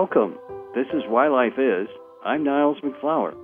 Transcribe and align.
Welcome. 0.00 0.38
This 0.76 0.86
is 0.94 1.02
Why 1.08 1.26
Life 1.26 1.58
Is. 1.58 1.88
I'm 2.24 2.44
Niles 2.44 2.76
MacFlouer. 2.84 3.34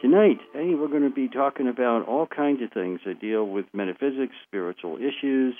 Tonight, 0.00 0.38
hey, 0.54 0.74
we're 0.74 0.88
going 0.88 1.02
to 1.02 1.14
be 1.14 1.28
talking 1.28 1.68
about 1.68 2.08
all 2.08 2.26
kinds 2.26 2.62
of 2.62 2.72
things 2.72 3.00
that 3.04 3.20
deal 3.20 3.46
with 3.46 3.66
metaphysics, 3.74 4.32
spiritual 4.48 4.96
issues, 4.96 5.54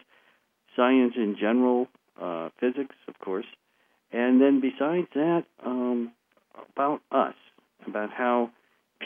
science 0.74 1.12
in 1.18 1.36
general, 1.38 1.88
uh, 2.18 2.48
physics, 2.58 2.94
of 3.08 3.18
course, 3.18 3.44
and 4.10 4.40
then 4.40 4.62
besides 4.62 5.06
that, 5.12 5.44
um, 5.66 6.12
about 6.74 7.02
us, 7.12 7.34
about 7.86 8.08
how 8.10 8.48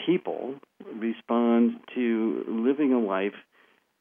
people 0.05 0.55
respond 0.95 1.73
to 1.93 2.45
living 2.47 2.93
a 2.93 2.99
life 2.99 3.35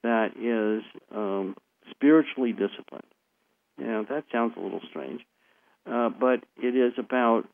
that 0.05 0.29
is 0.37 0.85
um, 1.13 1.57
spiritually 1.91 2.53
disciplined. 2.53 3.03
Now, 3.79 4.07
that 4.09 4.27
sounds 4.31 4.55
a 4.57 4.61
little 4.61 4.83
strange, 4.89 5.23
uh, 5.87 6.09
but 6.09 6.45
it 6.57 6.77
is 6.77 6.93
about 6.99 7.45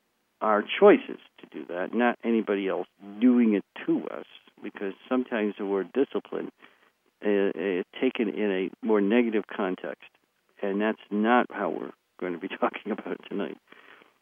our 0.40 0.62
choices 0.80 1.18
to 1.40 1.46
do 1.50 1.64
that, 1.66 1.94
not 1.94 2.18
anybody 2.24 2.68
else 2.68 2.86
doing 3.20 3.54
it 3.54 3.64
to 3.86 4.06
us, 4.08 4.26
because 4.62 4.92
sometimes 5.08 5.54
the 5.58 5.64
word 5.64 5.92
discipline 5.92 6.50
is, 7.22 7.52
is 7.54 7.84
taken 8.00 8.28
in 8.28 8.50
a 8.50 8.86
more 8.86 9.00
negative 9.00 9.44
context, 9.54 10.10
and 10.62 10.80
that's 10.80 11.00
not 11.10 11.46
how 11.50 11.70
we're 11.70 11.92
going 12.20 12.32
to 12.32 12.38
be 12.38 12.48
talking 12.60 12.92
about 12.92 13.12
it 13.12 13.20
tonight. 13.28 13.56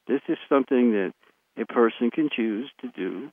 This 0.06 0.20
is 0.28 0.38
something 0.48 0.92
that 0.92 1.12
a 1.56 1.66
person 1.66 2.10
can 2.10 2.28
choose 2.34 2.70
to 2.82 2.88
do, 2.88 3.30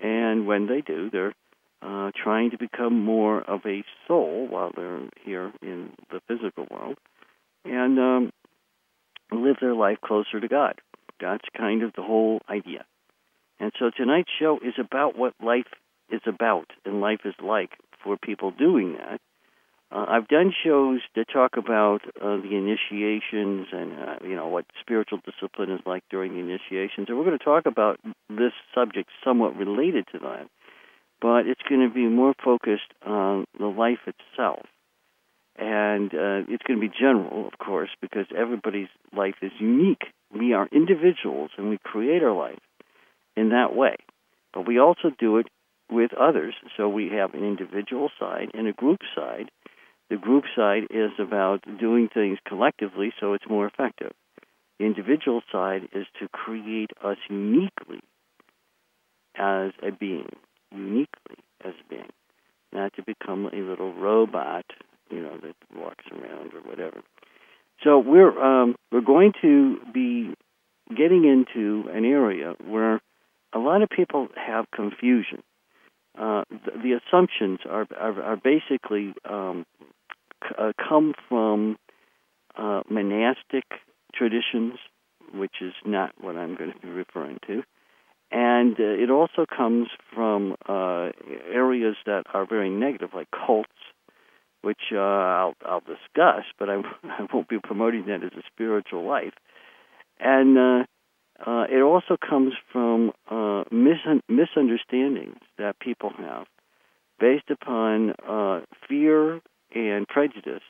and 0.00 0.46
when 0.46 0.66
they 0.66 0.80
do, 0.80 1.10
they're 1.10 1.34
uh, 1.80 2.12
trying 2.14 2.50
to 2.50 2.58
become 2.58 3.04
more 3.04 3.40
of 3.40 3.60
a 3.66 3.82
soul 4.06 4.46
while 4.48 4.70
they're 4.74 5.08
here 5.24 5.52
in 5.62 5.90
the 6.10 6.20
physical 6.28 6.66
world, 6.70 6.96
and 7.64 7.98
um, 7.98 8.32
live 9.32 9.56
their 9.60 9.74
life 9.74 9.98
closer 10.04 10.40
to 10.40 10.48
God. 10.48 10.74
That's 11.20 11.44
kind 11.56 11.82
of 11.82 11.92
the 11.94 12.02
whole 12.02 12.40
idea. 12.48 12.84
And 13.60 13.72
so 13.78 13.90
tonight's 13.96 14.30
show 14.38 14.58
is 14.58 14.74
about 14.78 15.16
what 15.16 15.34
life 15.42 15.68
is 16.10 16.20
about 16.26 16.70
and 16.84 17.00
life 17.00 17.20
is 17.24 17.34
like 17.42 17.70
for 18.02 18.16
people 18.16 18.50
doing 18.50 18.94
that. 18.94 19.20
Uh, 19.92 20.06
I've 20.08 20.28
done 20.28 20.52
shows 20.64 21.00
that 21.14 21.26
talk 21.30 21.56
about 21.58 22.00
uh, 22.20 22.36
the 22.36 22.56
initiations 22.56 23.66
and 23.72 23.92
uh, 23.92 24.16
you 24.24 24.34
know 24.34 24.48
what 24.48 24.64
spiritual 24.80 25.18
discipline 25.24 25.70
is 25.70 25.80
like 25.84 26.02
during 26.10 26.32
the 26.32 26.40
initiations, 26.40 27.08
and 27.08 27.18
we're 27.18 27.24
going 27.24 27.38
to 27.38 27.44
talk 27.44 27.66
about 27.66 28.00
this 28.30 28.52
subject 28.74 29.10
somewhat 29.22 29.54
related 29.54 30.06
to 30.12 30.18
that, 30.20 30.48
but 31.20 31.46
it's 31.46 31.60
going 31.68 31.86
to 31.86 31.92
be 31.92 32.06
more 32.06 32.32
focused 32.42 32.90
on 33.04 33.44
the 33.58 33.66
life 33.66 34.00
itself, 34.06 34.64
and 35.56 36.12
uh, 36.14 36.48
it's 36.48 36.62
going 36.66 36.80
to 36.80 36.88
be 36.88 36.92
general, 36.98 37.46
of 37.46 37.58
course, 37.58 37.90
because 38.00 38.26
everybody's 38.36 38.88
life 39.16 39.36
is 39.42 39.52
unique. 39.58 40.04
We 40.32 40.54
are 40.54 40.68
individuals, 40.72 41.50
and 41.56 41.68
we 41.68 41.78
create 41.82 42.22
our 42.22 42.34
life 42.34 42.60
in 43.36 43.50
that 43.50 43.74
way, 43.74 43.96
but 44.54 44.66
we 44.66 44.78
also 44.78 45.10
do 45.18 45.38
it 45.38 45.46
with 45.90 46.12
others. 46.14 46.54
So 46.76 46.88
we 46.88 47.10
have 47.10 47.34
an 47.34 47.44
individual 47.44 48.10
side 48.18 48.50
and 48.54 48.66
a 48.66 48.72
group 48.72 49.00
side 49.14 49.50
the 50.12 50.18
group 50.18 50.44
side 50.54 50.82
is 50.90 51.12
about 51.18 51.64
doing 51.80 52.10
things 52.12 52.36
collectively 52.46 53.14
so 53.18 53.32
it's 53.32 53.48
more 53.48 53.66
effective. 53.66 54.12
The 54.78 54.84
individual 54.84 55.40
side 55.50 55.88
is 55.94 56.04
to 56.20 56.28
create 56.28 56.90
us 57.02 57.16
uniquely 57.30 58.00
as 59.34 59.70
a 59.82 59.90
being, 59.90 60.28
uniquely 60.70 61.36
as 61.64 61.72
a 61.80 61.88
being, 61.88 62.10
not 62.74 62.92
to 62.96 63.02
become 63.02 63.46
a 63.46 63.56
little 63.56 63.94
robot, 63.94 64.66
you 65.12 65.20
know, 65.22 65.36
that 65.42 65.54
walks 65.76 66.04
around 66.10 66.52
or 66.54 66.60
whatever. 66.60 67.02
So 67.84 67.98
we're 67.98 68.38
um, 68.42 68.76
we're 68.90 69.00
going 69.00 69.32
to 69.42 69.78
be 69.92 70.34
getting 70.88 71.24
into 71.24 71.88
an 71.90 72.04
area 72.04 72.54
where 72.64 73.00
a 73.52 73.58
lot 73.58 73.82
of 73.82 73.90
people 73.90 74.28
have 74.36 74.66
confusion. 74.74 75.42
Uh, 76.18 76.44
the, 76.50 76.72
the, 76.82 76.92
assumptions 76.92 77.60
are 77.68 77.86
are, 77.98 78.22
are 78.22 78.36
basically 78.36 79.14
um, 79.28 79.64
uh, 80.58 80.72
come 80.76 81.14
from 81.28 81.76
uh, 82.56 82.82
monastic 82.88 83.64
traditions, 84.14 84.74
which 85.34 85.56
is 85.60 85.72
not 85.84 86.12
what 86.20 86.36
I'm 86.36 86.54
going 86.54 86.72
to 86.72 86.78
be 86.78 86.88
referring 86.88 87.38
to. 87.46 87.62
And 88.30 88.78
uh, 88.80 88.82
it 88.84 89.10
also 89.10 89.44
comes 89.44 89.88
from 90.14 90.56
uh, 90.66 91.10
areas 91.52 91.96
that 92.06 92.24
are 92.32 92.46
very 92.46 92.70
negative, 92.70 93.10
like 93.14 93.28
cults, 93.30 93.68
which 94.62 94.92
uh, 94.92 94.98
I'll, 94.98 95.54
I'll 95.66 95.80
discuss, 95.80 96.44
but 96.58 96.68
I, 96.68 96.76
I 97.04 97.26
won't 97.32 97.48
be 97.48 97.58
promoting 97.62 98.06
that 98.06 98.24
as 98.24 98.32
a 98.36 98.42
spiritual 98.52 99.06
life. 99.06 99.34
And 100.18 100.56
uh, 100.56 100.84
uh, 101.44 101.64
it 101.70 101.82
also 101.82 102.16
comes 102.16 102.54
from 102.72 103.12
uh, 103.30 103.64
mis- 103.70 104.22
misunderstandings 104.28 105.38
that 105.58 105.78
people 105.80 106.12
have 106.18 106.46
based 107.18 107.50
upon 107.50 108.12
uh, 108.28 108.60
fear 108.88 109.40
and 109.74 110.06
prejudice 110.06 110.62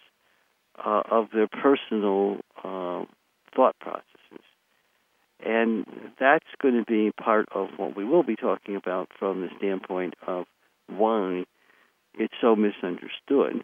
uh, 0.85 1.03
of 1.11 1.29
their 1.33 1.49
personal 1.49 2.39
uh, 2.59 3.05
thought 3.55 3.79
processes. 3.81 4.07
And 5.45 5.85
that's 6.21 6.47
going 6.61 6.79
to 6.79 6.85
be 6.85 7.11
part 7.11 7.47
of 7.53 7.69
what 7.77 7.97
we 7.97 8.05
will 8.05 8.23
be 8.23 8.37
talking 8.37 8.77
about 8.77 9.09
from 9.19 9.43
the 9.43 9.49
standpoint 9.59 10.15
of 10.27 10.47
why 10.87 11.45
it's 12.15 12.35
so 12.41 12.55
misunderstood 12.55 13.63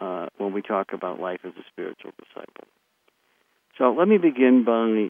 uh, 0.00 0.26
when 0.38 0.52
we 0.52 0.62
talk 0.62 0.92
about 0.92 1.20
life 1.20 1.40
as 1.44 1.52
a 1.58 1.64
spiritual 1.70 2.12
disciple. 2.18 2.64
So 3.78 3.92
let 3.92 4.08
me 4.08 4.18
begin 4.18 4.64
by 4.64 5.08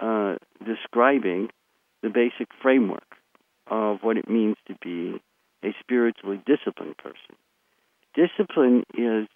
uh, 0.00 0.36
describing 0.64 1.48
the 2.02 2.08
basic 2.08 2.48
framework 2.62 3.16
of 3.66 3.98
what 4.02 4.16
it 4.16 4.28
means 4.28 4.56
to 4.68 4.74
be 4.82 5.20
a 5.62 5.74
spiritually 5.80 6.42
disciplined 6.46 6.96
person. 6.98 7.36
Discipline 8.14 8.84
is 8.96 9.26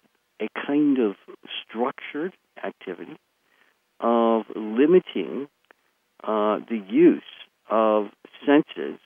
a 0.41 0.47
kind 0.65 0.99
of 0.99 1.15
structured 1.63 2.33
activity 2.63 3.17
of 3.99 4.43
limiting 4.55 5.47
uh, 6.23 6.59
the 6.69 6.81
use 6.87 7.23
of 7.69 8.07
senses 8.45 8.99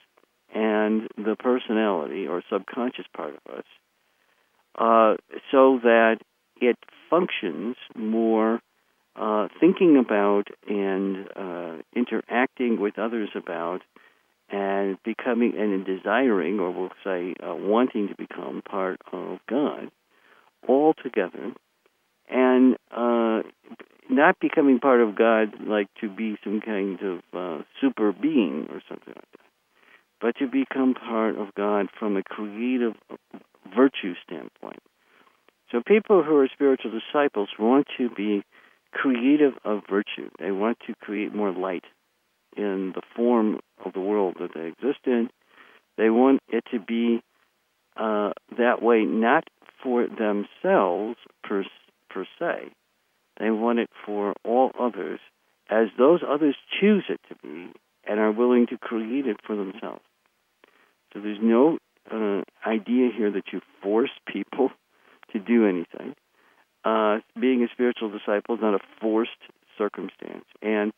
and 0.53 1.07
the 1.17 1.35
personality 1.37 2.27
or 2.27 2.43
subconscious 2.51 3.05
part 3.15 3.33
of 3.33 3.57
us 3.57 3.65
uh, 4.77 5.15
so 5.51 5.79
that 5.83 6.17
it 6.61 6.77
functions 7.09 7.75
more 7.95 8.59
uh, 9.15 9.47
thinking 9.59 9.97
about 9.97 10.47
and 10.67 11.27
uh, 11.35 11.75
interacting 11.95 12.79
with 12.79 12.97
others 12.97 13.29
about 13.35 13.81
and 14.49 14.97
becoming 15.03 15.53
and 15.57 15.85
desiring, 15.85 16.59
or 16.59 16.71
we'll 16.71 16.89
say 17.03 17.35
uh, 17.43 17.55
wanting 17.55 18.07
to 18.07 18.15
become 18.15 18.61
part 18.61 18.99
of 19.11 19.39
God 19.47 19.89
all 20.67 20.93
together, 20.93 21.53
and 22.29 22.75
uh, 22.91 23.41
not 24.09 24.39
becoming 24.39 24.79
part 24.79 25.01
of 25.01 25.15
God 25.15 25.53
like 25.65 25.87
to 26.01 26.09
be 26.09 26.37
some 26.43 26.61
kind 26.61 26.99
of 27.01 27.65
super 27.81 28.11
being 28.11 28.67
or 28.69 28.81
something 28.87 29.13
like 29.15 29.31
that, 29.31 29.49
but 30.21 30.35
to 30.37 30.47
become 30.47 30.93
part 30.93 31.37
of 31.37 31.53
God 31.55 31.87
from 31.99 32.17
a 32.17 32.23
creative 32.23 32.93
virtue 33.75 34.13
standpoint. 34.25 34.79
So 35.71 35.81
people 35.85 36.23
who 36.23 36.37
are 36.37 36.47
spiritual 36.53 36.91
disciples 36.91 37.49
want 37.57 37.87
to 37.97 38.09
be 38.09 38.43
creative 38.91 39.53
of 39.65 39.81
virtue. 39.89 40.29
They 40.39 40.51
want 40.51 40.77
to 40.87 40.93
create 41.01 41.33
more 41.33 41.51
light 41.51 41.83
in 42.55 42.93
the 42.93 43.01
form 43.15 43.59
of 43.83 43.93
the 43.93 43.99
world 43.99 44.35
that 44.39 44.51
they 44.53 44.67
exist 44.67 44.99
in. 45.05 45.29
They 45.97 46.09
want 46.09 46.41
it 46.47 46.63
to 46.71 46.79
be 46.79 47.21
uh, 47.97 48.33
that 48.57 48.81
way, 48.81 49.03
not 49.03 49.45
for 49.81 50.07
themselves 50.07 51.17
per, 51.43 51.65
per 52.09 52.25
se. 52.39 52.71
They 53.39 53.49
want 53.49 53.79
it 53.79 53.89
for 54.05 54.35
all 54.43 54.71
others 54.79 55.19
as 55.69 55.87
those 55.97 56.21
others 56.27 56.55
choose 56.79 57.05
it 57.09 57.19
to 57.29 57.35
be 57.41 57.71
and 58.05 58.19
are 58.19 58.31
willing 58.31 58.67
to 58.67 58.77
create 58.77 59.25
it 59.25 59.37
for 59.45 59.55
themselves. 59.55 60.03
So 61.13 61.19
there's 61.19 61.39
no 61.41 61.77
uh, 62.11 62.41
idea 62.67 63.09
here 63.15 63.31
that 63.31 63.45
you 63.51 63.61
force 63.81 64.11
people 64.31 64.69
to 65.33 65.39
do 65.39 65.67
anything. 65.67 66.15
Uh, 66.85 67.19
being 67.39 67.63
a 67.63 67.67
spiritual 67.71 68.09
disciple 68.09 68.55
is 68.55 68.61
not 68.61 68.73
a 68.73 68.79
forced 68.99 69.31
circumstance. 69.77 70.45
And 70.61 70.91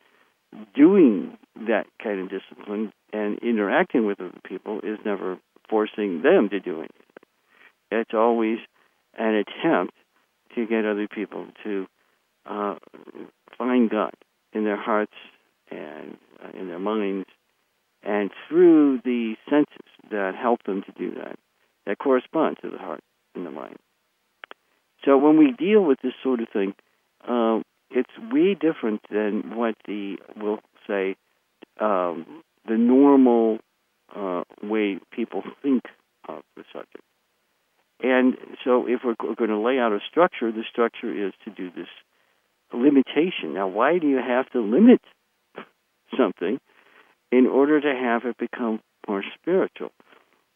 doing 0.75 1.37
that 1.55 1.85
kind 2.01 2.19
of 2.19 2.29
discipline 2.29 2.91
and 3.13 3.39
interacting 3.39 4.05
with 4.05 4.19
other 4.19 4.39
people 4.47 4.79
is 4.79 4.97
never 5.05 5.37
forcing 5.69 6.21
them 6.21 6.49
to 6.49 6.59
do 6.59 6.77
anything. 6.79 6.89
It's 7.91 8.13
always 8.13 8.57
an 9.17 9.35
attempt 9.35 9.93
to 10.55 10.65
get 10.65 10.85
other 10.85 11.07
people 11.07 11.47
to 11.63 11.85
uh, 12.45 12.75
find 13.57 13.89
God 13.89 14.13
in 14.53 14.63
their 14.63 14.81
hearts 14.81 15.13
and 15.69 16.17
uh, 16.43 16.57
in 16.57 16.67
their 16.67 16.79
minds, 16.79 17.27
and 18.05 18.31
through 18.47 19.01
the 19.03 19.35
senses 19.49 19.89
that 20.11 20.35
help 20.39 20.63
them 20.63 20.83
to 20.83 20.91
do 20.91 21.15
that, 21.15 21.37
that 21.85 21.97
correspond 21.97 22.57
to 22.61 22.69
the 22.69 22.77
heart 22.77 23.01
and 23.33 23.45
the 23.45 23.51
mind. 23.51 23.77
So 25.03 25.17
when 25.17 25.37
we 25.37 25.51
deal 25.51 25.81
with 25.81 25.99
this 26.01 26.13
sort 26.23 26.39
of 26.39 26.47
thing, 26.49 26.73
uh, 27.27 27.59
it's 27.89 28.09
way 28.31 28.53
different 28.53 29.01
than 29.11 29.55
what 29.55 29.75
the 29.85 30.17
we'll 30.35 30.59
say 30.87 31.15
um, 31.79 32.43
the 32.67 32.77
normal 32.77 33.59
uh, 34.15 34.43
way 34.63 34.99
people 35.11 35.43
think 35.61 35.83
of 36.27 36.41
the 36.55 36.63
subject. 36.71 37.03
And 38.01 38.37
so, 38.63 38.87
if 38.87 39.01
we're, 39.03 39.15
we're 39.23 39.35
going 39.35 39.49
to 39.49 39.59
lay 39.59 39.79
out 39.79 39.93
a 39.93 39.99
structure, 40.09 40.51
the 40.51 40.63
structure 40.69 41.27
is 41.27 41.33
to 41.45 41.51
do 41.51 41.71
this 41.71 41.87
limitation. 42.73 43.53
Now, 43.53 43.67
why 43.67 43.99
do 43.99 44.07
you 44.07 44.17
have 44.17 44.49
to 44.51 44.59
limit 44.59 45.01
something? 46.17 46.59
In 47.35 47.47
order 47.47 47.81
to 47.81 47.93
have 47.93 48.23
it 48.23 48.37
become 48.37 48.79
more 49.07 49.23
spiritual? 49.33 49.91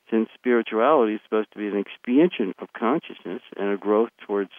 Since 0.10 0.30
spirituality 0.34 1.16
is 1.16 1.22
supposed 1.24 1.52
to 1.52 1.60
be 1.60 1.68
an 1.68 1.78
expansion 1.78 2.54
of 2.60 2.70
consciousness 2.74 3.42
and 3.58 3.74
a 3.74 3.78
growth 3.78 4.10
towards 4.26 4.52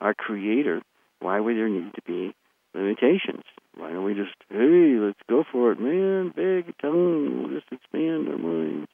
our 0.00 0.14
Creator, 0.14 0.80
why 1.20 1.38
would 1.38 1.56
there 1.56 1.68
need 1.68 1.92
to 1.94 2.02
be 2.06 2.34
limitations? 2.74 3.44
Why 3.76 3.92
don't 3.92 4.04
we 4.04 4.14
just, 4.14 4.34
hey, 4.48 4.96
let's 4.98 5.20
go 5.28 5.44
for 5.50 5.72
it, 5.72 5.80
man, 5.80 6.32
big 6.34 6.74
tongue, 6.80 7.42
we'll 7.42 7.60
just 7.60 7.70
expand 7.70 8.28
our 8.28 8.38
minds. 8.38 8.88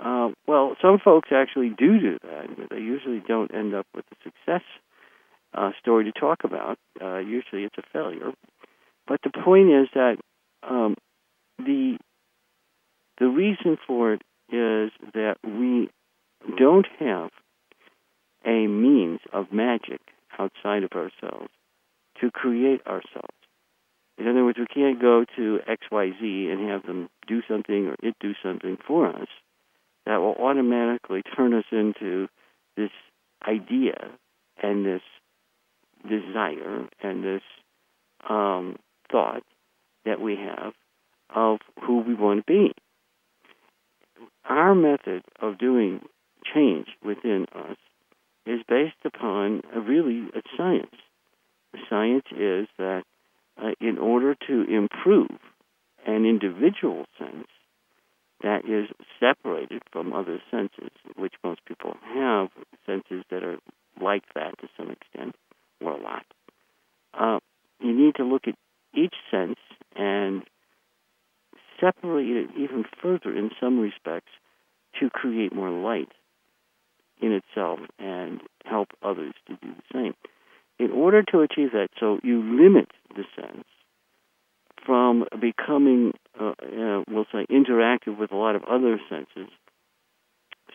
Uh, 0.00 0.30
well, 0.46 0.76
some 0.82 0.98
folks 0.98 1.28
actually 1.32 1.68
do 1.68 2.00
do 2.00 2.18
that, 2.22 2.46
but 2.56 2.70
they 2.70 2.80
usually 2.80 3.22
don't 3.26 3.54
end 3.54 3.74
up 3.74 3.86
with 3.94 4.04
a 4.10 4.16
success 4.24 4.62
uh, 5.52 5.70
story 5.80 6.04
to 6.04 6.12
talk 6.12 6.44
about. 6.44 6.78
Uh, 7.00 7.18
usually 7.18 7.62
it's 7.64 7.78
a 7.78 7.82
failure. 7.92 8.32
But 9.06 9.20
the 9.22 9.30
point 9.30 9.70
is 9.70 9.88
that 9.94 10.16
um, 10.62 10.96
the 11.58 11.98
the 13.18 13.28
reason 13.28 13.78
for 13.86 14.14
it 14.14 14.22
is 14.50 14.90
that 15.14 15.36
we 15.44 15.88
don't 16.58 16.86
have 16.98 17.30
a 18.44 18.66
means 18.66 19.20
of 19.32 19.52
magic 19.52 20.00
outside 20.38 20.82
of 20.82 20.92
ourselves 20.92 21.48
to 22.20 22.30
create 22.30 22.84
ourselves. 22.86 23.38
In 24.18 24.28
other 24.28 24.44
words, 24.44 24.58
we 24.58 24.66
can't 24.66 25.00
go 25.00 25.24
to 25.36 25.60
XYZ 25.68 26.52
and 26.52 26.68
have 26.68 26.84
them 26.86 27.08
do 27.26 27.42
something 27.48 27.88
or 27.88 27.96
it 28.02 28.14
do 28.20 28.32
something 28.42 28.78
for 28.86 29.08
us 29.08 29.28
that 30.06 30.18
will 30.18 30.34
automatically 30.34 31.22
turn 31.36 31.54
us 31.54 31.64
into 31.72 32.28
this 32.76 32.90
idea 33.46 34.10
and 34.62 34.84
this 34.84 35.02
desire 36.08 36.86
and 37.02 37.24
this 37.24 37.42
um, 38.28 38.76
thought 39.10 39.42
that 40.04 40.20
we 40.20 40.36
have 40.36 40.74
of 41.30 41.58
who 41.82 42.00
we 42.00 42.14
want 42.14 42.46
to 42.46 42.52
be. 42.52 42.72
Our 44.48 44.74
method 44.74 45.22
of 45.40 45.58
doing 45.58 46.00
change 46.54 46.88
within 47.04 47.46
us 47.54 47.76
is 48.46 48.60
based 48.68 49.04
upon 49.04 49.62
a 49.74 49.80
really 49.80 50.28
a 50.34 50.42
science. 50.56 50.94
The 51.72 51.78
science 51.88 52.26
is 52.30 52.68
that 52.78 53.02
uh, 53.60 53.70
in 53.80 53.98
order 53.98 54.34
to 54.46 54.64
improve 54.64 55.38
an 56.06 56.26
individual 56.26 57.06
sense 57.18 57.48
that 58.42 58.64
is 58.68 58.88
separated 59.18 59.82
from 59.90 60.12
other 60.12 60.40
senses, 60.50 60.90
which 61.16 61.34
most 61.42 61.64
people 61.64 61.96
have 62.14 62.48
senses 62.84 63.24
that 63.30 63.42
are 63.42 63.56
like 64.00 64.24
that 64.34 64.58
to 64.60 64.68
some 64.76 64.90
extent, 64.90 65.34
or 65.80 65.92
a 65.92 66.02
lot, 66.02 66.26
uh, 67.14 67.38
you 67.80 67.92
need 67.92 68.14
to 68.16 68.24
look 68.24 68.46
at 68.46 68.54
each 68.94 69.14
sense 69.30 69.58
and 69.96 70.42
separate 71.80 72.26
it 72.28 72.50
even 72.58 72.84
further 73.02 73.36
in 73.36 73.50
some 73.60 73.78
respects 73.78 74.30
to 75.00 75.10
create 75.10 75.54
more 75.54 75.70
light 75.70 76.12
in 77.20 77.32
itself 77.32 77.80
and 77.98 78.40
help 78.64 78.88
others 79.02 79.34
to 79.46 79.54
do 79.54 79.68
the 79.74 79.82
same. 79.92 80.14
In 80.78 80.90
order 80.90 81.22
to 81.22 81.40
achieve 81.40 81.72
that, 81.72 81.88
so 81.98 82.18
you 82.22 82.42
limit 82.42 82.88
the 83.14 83.24
sense 83.36 83.64
from 84.84 85.24
becoming, 85.40 86.12
uh, 86.38 86.52
uh, 86.60 87.04
we'll 87.08 87.26
say, 87.32 87.46
interactive 87.50 88.18
with 88.18 88.32
a 88.32 88.36
lot 88.36 88.56
of 88.56 88.64
other 88.64 89.00
senses, 89.08 89.50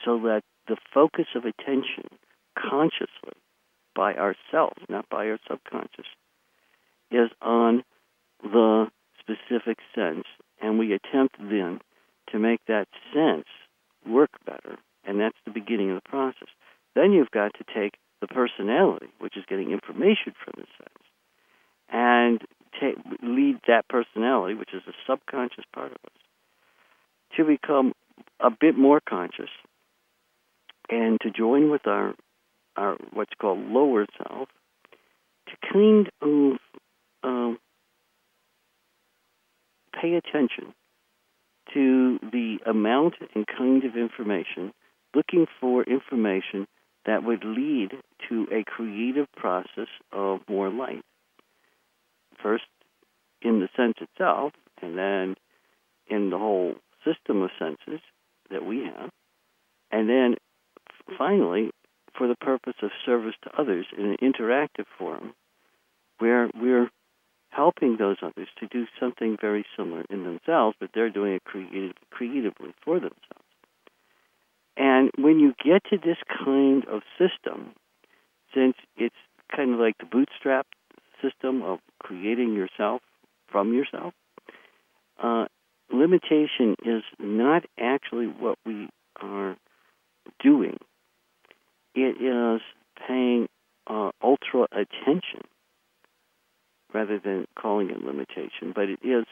so 0.03 0.19
that 0.19 0.41
the 0.67 0.77
focus 0.93 1.25
of 1.35 1.43
attention 1.45 2.05
consciously 2.57 3.37
by 3.95 4.13
ourselves, 4.13 4.81
not 4.87 5.07
by 5.09 5.27
our 5.27 5.39
subconscious, 5.49 6.05
is 7.11 7.29
on 7.41 7.83
the 8.41 8.87
specific 9.19 9.79
sense, 9.93 10.25
and 10.61 10.79
we 10.79 10.93
attempt 10.93 11.37
then 11.39 11.79
to 12.31 12.39
make 12.39 12.61
that 12.67 12.87
sense 13.13 13.47
work 14.07 14.31
better, 14.45 14.77
and 15.05 15.19
that's 15.19 15.37
the 15.45 15.51
beginning 15.51 15.91
of 15.91 15.95
the 15.95 16.09
process. 16.09 16.47
Then 16.95 17.11
you've 17.11 17.31
got 17.31 17.53
to 17.55 17.63
take 17.73 17.95
the 18.21 18.27
personality, 18.27 19.07
which 19.19 19.37
is 19.37 19.43
getting 19.47 19.71
information 19.71 20.33
from 20.43 20.53
the 20.57 20.65
sense, 20.77 21.05
and 21.89 22.41
take, 22.79 22.95
lead 23.21 23.59
that 23.67 23.87
personality, 23.87 24.53
which 24.53 24.73
is 24.73 24.81
a 24.87 24.93
subconscious 25.07 25.65
part 25.73 25.91
of 25.91 25.97
us, 26.05 27.37
to 27.37 27.45
become 27.45 27.93
a 28.39 28.49
bit 28.49 28.77
more 28.77 28.99
conscious 28.99 29.49
and 30.89 31.19
to 31.21 31.29
join 31.29 31.69
with 31.69 31.85
our 31.87 32.13
our 32.75 32.97
what's 33.13 33.33
called 33.39 33.59
lower 33.59 34.05
self 34.17 34.47
to 35.47 35.73
kind 35.73 36.09
of 36.21 36.57
um, 37.23 37.57
pay 39.99 40.15
attention 40.15 40.73
to 41.73 42.19
the 42.31 42.57
amount 42.65 43.15
and 43.35 43.45
kind 43.45 43.83
of 43.83 43.95
information, 43.95 44.73
looking 45.15 45.45
for 45.59 45.83
information 45.83 46.67
that 47.05 47.23
would 47.23 47.43
lead 47.43 47.91
to 48.27 48.47
a 48.51 48.63
creative 48.63 49.27
process 49.35 49.87
of 50.11 50.41
more 50.49 50.69
light. 50.69 51.03
First, 52.41 52.65
in 53.41 53.59
the 53.59 53.69
sense 53.75 53.95
itself, 54.01 54.53
and 54.81 54.97
then 54.97 55.35
in 56.07 56.29
the 56.29 56.37
whole 56.37 56.75
system 57.05 57.41
of 57.41 57.49
senses 57.57 58.01
that 58.49 58.65
we 58.65 58.83
have, 58.83 59.09
and 59.91 60.09
then 60.09 60.35
finally, 61.17 61.71
for 62.17 62.27
the 62.27 62.35
purpose 62.35 62.75
of 62.81 62.89
service 63.05 63.35
to 63.43 63.61
others 63.61 63.85
in 63.97 64.05
an 64.05 64.17
interactive 64.21 64.85
form, 64.97 65.33
where 66.17 66.49
we're 66.53 66.89
helping 67.49 67.97
those 67.97 68.17
others 68.21 68.47
to 68.59 68.67
do 68.67 68.85
something 68.99 69.37
very 69.39 69.65
similar 69.75 70.05
in 70.09 70.23
themselves, 70.23 70.75
but 70.79 70.89
they're 70.93 71.09
doing 71.09 71.33
it 71.33 71.43
creative, 71.43 71.93
creatively 72.11 72.73
for 72.83 72.95
themselves. 72.99 73.49
And 74.77 75.11
when 75.17 75.39
you 75.39 75.53
get 75.63 75.83
to 75.89 75.97
this 75.97 76.17
kind 76.43 76.85
of 76.85 77.01
system, 77.17 77.73
since 78.53 78.75
it's 78.95 79.15
kind 79.55 79.73
of 79.73 79.79
like 79.79 79.97
the 79.97 80.05
bootstrap 80.05 80.67
system 81.21 81.61
of 81.63 81.79
creating 82.01 82.53
yourself 82.53 83.01
from 83.51 83.73
yourself, 83.73 84.13
uh, 85.21 85.45
limitation 85.91 86.75
is 86.85 87.03
not 87.19 87.65
actually 87.77 88.27
what 88.27 88.57
we 88.65 88.87
are 89.21 89.57
doing. 90.41 90.77
It 91.95 92.21
is 92.21 92.61
paying 93.05 93.49
uh, 93.87 94.11
ultra 94.23 94.67
attention 94.71 95.41
rather 96.93 97.19
than 97.19 97.47
calling 97.59 97.89
it 97.89 98.03
limitation, 98.03 98.73
but 98.73 98.89
it 98.89 98.99
is 99.03 99.25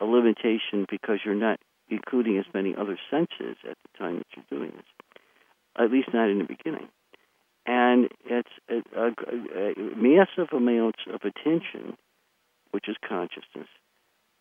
a 0.00 0.04
limitation 0.04 0.86
because 0.88 1.20
you're 1.24 1.34
not 1.34 1.58
including 1.88 2.38
as 2.38 2.44
many 2.54 2.74
other 2.74 2.98
senses 3.10 3.56
at 3.68 3.76
the 3.82 3.98
time 3.98 4.18
that 4.18 4.26
you're 4.36 4.58
doing 4.58 4.72
this, 4.76 4.86
at 5.76 5.90
least 5.90 6.08
not 6.14 6.30
in 6.30 6.38
the 6.38 6.44
beginning. 6.44 6.88
And 7.66 8.08
it's 8.24 8.48
a, 8.68 8.82
a, 8.98 9.08
a 9.08 9.96
massive 9.96 10.52
amounts 10.52 11.00
of 11.12 11.20
attention, 11.22 11.96
which 12.70 12.88
is 12.88 12.96
consciousness, 13.06 13.68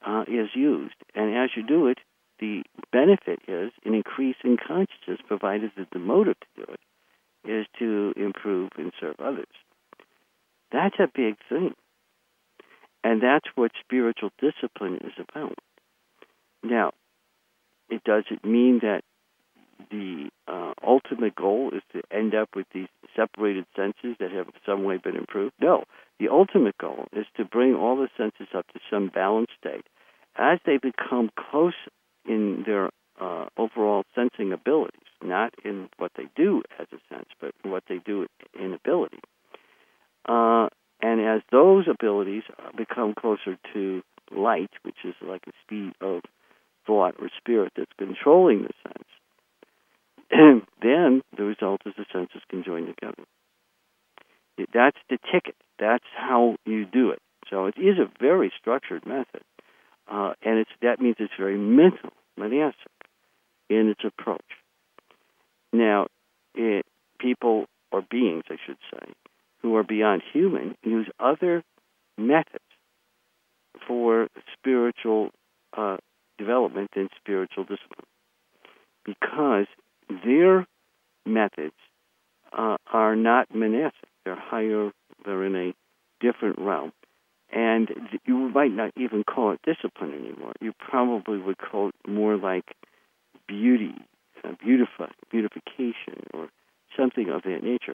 uh, 0.06 0.24
is 0.28 0.50
used. 0.56 0.96
And 1.16 1.36
as 1.36 1.50
you 1.56 1.66
do 1.66 1.88
it, 1.88 2.00
the 2.40 2.64
benefit 2.92 3.40
is 3.48 3.72
an 3.84 3.94
increase 3.94 4.38
in 4.44 4.58
consciousness, 4.58 5.20
provided 5.28 5.72
that 5.78 5.90
the 5.92 6.00
motive 6.00 6.38
to 6.40 6.66
do 6.66 6.74
it 6.74 6.80
is 7.50 7.66
to 7.80 8.14
improve 8.16 8.70
and 8.78 8.92
serve 9.00 9.16
others. 9.20 9.48
That's 10.72 10.96
a 11.00 11.08
big 11.14 11.36
thing. 11.50 11.74
And 13.04 13.22
that's 13.22 13.48
what 13.56 13.72
spiritual 13.80 14.32
discipline 14.40 14.98
is 15.04 15.14
about. 15.18 15.58
Now, 16.64 16.92
it 17.90 18.04
doesn't 18.04 18.44
mean 18.46 18.80
that 18.82 19.02
the 19.90 20.30
uh, 20.48 20.74
ultimate 20.86 21.36
goal 21.36 21.72
is 21.74 21.82
to 21.94 22.02
end 22.16 22.36
up 22.36 22.50
with 22.56 22.68
these 22.74 22.90
separated 23.16 23.66
senses 23.76 24.18
that 24.20 24.32
have 24.32 24.48
some 24.66 24.84
way 24.84 24.98
been 24.98 25.16
improved. 25.16 25.54
No, 25.62 25.86
the 26.20 26.28
ultimate 26.30 26.78
goal 26.78 27.08
is 27.14 27.26
to 27.38 27.46
bring 27.46 27.76
all 27.76 27.96
the 27.96 28.10
senses 28.18 28.48
up 28.56 28.68
to 28.74 28.80
some 28.90 29.10
balanced 29.14 29.54
state. 29.60 29.86
As 30.36 30.60
they 30.66 30.78
become 30.78 31.32
close 31.38 31.74
in 32.28 32.64
their 32.66 32.90
uh, 33.20 33.46
overall 33.58 34.04
sensing 34.14 34.54
abilities, 34.54 35.00
not 35.24 35.54
in 35.66 35.90
what 35.98 36.12
they 36.16 36.28
do 36.36 36.62
as 36.80 36.88
a 36.92 37.14
sense, 37.14 37.30
but 37.40 37.54
what 37.64 37.84
they 37.90 38.00
do 38.06 38.28
in 38.58 38.74
ability. 38.74 39.20
Uh, 40.28 40.68
and 41.02 41.22
as 41.22 41.42
those 41.52 41.88
abilities 41.88 42.44
become 42.76 43.14
closer 43.14 43.58
to 43.74 44.02
light, 44.32 44.72
which 44.84 44.98
is 45.04 45.16
like 45.22 45.44
a 45.48 45.52
speed 45.64 45.94
of 46.02 46.22
thought 46.86 47.16
or 47.20 47.30
spirit 47.38 47.74
that's 47.76 47.92
controlling 47.98 48.64
the 48.64 48.74
sense, 48.84 49.08
then 50.82 51.22
the 51.38 51.44
result 51.44 51.82
is 51.86 51.94
the 51.98 52.06
senses 52.12 52.42
can 52.50 52.64
join 52.64 52.86
together. 52.86 53.24
That's 54.74 54.98
the 55.10 55.18
ticket. 55.32 55.56
That's 55.80 56.06
how 56.16 56.58
you 56.66 56.86
do 56.86 57.12
it. 57.12 57.22
So 57.50 57.66
it 57.66 57.76
is 57.78 57.98
a 57.98 58.12
very 58.20 58.52
structured 58.60 59.06
method, 59.06 59.42
uh, 60.12 60.34
and 60.44 60.60
it's 60.60 60.70
that 60.82 61.00
means 61.00 61.16
it's 61.20 61.34
very 61.38 61.58
mental, 61.58 62.12
monastic. 62.38 62.92
in 63.70 63.88
its 63.90 64.02
approach. 64.04 64.42
Now, 65.72 66.08
it, 66.56 66.86
people 67.20 67.66
or 67.92 68.02
beings, 68.02 68.44
I 68.50 68.58
should 68.66 68.78
say, 68.92 69.14
who 69.62 69.76
are 69.76 69.84
beyond 69.84 70.22
human 70.34 70.76
use 70.84 71.08
other 71.20 71.64
methods 72.18 72.64
for 73.88 74.28
spiritual 74.54 75.30
uh, 75.78 75.98
development 76.38 76.90
and 76.96 77.10
spiritual 77.20 77.64
discipline 77.64 78.06
because 79.06 79.68
their 80.26 80.66
methods 81.26 81.76
uh, 82.58 82.78
are 82.92 83.16
not 83.16 83.54
monastic. 83.54 84.10
They're 84.26 84.40
higher, 84.40 84.92
they're 85.26 85.44
in 85.44 85.56
a 85.56 85.74
different 86.20 86.60
realm. 86.60 86.92
And 87.52 87.90
you 88.26 88.50
might 88.50 88.72
not 88.72 88.92
even 88.96 89.24
call 89.24 89.52
it 89.54 89.60
discipline 89.64 90.14
anymore. 90.14 90.54
You 90.62 90.74
probably 90.78 91.40
would 91.40 91.58
call 91.58 91.90
it 91.90 91.96
more 92.08 92.38
like 92.38 92.76
beauty, 93.48 93.96
uh, 94.44 94.52
beautify, 94.64 95.12
beautification, 95.32 96.28
or 96.34 96.50
something 96.96 97.30
of 97.30 97.42
that 97.44 97.64
nature. 97.64 97.94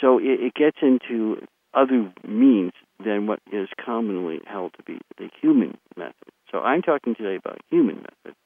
So 0.00 0.18
it, 0.18 0.40
it 0.40 0.54
gets 0.54 0.78
into 0.82 1.46
other 1.74 2.12
means 2.26 2.72
than 3.04 3.26
what 3.26 3.40
is 3.52 3.68
commonly 3.84 4.40
held 4.46 4.72
to 4.76 4.82
be 4.82 4.98
the 5.18 5.28
human 5.40 5.76
method. 5.96 6.14
So 6.50 6.58
I'm 6.60 6.82
talking 6.82 7.14
today 7.14 7.36
about 7.36 7.60
human 7.70 7.96
method. 7.96 8.36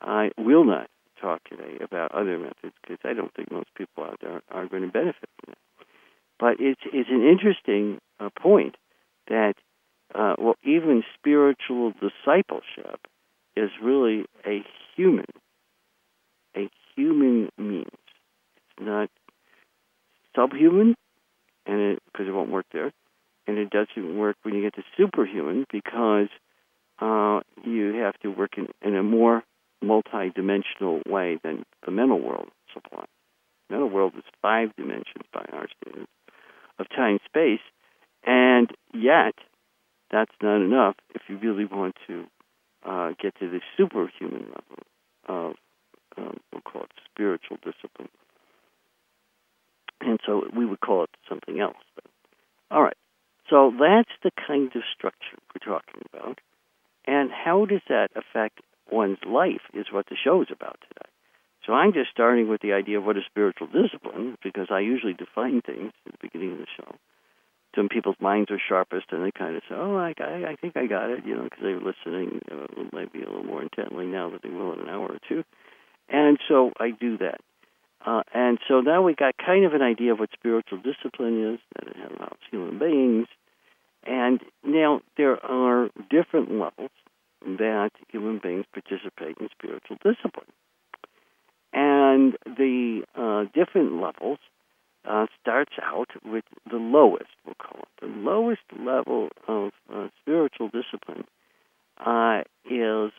I 0.00 0.30
will 0.38 0.64
not 0.64 0.88
talk 1.20 1.42
today 1.48 1.78
about 1.80 2.12
other 2.12 2.38
methods 2.38 2.74
because 2.82 2.98
I 3.04 3.12
don't 3.12 3.32
think 3.34 3.52
most 3.52 3.68
people 3.76 4.04
out 4.04 4.18
there 4.20 4.42
are 4.50 4.66
going 4.66 4.82
to 4.82 4.88
benefit 4.88 5.28
from 5.44 5.52
it. 5.52 5.58
But 6.38 6.56
it's 6.58 6.80
it's 6.92 7.10
an 7.10 7.22
interesting 7.22 8.00
uh, 8.18 8.30
point 8.40 8.76
that 9.28 9.54
uh, 10.14 10.34
well, 10.38 10.56
even 10.64 11.02
spiritual 11.18 11.92
discipleship 11.92 13.06
is 13.56 13.70
really 13.82 14.24
a 14.46 14.64
human, 14.96 15.26
a 16.56 16.68
human 16.96 17.50
means. 17.56 17.86
It's 18.56 18.86
not 18.86 19.10
subhuman, 20.34 20.94
and 21.66 21.98
because 22.06 22.26
it, 22.26 22.30
it, 22.30 22.34
won't 22.34 22.50
work 22.50 22.66
there, 22.72 22.92
and 23.46 23.58
it 23.58 23.70
doesn't 23.70 24.18
work 24.18 24.36
when 24.42 24.54
you 24.54 24.62
get 24.62 24.74
to 24.74 24.82
superhuman 24.96 25.66
because 25.70 26.28
uh, 27.00 27.40
you 27.64 27.94
have 27.94 28.18
to 28.20 28.28
work 28.28 28.56
in, 28.56 28.68
in 28.82 28.96
a 28.96 29.02
more 29.02 29.42
multi-dimensional 29.82 31.00
way 31.06 31.38
than 31.42 31.64
the 31.84 31.90
mental 31.90 32.20
world 32.20 32.48
supplies. 32.72 33.06
Mental 33.68 33.88
world 33.88 34.12
is 34.16 34.24
five 34.40 34.74
dimensions 34.76 35.24
by 35.32 35.44
our 35.52 35.66
standards 35.80 36.10
of 36.78 36.88
time 36.90 37.18
space, 37.24 37.60
and 38.24 38.70
yet 38.94 39.34
that's 40.10 40.32
not 40.42 40.56
enough 40.56 40.96
if 41.14 41.22
you 41.28 41.38
really 41.38 41.64
want 41.64 41.96
to 42.06 42.24
uh, 42.84 43.10
get 43.20 43.34
to 43.38 43.48
the 43.48 43.60
superhuman 43.76 44.46
level 44.46 44.82
of 45.28 45.54
um, 46.16 46.38
we'll 46.52 46.62
call 46.62 46.82
it 46.82 46.90
spiritual 47.10 47.56
discipline. 47.56 48.08
And 50.02 50.20
so 50.26 50.44
we 50.54 50.66
would 50.66 50.80
call 50.80 51.04
it 51.04 51.10
something 51.28 51.60
else. 51.60 51.76
All 52.70 52.82
right. 52.82 52.96
So 53.48 53.72
that's 53.78 54.10
the 54.22 54.30
kind 54.46 54.70
of 54.74 54.82
structure 54.96 55.36
we're 55.54 55.74
talking 55.74 56.02
about. 56.12 56.40
And 57.06 57.30
how 57.30 57.66
does 57.66 57.82
that 57.88 58.08
affect 58.14 58.60
one's 58.90 59.18
life 59.26 59.62
is 59.74 59.86
what 59.90 60.06
the 60.06 60.16
show 60.22 60.42
is 60.42 60.48
about 60.50 60.78
today. 60.88 61.10
So 61.66 61.72
I'm 61.72 61.92
just 61.92 62.10
starting 62.10 62.48
with 62.48 62.60
the 62.60 62.72
idea 62.72 62.98
of 62.98 63.04
what 63.04 63.16
is 63.16 63.24
spiritual 63.26 63.68
discipline 63.68 64.36
because 64.42 64.68
I 64.70 64.80
usually 64.80 65.14
define 65.14 65.60
things 65.62 65.92
at 66.06 66.12
the 66.12 66.18
beginning 66.20 66.52
of 66.52 66.58
the 66.58 66.66
show 66.76 66.96
some 67.74 67.88
people's 67.88 68.16
minds 68.20 68.50
are 68.50 68.60
sharpest 68.68 69.06
and 69.10 69.24
they 69.24 69.30
kind 69.30 69.56
of 69.56 69.62
say, 69.68 69.74
"Oh, 69.74 69.96
I, 69.96 70.14
I, 70.18 70.50
I 70.50 70.56
think 70.56 70.76
I 70.76 70.86
got 70.86 71.10
it," 71.10 71.24
you 71.24 71.36
know, 71.36 71.44
because 71.44 71.60
they're 71.62 71.80
listening 71.80 72.40
uh, 72.50 72.66
maybe 72.92 73.22
a 73.22 73.28
little 73.28 73.44
more 73.44 73.62
intently 73.62 74.06
now 74.06 74.30
than 74.30 74.40
they 74.42 74.50
will 74.50 74.72
in 74.72 74.80
an 74.80 74.88
hour 74.88 75.08
or 75.08 75.18
two. 75.28 75.44
And 76.08 76.38
so 76.48 76.72
I 76.78 76.90
do 76.90 77.18
that. 77.18 77.40
Uh, 78.04 78.22
and 78.34 78.58
so 78.66 78.80
now 78.80 79.02
we 79.02 79.14
got 79.14 79.34
kind 79.38 79.64
of 79.64 79.74
an 79.74 79.82
idea 79.82 80.12
of 80.12 80.18
what 80.18 80.30
spiritual 80.32 80.78
discipline 80.78 81.54
is, 81.54 81.60
that 81.76 81.88
it 81.88 82.18
helps 82.18 82.42
human 82.50 82.78
beings. 82.78 83.26
And 84.04 84.40
now 84.64 85.00
there 85.16 85.44
are 85.44 85.88
different 86.10 86.50
levels 86.50 86.90
that 87.44 87.90
human 88.08 88.40
beings 88.42 88.64
participate 88.72 89.36
in 89.38 89.48
spiritual 89.50 89.96
discipline. 90.02 90.50
And 91.72 92.36
the 92.44 93.02
uh, 93.16 93.44
different 93.54 94.00
levels 94.00 94.38
uh, 95.08 95.26
starts 95.40 95.72
out 95.82 96.10
with 96.24 96.44
the 96.70 96.76
lowest, 96.76 97.30
we'll 97.44 97.54
call 97.54 97.80
it. 97.80 97.88
The 98.00 98.06
lowest 98.06 98.62
level 98.78 99.30
of 99.48 99.72
uh, 99.92 100.08
spiritual 100.20 100.68
discipline 100.68 101.24
uh, 102.04 102.42
is 102.70 103.12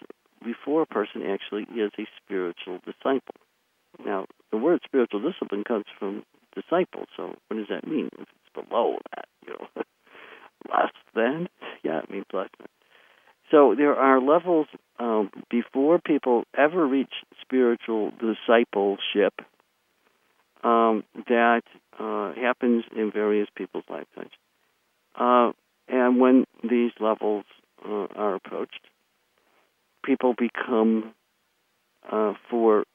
before 0.43 0.81
a 0.81 0.85
person 0.85 1.23
actually 1.23 1.63
is 1.63 1.91
a 1.97 2.05
spiritual 2.23 2.79
disciple. 2.85 3.35
Now, 4.03 4.25
the 4.51 4.57
word 4.57 4.81
spiritual 4.83 5.21
discipline 5.21 5.63
comes 5.63 5.85
from 5.97 6.23
disciple, 6.55 7.05
so 7.15 7.35
what 7.47 7.57
does 7.57 7.67
that 7.69 7.87
mean? 7.87 8.09
If 8.13 8.27
it's 8.27 8.67
below 8.67 8.97
that, 9.15 9.25
you 9.45 9.53
know, 9.53 9.83
less 10.69 10.91
than? 11.15 11.47
Yeah, 11.83 11.99
it 11.99 12.09
means 12.09 12.25
less 12.33 12.49
than. 12.57 12.67
So 13.51 13.75
there 13.77 13.95
are 13.95 14.19
levels 14.19 14.67
um, 14.99 15.29
before 15.49 15.99
people 15.99 16.43
ever 16.57 16.87
reach 16.87 17.13
spiritual 17.41 18.11
discipleship 18.11 19.33
um, 20.63 21.03
that 21.27 21.63
uh, 21.99 22.33
happens 22.33 22.85
in 22.95 23.11
various 23.11 23.47
people's 23.55 23.83
lifetimes. 23.89 24.31
Uh, 25.15 25.51
and 25.87 26.19
when 26.19 26.45
these 26.63 26.91
levels 26.99 27.45
uh, 27.85 28.07
are 28.15 28.35
approached, 28.35 28.79
people 30.03 30.33
become, 30.37 31.13
uh, 32.11 32.33
for 32.49 32.85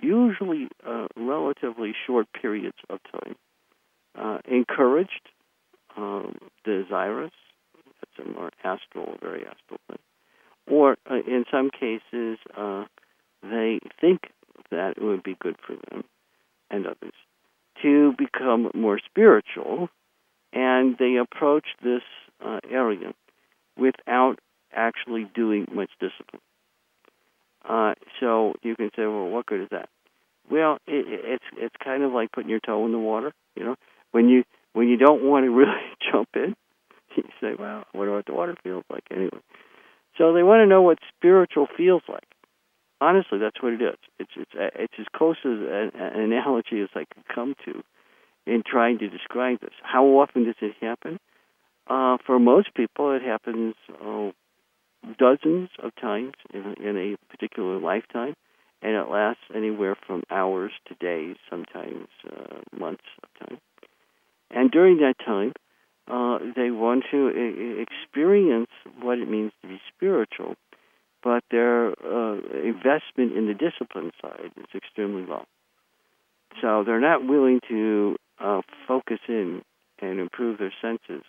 usually 0.00 0.68
uh, 0.86 1.06
relatively 1.16 1.94
short 2.06 2.26
periods 2.32 2.76
of 2.90 3.00
time, 3.12 3.36
uh, 4.18 4.38
encouraged, 4.46 5.28
um, 5.96 6.36
desirous, 6.64 7.32
that's 8.00 8.28
a 8.28 8.30
more 8.30 8.50
astral, 8.62 9.16
very 9.22 9.40
astral 9.40 9.80
thing, 9.88 9.98
or 10.66 10.96
in 11.08 11.44
some 11.50 11.70
cases, 11.70 12.38
they 13.42 13.78
think 14.00 14.30
that 14.70 14.94
it 14.96 15.02
would 15.02 15.22
be 15.22 15.36
good 15.40 15.56
for 15.66 15.76
them 15.90 16.04
and 16.70 16.86
others 16.86 17.12
to 17.82 18.14
become 18.16 18.70
more 18.74 18.98
spiritual, 19.04 19.88
and 20.52 20.96
they 20.98 21.16
approach 21.16 21.66
this 21.82 22.02
uh, 22.44 22.60
area 22.70 23.12
without 23.76 24.38
actually 24.72 25.26
doing 25.34 25.66
much 25.72 25.90
discipline. 26.00 26.40
Uh, 27.68 27.94
so 28.20 28.54
you 28.62 28.76
can 28.76 28.90
say, 28.96 29.06
well, 29.06 29.28
what 29.28 29.46
good 29.46 29.62
is 29.62 29.68
that? 29.70 29.88
Well, 30.50 30.74
it, 30.86 31.06
it's 31.08 31.44
it's 31.56 31.74
kind 31.82 32.02
of 32.02 32.12
like 32.12 32.32
putting 32.32 32.50
your 32.50 32.60
toe 32.60 32.84
in 32.84 32.92
the 32.92 32.98
water. 32.98 33.32
You 33.56 33.64
know, 33.64 33.76
when 34.12 34.28
you 34.28 34.44
when 34.74 34.88
you 34.88 34.96
don't 34.96 35.24
want 35.24 35.44
to 35.44 35.50
really 35.50 35.72
jump 36.12 36.28
in, 36.34 36.54
you 37.16 37.24
say, 37.40 37.54
well, 37.58 37.84
I 37.92 37.98
wonder 37.98 38.14
what 38.14 38.26
the 38.26 38.34
water 38.34 38.54
feels 38.62 38.84
like 38.90 39.04
anyway. 39.10 39.40
So 40.18 40.32
they 40.32 40.42
want 40.42 40.60
to 40.60 40.66
know 40.66 40.82
what 40.82 40.98
spiritual 41.16 41.66
feels 41.76 42.02
like 42.08 42.24
honestly, 43.04 43.38
that's 43.38 43.62
what 43.62 43.72
it 43.74 43.82
is. 43.82 43.98
It's 44.18 44.30
it's 44.36 44.50
it's 44.54 44.94
as 44.98 45.06
close 45.14 45.36
as 45.44 45.52
an, 45.52 45.90
an 45.94 46.20
analogy 46.20 46.80
as 46.80 46.88
I 46.94 47.04
could 47.12 47.26
come 47.32 47.54
to 47.64 47.82
in 48.46 48.62
trying 48.66 48.98
to 48.98 49.08
describe 49.08 49.60
this. 49.60 49.74
How 49.82 50.04
often 50.04 50.44
does 50.44 50.54
it 50.60 50.74
happen? 50.80 51.18
Uh, 51.86 52.16
for 52.24 52.38
most 52.38 52.74
people, 52.74 53.12
it 53.12 53.22
happens 53.22 53.74
oh, 54.02 54.32
dozens 55.18 55.70
of 55.82 55.94
times 56.00 56.34
in, 56.52 56.74
in 56.82 56.96
a 56.96 57.32
particular 57.32 57.78
lifetime, 57.78 58.34
and 58.82 58.92
it 58.92 59.10
lasts 59.10 59.42
anywhere 59.54 59.96
from 60.06 60.22
hours 60.30 60.72
to 60.86 60.94
days, 60.94 61.36
sometimes 61.48 62.08
uh, 62.30 62.58
months 62.78 63.04
of 63.22 63.48
time. 63.48 63.58
And 64.50 64.70
during 64.70 64.98
that 64.98 65.14
time, 65.24 65.52
uh, 66.06 66.38
they 66.54 66.70
want 66.70 67.04
to 67.10 67.78
experience 67.80 68.70
what 69.00 69.18
it 69.18 69.28
means 69.28 69.52
to 69.62 69.68
be 69.68 69.80
spiritual 69.96 70.56
but 71.24 71.42
their 71.50 71.88
uh, 71.88 72.36
investment 72.62 73.32
in 73.34 73.46
the 73.46 73.54
discipline 73.54 74.12
side 74.20 74.52
is 74.58 74.66
extremely 74.74 75.24
low. 75.26 75.44
So 76.60 76.84
they're 76.84 77.00
not 77.00 77.26
willing 77.26 77.60
to 77.68 78.16
uh, 78.38 78.60
focus 78.86 79.18
in 79.26 79.62
and 80.00 80.20
improve 80.20 80.58
their 80.58 80.72
senses 80.82 81.24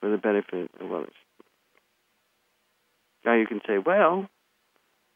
for 0.00 0.10
the 0.10 0.18
benefit 0.18 0.70
of 0.80 0.92
others. 0.92 1.14
Now 3.24 3.34
you 3.34 3.46
can 3.46 3.60
say, 3.66 3.78
well, 3.78 4.28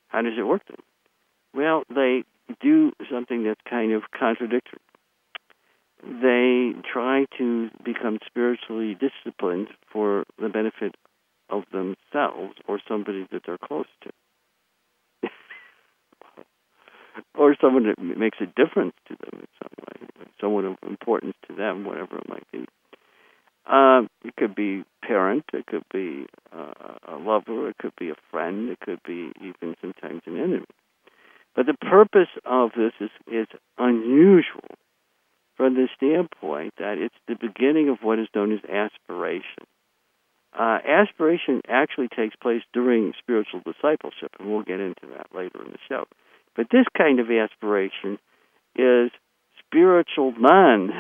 how 0.08 0.23
does 0.23 0.34
it 0.38 0.42
work 0.42 0.62
then? 0.68 0.78
Well, 1.54 1.84
they 1.88 2.25
do 2.61 2.92
something 3.11 3.44
that's 3.44 3.61
kind 3.68 3.92
of 3.92 4.02
contradictory. 4.18 4.80
They 6.02 6.73
try 6.92 7.25
to 7.38 7.70
become 7.82 8.18
spiritually 8.26 8.94
disciplined 8.94 9.68
for 9.90 10.25
the 10.38 10.49
benefit 10.49 10.96
of 11.49 11.62
themselves 11.73 12.54
or 12.68 12.80
somebody 12.87 13.26
that 13.32 13.42
they're 13.46 13.58
close 13.58 13.87
to. 14.02 15.30
or 17.34 17.56
someone 17.61 17.87
that 17.87 17.99
makes 17.99 18.38
a 18.40 18.46
difference 18.46 18.94
to 19.08 19.16
them 19.18 19.40
in 19.40 19.46
some 19.62 19.73
way, 19.78 20.08
someone 20.40 20.64
of 20.66 20.76
importance 20.87 21.37
to 21.49 21.54
them, 21.54 21.84
whatever 21.84 22.18
it 22.18 22.28
might 22.28 22.50
be. 22.52 22.66
Um, 23.66 24.09
it 24.25 24.37
could 24.37 24.54
be 24.54 24.85
parent, 25.02 25.44
it 25.52 25.66
could 25.66 25.85
be 25.92 26.26
uh, 26.52 26.99
a 27.09 27.16
lover, 27.16 27.71
it 27.71 27.78
could 27.78 27.97
be 27.99 28.11
a 28.11 28.16
friend, 28.30 28.68
it 28.68 28.80
could 28.80 29.00
be 29.06 29.33
even 29.40 29.75
sometimes 29.80 30.23
an 30.26 30.38
enemy. 30.38 30.66
But 31.56 31.66
the 31.66 31.75
purpose 31.75 32.28
of 32.44 32.71
this 32.76 32.92
is, 33.00 33.11
is 33.26 33.47
unusual 33.78 34.68
from 35.56 35.75
the 35.75 35.88
standpoint 35.97 36.75
that 36.78 36.99
it's 36.99 37.14
the 37.28 37.37
beginning 37.37 37.88
of 37.88 37.99
what 38.02 38.18
is 38.18 38.28
known 38.35 38.52
as 38.52 38.59
aspiration. 38.64 39.64
Uh, 40.52 40.78
aspiration 40.87 41.62
actually 41.68 42.09
takes 42.09 42.37
place 42.37 42.62
during 42.73 43.12
spiritual 43.18 43.61
discipleship, 43.64 44.33
and 44.38 44.50
we'll 44.50 44.62
get 44.62 44.80
into 44.80 45.06
that 45.16 45.26
later 45.35 45.64
in 45.64 45.73
the 45.73 45.78
show. 45.88 46.04
But 46.54 46.66
this 46.71 46.87
kind 46.97 47.18
of 47.18 47.30
aspiration 47.30 48.18
is 48.76 49.11
spiritual 49.66 50.35
non 50.38 50.90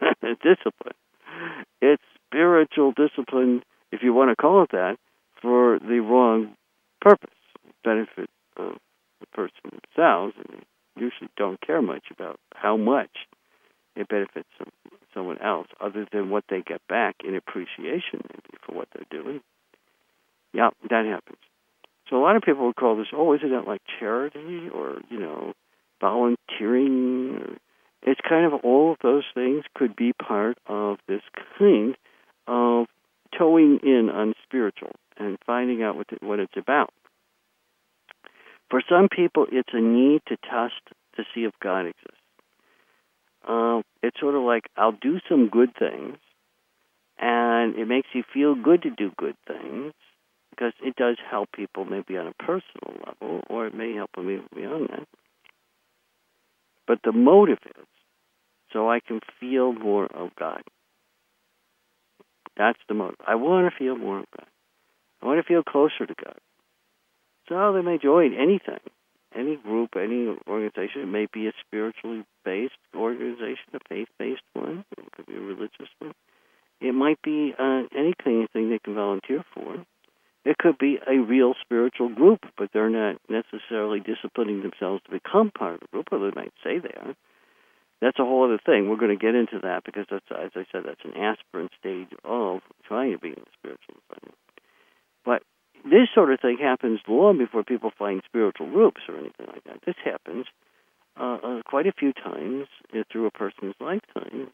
discipline. 0.42 0.94
It's 1.80 2.02
spiritual 2.26 2.92
discipline, 2.92 3.62
if 3.90 4.02
you 4.02 4.12
want 4.12 4.30
to 4.30 4.36
call 4.36 4.62
it 4.62 4.70
that, 4.72 4.96
for 5.40 5.78
the 5.78 6.00
wrong 6.00 6.54
purpose, 7.00 7.30
benefit 7.84 8.30
of 8.56 8.76
the 9.20 9.26
person 9.32 9.58
themselves, 9.64 10.34
and 10.36 10.62
they 10.96 11.02
usually 11.02 11.30
don't 11.36 11.60
care 11.60 11.82
much 11.82 12.04
about 12.10 12.38
how 12.54 12.76
much 12.76 13.10
it 13.96 14.08
benefits 14.08 14.48
some, 14.58 14.70
someone 15.12 15.38
else, 15.38 15.66
other 15.80 16.06
than 16.12 16.30
what 16.30 16.44
they 16.48 16.62
get 16.62 16.80
back 16.88 17.16
in 17.26 17.34
appreciation 17.34 18.20
maybe 18.22 18.58
for 18.64 18.74
what 18.74 18.88
they're 18.94 19.22
doing. 19.22 19.40
Yeah, 20.54 20.70
that 20.88 21.06
happens. 21.06 21.38
So 22.08 22.16
a 22.16 22.22
lot 22.22 22.36
of 22.36 22.42
people 22.42 22.66
would 22.66 22.76
call 22.76 22.96
this, 22.96 23.08
oh, 23.12 23.34
isn't 23.34 23.50
that 23.50 23.66
like 23.66 23.80
charity 23.98 24.68
or 24.72 25.00
you 25.10 25.18
know, 25.18 25.54
volunteering? 26.00 27.36
Or, 27.36 27.56
it's 28.02 28.20
kind 28.28 28.46
of 28.46 28.60
all 28.64 28.92
of 28.92 28.98
those 29.02 29.24
things 29.34 29.64
could 29.74 29.94
be 29.94 30.12
part 30.12 30.58
of 30.66 30.98
this 31.06 31.22
kind 31.58 31.96
of 32.46 32.86
toeing 33.38 33.78
in 33.82 34.10
on 34.10 34.34
spiritual 34.42 34.92
and 35.16 35.38
finding 35.46 35.82
out 35.82 35.96
what, 35.96 36.06
the, 36.08 36.26
what 36.26 36.38
it's 36.38 36.56
about. 36.56 36.90
For 38.70 38.82
some 38.88 39.08
people, 39.14 39.46
it's 39.50 39.68
a 39.72 39.80
need 39.80 40.22
to 40.28 40.36
test 40.36 40.80
to 41.16 41.24
see 41.34 41.42
if 41.42 41.52
God 41.62 41.80
exists. 41.80 42.16
Uh, 43.46 43.82
it's 44.02 44.18
sort 44.18 44.34
of 44.34 44.42
like 44.42 44.64
I'll 44.76 44.92
do 44.92 45.18
some 45.28 45.48
good 45.48 45.70
things, 45.78 46.16
and 47.18 47.74
it 47.76 47.86
makes 47.86 48.08
you 48.14 48.22
feel 48.32 48.54
good 48.54 48.82
to 48.82 48.90
do 48.90 49.10
good 49.16 49.36
things 49.46 49.92
because 50.50 50.72
it 50.82 50.96
does 50.96 51.16
help 51.28 51.50
people 51.52 51.84
maybe 51.84 52.16
on 52.16 52.28
a 52.28 52.42
personal 52.42 52.94
level, 53.06 53.42
or 53.50 53.66
it 53.66 53.74
may 53.74 53.94
help 53.94 54.10
them 54.14 54.26
beyond 54.54 54.88
that. 54.90 55.08
But 56.86 57.00
the 57.04 57.12
motive 57.12 57.58
is 57.64 57.86
so 58.72 58.90
I 58.90 59.00
can 59.00 59.20
feel 59.38 59.72
more 59.72 60.06
of 60.06 60.34
God. 60.38 60.62
That's 62.56 62.78
the 62.88 62.94
motive. 62.94 63.20
I 63.26 63.34
want 63.34 63.70
to 63.70 63.78
feel 63.78 63.96
more 63.96 64.20
of 64.20 64.26
God. 64.36 64.46
I 65.22 65.26
want 65.26 65.38
to 65.38 65.46
feel 65.46 65.62
closer 65.62 66.06
to 66.06 66.14
God. 66.14 66.38
So 67.48 67.72
they 67.72 67.82
may 67.82 67.98
join 67.98 68.34
anything, 68.34 68.80
any 69.34 69.56
group, 69.56 69.90
any 69.96 70.34
organization. 70.48 71.02
It 71.02 71.06
may 71.06 71.26
be 71.32 71.48
a 71.48 71.52
spiritually 71.66 72.24
based 72.44 72.74
organization, 72.94 73.74
a 73.74 73.78
faith 73.88 74.08
based 74.18 74.42
one. 74.54 74.84
It 74.96 75.12
could 75.12 75.26
be 75.26 75.34
a 75.34 75.40
religious 75.40 75.88
one. 75.98 76.12
It 76.80 76.94
might 76.94 77.20
be 77.22 77.54
uh, 77.58 77.82
anything, 77.96 78.46
anything 78.54 78.70
they 78.70 78.78
can 78.78 78.94
volunteer 78.94 79.44
for. 79.54 79.84
It 80.44 80.58
could 80.58 80.76
be 80.76 80.98
a 81.06 81.18
real 81.18 81.54
spiritual 81.60 82.08
group, 82.08 82.40
but 82.58 82.70
they're 82.72 82.90
not 82.90 83.16
necessarily 83.28 84.00
disciplining 84.00 84.62
themselves 84.62 85.02
to 85.04 85.10
become 85.10 85.50
part 85.50 85.74
of 85.74 85.80
the 85.80 85.86
group, 85.88 86.08
or 86.10 86.18
they 86.18 86.34
might 86.34 86.52
say 86.64 86.78
they 86.78 86.94
are. 87.00 87.14
That's 88.00 88.18
a 88.18 88.24
whole 88.24 88.44
other 88.44 88.58
thing. 88.58 88.88
We're 88.88 88.96
going 88.96 89.16
to 89.16 89.24
get 89.24 89.36
into 89.36 89.60
that 89.62 89.84
because 89.84 90.06
that's, 90.10 90.26
as 90.30 90.50
I 90.56 90.66
said, 90.72 90.82
that's 90.84 91.04
an 91.04 91.16
aspirant 91.16 91.70
stage 91.78 92.08
of 92.24 92.60
trying 92.84 93.12
to 93.12 93.18
be 93.18 93.28
in 93.28 93.36
the 93.36 93.54
spiritual 93.56 93.94
environment. 94.10 94.38
But 95.24 95.42
this 95.84 96.08
sort 96.12 96.32
of 96.32 96.40
thing 96.40 96.58
happens 96.60 96.98
long 97.06 97.38
before 97.38 97.62
people 97.62 97.92
find 97.96 98.20
spiritual 98.24 98.68
groups 98.70 99.02
or 99.08 99.16
anything 99.16 99.46
like 99.46 99.62
that. 99.64 99.78
This 99.86 99.94
happens 100.04 100.46
uh, 101.18 101.38
uh, 101.42 101.62
quite 101.64 101.86
a 101.86 101.92
few 101.92 102.12
times 102.12 102.66
through 103.12 103.26
a 103.26 103.30
person's 103.30 103.74
lifetime 103.80 104.48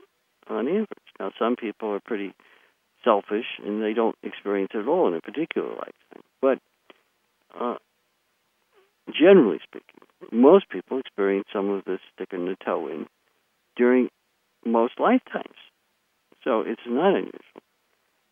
on 0.49 0.69
average. 0.69 1.09
Now, 1.19 1.33
some 1.39 1.57
people 1.57 1.91
are 1.93 2.01
pretty 2.01 2.35
selfish 3.09 3.47
and 3.65 3.83
they 3.83 3.95
don't 3.95 4.17
experience 4.23 4.73
it 4.75 4.79
at 4.79 4.89
all 4.89 5.09
in 5.09 5.15
a 5.15 5.21
particular 5.21 5.69
lifetime. 5.71 6.23
But 6.43 6.59
uh, 7.59 7.77
generally 9.07 9.59
speaking, 9.65 10.01
most 10.31 10.69
people 10.69 10.99
experience 10.99 11.47
some 11.53 11.71
of 11.71 11.85
this 11.85 12.01
sticking 12.15 12.45
the 12.45 12.57
toe 12.63 12.89
in 12.89 13.07
during 13.77 14.11
most 14.65 14.95
lifetimes. 14.99 15.57
So 16.45 16.61
it's 16.61 16.83
not 16.87 17.15
unusual. 17.15 17.63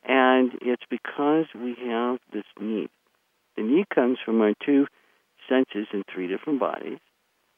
And 0.04 0.52
it's 0.60 0.84
because 0.88 1.46
we 1.54 1.74
have 1.88 2.18
this 2.32 2.44
need. 2.60 2.90
The 3.56 3.62
need 3.62 3.88
comes 3.88 4.18
from 4.24 4.40
our 4.40 4.52
two 4.64 4.86
senses 5.48 5.88
in 5.92 6.04
three 6.12 6.28
different 6.28 6.60
bodies 6.60 6.98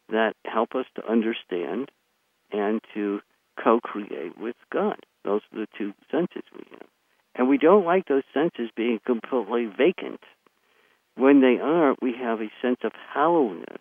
that 0.09 0.35
help 0.45 0.75
us 0.75 0.87
to 0.95 1.11
understand 1.11 1.91
and 2.51 2.81
to 2.95 3.21
co 3.63 3.81
create 3.81 4.39
with 4.39 4.57
God. 4.73 4.99
Those 5.25 5.43
are 5.53 5.61
the 5.61 5.67
two 5.77 5.93
senses 6.11 6.45
we 6.55 6.65
have. 6.71 6.89
And 7.39 7.49
we 7.49 7.57
don't 7.57 7.87
like 7.87 8.07
those 8.09 8.25
senses 8.35 8.69
being 8.77 8.99
completely 9.07 9.67
vacant. 9.67 10.21
When 11.15 11.41
they 11.41 11.59
are, 11.63 11.95
we 12.03 12.15
have 12.21 12.41
a 12.41 12.51
sense 12.61 12.81
of 12.83 12.93
hollowness 13.13 13.81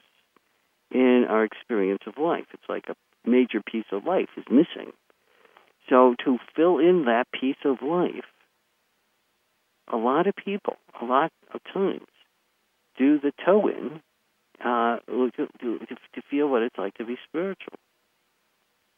in 0.92 1.26
our 1.28 1.44
experience 1.44 2.04
of 2.06 2.18
life. 2.18 2.46
It's 2.54 2.70
like 2.70 2.86
a 2.88 2.96
major 3.30 3.62
piece 3.62 3.86
of 3.92 4.06
life 4.06 4.30
is 4.38 4.46
missing. 4.50 4.94
So 5.90 6.16
to 6.24 6.38
fill 6.56 6.78
in 6.78 7.06
that 7.06 7.26
piece 7.32 7.58
of 7.66 7.82
life, 7.82 8.26
a 9.92 9.98
lot 9.98 10.28
of 10.28 10.36
people, 10.36 10.78
a 11.02 11.06
lot 11.06 11.32
of 11.54 11.62
times, 11.74 12.08
do 12.98 13.20
the 13.20 13.32
toe 13.44 13.68
in 13.68 14.02
uh, 14.64 14.98
to, 15.08 15.48
to, 15.62 15.80
to 15.80 16.22
feel 16.30 16.48
what 16.48 16.62
it's 16.62 16.78
like 16.78 16.96
to 16.96 17.06
be 17.06 17.18
spiritual. 17.28 17.74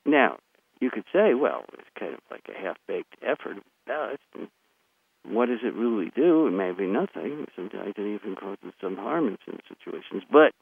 Now, 0.05 0.37
you 0.79 0.89
could 0.89 1.03
say, 1.13 1.33
well, 1.33 1.65
it's 1.73 1.89
kind 1.97 2.13
of 2.13 2.19
like 2.31 2.45
a 2.49 2.59
half 2.59 2.77
baked 2.87 3.15
effort. 3.21 3.57
It 3.89 4.49
what 5.27 5.47
does 5.47 5.59
it 5.63 5.73
really 5.75 6.11
do? 6.15 6.47
It 6.47 6.51
may 6.51 6.71
be 6.71 6.87
nothing. 6.87 7.45
Sometimes 7.55 7.93
it 7.97 8.01
even 8.01 8.35
causes 8.35 8.73
some 8.81 8.95
harm 8.95 9.27
in 9.27 9.37
some 9.45 9.59
situations. 9.67 10.23
But 10.31 10.53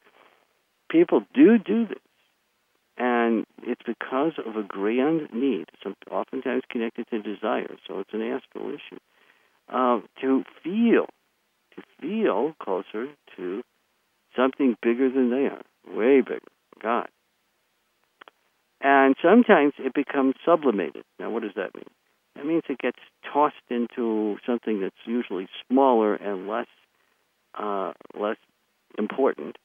people 0.90 1.22
do 1.34 1.58
do 1.58 1.88
this. 1.88 1.98
And 2.98 3.46
it's 3.62 3.82
because 3.86 4.34
of 4.44 4.56
a 4.56 4.64
grand 4.64 5.30
need, 5.32 5.68
oftentimes 6.10 6.64
connected 6.70 7.08
to 7.12 7.22
desire, 7.22 7.76
so 7.88 8.00
it's 8.00 8.10
an 8.12 8.24
astral 8.24 8.70
issue, 8.70 9.00
uh, 9.72 10.00
to 10.22 10.44
feel, 10.64 11.06
to 11.76 11.84
feel 12.02 12.56
closer 12.60 13.08
to 13.36 13.62
something 14.36 14.76
bigger 14.82 15.12
than 15.12 15.30
they 15.30 15.46
are, 15.46 15.62
way 15.96 16.22
bigger, 16.22 16.40
God. 16.82 17.08
And 18.82 19.16
sometimes 19.22 19.74
it 19.78 19.94
becomes 19.94 20.34
sublimated. 20.44 21.04
Now, 21.20 21.30
what 21.30 21.44
does 21.44 21.54
that 21.56 21.76
mean? 21.76 21.86
That 22.38 22.46
means 22.46 22.64
it 22.70 22.78
gets 22.78 23.00
tossed 23.34 23.56
into 23.70 24.38
something 24.46 24.80
that's 24.80 24.96
usually 25.06 25.48
smaller 25.68 26.14
and 26.14 26.48
less 26.48 26.68
uh, 27.58 27.94
less 28.14 28.38
important, 28.98 29.58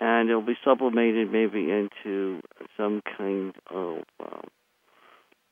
and 0.00 0.28
it'll 0.28 0.42
be 0.42 0.58
sublimated 0.64 1.30
maybe 1.30 1.70
into 1.70 2.40
some 2.76 3.00
kind 3.16 3.54
of 3.70 4.02
uh, 4.18 4.40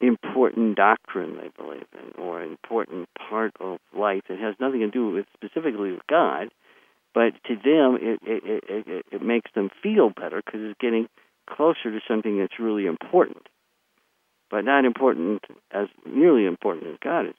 important 0.01 0.77
doctrine 0.77 1.37
they 1.37 1.51
believe 1.57 1.87
in, 1.93 2.21
or 2.21 2.43
important 2.43 3.09
part 3.17 3.53
of 3.61 3.79
life 3.97 4.23
that 4.29 4.39
has 4.41 4.57
nothing 4.59 4.81
to 4.81 4.91
do 4.91 5.11
with 5.11 5.27
specifically 5.35 5.93
with 5.93 6.07
God, 6.09 6.49
but 7.15 7.35
to 7.47 7.55
them 7.55 7.99
it 8.01 8.19
it 8.27 8.65
it, 8.69 9.07
it 9.13 9.23
makes 9.23 9.53
them 9.55 9.71
feel 9.81 10.11
better 10.11 10.43
because 10.45 10.61
it's 10.63 10.81
getting 10.81 11.09
closer 11.49 11.93
to 11.93 12.01
something 12.09 12.39
that's 12.39 12.59
really 12.59 12.87
important, 12.87 13.47
but 14.53 14.67
not 14.67 14.85
important 14.85 15.43
as 15.73 15.89
nearly 16.07 16.45
important 16.45 16.87
as 16.93 16.99
God 17.03 17.27
is. 17.27 17.35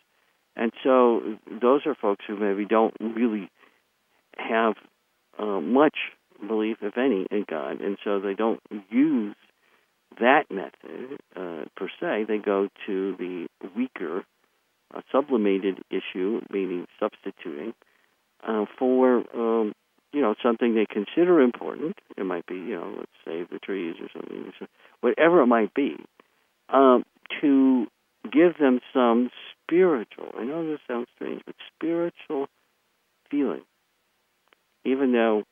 And 0.56 0.73
so 0.84 1.38
those 1.62 1.82
are 1.86 1.95
folks 1.95 2.26
who 2.28 2.36
maybe 2.36 2.65
don't 2.65 2.95
really 2.99 3.49
have 4.36 4.73
uh, 5.38 5.62
much 5.62 5.95
belief, 6.45 6.78
if 6.82 6.97
any, 6.97 7.26
in 7.32 7.45
God, 7.47 7.82
and 7.82 7.97
so 8.04 8.19
they 8.19 8.34
don't 8.34 8.60
use 8.89 9.36
that 10.19 10.45
method 10.52 11.19
uh, 11.36 11.65
per 11.78 11.89
se. 11.99 12.26
They 12.28 12.38
go 12.39 12.67
to 12.88 13.15
the 13.17 13.47
weaker, 13.76 14.26
uh, 14.93 15.02
sublimated 15.12 15.80
issue, 15.89 16.41
meaning 16.52 16.88
substituting, 16.99 17.73
uh, 18.45 18.65
for 18.78 19.23
um, 19.36 19.73
you 20.12 20.21
know 20.21 20.36
something 20.43 20.76
they 20.76 20.86
consider 20.86 21.41
important. 21.41 21.97
It 22.17 22.26
might 22.26 22.45
be 22.45 22.56
you 22.56 22.76
know 22.76 22.95
let's 22.97 23.12
save 23.26 23.49
the 23.49 23.60
trees 23.60 23.95
or 24.02 24.10
something, 24.13 24.52
whatever 25.02 25.41
it 25.41 25.47
might 25.47 25.73
be, 25.73 25.97
um, 26.74 27.06
to 27.42 27.88
give 28.24 28.58
them 28.60 28.80
some 28.94 29.30
spiritual. 29.64 30.32
I 30.38 30.44
know 30.44 30.68
this 30.68 30.80
sounds 30.88 31.08
strange, 31.16 31.42
but 31.46 31.56
spiritual 31.76 32.48
feeling, 33.30 33.62
even 34.84 35.14
though 35.14 35.44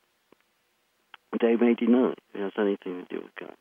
they 1.40 1.56
may 1.56 1.76
deny 1.76 2.14
it 2.34 2.40
has 2.40 2.52
anything 2.58 3.06
to 3.06 3.16
do 3.16 3.22
with 3.22 3.36
God. 3.40 3.56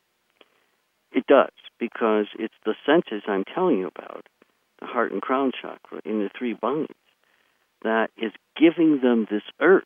It 1.13 1.27
does, 1.27 1.51
because 1.79 2.27
it's 2.39 2.55
the 2.65 2.75
senses 2.87 3.23
I'm 3.29 3.45
telling 3.45 3.79
you 3.79 3.89
about, 3.89 4.27
the 4.81 4.87
heart 4.87 5.13
and 5.13 5.21
crown 5.21 5.53
chakra 5.61 6.01
in 6.05 6.21
the 6.21 6.31
three 6.37 6.55
bodies, 6.55 6.89
that 7.83 8.09
is 8.17 8.33
giving 8.57 9.01
them 9.03 9.27
this 9.31 9.43
urge. 9.61 9.85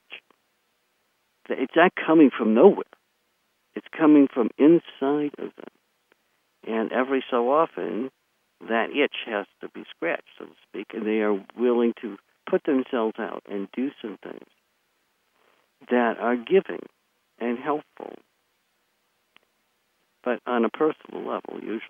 It's 1.49 1.77
not 1.77 1.93
coming 1.95 2.31
from 2.37 2.55
nowhere. 2.55 2.85
It's 3.75 3.87
coming 3.97 4.29
from 4.33 4.51
inside 4.59 5.33
of 5.39 5.51
them. 5.57 5.71
And 6.67 6.93
every 6.93 7.25
so 7.31 7.53
often, 7.53 8.11
that 8.69 8.91
itch 8.91 9.17
has 9.27 9.47
to 9.61 9.69
be 9.69 9.85
scratched, 9.91 10.29
so 10.39 10.47
to 10.47 10.53
speak, 10.69 10.89
and 10.95 11.07
they 11.07 11.21
are 11.21 11.39
willing 11.59 11.93
to 12.01 12.17
put 12.49 12.63
themselves 12.65 13.17
out 13.19 13.43
and 13.51 13.69
do 13.75 13.91
some 14.01 14.19
things 14.23 14.49
that 15.91 16.19
are 16.19 16.37
giving 16.37 16.87
and 17.39 17.59
helpful, 17.59 18.15
but 20.23 20.41
on 20.47 20.65
a 20.65 20.71
personal 20.71 21.21
level, 21.21 21.61
usually. 21.61 21.81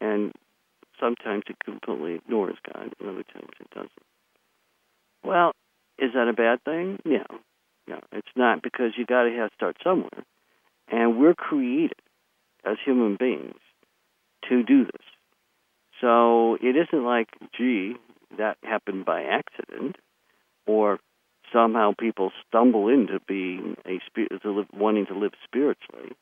And 0.00 0.32
sometimes 0.98 1.44
it 1.48 1.56
completely 1.64 2.14
ignores 2.14 2.56
God, 2.72 2.92
and 2.98 3.08
other 3.08 3.22
times 3.22 3.50
it 3.60 3.70
doesn't. 3.70 3.90
Well, 5.22 5.52
is 5.98 6.12
that 6.14 6.28
a 6.28 6.32
bad 6.32 6.64
thing? 6.64 6.98
No. 7.04 7.24
No, 7.86 8.00
it's 8.12 8.28
not 8.36 8.62
because 8.62 8.92
you 8.96 9.04
got 9.04 9.24
to 9.24 9.32
have 9.32 9.50
start 9.54 9.76
somewhere. 9.82 10.24
And 10.88 11.18
we're 11.18 11.34
created 11.34 12.00
as 12.64 12.76
human 12.84 13.16
beings 13.16 13.58
to 14.48 14.62
do 14.62 14.84
this. 14.84 15.06
So 16.00 16.54
it 16.54 16.76
isn't 16.76 17.04
like, 17.04 17.28
gee, 17.56 17.94
that 18.38 18.56
happened 18.62 19.04
by 19.04 19.22
accident, 19.22 19.96
or 20.66 20.98
somehow 21.52 21.92
people 21.98 22.32
stumble 22.46 22.88
into 22.88 23.18
being 23.26 23.76
a 23.84 24.00
live, 24.44 24.66
wanting 24.72 25.06
to 25.06 25.18
live 25.18 25.32
spiritually. 25.44 26.12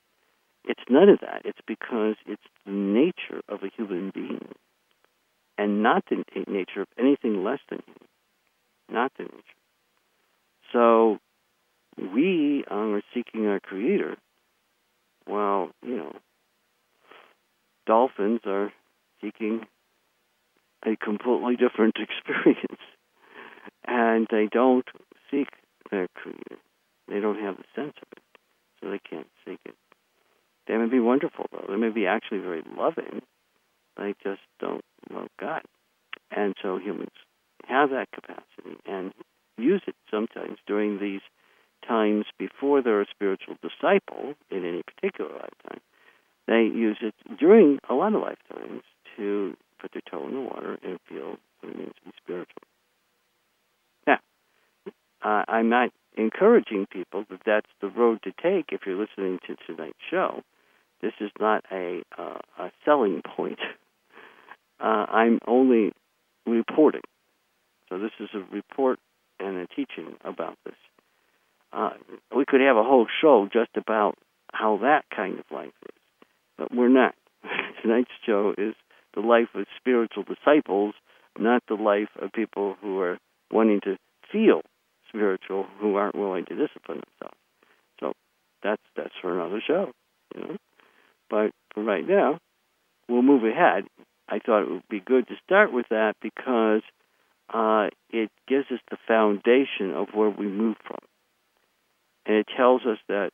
It's 0.64 0.80
none 0.88 1.08
of 1.08 1.20
that. 1.20 1.42
It's 1.44 1.60
because 1.66 2.16
it's 2.26 2.42
the 2.66 2.72
nature 2.72 3.42
of 3.48 3.62
a 3.62 3.70
human 3.76 4.10
being, 4.14 4.48
and 5.56 5.82
not 5.82 6.04
the 6.10 6.24
nature 6.46 6.82
of 6.82 6.88
anything 6.98 7.44
less 7.44 7.60
than 7.70 7.80
human. 7.86 8.08
Not 8.90 9.12
the 9.16 9.24
nature. 9.24 9.42
So 10.72 11.18
we 12.12 12.64
are 12.70 13.02
seeking 13.14 13.46
our 13.46 13.60
Creator. 13.60 14.16
Well, 15.26 15.70
you 15.82 15.96
know, 15.96 16.12
dolphins 17.88 18.40
are 18.44 18.70
seeking 19.20 19.62
a 20.84 20.94
completely 20.96 21.56
different 21.56 21.96
experience. 21.98 22.82
And 23.86 24.26
they 24.30 24.46
don't 24.50 24.86
seek 25.30 25.48
their 25.90 26.06
creator. 26.14 26.60
They 27.08 27.20
don't 27.20 27.40
have 27.40 27.56
the 27.56 27.64
sense 27.74 27.94
of 28.02 28.08
it, 28.12 28.22
so 28.80 28.90
they 28.90 28.98
can't 28.98 29.26
seek 29.46 29.58
it. 29.64 29.74
They 30.66 30.76
may 30.76 30.88
be 30.88 31.00
wonderful, 31.00 31.46
though. 31.50 31.64
They 31.66 31.76
may 31.76 31.88
be 31.88 32.06
actually 32.06 32.40
very 32.40 32.62
loving. 32.76 33.22
They 33.96 34.14
just 34.22 34.42
don't 34.60 34.84
love 35.10 35.28
God. 35.40 35.62
And 36.30 36.54
so 36.62 36.78
humans 36.78 37.16
have 37.66 37.88
that 37.90 38.12
capacity 38.12 38.78
and 38.86 39.12
use 39.56 39.82
it 39.86 39.96
sometimes 40.10 40.58
during 40.66 41.00
these 41.00 41.22
times 41.86 42.26
before 42.38 42.82
they're 42.82 43.00
a 43.00 43.06
spiritual 43.10 43.56
disciple 43.62 44.34
in 44.50 44.64
any 44.66 44.82
particular 44.82 45.32
lifetime. 45.32 45.80
They 46.48 46.62
use 46.62 46.96
it 47.02 47.14
during 47.38 47.78
a 47.90 47.94
lot 47.94 48.14
of 48.14 48.22
lifetimes 48.22 48.82
to 49.18 49.54
put 49.78 49.92
their 49.92 50.02
toe 50.10 50.26
in 50.26 50.34
the 50.34 50.40
water 50.40 50.78
and 50.82 50.98
feel 51.06 51.36
what 51.60 51.70
it 51.70 51.78
means 51.78 51.92
to 51.96 52.04
be 52.06 52.12
spiritual. 52.16 52.62
Now, 54.06 54.18
uh, 55.22 55.44
I'm 55.46 55.68
not 55.68 55.90
encouraging 56.16 56.86
people 56.90 57.26
that 57.28 57.40
that's 57.44 57.70
the 57.82 57.88
road 57.88 58.22
to 58.22 58.32
take 58.32 58.72
if 58.72 58.80
you're 58.86 58.98
listening 58.98 59.38
to 59.46 59.56
tonight's 59.66 59.98
show. 60.10 60.42
This 61.02 61.12
is 61.20 61.30
not 61.38 61.64
a, 61.70 62.02
uh, 62.16 62.38
a 62.58 62.72
selling 62.84 63.22
point. 63.22 63.60
Uh, 64.80 65.06
I'm 65.10 65.40
only 65.48 65.90
reporting. 66.46 67.00
So 67.88 67.98
this 67.98 68.12
is 68.20 68.28
a 68.32 68.44
report 68.54 69.00
and 69.40 69.56
a 69.56 69.66
teaching 69.66 70.14
about 70.24 70.56
this. 70.64 70.76
Uh, 71.72 71.90
we 72.32 72.44
could 72.44 72.60
have 72.60 72.76
a 72.76 72.84
whole 72.84 73.08
show 73.20 73.48
just 73.52 73.70
about 73.76 74.16
how 74.52 74.78
that 74.82 75.04
kind 75.14 75.40
of 75.40 75.44
life 75.50 75.72
is, 75.82 75.97
but 76.58 76.74
we're 76.74 76.88
not. 76.88 77.14
Tonight's 77.82 78.10
show 78.26 78.54
is 78.58 78.74
the 79.14 79.20
life 79.20 79.48
of 79.54 79.66
spiritual 79.78 80.24
disciples, 80.24 80.94
not 81.38 81.62
the 81.68 81.74
life 81.74 82.10
of 82.20 82.32
people 82.32 82.76
who 82.82 82.98
are 82.98 83.18
wanting 83.50 83.80
to 83.84 83.96
feel 84.30 84.62
spiritual 85.08 85.66
who 85.80 85.96
aren't 85.96 86.14
willing 86.14 86.44
to 86.46 86.54
discipline 86.54 87.00
themselves. 87.00 87.38
So 88.00 88.12
that's 88.62 88.82
that's 88.96 89.14
for 89.22 89.32
another 89.32 89.62
show, 89.66 89.92
you 90.34 90.40
know. 90.42 90.56
But 91.30 91.52
for 91.74 91.82
right 91.82 92.06
now, 92.06 92.40
we'll 93.08 93.22
move 93.22 93.44
ahead. 93.44 93.84
I 94.28 94.38
thought 94.38 94.62
it 94.62 94.70
would 94.70 94.88
be 94.90 95.00
good 95.00 95.26
to 95.28 95.34
start 95.44 95.72
with 95.72 95.86
that 95.90 96.14
because 96.20 96.82
uh, 97.52 97.88
it 98.10 98.30
gives 98.46 98.66
us 98.70 98.80
the 98.90 98.98
foundation 99.06 99.92
of 99.94 100.08
where 100.12 100.28
we 100.28 100.46
move 100.46 100.76
from, 100.86 100.98
and 102.26 102.36
it 102.36 102.46
tells 102.54 102.82
us 102.82 102.98
that 103.08 103.30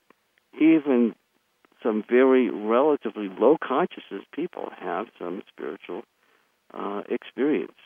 even 0.60 1.14
some 1.84 2.02
very 2.08 2.50
relatively 2.50 3.28
low 3.28 3.56
consciousness 3.62 4.24
people 4.34 4.70
have 4.80 5.06
some 5.18 5.42
spiritual 5.48 6.02
uh, 6.72 7.02
experience, 7.08 7.78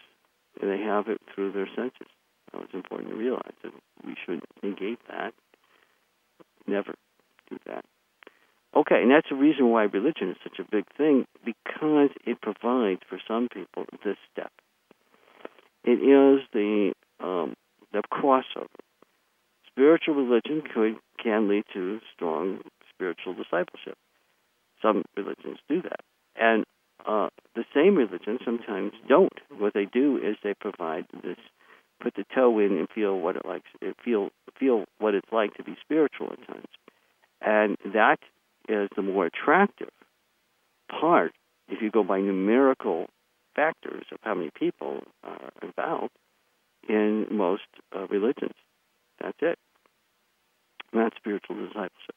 and 0.63 0.71
they 0.71 0.79
have 0.79 1.09
it 1.09 1.21
through 1.35 1.53
their 1.53 1.69
senses. 1.77 2.09
So 2.53 2.61
it's 2.63 2.73
important 2.73 3.11
to 3.11 3.17
realize 3.17 3.53
that 3.63 3.73
we 4.07 4.15
should 4.25 4.41
negate 4.63 5.01
that. 5.09 5.35
Never 6.67 6.95
do 7.51 7.59
that. 7.67 7.85
Okay, 8.77 9.03
and 9.03 9.11
that's 9.11 9.29
the 9.29 9.37
reason 9.37 9.71
why 9.71 9.85
religion 9.85 10.31
is 10.31 10.37
such 10.43 10.59
a 10.59 10.71
big 10.71 10.85
thing 10.97 11.27
because 11.45 12.11
it 12.25 12.41
provides 12.41 13.01
for 13.09 13.19
some 13.27 13.49
people 13.53 13.85
this 14.05 14.17
step. 14.33 14.53
It 15.85 16.01
is 16.01 16.47
the 16.53 16.93
um, 17.21 17.55
the 17.93 18.03
crossover. 18.13 18.67
Spiritual 19.67 20.15
religion 20.15 20.63
could 20.63 20.97
can 21.23 21.49
lead 21.49 21.65
to 21.73 22.01
strong 22.15 22.61
spiritual 22.99 23.35
discipleship. 23.35 23.97
Some 24.83 25.05
religions 25.17 25.59
do 25.69 25.83
that. 25.83 26.01
And 26.37 26.65
uh, 27.07 27.29
the 27.55 27.65
same 27.75 27.97
religions 27.97 28.41
sometimes 28.45 28.93
don't. 29.09 29.33
What 29.57 29.75
they 29.75 29.87
do 29.87 30.17
is 30.17 30.37
they 30.43 30.55
provide 30.55 31.07
this, 31.23 31.39
put 32.01 32.15
the 32.15 32.25
toe 32.35 32.59
in 32.59 32.77
and 32.77 32.89
feel 32.95 33.19
what 33.19 33.37
it 33.37 33.47
likes, 33.47 33.69
feel 34.05 34.31
feel 34.59 34.85
what 34.99 35.15
it's 35.15 35.33
like 35.33 35.55
to 35.55 35.63
be 35.63 35.77
spiritual 35.81 36.33
at 36.33 36.47
times, 36.47 36.67
and 37.41 37.77
that 37.95 38.19
is 38.69 38.89
the 38.97 39.03
more 39.03 39.27
attractive 39.27 39.91
part. 40.91 41.33
If 41.69 41.83
you 41.83 41.91
go 41.91 42.03
by 42.03 42.21
numerical 42.21 43.07
factors 43.55 44.07
of 44.11 44.19
how 44.23 44.35
many 44.35 44.51
people 44.51 45.03
are 45.23 45.51
involved 45.63 46.15
in 46.89 47.27
most 47.31 47.63
uh, 47.95 48.07
religions, 48.09 48.55
that's 49.21 49.39
it. 49.41 49.59
Not 50.93 51.13
spiritual 51.17 51.57
discipleship. 51.57 52.17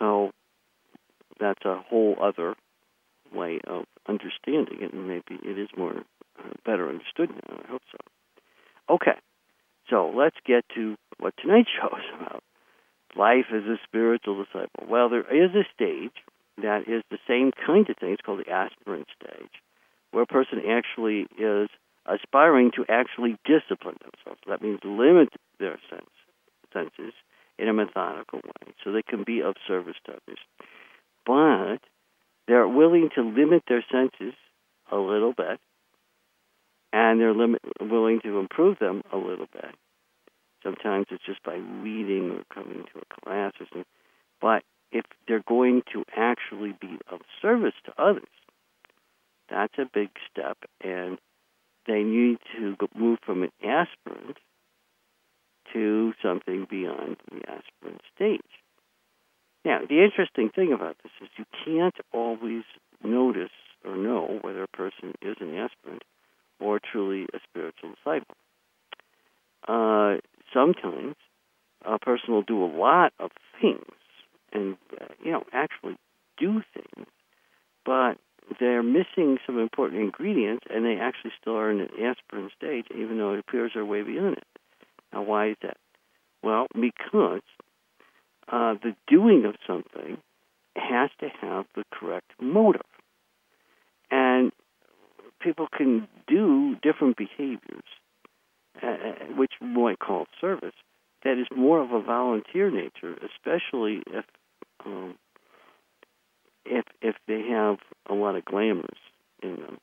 So 0.00 0.32
that's 1.38 1.64
a 1.64 1.76
whole 1.88 2.16
other 2.20 2.56
way 3.32 3.60
of 3.66 3.84
understanding 4.08 4.78
it, 4.80 4.92
and 4.92 5.06
maybe 5.06 5.38
it 5.42 5.58
is 5.58 5.68
more 5.76 5.94
uh, 6.38 6.50
better 6.64 6.88
understood 6.88 7.30
now. 7.30 7.60
I 7.64 7.70
hope 7.70 7.82
so. 7.92 8.94
Okay, 8.94 9.18
so 9.88 10.12
let's 10.14 10.36
get 10.44 10.64
to 10.74 10.96
what 11.18 11.34
tonight's 11.40 11.68
show 11.80 11.96
is 11.96 12.04
about. 12.20 12.42
Life 13.16 13.46
as 13.54 13.64
a 13.64 13.76
spiritual 13.84 14.42
disciple. 14.42 14.86
Well, 14.88 15.08
there 15.08 15.20
is 15.20 15.50
a 15.54 15.64
stage 15.74 16.14
that 16.62 16.82
is 16.88 17.02
the 17.10 17.18
same 17.28 17.50
kind 17.66 17.88
of 17.88 17.96
thing. 17.96 18.10
It's 18.10 18.22
called 18.22 18.40
the 18.44 18.50
aspirant 18.50 19.08
stage, 19.20 19.50
where 20.12 20.22
a 20.22 20.26
person 20.26 20.62
actually 20.68 21.26
is 21.38 21.68
aspiring 22.06 22.70
to 22.76 22.84
actually 22.88 23.36
discipline 23.44 23.96
themselves. 24.00 24.40
That 24.46 24.62
means 24.62 24.80
limit 24.84 25.28
their 25.58 25.78
sense, 25.90 26.10
senses 26.72 27.14
in 27.60 27.68
a 27.68 27.72
methodical 27.72 28.40
way 28.44 28.72
so 28.82 28.90
they 28.90 29.02
can 29.02 29.22
be 29.22 29.42
of 29.42 29.54
service 29.68 29.96
to 30.06 30.12
others. 30.12 30.38
But 31.26 31.78
they're 32.48 32.66
willing 32.66 33.10
to 33.14 33.22
limit 33.22 33.64
their 33.68 33.84
senses 33.92 34.34
a 34.90 34.96
little 34.96 35.32
bit, 35.32 35.60
and 36.92 37.20
they're 37.20 37.34
limit, 37.34 37.60
willing 37.80 38.20
to 38.22 38.38
improve 38.38 38.78
them 38.78 39.02
a 39.12 39.16
little 39.16 39.46
bit. 39.52 39.74
Sometimes 40.62 41.06
it's 41.10 41.24
just 41.24 41.42
by 41.42 41.54
reading 41.54 42.30
or 42.30 42.42
coming 42.52 42.84
to 42.92 43.00
a 43.00 43.20
class 43.22 43.52
or 43.60 43.66
something. 43.66 43.84
But 44.40 44.62
if 44.90 45.04
they're 45.28 45.44
going 45.46 45.82
to 45.92 46.04
actually 46.16 46.74
be 46.80 46.98
of 47.10 47.20
service 47.40 47.74
to 47.84 48.02
others, 48.02 48.24
that's 49.48 49.74
a 49.78 49.84
big 49.92 50.08
step, 50.30 50.58
and 50.82 51.18
they 51.86 52.02
need 52.02 52.38
to 52.56 52.76
move 52.94 53.18
from 53.24 53.42
an 53.42 53.50
aspirant 53.62 54.38
to 55.72 56.12
something 56.22 56.66
beyond 56.68 57.16
the 57.30 57.40
aspirant 57.48 58.00
stage. 58.14 58.40
Now, 59.64 59.80
the 59.88 60.02
interesting 60.02 60.48
thing 60.48 60.72
about 60.72 60.96
this 61.02 61.12
is 61.20 61.28
you 61.36 61.44
can't 61.64 61.94
always 62.12 62.62
notice 63.04 63.50
or 63.84 63.96
know 63.96 64.38
whether 64.42 64.62
a 64.62 64.68
person 64.68 65.14
is 65.22 65.36
an 65.40 65.54
aspirant 65.56 66.02
or 66.58 66.80
truly 66.80 67.26
a 67.34 67.38
spiritual 67.48 67.90
disciple. 67.94 68.36
Uh, 69.68 70.16
sometimes 70.52 71.16
a 71.84 71.98
person 71.98 72.32
will 72.32 72.42
do 72.42 72.64
a 72.64 72.66
lot 72.66 73.12
of 73.18 73.30
things 73.60 73.84
and, 74.52 74.76
uh, 75.00 75.06
you 75.24 75.32
know, 75.32 75.44
actually 75.52 75.96
do 76.38 76.62
things, 76.74 77.06
but 77.84 78.16
they're 78.58 78.82
missing 78.82 79.38
some 79.46 79.58
important 79.58 80.00
ingredients 80.00 80.64
and 80.70 80.84
they 80.84 80.96
actually 81.00 81.32
still 81.40 81.56
are 81.56 81.70
in 81.70 81.80
an 81.80 81.90
aspirant 82.02 82.52
stage, 82.56 82.86
even 82.94 83.18
though 83.18 83.34
it 83.34 83.38
appears 83.38 83.72
they're 83.74 83.84
way 83.84 84.02
beyond 84.02 84.38
it. 84.38 84.59
Now, 85.12 85.22
why 85.22 85.50
is 85.50 85.56
that? 85.62 85.76
Well, 86.42 86.66
because 86.74 87.42
uh, 88.48 88.74
the 88.82 88.94
doing 89.06 89.44
of 89.44 89.56
something 89.66 90.18
has 90.76 91.10
to 91.20 91.28
have 91.40 91.66
the 91.74 91.84
correct 91.90 92.32
motive. 92.40 92.82
And 94.10 94.52
people 95.40 95.66
can 95.76 96.08
do 96.26 96.76
different 96.82 97.16
behaviors, 97.16 97.84
uh, 98.82 98.86
uh, 98.86 99.12
which 99.36 99.52
we 99.60 99.66
might 99.68 99.98
call 99.98 100.26
service, 100.40 100.74
that 101.24 101.38
is 101.38 101.46
more 101.54 101.80
of 101.80 101.92
a 101.92 102.00
volunteer 102.00 102.70
nature, 102.70 103.14
especially 103.14 104.02
if 104.06 104.24
um, 104.84 105.16
if 106.64 106.84
if 107.02 107.16
they 107.28 107.42
have 107.50 107.78
a 108.08 108.14
lot 108.14 108.36
of 108.36 108.44
glamours 108.44 108.98
in 109.42 109.56
them 109.56 109.78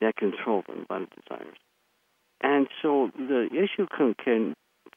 that 0.00 0.16
control 0.16 0.62
them, 0.66 0.86
a 0.88 0.92
lot 0.92 1.02
of 1.02 1.08
desires. 1.10 1.56
And 2.42 2.66
so 2.80 3.10
the 3.16 3.48
issue 3.52 3.86
can, 3.96 4.14
can 4.22 4.54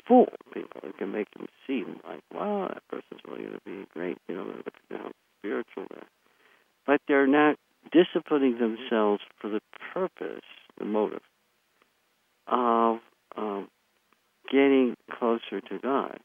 fool 0.07 0.29
people. 0.53 0.81
It 0.83 0.97
can 0.97 1.11
make 1.11 1.29
them 1.31 1.47
seem 1.67 1.99
like, 2.07 2.21
wow, 2.33 2.69
that 2.73 2.87
person's 2.89 3.21
really 3.27 3.43
going 3.43 3.53
to 3.53 3.61
be 3.65 3.85
great. 3.93 4.17
You 4.27 4.35
know, 4.35 4.45
they're 4.89 4.97
how 4.97 5.11
spiritual 5.39 5.85
there. 5.91 6.07
But 6.87 7.01
they're 7.07 7.27
not 7.27 7.57
disciplining 7.91 8.57
themselves 8.57 9.21
for 9.39 9.49
the 9.49 9.61
purpose, 9.93 10.45
the 10.77 10.85
motive, 10.85 11.21
of 12.47 12.97
um, 13.37 13.67
getting 14.51 14.95
closer 15.11 15.61
to 15.61 15.79
God. 15.81 16.19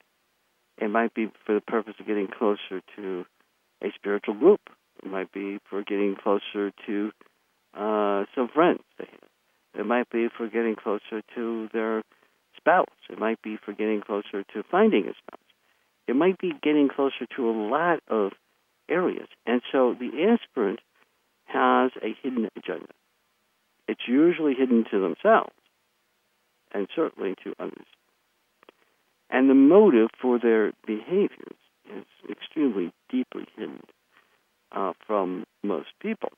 It 0.79 0.89
might 0.89 1.13
be 1.13 1.31
for 1.45 1.55
the 1.55 1.61
purpose 1.61 1.95
of 2.01 2.07
getting 2.07 2.29
closer 2.29 2.81
to 2.97 3.25
a 3.83 3.89
spiritual 3.95 4.35
group. 4.35 4.61
It 5.03 5.11
might 5.11 5.33
be 5.33 5.59
for 5.69 5.83
getting 5.83 6.17
closer 6.23 6.73
to 6.87 7.11
uh, 7.75 8.25
some 8.35 8.49
friends 8.49 8.81
they 8.99 9.07
have. 9.11 9.30
It 9.79 9.87
might 9.87 10.11
be 10.11 10.29
for 10.29 10.49
getting 10.49 10.77
closer 10.77 11.23
to 11.35 11.69
their 11.73 12.03
spouse. 12.57 12.87
It 13.09 13.19
might 13.19 13.41
be 13.43 13.57
for 13.57 13.73
getting 13.73 14.01
closer 14.01 14.43
to 14.53 14.63
finding 14.71 15.07
a 15.07 15.13
spouse. 15.13 15.41
It 16.07 16.17
might 16.17 16.39
be 16.39 16.53
getting 16.63 16.89
closer 16.89 17.27
to 17.37 17.49
a 17.49 17.53
lot 17.53 18.01
of 18.09 18.33
areas. 18.89 19.29
And 19.47 19.63
so 19.71 19.95
the 19.99 20.11
aspirant 20.29 20.81
has 21.45 21.93
a 22.03 22.17
hidden 22.23 22.49
agenda. 22.57 22.93
It's 23.89 24.07
usually 24.07 24.55
hidden 24.55 24.85
to 24.91 25.01
themselves 25.01 25.53
and 26.73 26.89
certainly 26.95 27.35
to 27.45 27.55
others. 27.59 27.87
And 29.31 29.49
the 29.49 29.55
motive 29.55 30.11
for 30.21 30.39
their 30.39 30.73
behaviors 30.87 31.57
is 31.89 32.05
extremely 32.29 32.93
deeply 33.09 33.47
hidden 33.57 33.81
uh, 34.73 34.93
from 35.07 35.45
most 35.63 35.89
people. 36.01 36.31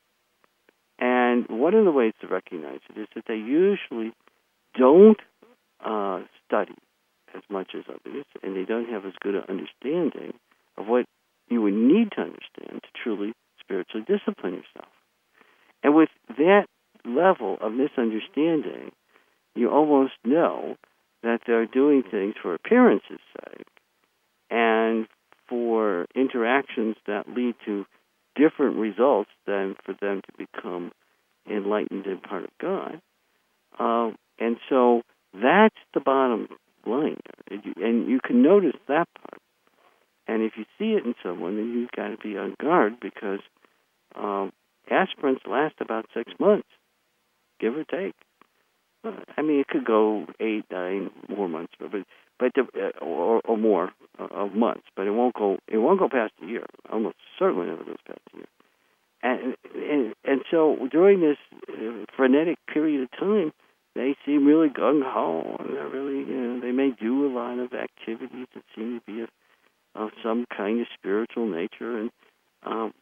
And 1.33 1.47
one 1.49 1.73
of 1.73 1.87
the 1.87 1.91
ways 1.91 2.13
to 2.21 2.27
recognize 2.27 2.81
it 2.95 3.01
is 3.01 3.09
that 3.15 3.25
they 3.27 3.37
usually 3.37 4.13
don't 4.79 5.19
uh, 5.83 6.21
study 6.47 6.75
as 7.35 7.41
much 7.49 7.71
as 7.75 7.85
others, 7.89 8.27
and 8.43 8.55
they 8.55 8.65
don't 8.65 8.91
have 8.91 9.07
as 9.07 9.15
good 9.19 9.37
an 9.37 9.45
understanding 9.49 10.35
of 10.77 10.89
what 10.89 11.07
you 11.49 11.63
would 11.63 11.73
need 11.73 12.11
to 12.13 12.21
understand 12.21 12.83
to 12.83 12.89
truly 13.03 13.33
spiritually 13.59 14.05
discipline 14.07 14.53
yourself. 14.53 14.93
And 15.83 15.95
with 15.95 16.11
that 16.37 16.67
level 17.07 17.57
of 17.63 17.73
misunderstanding, 17.73 18.93
you 19.55 19.71
almost 19.71 20.13
know 20.27 20.77
that 21.23 21.41
they're 21.47 21.65
doing 21.65 22.03
things 22.03 22.35
for 22.43 22.55
appearance's 22.55 23.21
sake 23.41 23.67
and 24.51 25.07
for 25.49 26.05
interactions 26.15 26.97
that 27.07 27.27
lead 27.27 27.55
to 27.65 27.87
different 28.37 28.77
results 28.77 29.31
than 29.47 29.77
for 29.83 29.95
them 29.99 30.21
to 30.21 30.33
become 30.37 30.93
enlightened 31.51 32.07
and 32.07 32.23
part 32.23 32.45
of 32.45 32.51
God. 32.61 33.01
Uh, 33.79 34.11
and 34.39 34.57
so 34.69 35.03
that's 35.35 35.77
the 35.95 36.01
bottom 36.01 36.49
line. 36.87 37.21
And 37.51 38.09
you 38.09 38.21
can 38.25 38.43
notice 38.43 38.77
that 38.89 39.09
part. 39.15 39.41
And 40.27 40.43
if 40.43 40.53
you 40.57 40.65
see 40.79 40.93
it 40.93 41.05
in 41.05 41.15
someone, 41.23 41.57
then 41.57 41.73
you've 41.73 41.91
got 41.91 42.09
to 42.09 42.17
be 42.17 42.37
on 42.39 42.55
guard 42.61 42.95
because 43.01 43.41
um, 44.15 44.53
aspirants 44.91 45.43
last 45.47 45.75
about 45.81 46.07
six 46.15 46.33
months, 46.39 46.69
give 47.61 47.77
or 47.77 47.85
take. 47.85 48.15
I 49.37 49.43
mean, 49.43 49.61
it 49.61 49.67
could 49.67 49.85
go 49.85 50.27
eight, 50.39 50.65
nine 50.71 51.11
more 51.29 51.49
months, 51.49 51.73
but 51.79 51.91
but 52.39 52.53
the, 52.55 52.63
uh, 52.63 53.05
or, 53.05 53.41
or 53.45 53.57
more 53.57 53.91
uh, 54.19 54.27
of 54.31 54.55
months, 54.55 54.85
but 54.97 55.07
it 55.07 55.11
won't 55.11 55.35
go. 55.35 55.59
It 55.69 55.79
won't 55.79 55.99
go 55.99 56.09
past 56.09 56.33
a 56.43 56.47
year. 56.47 56.67
Almost 56.91 57.17
certainly 57.39 57.67
never 57.67 57.85
goes 57.85 57.97
past 58.07 58.21
a 58.33 58.37
year. 58.37 58.47
And 59.23 59.57
and 59.75 60.15
and 60.25 60.43
so 60.51 60.89
during 60.91 61.21
this 61.21 61.37
uh, 61.69 62.05
frenetic 62.17 62.59
period 62.67 63.03
of 63.03 63.11
time, 63.19 63.53
they 63.95 64.17
seem 64.27 64.47
really 64.47 64.69
gung 64.69 65.03
ho, 65.05 65.57
and 65.61 65.77
they're 65.77 65.89
really 65.89 66.29
you 66.29 66.37
know 66.37 66.61
they 66.61 66.73
may 66.73 66.91
do 66.91 67.27
a 67.27 67.33
lot 67.33 67.59
of 67.59 67.73
activities 67.73 68.47
that 68.55 68.65
seem 68.75 69.01
to 69.01 69.13
be 69.13 69.21
of, 69.23 69.29
of 69.95 70.11
some 70.23 70.47
kind 70.55 70.81
of 70.81 70.87
spiritual 70.99 71.47
nature, 71.47 71.99
and 71.99 72.11
um, 72.65 72.93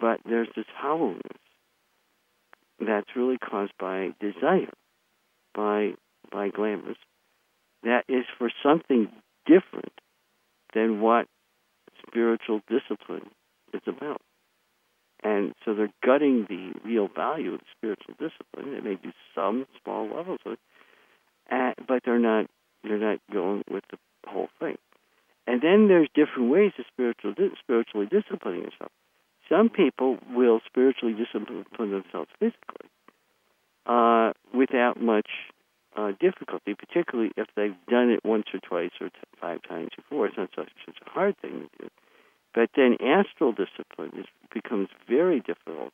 but 0.00 0.20
there's 0.24 0.48
this 0.56 0.66
hollowness 0.74 1.22
that's 2.80 3.10
really 3.14 3.38
caused 3.38 3.72
by 3.78 4.10
desire, 4.20 4.72
by 5.54 5.92
by 6.30 6.48
glamours, 6.48 6.96
that 7.82 8.04
is 8.08 8.24
for 8.38 8.50
something 8.62 9.08
different 9.46 9.92
than 10.74 11.00
what 11.00 11.26
spiritual 12.06 12.60
discipline 12.68 13.28
is 13.74 13.82
about. 13.86 14.20
And 15.22 15.54
so 15.64 15.74
they're 15.74 15.92
gutting 16.04 16.46
the 16.48 16.72
real 16.84 17.08
value 17.08 17.54
of 17.54 17.60
spiritual 17.76 18.14
discipline. 18.18 18.74
They 18.74 18.80
may 18.80 18.96
do 18.96 19.12
some 19.34 19.66
small 19.82 20.06
levels 20.06 20.40
of 20.46 20.52
it, 20.52 20.58
uh, 21.50 21.72
but 21.86 22.02
they're 22.04 22.18
not 22.18 22.46
they're 22.84 22.98
not 22.98 23.18
going 23.32 23.64
with 23.68 23.84
the 23.90 23.98
whole 24.26 24.48
thing. 24.60 24.76
And 25.46 25.60
then 25.60 25.88
there's 25.88 26.08
different 26.14 26.50
ways 26.50 26.72
of 26.78 26.84
spiritual 26.92 27.34
spiritually 27.58 28.06
disciplining 28.06 28.62
yourself. 28.62 28.92
Some 29.48 29.70
people 29.70 30.18
will 30.30 30.60
spiritually 30.66 31.14
discipline 31.14 31.64
themselves 31.90 32.30
physically 32.38 32.88
uh, 33.86 34.32
without 34.54 35.00
much 35.00 35.28
uh, 35.96 36.12
difficulty, 36.20 36.74
particularly 36.74 37.32
if 37.36 37.48
they've 37.56 37.74
done 37.88 38.10
it 38.10 38.20
once 38.24 38.44
or 38.52 38.60
twice 38.60 38.92
or 39.00 39.08
t- 39.08 39.14
five 39.40 39.60
times 39.66 39.88
before. 39.96 40.26
It's 40.26 40.36
not 40.36 40.50
such, 40.54 40.68
such 40.86 40.98
a 41.04 41.10
hard 41.10 41.36
thing 41.38 41.68
to 41.78 41.84
do. 41.84 41.90
But 42.54 42.70
then 42.76 42.96
astral 43.00 43.52
discipline 43.52 44.12
is, 44.18 44.26
becomes 44.52 44.88
very 45.08 45.40
difficult 45.40 45.92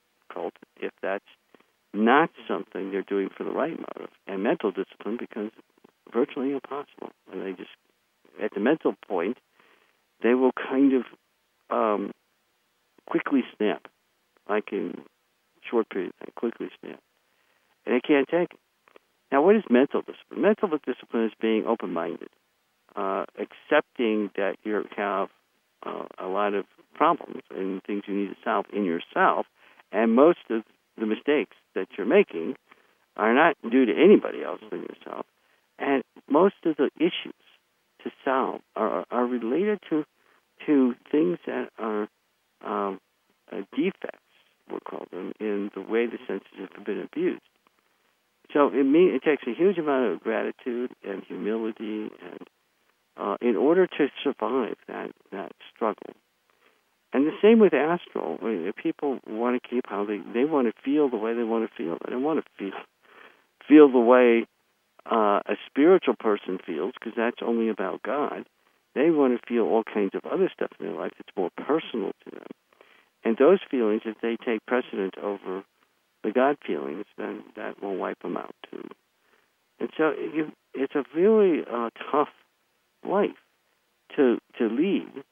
if 0.81 0.93
that's 1.03 1.25
not 1.93 2.31
something 2.49 2.91
they're 2.91 3.03
doing 3.03 3.29
for 3.37 3.45
the 3.45 3.51
right 3.51 3.79
motive. 3.79 4.11
And 4.27 4.43
mental 4.43 4.71
discipline 4.71 5.17
becomes 5.19 5.53
virtually 6.13 6.53
impossible. 6.53 7.11
And 7.33 7.43
they 7.43 7.53
just, 7.53 7.71
at 8.43 8.53
the 8.53 8.61
mental 8.61 8.95
point, 9.09 9.39
they 10.23 10.35
will 10.35 10.53
kind 10.53 10.93
of 10.95 11.05
um, 11.71 12.13
quickly 13.09 13.43
snap, 13.57 13.87
like 14.49 14.73
in 14.73 15.03
short 15.69 15.89
period 15.89 16.13
of 16.21 16.27
time, 16.27 16.33
quickly 16.37 16.69
snap. 16.81 17.01
And 17.87 17.95
they 17.95 18.01
can't 18.01 18.29
take 18.29 18.53
it. 18.53 18.61
Now, 19.31 19.43
what 19.43 19.57
is 19.57 19.63
mental 19.69 20.01
discipline? 20.01 20.43
Mental 20.43 20.69
discipline 20.85 21.25
is 21.25 21.33
being 21.41 21.65
open 21.67 21.93
minded, 21.93 22.29
uh, 22.95 23.25
accepting 23.39 24.31
that 24.37 24.57
you 24.63 24.85
have 24.97 25.29
uh, 25.85 26.05
a 26.19 26.27
lot 26.27 26.55
of 26.55 26.65
problems 26.95 27.43
and 27.51 27.83
things 27.83 28.03
you 28.07 28.15
need 28.15 28.29
to 28.29 28.37
solve 28.45 28.67
in 28.73 28.85
yourself, 28.85 29.47
and 29.93 30.15
most 30.15 30.39
of 30.51 30.63
the 30.99 31.07
mistakes 31.07 31.57
that 31.75 31.89
you're 31.97 32.07
making 32.07 32.55
are 33.17 33.35
not 33.35 33.57
due 33.71 33.85
to 33.85 33.93
anybody 33.93 34.43
else 34.43 34.61
than 34.71 34.83
yourself, 34.83 35.27
and 35.79 36.03
most 36.29 36.55
of 36.65 36.77
the 36.77 36.91
issues 36.97 37.35
to 38.03 38.11
solve 38.25 38.61
are, 38.77 39.05
are 39.11 39.27
related 39.27 39.79
to 39.91 40.05
to 40.67 40.95
things 41.11 41.39
that 41.47 41.69
are 41.79 42.09
um, 42.65 43.01
uh, 43.53 43.63
defects, 43.77 44.19
we'll 44.71 44.81
call 44.81 45.05
them, 45.11 45.33
in 45.41 45.71
the 45.75 45.81
way 45.81 46.07
the 46.07 46.19
senses 46.27 46.69
have 46.75 46.85
been 46.85 47.01
abused. 47.01 47.43
So 48.53 48.69
it 48.69 48.85
mean 48.85 49.13
it 49.15 49.23
takes 49.23 49.43
a 49.47 49.55
huge 49.55 49.79
amount 49.79 50.13
of 50.13 50.21
gratitude 50.21 50.93
and 51.03 51.23
humility 51.25 52.11
and 52.23 52.49
uh, 53.17 53.37
in 53.41 53.57
order 53.57 53.87
to 53.87 54.09
survive 54.23 54.77
that 54.89 55.11
that 55.33 55.53
struggle. 55.75 56.15
And 57.13 57.27
the 57.27 57.37
same 57.41 57.61
with 57.61 57.73
astral. 57.73 58.39
People 58.83 59.21
want 59.27 59.63
to 59.63 59.69
keep 59.69 59.85
how 59.87 60.05
they 60.05 60.19
they 60.33 60.45
want 60.45 60.67
to 60.67 60.83
feel 60.83 61.09
the 61.09 61.17
way 61.17 61.35
they 61.35 61.45
want 61.45 61.69
to 61.69 61.77
feel. 61.77 61.99
They 62.05 62.11
don't 62.11 62.25
want 62.25 62.45
to 62.45 62.51
feel 62.59 62.79
feel 63.69 63.91
the 63.91 63.99
way 63.99 64.47
uh, 65.11 65.41
a 65.47 65.57
spiritual 65.67 66.15
person 66.19 66.59
feels 66.65 66.93
because 66.99 67.15
that's 67.17 67.41
only 67.43 67.69
about 67.69 68.03
God. 68.03 68.47
They 68.95 69.11
want 69.11 69.39
to 69.39 69.47
feel 69.47 69.65
all 69.65 69.83
kinds 69.85 70.15
of 70.15 70.25
other 70.25 70.51
stuff 70.53 70.71
in 70.79 70.87
their 70.87 70.95
life 70.95 71.13
that's 71.19 71.37
more 71.37 71.51
personal 71.57 72.13
to 72.25 72.31
them. 72.31 72.47
And 73.25 73.37
those 73.37 73.59
feelings, 73.71 74.03
if 74.05 74.17
they 74.21 74.37
take 74.45 74.65
precedent 74.67 75.17
over 75.19 75.65
the 76.23 76.31
God 76.31 76.57
feelings, 76.65 77.05
then 77.17 77.43
that 77.57 77.83
will 77.83 77.97
wipe 77.97 78.21
them 78.23 78.37
out 78.37 78.55
too. 78.71 78.83
And 79.81 79.91
so 79.97 80.13
you, 80.13 80.53
it's 80.75 80.95
a 80.95 81.05
really 81.15 81.63
uh, 81.71 81.91
tough 82.11 82.29
life 83.07 83.31
to 84.17 84.39
to 84.59 84.69
lead 84.69 85.25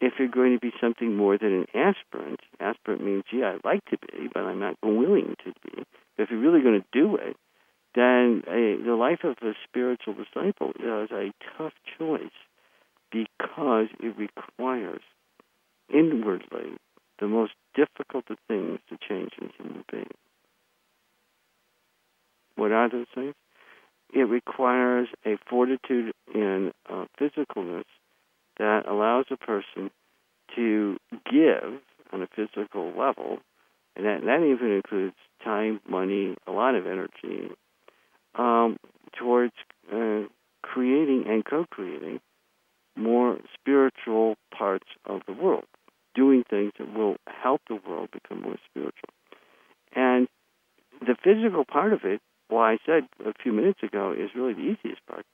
if 0.00 0.14
you're 0.18 0.28
going 0.28 0.54
to 0.54 0.60
be 0.60 0.72
something 0.80 1.16
more 1.16 1.38
than 1.38 1.52
an 1.52 1.66
aspirant. 1.74 2.40
Aspirant 2.60 3.04
means, 3.04 3.24
gee, 3.30 3.42
I'd 3.42 3.64
like 3.64 3.84
to 3.86 3.98
be, 3.98 4.28
but 4.32 4.42
I'm 4.42 4.58
not 4.58 4.76
willing 4.82 5.36
to 5.44 5.52
be. 5.64 5.84
If 6.18 6.30
you're 6.30 6.40
really 6.40 6.62
going 6.62 6.80
to 6.80 6.86
do 6.92 7.16
it, 7.16 7.36
then 7.94 8.42
a, 8.48 8.76
the 8.84 8.96
life 8.96 9.20
of 9.24 9.36
a 9.42 9.52
spiritual 9.66 10.14
disciple 10.14 10.72
is 10.80 11.10
a 11.10 11.32
tough 11.56 11.72
choice 11.98 12.34
because 13.12 13.86
it 14.00 14.14
requires 14.18 15.02
inwardly 15.92 16.76
the 17.20 17.28
most 17.28 17.52
difficult 17.74 18.24
of 18.30 18.38
things 18.48 18.80
to 18.88 18.98
change 19.08 19.30
in 19.40 19.50
human 19.56 19.84
beings. 19.90 20.08
What 22.56 22.72
are 22.72 22.88
those 22.88 23.06
things? 23.14 23.34
It 24.14 24.28
requires 24.28 25.08
a 25.26 25.36
fortitude 25.50 26.12
and 26.32 26.72
uh, 26.88 27.06
physicalness 27.20 27.84
that 28.58 28.86
allows 28.88 29.26
a 29.30 29.36
person 29.36 29.90
to 30.54 30.96
give 31.30 31.80
on 32.12 32.22
a 32.22 32.28
physical 32.28 32.92
level, 32.96 33.38
and 33.96 34.06
that, 34.06 34.20
that 34.24 34.42
even 34.42 34.70
includes 34.70 35.16
time, 35.42 35.80
money, 35.88 36.36
a 36.46 36.52
lot 36.52 36.76
of 36.76 36.86
energy, 36.86 37.50
um, 38.36 38.76
towards 39.18 39.52
uh, 39.92 40.20
creating 40.62 41.24
and 41.26 41.44
co-creating 41.44 42.20
more 42.96 43.38
spiritual 43.52 44.36
parts 44.56 44.86
of 45.06 45.22
the 45.26 45.32
world, 45.32 45.64
doing 46.14 46.44
things 46.48 46.70
that 46.78 46.94
will 46.94 47.16
help 47.26 47.60
the 47.68 47.80
world 47.88 48.08
become 48.12 48.42
more 48.42 48.56
spiritual. 48.70 49.10
And 49.96 50.28
the 51.00 51.16
physical 51.22 51.64
part 51.64 51.92
of 51.92 52.04
it, 52.04 52.20
well, 52.50 52.62
I 52.62 52.78
said 52.84 53.04
a 53.24 53.32
few 53.42 53.52
minutes 53.52 53.80
ago, 53.82 54.12
is 54.12 54.30
really 54.34 54.54
the 54.54 54.60
easiest 54.60 55.04
part. 55.06 55.24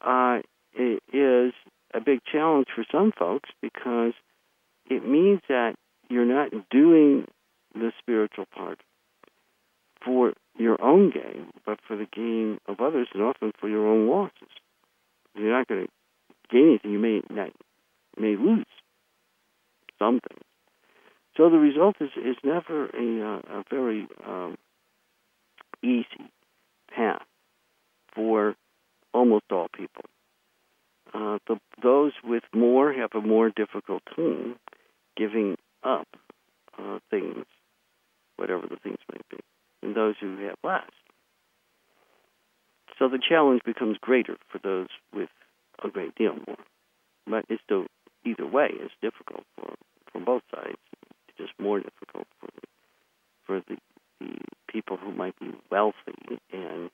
Uh, 0.00 0.42
it 0.74 1.02
is 1.12 1.52
a 1.94 2.00
big 2.00 2.20
challenge 2.30 2.66
for 2.74 2.84
some 2.90 3.12
folks 3.18 3.50
because 3.60 4.12
it 4.88 5.06
means 5.06 5.40
that 5.48 5.74
you're 6.08 6.24
not 6.24 6.50
doing 6.70 7.26
the 7.74 7.92
spiritual 7.98 8.46
part 8.54 8.80
for 10.04 10.32
your 10.56 10.82
own 10.82 11.10
gain, 11.10 11.48
but 11.66 11.78
for 11.86 11.96
the 11.96 12.06
gain 12.12 12.58
of 12.66 12.80
others 12.80 13.08
and 13.12 13.22
often 13.22 13.52
for 13.60 13.68
your 13.68 13.86
own 13.86 14.08
losses. 14.08 14.48
You're 15.34 15.56
not 15.56 15.68
going 15.68 15.86
to 15.86 15.92
gain 16.50 16.68
anything. 16.68 16.92
You 16.92 16.98
may 16.98 17.22
not 17.30 17.50
may 18.16 18.36
lose 18.36 18.66
something. 19.98 20.38
So 21.36 21.50
the 21.50 21.58
result 21.58 21.96
is 22.00 22.10
is 22.16 22.36
never 22.42 22.86
a, 22.86 23.36
uh, 23.36 23.60
a 23.60 23.64
very 23.70 24.08
um, 24.26 24.56
easy 25.82 26.30
path 26.94 27.22
for 28.14 28.54
almost 29.12 29.44
all 29.50 29.68
people. 29.68 30.04
Uh, 31.14 31.38
the, 31.46 31.58
those 31.82 32.12
with 32.22 32.42
more 32.54 32.92
have 32.92 33.10
a 33.14 33.20
more 33.20 33.50
difficult 33.50 34.02
time 34.14 34.56
giving 35.16 35.56
up 35.82 36.06
uh, 36.78 36.98
things, 37.10 37.44
whatever 38.36 38.66
the 38.68 38.76
things 38.76 38.98
may 39.10 39.20
be, 39.30 39.38
and 39.82 39.96
those 39.96 40.14
who 40.20 40.36
have 40.38 40.56
less. 40.62 40.90
So 42.98 43.08
the 43.08 43.18
challenge 43.26 43.62
becomes 43.64 43.96
greater 44.00 44.36
for 44.50 44.58
those 44.58 44.88
with 45.14 45.28
a 45.82 45.88
great 45.88 46.14
deal 46.16 46.34
more. 46.46 46.56
But 47.26 47.44
it's 47.48 47.62
still, 47.64 47.86
either 48.24 48.46
way, 48.46 48.70
it's 48.72 48.94
difficult 49.00 49.44
for 49.56 49.74
from 50.12 50.24
both 50.24 50.42
sides. 50.54 50.78
It's 51.28 51.38
just 51.38 51.52
more 51.60 51.78
difficult 51.78 52.26
for 52.40 52.48
for 53.46 53.60
the 53.68 53.76
people 54.70 54.96
who 54.96 55.12
might 55.12 55.38
be 55.38 55.50
wealthy 55.70 56.40
and 56.52 56.90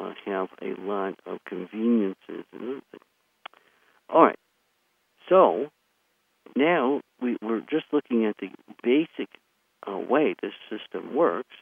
uh, 0.00 0.12
have 0.26 0.48
a 0.62 0.80
lot 0.80 1.18
of 1.26 1.38
conveniences 1.44 2.44
and 2.52 2.62
everything. 2.62 3.00
All 4.08 4.24
right. 4.24 4.38
So 5.28 5.68
now 6.56 7.00
we, 7.20 7.36
we're 7.42 7.60
just 7.60 7.86
looking 7.92 8.24
at 8.24 8.36
the 8.38 8.48
basic 8.82 9.28
uh, 9.86 9.98
way 9.98 10.34
this 10.42 10.52
system 10.70 11.14
works. 11.14 11.54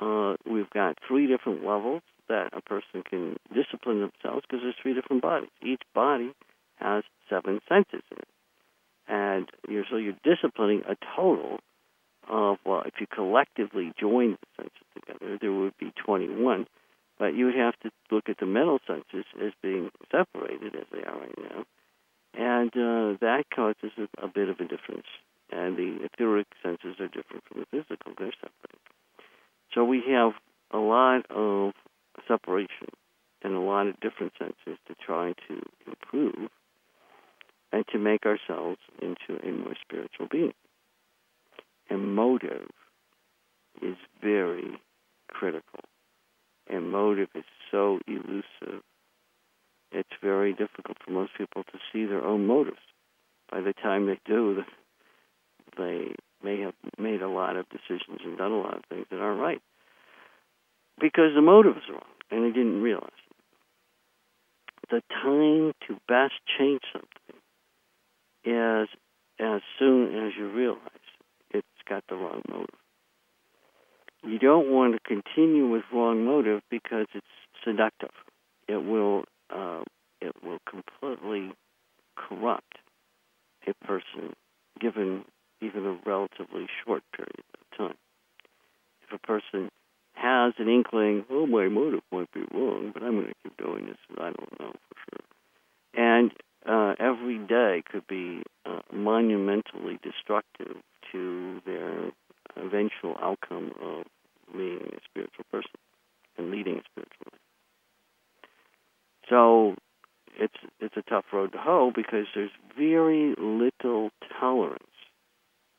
Uh, 0.00 0.34
we've 0.50 0.70
got 0.70 0.98
three 1.06 1.26
different 1.26 1.64
levels 1.64 2.02
that 2.28 2.50
a 2.52 2.60
person 2.60 3.02
can 3.08 3.36
discipline 3.54 4.00
themselves 4.00 4.44
because 4.48 4.62
there's 4.62 4.74
three 4.80 4.94
different 4.94 5.22
bodies. 5.22 5.50
Each 5.62 5.82
body 5.94 6.32
has 6.76 7.04
seven 7.28 7.60
senses 7.68 8.02
in 8.10 8.18
it. 8.18 8.28
And 9.08 9.48
you're, 9.68 9.84
so 9.90 9.96
you're 9.96 10.14
disciplining 10.24 10.82
a 10.88 10.96
total 11.16 11.58
of, 12.28 12.58
well, 12.64 12.82
if 12.86 12.94
you 13.00 13.06
collectively 13.06 13.92
join 13.98 14.32
the 14.32 14.62
senses 14.62 14.86
together, 14.94 15.38
there 15.40 15.52
would 15.52 15.76
be 15.78 15.92
21. 16.04 16.66
But 17.18 17.34
you 17.34 17.46
would 17.46 17.54
have 17.54 17.78
to 17.80 17.90
look 18.10 18.28
at 18.28 18.38
the 18.38 18.46
mental 18.46 18.78
senses 18.86 19.24
as 19.40 19.52
being 19.62 19.90
separated 20.10 20.74
as 20.74 20.86
they 20.92 21.02
are 21.02 21.18
right 21.18 21.38
now. 21.38 21.64
And 22.34 22.70
uh, 22.70 23.18
that 23.20 23.44
causes 23.54 23.92
a, 23.98 24.24
a 24.24 24.28
bit 24.28 24.48
of 24.48 24.60
a 24.60 24.64
difference. 24.64 25.06
And 25.50 25.76
the 25.76 25.98
etheric 26.04 26.46
senses 26.62 26.96
are 26.98 27.08
different 27.08 27.44
from 27.46 27.60
the 27.60 27.66
physical, 27.70 28.12
they're 28.18 28.32
separate. 28.32 28.80
So 29.74 29.84
we 29.84 30.02
have 30.08 30.32
a 30.70 30.78
lot 30.78 31.26
of 31.30 31.72
separation 32.26 32.88
and 33.42 33.54
a 33.54 33.60
lot 33.60 33.86
of 33.86 34.00
different 34.00 34.32
senses 34.38 34.78
to 34.88 34.94
try 35.04 35.34
to 35.48 35.62
improve 35.86 36.50
and 37.72 37.84
to 37.92 37.98
make 37.98 38.24
ourselves 38.26 38.78
into 39.00 39.40
a 39.42 39.50
more 39.50 39.74
spiritual 39.80 40.28
being. 40.30 40.54
And 41.92 42.14
motive 42.14 42.70
is 43.82 43.96
very 44.22 44.80
critical. 45.28 45.80
And 46.66 46.90
motive 46.90 47.28
is 47.34 47.44
so 47.70 47.98
elusive. 48.06 48.82
It's 49.90 50.08
very 50.22 50.54
difficult 50.54 50.96
for 51.04 51.10
most 51.10 51.32
people 51.36 51.64
to 51.64 51.78
see 51.92 52.06
their 52.06 52.24
own 52.24 52.46
motives. 52.46 52.78
By 53.50 53.60
the 53.60 53.74
time 53.74 54.06
they 54.06 54.18
do, 54.24 54.62
they 55.76 56.14
may 56.42 56.60
have 56.62 56.72
made 56.98 57.20
a 57.20 57.28
lot 57.28 57.56
of 57.56 57.66
decisions 57.68 58.20
and 58.24 58.38
done 58.38 58.52
a 58.52 58.58
lot 58.58 58.78
of 58.78 58.84
things 58.88 59.04
that 59.10 59.20
aren't 59.20 59.40
right 59.42 59.60
because 60.98 61.34
the 61.34 61.42
motive 61.42 61.76
is 61.76 61.82
wrong 61.90 62.08
and 62.30 62.42
they 62.42 62.56
didn't 62.56 62.80
realize 62.80 63.10
it. 63.30 63.36
The 64.88 65.02
time 65.12 65.74
to 65.88 66.00
best 66.08 66.40
change 66.58 66.80
something 66.90 67.36
is 68.44 68.88
as 69.38 69.60
soon 69.78 70.26
as 70.26 70.32
you 70.38 70.48
realize 70.48 71.01
got 71.88 72.04
the 72.08 72.16
wrong 72.16 72.42
motive. 72.48 72.74
You 74.24 74.38
don't 74.38 74.70
want 74.70 74.94
to 74.94 75.00
continue 75.00 75.68
with 75.68 75.82
wrong 75.92 76.24
motive 76.24 76.62
because 76.70 77.06
it's 77.14 77.26
seductive. 77.64 78.14
It 78.68 78.76
will 78.76 79.24
uh, 79.50 79.82
it 80.20 80.32
will 80.44 80.58
completely 80.68 81.52
corrupt 82.16 82.78
a 83.66 83.74
person 83.84 84.34
given 84.80 85.24
even 85.60 85.86
a 85.86 85.98
relatively 86.08 86.66
short 86.84 87.02
period 87.14 87.44
of 87.54 87.78
time. 87.78 87.96
If 89.02 89.12
a 89.14 89.26
person 89.26 89.70
has 90.14 90.54
an 90.58 90.68
inkling, 90.68 91.24
oh, 91.30 91.46
my 91.46 91.68
motive 91.68 92.02
might 92.10 92.30
be 92.32 92.44
wrong, 92.52 92.90
but 92.92 93.02
I'm 93.02 93.12
going 93.12 93.26
to 93.26 93.34
keep 93.42 93.56
doing 93.56 93.86
this, 93.86 93.96
I 94.18 94.30
don't 94.30 94.60
know 94.60 94.72
for 94.88 94.96
sure. 95.10 95.24
And 95.94 96.32
uh, 96.66 96.94
every 96.98 97.38
day 97.38 97.82
could 97.90 98.06
be 98.06 98.42
uh, 98.64 98.80
monumentally 98.92 99.98
destructive 100.02 100.76
to 101.12 101.60
their 101.64 102.10
eventual 102.56 103.16
outcome 103.20 103.72
of 103.80 104.04
being 104.52 104.80
a 104.80 105.00
spiritual 105.04 105.44
person 105.50 105.70
and 106.36 106.50
leading 106.50 106.78
a 106.78 106.82
spiritual 106.90 107.26
life. 107.32 107.40
So 109.28 109.76
it's 110.38 110.56
it's 110.80 110.96
a 110.96 111.02
tough 111.02 111.26
road 111.32 111.52
to 111.52 111.58
hoe 111.58 111.92
because 111.94 112.26
there's 112.34 112.50
very 112.76 113.34
little 113.38 114.10
tolerance, 114.40 114.82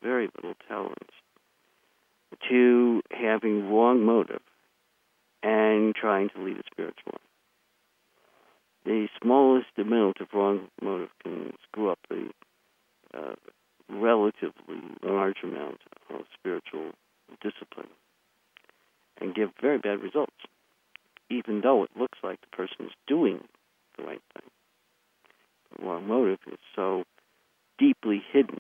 very 0.02 0.30
little 0.36 0.56
tolerance 0.68 1.12
to 2.50 3.02
having 3.12 3.70
wrong 3.70 4.04
motive 4.04 4.42
and 5.42 5.94
trying 5.96 6.30
to 6.30 6.42
lead 6.42 6.58
a 6.58 6.64
spiritual 6.72 7.14
life. 7.14 7.22
The 8.86 9.08
smallest 9.22 9.70
amount 9.78 10.18
of 10.20 10.28
wrong 10.34 10.68
motive 10.82 11.10
can 11.24 11.54
screw 11.64 11.90
up 11.90 12.00
the 12.10 12.30
uh, 13.14 13.36
relatively 13.90 14.82
large 15.04 15.38
amount 15.44 15.80
of 16.10 16.22
spiritual 16.34 16.92
discipline 17.42 17.90
and 19.20 19.36
give 19.36 19.50
very 19.62 19.78
bad 19.78 20.02
results, 20.02 20.36
even 21.30 21.62
though 21.62 21.84
it 21.84 21.92
looks 21.98 22.18
like 22.24 22.40
the 22.42 22.56
person 22.56 22.86
is 22.86 22.92
doing 23.08 23.44
the 23.98 24.04
right 24.04 24.22
thing. 24.34 24.50
The 25.78 25.86
wrong 25.86 26.08
motive 26.08 26.40
is 26.52 26.60
so 26.76 27.04
deeply 27.78 28.24
hidden 28.32 28.60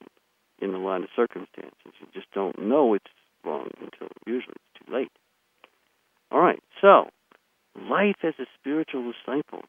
in 0.59 0.73
a 0.73 0.79
lot 0.79 1.03
of 1.03 1.09
circumstances. 1.15 1.93
You 1.99 2.07
just 2.13 2.31
don't 2.33 2.59
know 2.59 2.93
it's 2.93 3.05
wrong 3.43 3.69
until 3.81 4.07
usually 4.25 4.55
it's 4.55 4.85
too 4.85 4.93
late. 4.93 5.11
All 6.31 6.39
right, 6.39 6.61
so 6.81 7.09
life 7.89 8.17
as 8.23 8.33
a 8.39 8.45
spiritual 8.59 9.11
disciple 9.11 9.63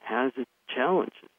has 0.00 0.32
its 0.36 0.50
challenges. 0.72 1.30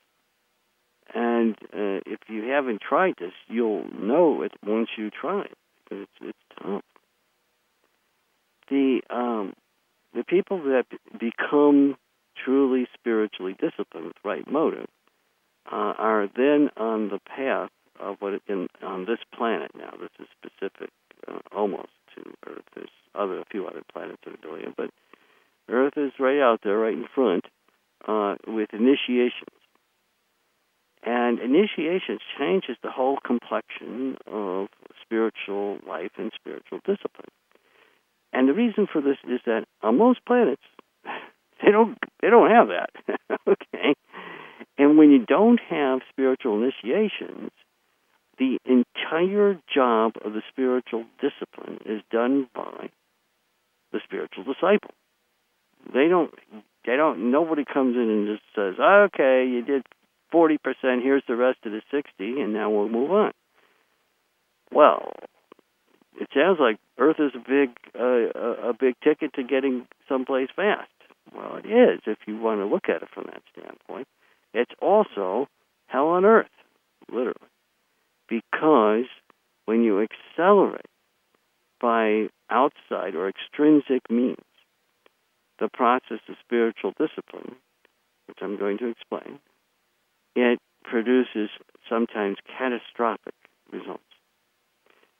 And 1.16 1.56
uh, 1.74 2.04
if 2.06 2.20
you 2.28 2.50
haven't 2.50 2.82
tried 2.82 3.16
this, 3.18 3.32
you'll 3.48 3.86
know 3.98 4.42
it 4.42 4.52
once 4.66 4.90
you 4.98 5.10
try 5.10 5.44
it. 5.44 5.58
It's, 5.90 6.12
it's 6.22 6.38
tough. 6.62 6.84
The 8.70 9.02
um, 9.10 9.54
the 10.14 10.24
people 10.24 10.58
that 10.64 10.86
become 11.18 11.96
truly 12.44 12.88
spiritually 12.94 13.56
disciplined 13.60 14.08
with 14.08 14.16
right 14.26 14.50
motive 14.52 14.88
uh, 15.72 15.94
are 15.98 16.28
then 16.36 16.70
on 16.76 17.10
the 17.10 17.20
path 17.20 17.70
of 18.00 18.18
what 18.20 18.42
in, 18.48 18.68
on 18.84 19.06
this 19.06 19.20
planet 19.34 19.72
now. 19.74 19.92
This 20.00 20.10
is 20.20 20.28
specific 20.38 20.90
uh, 21.28 21.40
almost 21.56 21.90
to 22.16 22.24
Earth. 22.48 22.64
There's 22.76 22.90
other 23.14 23.40
a 23.40 23.46
few 23.46 23.68
other 23.68 23.84
planets 23.94 24.18
that 24.26 24.34
are 24.34 24.50
doing 24.50 24.64
it, 24.64 24.76
but 24.76 24.90
Earth 25.70 25.94
is 25.96 26.12
right 26.20 26.40
out 26.40 26.60
there, 26.64 26.78
right 26.78 26.94
in 26.94 27.08
front, 27.14 27.46
uh, 28.06 28.36
with 28.48 28.70
initiations. 31.06 31.42
initiation 31.44 32.20
changes 32.38 32.78
the 32.84 32.92
whole 32.92 33.18
complexion 33.26 34.18
of 34.28 34.68
spiritual 35.02 35.78
life 35.88 36.12
and 36.18 36.32
spiritual 36.36 36.80
discipline. 36.86 37.30
And 38.34 38.50
the 38.50 38.54
reason 38.54 38.88
for 38.92 39.02
this 39.02 39.18
is 39.24 39.40
that 39.46 39.66
on 39.82 39.98
most 39.98 40.26
planets, 40.26 40.62
they 41.64 41.72
don't 41.72 41.98
they 42.22 42.30
don't 42.30 42.50
have 42.50 42.68
that. 42.68 42.90
okay, 43.48 43.94
and 44.78 44.98
when 44.98 45.12
you 45.12 45.26
don't 45.26 45.60
have 45.70 46.00
spiritual 46.10 46.62
initiations, 46.62 47.52
the 48.38 48.58
entire 48.66 49.60
job 49.74 50.14
of 50.24 50.34
the 50.34 50.42
spiritual 50.50 51.06
discipline 51.22 51.80
is 51.86 52.02
done 52.12 52.48
by 52.54 52.90
the 53.94 54.00
spiritual 54.04 54.44
disciple. 54.44 54.92
They 55.94 56.08
don't 56.10 56.34
they 56.86 56.98
don't 56.98 57.32
nobody 57.32 57.64
comes 57.64 57.96
in 57.96 58.10
and 58.10 58.28
just 58.28 58.44
says, 58.56 58.76
ah, 58.80 59.04
"Okay, 59.04 59.48
you 59.48 59.64
did 59.64 59.84
40%, 60.36 60.58
here's 61.02 61.24
the 61.28 61.36
rest 61.36 61.60
of 61.66 61.72
the 61.72 61.82
60 61.92 62.42
and 62.42 62.54
now 62.54 62.70
we'll 62.70 62.90
move 62.90 63.12
on." 63.12 63.32
Well, 64.72 65.14
it 66.20 66.28
sounds 66.34 66.60
like 66.60 66.78
Earth 66.98 67.20
is 67.20 67.32
a 67.36 67.40
big 67.40 67.70
uh, 67.98 68.70
a 68.70 68.74
big 68.74 68.96
ticket 69.04 69.34
to 69.36 69.44
getting 69.44 69.88
someplace 70.10 70.50
fast. 70.56 70.90
Well, 71.34 71.58
it 71.58 71.68
is 71.68 72.02
if 72.06 72.20
you 72.28 72.38
want 72.38 72.62
to 72.62 72.66
look 72.66 72.90
at 72.90 73.02
it 73.02 73.10
from 73.14 73.26
that 73.26 73.42
standpoint. 73.52 74.08
It's 74.54 74.72
also 74.82 75.48
hell 75.88 76.08
on 76.08 76.24
earth, 76.24 76.48
literally, 77.10 77.36
because 78.30 79.06
when 79.66 79.84
you 79.84 80.02
accelerate 80.02 80.86
by 81.82 82.28
outside 82.50 83.16
or 83.16 83.28
extrinsic 83.28 84.10
means 84.10 84.38
the 85.60 85.68
process 85.68 86.20
of 86.30 86.36
spiritual 86.44 86.92
discipline, 86.92 87.56
which 88.28 88.38
I'm 88.42 88.58
going 88.58 88.78
to 88.80 88.88
explain, 88.88 89.40
it 90.36 90.60
produces 90.84 91.50
sometimes 91.90 92.38
catastrophic 92.58 93.34
results. 93.72 94.02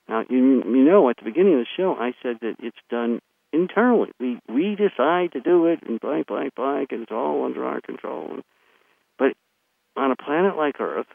Now, 0.08 0.24
you, 0.30 0.64
you 0.64 0.84
know, 0.84 1.10
at 1.10 1.18
the 1.18 1.24
beginning 1.24 1.54
of 1.54 1.60
the 1.60 1.66
show, 1.76 1.96
I 1.96 2.14
said 2.22 2.38
that 2.42 2.56
it's 2.60 2.78
done 2.90 3.20
internally. 3.52 4.12
We 4.20 4.40
we 4.48 4.76
decide 4.76 5.32
to 5.34 5.42
do 5.42 5.66
it, 5.68 5.80
and 5.88 6.00
blank, 6.00 6.28
blank, 6.28 6.56
blank, 6.56 6.92
and 6.92 7.04
it's 7.04 7.12
all 7.12 7.46
under 7.46 7.66
our 7.66 7.82
control. 7.82 8.40
But 9.18 9.34
on 9.96 10.12
a 10.12 10.16
planet 10.16 10.56
like 10.56 10.80
Earth, 10.80 11.08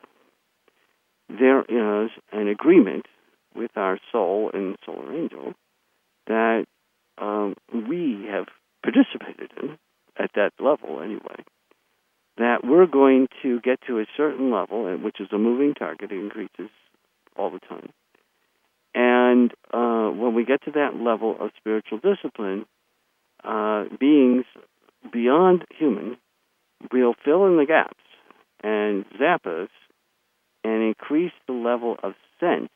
there 1.29 1.61
is 1.61 2.11
an 2.33 2.49
agreement 2.49 3.07
with 3.55 3.71
our 3.77 3.99
soul 4.11 4.51
and 4.53 4.77
solar 4.85 5.15
angel 5.15 5.53
that 6.27 6.65
um, 7.19 7.55
we 7.73 8.27
have 8.31 8.47
participated 8.83 9.51
in 9.63 9.79
at 10.19 10.31
that 10.35 10.53
level 10.59 11.01
anyway. 11.01 11.45
That 12.41 12.65
we're 12.65 12.87
going 12.87 13.29
to 13.43 13.61
get 13.61 13.81
to 13.87 14.01
a 14.01 14.07
certain 14.17 14.51
level, 14.51 14.99
which 14.99 15.21
is 15.21 15.29
a 15.33 15.39
moving 15.39 15.75
target, 15.75 16.11
it 16.11 16.19
increases 16.19 16.71
all 17.37 17.51
the 17.51 17.61
time 17.61 17.93
and 18.95 19.53
uh, 19.73 20.11
when 20.11 20.35
we 20.35 20.45
get 20.45 20.63
to 20.65 20.73
that 20.73 20.97
level 21.01 21.37
of 21.39 21.51
spiritual 21.57 21.99
discipline, 21.99 22.67
uh, 23.45 23.85
beings 23.99 24.45
beyond 25.13 25.65
human 25.79 26.17
will 26.93 27.15
fill 27.25 27.47
in 27.47 27.57
the 27.57 27.67
gaps 27.67 27.95
and 28.63 29.05
zap 29.19 29.47
us 29.47 29.69
and 30.65 30.83
increase 30.83 31.33
the 31.47 31.53
level 31.53 31.97
of 32.03 32.15
sense 32.39 32.71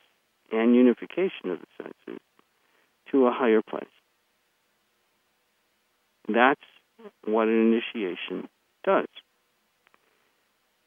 and 0.53 0.75
unification 0.75 1.51
of 1.51 1.59
the 1.59 1.67
senses 1.83 2.21
to 3.11 3.27
a 3.27 3.33
higher 3.33 3.62
place. 3.62 3.85
That's 6.29 6.61
what 7.27 7.49
an 7.49 7.73
initiation 7.95 8.49
does. 8.85 9.07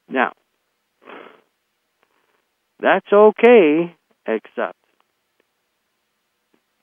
Now, 0.10 0.34
that's 2.80 3.12
okay, 3.12 3.95
except 4.26 4.78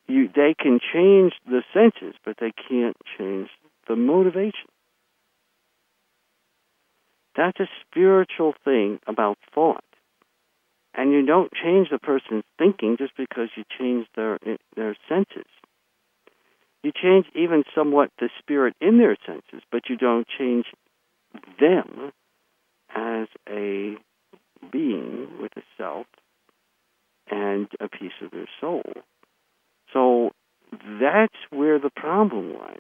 you 0.07 0.29
they 0.35 0.55
can 0.59 0.81
change 0.93 1.33
the 1.47 1.63
senses, 1.73 2.15
but 2.25 2.37
they 2.39 2.53
can't 2.69 2.97
change 3.19 3.49
the 3.89 3.97
motivation. 3.97 4.69
That's 7.37 7.59
a 7.59 7.69
spiritual 7.83 8.55
thing 8.65 9.01
about 9.07 9.39
thought. 9.55 9.85
And 10.95 11.13
you 11.13 11.27
don't 11.27 11.51
change 11.53 11.89
the 11.91 11.99
person's 11.99 12.45
thinking 12.59 12.97
just 12.99 13.17
because 13.17 13.49
you 13.57 13.65
change 13.79 14.07
their 14.15 14.39
their 14.77 14.97
senses. 15.09 15.51
You 16.85 16.93
change 16.93 17.27
even 17.35 17.65
somewhat 17.75 18.11
the 18.21 18.29
spirit 18.39 18.77
in 18.81 18.99
their 18.99 19.17
senses, 19.27 19.63
but 19.73 19.89
you 19.89 19.97
don't 19.97 20.27
change 20.39 20.67
them 21.59 22.13
as 22.95 23.29
a 23.49 23.97
being 24.71 25.29
with 25.41 25.53
a 25.57 25.63
self 25.77 26.07
and 27.31 27.69
a 27.81 27.89
piece 27.89 28.13
of 28.23 28.31
their 28.31 28.49
soul. 28.61 28.83
So 29.93 30.31
that's 31.01 31.35
where 31.51 31.79
the 31.79 31.91
problem 31.91 32.55
lies. 32.55 32.79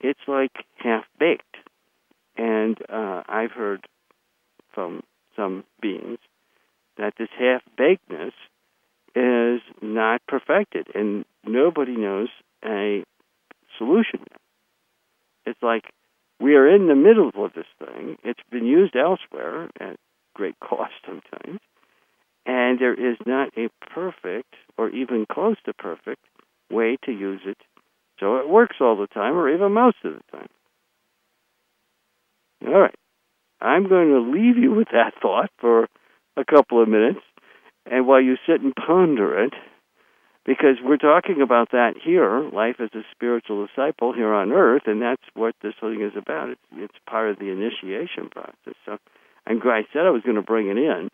It's 0.00 0.20
like 0.26 0.52
half 0.76 1.04
baked. 1.18 1.56
And 2.36 2.78
uh, 2.88 3.22
I've 3.28 3.50
heard 3.50 3.86
from 4.72 5.02
some 5.36 5.64
beings 5.80 6.18
that 6.96 7.14
this 7.18 7.28
half 7.38 7.62
bakedness 7.76 8.32
is 9.14 9.60
not 9.82 10.22
perfected, 10.28 10.86
and 10.94 11.24
nobody 11.44 11.96
knows 11.96 12.28
a 12.64 13.04
solution. 13.76 14.24
It's 15.44 15.62
like 15.62 15.84
we 16.40 16.54
are 16.54 16.68
in 16.68 16.88
the 16.88 16.94
middle 16.94 17.30
of 17.44 17.52
this 17.54 17.66
thing. 17.78 18.16
It's 18.24 18.40
been 18.50 18.66
used 18.66 18.96
elsewhere 18.96 19.68
at 19.78 19.96
great 20.34 20.58
cost 20.60 20.92
sometimes, 21.04 21.60
and 22.46 22.78
there 22.78 22.94
is 22.94 23.16
not 23.26 23.50
a 23.56 23.68
perfect 23.92 24.54
or 24.78 24.88
even 24.88 25.26
close 25.30 25.56
to 25.66 25.74
perfect 25.74 26.22
way 26.70 26.96
to 27.04 27.12
use 27.12 27.40
it 27.44 27.58
so 28.20 28.36
it 28.36 28.48
works 28.48 28.76
all 28.80 28.96
the 28.96 29.06
time 29.06 29.34
or 29.34 29.52
even 29.52 29.72
most 29.72 29.96
of 30.04 30.12
the 30.12 30.36
time. 30.36 30.48
All 32.66 32.80
right. 32.80 32.94
I'm 33.62 33.88
going 33.88 34.08
to 34.08 34.20
leave 34.20 34.58
you 34.58 34.72
with 34.72 34.88
that 34.92 35.14
thought 35.20 35.50
for 35.58 35.88
a 36.36 36.44
couple 36.44 36.82
of 36.82 36.88
minutes 36.88 37.20
and 37.90 38.06
while 38.06 38.20
you 38.20 38.36
sit 38.46 38.60
and 38.60 38.74
ponder 38.74 39.44
it 39.44 39.54
because 40.44 40.76
we're 40.82 40.96
talking 40.96 41.42
about 41.42 41.70
that 41.72 41.94
here, 42.02 42.48
life 42.50 42.76
as 42.80 42.90
a 42.94 43.02
spiritual 43.12 43.66
disciple 43.66 44.12
here 44.12 44.32
on 44.32 44.52
earth, 44.52 44.82
and 44.86 45.02
that's 45.02 45.22
what 45.34 45.54
this 45.62 45.74
thing 45.80 46.00
is 46.00 46.16
about. 46.16 46.50
It's, 46.50 46.60
it's 46.72 46.94
part 47.08 47.30
of 47.30 47.38
the 47.38 47.50
initiation 47.50 48.30
process. 48.30 48.74
So 48.86 48.98
I'm 49.46 49.60
I 49.62 49.82
said 49.92 50.06
I 50.06 50.10
was 50.10 50.22
going 50.22 50.36
to 50.36 50.42
bring 50.42 50.68
it 50.68 50.78
in 50.78 51.10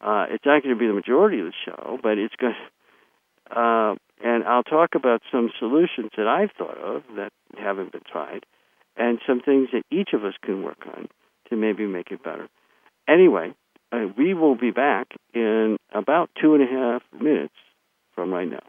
uh, 0.00 0.26
it's 0.30 0.44
not 0.44 0.62
going 0.62 0.74
to 0.74 0.78
be 0.78 0.86
the 0.86 0.92
majority 0.92 1.40
of 1.40 1.46
the 1.46 1.52
show, 1.64 1.98
but 2.02 2.18
it's 2.18 2.34
going. 2.36 2.54
To, 2.54 3.58
uh, 3.58 3.94
and 4.22 4.44
I'll 4.44 4.62
talk 4.62 4.94
about 4.94 5.22
some 5.30 5.50
solutions 5.58 6.10
that 6.16 6.26
I've 6.26 6.50
thought 6.56 6.78
of 6.78 7.02
that 7.16 7.32
haven't 7.56 7.92
been 7.92 8.02
tried, 8.10 8.44
and 8.96 9.18
some 9.26 9.40
things 9.40 9.68
that 9.72 9.82
each 9.90 10.10
of 10.12 10.24
us 10.24 10.34
can 10.42 10.62
work 10.62 10.86
on 10.86 11.08
to 11.48 11.56
maybe 11.56 11.86
make 11.86 12.10
it 12.10 12.22
better. 12.22 12.48
Anyway, 13.08 13.54
uh, 13.92 14.06
we 14.18 14.34
will 14.34 14.56
be 14.56 14.70
back 14.70 15.08
in 15.32 15.76
about 15.92 16.30
two 16.40 16.54
and 16.54 16.62
a 16.62 16.66
half 16.66 17.02
minutes 17.18 17.54
from 18.16 18.32
right 18.32 18.50
now. 18.50 18.62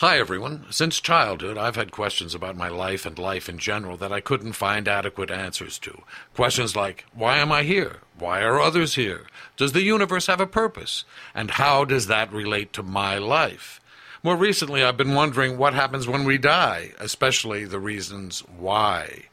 Hi, 0.00 0.18
everyone. 0.18 0.66
Since 0.70 1.00
childhood, 1.00 1.56
I've 1.56 1.76
had 1.76 1.92
questions 1.92 2.34
about 2.34 2.56
my 2.56 2.68
life 2.68 3.06
and 3.06 3.18
life 3.18 3.48
in 3.48 3.58
general 3.58 3.96
that 3.98 4.12
I 4.12 4.20
couldn't 4.20 4.54
find 4.54 4.88
adequate 4.88 5.30
answers 5.30 5.78
to. 5.80 6.02
Questions 6.34 6.74
like, 6.74 7.04
why 7.14 7.36
am 7.36 7.52
I 7.52 7.62
here? 7.62 7.98
Why 8.18 8.40
are 8.40 8.60
others 8.60 8.94
here? 8.94 9.26
Does 9.56 9.72
the 9.72 9.82
universe 9.82 10.26
have 10.26 10.40
a 10.40 10.46
purpose? 10.46 11.04
And 11.34 11.52
how 11.52 11.84
does 11.84 12.06
that 12.06 12.32
relate 12.32 12.72
to 12.74 12.82
my 12.82 13.18
life? 13.18 13.80
More 14.22 14.36
recently, 14.36 14.82
I've 14.82 14.96
been 14.96 15.14
wondering 15.14 15.56
what 15.56 15.74
happens 15.74 16.08
when 16.08 16.24
we 16.24 16.38
die, 16.38 16.92
especially 16.98 17.66
the 17.66 17.78
reasons 17.78 18.40
why. 18.40 19.26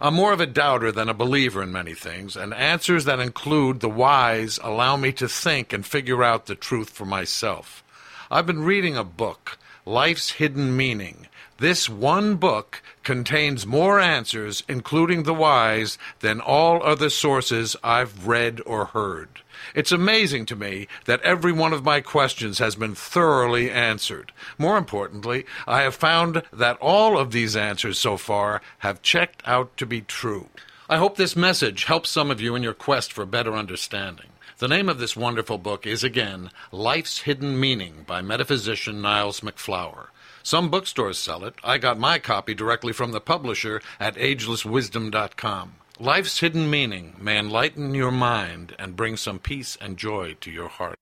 I'm 0.00 0.14
more 0.14 0.32
of 0.32 0.40
a 0.40 0.46
doubter 0.46 0.92
than 0.92 1.08
a 1.08 1.14
believer 1.14 1.62
in 1.62 1.72
many 1.72 1.94
things, 1.94 2.36
and 2.36 2.52
answers 2.52 3.04
that 3.04 3.20
include 3.20 3.80
the 3.80 3.88
whys 3.88 4.58
allow 4.62 4.96
me 4.96 5.12
to 5.12 5.28
think 5.28 5.72
and 5.72 5.86
figure 5.86 6.22
out 6.24 6.46
the 6.46 6.54
truth 6.54 6.90
for 6.90 7.06
myself. 7.06 7.82
I've 8.28 8.46
been 8.46 8.64
reading 8.64 8.96
a 8.96 9.04
book 9.04 9.56
Life's 9.84 10.32
Hidden 10.32 10.76
Meaning. 10.76 11.28
This 11.58 11.88
one 11.88 12.34
book 12.34 12.82
contains 13.04 13.64
more 13.64 14.00
answers, 14.00 14.64
including 14.68 15.22
the 15.22 15.32
whys, 15.32 15.96
than 16.18 16.40
all 16.40 16.82
other 16.82 17.08
sources 17.08 17.76
I've 17.84 18.26
read 18.26 18.60
or 18.66 18.86
heard. 18.86 19.42
It's 19.76 19.92
amazing 19.92 20.46
to 20.46 20.56
me 20.56 20.88
that 21.04 21.22
every 21.22 21.52
one 21.52 21.72
of 21.72 21.84
my 21.84 22.00
questions 22.00 22.58
has 22.58 22.74
been 22.74 22.96
thoroughly 22.96 23.70
answered. 23.70 24.32
More 24.58 24.76
importantly, 24.76 25.46
I 25.68 25.82
have 25.82 25.94
found 25.94 26.42
that 26.52 26.78
all 26.80 27.16
of 27.16 27.30
these 27.30 27.54
answers 27.54 27.96
so 27.96 28.16
far 28.16 28.60
have 28.78 29.02
checked 29.02 29.40
out 29.46 29.76
to 29.76 29.86
be 29.86 30.00
true. 30.00 30.48
I 30.88 30.96
hope 30.96 31.16
this 31.16 31.36
message 31.36 31.84
helps 31.84 32.10
some 32.10 32.32
of 32.32 32.40
you 32.40 32.56
in 32.56 32.64
your 32.64 32.74
quest 32.74 33.12
for 33.12 33.24
better 33.24 33.54
understanding. 33.54 34.26
The 34.58 34.68
name 34.68 34.88
of 34.88 34.98
this 34.98 35.14
wonderful 35.14 35.58
book 35.58 35.86
is 35.86 36.02
again 36.02 36.50
Life's 36.72 37.18
Hidden 37.18 37.60
Meaning 37.60 38.04
by 38.06 38.22
metaphysician 38.22 39.02
Niles 39.02 39.40
MacFlouer. 39.40 40.06
Some 40.42 40.70
bookstores 40.70 41.18
sell 41.18 41.44
it. 41.44 41.56
I 41.62 41.76
got 41.76 41.98
my 41.98 42.18
copy 42.18 42.54
directly 42.54 42.94
from 42.94 43.12
the 43.12 43.20
publisher 43.20 43.82
at 44.00 44.14
agelesswisdom.com. 44.14 45.74
Life's 46.00 46.40
hidden 46.40 46.70
meaning 46.70 47.16
may 47.20 47.38
enlighten 47.38 47.94
your 47.94 48.10
mind 48.10 48.74
and 48.78 48.96
bring 48.96 49.18
some 49.18 49.38
peace 49.38 49.76
and 49.78 49.98
joy 49.98 50.36
to 50.40 50.50
your 50.50 50.68
heart. 50.68 50.96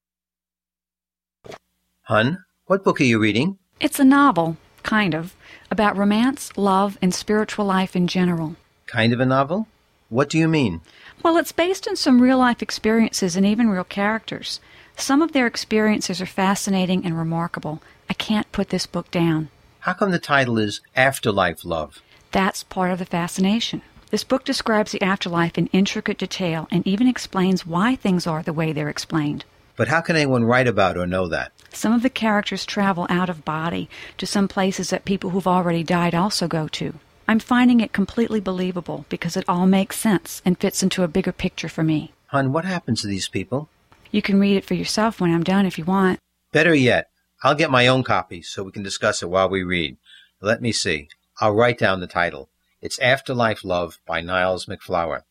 Hun, 2.03 2.45
what 2.67 2.83
book 2.83 3.01
are 3.01 3.05
you 3.05 3.21
reading? 3.21 3.59
It's 3.79 4.01
a 4.01 4.05
novel, 4.05 4.57
kind 4.83 5.15
of, 5.15 5.37
about 5.71 5.97
romance, 5.97 6.51
love, 6.57 6.99
and 7.01 7.15
spiritual 7.15 7.67
life 7.67 7.95
in 7.95 8.09
general. 8.09 8.57
Kind 8.87 9.13
of 9.13 9.21
a 9.21 9.27
novel? 9.27 9.69
What 10.09 10.29
do 10.29 10.39
you 10.39 10.49
mean? 10.49 10.81
Well, 11.25 11.39
it's 11.39 11.53
based 11.53 11.89
on 11.89 11.97
some 11.97 12.21
real 12.21 12.37
life 12.37 12.61
experiences 12.61 13.35
and 13.35 13.47
even 13.47 13.71
real 13.71 13.83
characters. 13.83 14.61
Some 14.95 15.23
of 15.23 15.33
their 15.33 15.47
experiences 15.47 16.21
are 16.21 16.27
fascinating 16.27 17.03
and 17.03 17.17
remarkable. 17.17 17.81
I 18.11 18.13
can't 18.13 18.53
put 18.53 18.69
this 18.69 18.85
book 18.87 19.11
down. 19.11 19.49
How 19.81 19.95
come 19.95 20.11
the 20.11 20.19
title 20.19 20.59
is 20.59 20.83
Afterlife 20.95 21.65
Love? 21.65 22.03
That's 22.31 22.63
part 22.63 22.91
of 22.91 22.99
the 22.99 23.07
fascination. 23.07 23.81
This 24.11 24.23
book 24.23 24.45
describes 24.45 24.93
the 24.93 25.01
afterlife 25.01 25.57
in 25.57 25.69
intricate 25.69 26.19
detail 26.19 26.69
and 26.71 26.87
even 26.87 27.09
explains 27.09 27.67
why 27.67 27.97
things 27.97 28.27
are 28.27 28.43
the 28.43 28.53
way 28.53 28.75
they're 28.75 28.91
explained. 28.91 29.47
But 29.77 29.89
how 29.89 30.03
can 30.03 30.17
anyone 30.17 30.45
write 30.45 30.69
about 30.69 30.99
or 30.99 31.07
know 31.07 31.27
that? 31.29 31.53
Some 31.73 31.95
of 31.95 32.03
the 32.03 32.11
characters 32.11 32.67
travel 32.67 33.07
out 33.09 33.31
of 33.31 33.47
body 33.47 33.89
to 34.19 34.27
some 34.27 34.47
places 34.47 34.91
that 34.91 35.07
people 35.07 35.31
who've 35.31 35.47
already 35.47 35.85
died 35.85 36.15
also 36.15 36.47
go 36.49 36.69
to. 36.69 36.95
I'm 37.27 37.39
finding 37.39 37.81
it 37.81 37.93
completely 37.93 38.41
believable 38.41 39.07
because 39.09 39.37
it 39.37 39.45
all 39.49 39.67
makes 39.67 39.99
sense 39.99 40.43
and 40.45 40.59
fits 40.59 40.83
into 40.83 41.03
a 41.03 41.09
bigger 41.09 41.33
picture 41.33 41.69
for 41.69 41.83
me. 41.83 42.13
Hun, 42.27 42.53
what 42.53 42.65
happens 42.65 43.03
to 43.03 43.09
these 43.09 43.29
people? 43.29 43.69
You 44.11 44.23
can 44.23 44.39
read 44.39 44.57
it 44.57 44.65
for 44.65 44.75
yourself 44.75 45.21
when 45.21 45.33
I'm 45.33 45.45
done 45.45 45.67
if 45.67 45.79
you 45.79 45.85
want. 45.85 46.19
Better 46.53 46.75
yet, 46.75 47.11
I'll 47.43 47.55
get 47.55 47.71
my 47.71 47.87
own 47.87 48.05
copy 48.05 48.43
so 48.43 48.63
we 48.63 48.73
can 48.73 48.83
discuss 48.83 49.23
it 49.23 49.31
while 49.31 49.49
we 49.49 49.63
read. 49.63 49.97
Let 50.41 50.63
me 50.63 50.73
see. 50.73 51.09
I'll 51.41 51.55
write 51.55 51.79
down 51.79 52.01
the 52.01 52.07
title. 52.07 52.49
It's 52.81 52.99
Afterlife 52.99 53.65
Love 53.65 53.99
by 54.07 54.21
Niles 54.21 54.67
MacFlouer. 54.67 55.23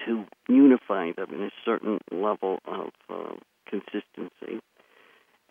to 0.05 0.25
unify 0.47 1.11
them 1.11 1.33
in 1.33 1.43
a 1.43 1.51
certain 1.65 1.99
level 2.11 2.59
of 2.65 2.89
uh, 3.09 3.35
consistency. 3.67 4.61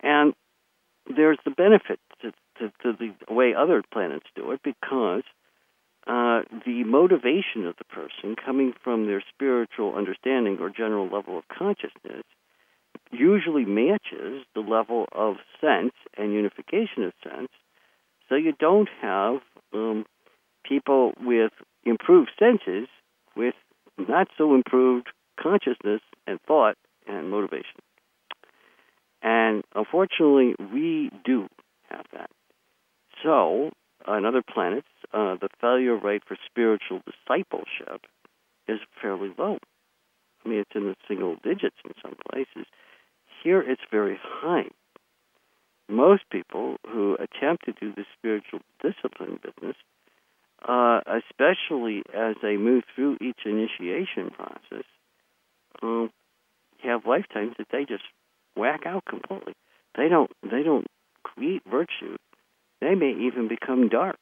And 0.03 0.35
there's 1.15 1.39
the 1.45 1.51
benefit 1.51 1.99
to, 2.23 2.33
to, 2.59 2.73
to, 2.83 2.93
the 3.29 3.33
way 3.33 3.55
other 3.55 3.83
planets 3.93 4.27
do 4.35 4.53
it 4.53 4.61
because 4.63 5.23
uh, 6.07 6.43
the 6.65 6.85
motivation 6.85 7.67
of 7.67 7.77
the 7.77 7.85
person 7.85 8.37
coming 8.37 8.73
from 8.83 9.07
their 9.07 9.23
spiritual 9.35 9.95
understanding 9.95 10.59
or 10.61 10.71
general 10.71 11.05
level 11.05 11.39
of 11.39 11.45
consciousness 11.49 12.25
usually 13.11 13.65
matches 13.65 14.45
the 14.55 14.61
level 14.61 15.07
of 15.13 15.37
sense 15.61 15.93
and 16.17 16.33
unification 16.33 17.05
of 17.05 17.13
sense. 17.23 17.49
So 18.29 18.35
you 18.35 18.53
don't 18.59 18.89
have 19.01 19.41
um, 19.73 20.05
people 20.65 21.13
with 21.21 21.53
improved 21.85 22.31
senses 22.39 22.89
with 23.37 23.55
not 23.97 24.29
so 24.37 24.55
improved 24.55 25.09
consciousness 25.41 26.01
and 26.27 26.41
thought 26.47 26.77
and 27.07 27.31
motivation. 27.31 27.81
And 29.23 29.65
unfortunately, 29.75 30.55
we 30.73 31.11
do 31.25 31.49
have 31.91 32.07
that. 32.13 32.31
So, 33.23 33.71
on 34.07 34.25
other 34.25 34.43
planets, 34.43 34.89
uh, 35.13 35.37
the 35.41 35.49
failure 35.61 35.97
rate 35.97 36.23
for 36.27 36.37
spiritual 36.47 37.01
discipleship 37.05 38.07
is 38.69 38.79
fairly 39.01 39.33
low. 39.37 39.59
I 40.45 40.49
mean, 40.49 40.61
it's 40.61 40.71
in 40.75 40.85
the 40.85 40.97
single 41.09 41.37
digits 41.43 41.77
in 41.85 41.93
some 42.03 42.17
places. 42.31 42.67
Here, 43.43 43.61
it's 43.61 43.83
very 43.91 44.19
high. 44.23 44.69
Most 45.89 46.25
people 46.31 46.77
who 46.87 47.15
attempt 47.15 47.65
to 47.65 47.73
do 47.73 47.93
the 47.95 48.05
spiritual 48.17 48.61
discipline 48.83 49.41
business, 49.43 49.77
uh, 50.67 51.01
especially 51.07 52.03
as 52.15 52.37
they 52.43 52.57
move 52.57 52.85
through 52.95 53.17
each 53.21 53.41
initiation 53.47 54.31
process, 54.31 54.85
um, 55.83 56.11
have 56.83 57.07
lifetimes 57.07 57.55
that 57.59 57.69
they 57.73 57.85
just 57.85 58.05
whack 58.59 58.83
out 58.87 59.05
completely. 59.05 59.55
They 59.97 60.09
don't 60.09 60.31
they 60.43 60.63
don't 60.63 60.87
create 61.23 61.63
virtue. 61.71 62.17
They 62.81 62.95
may 62.95 63.13
even 63.27 63.49
become 63.49 63.89
dark, 63.89 64.19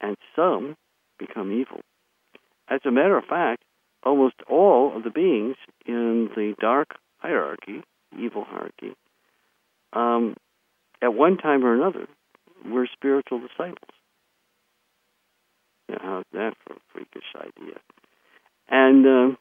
and 0.00 0.16
some 0.34 0.76
become 1.18 1.52
evil. 1.52 1.80
As 2.68 2.80
a 2.84 2.90
matter 2.90 3.16
of 3.16 3.24
fact, 3.24 3.62
almost 4.04 4.36
all 4.48 4.96
of 4.96 5.02
the 5.02 5.10
beings 5.10 5.56
in 5.86 6.28
the 6.34 6.54
dark 6.60 6.96
hierarchy, 7.18 7.82
evil 8.18 8.44
hierarchy, 8.44 8.94
um, 9.92 10.36
at 11.02 11.14
one 11.14 11.36
time 11.36 11.64
or 11.64 11.74
another, 11.74 12.06
were 12.64 12.88
spiritual 12.92 13.40
disciples. 13.40 13.90
Now, 15.88 15.98
how's 16.00 16.24
that 16.32 16.54
for 16.64 16.74
a 16.74 16.80
freakish 16.92 17.32
idea? 17.36 17.78
And 18.68 19.06
uh, 19.06 19.36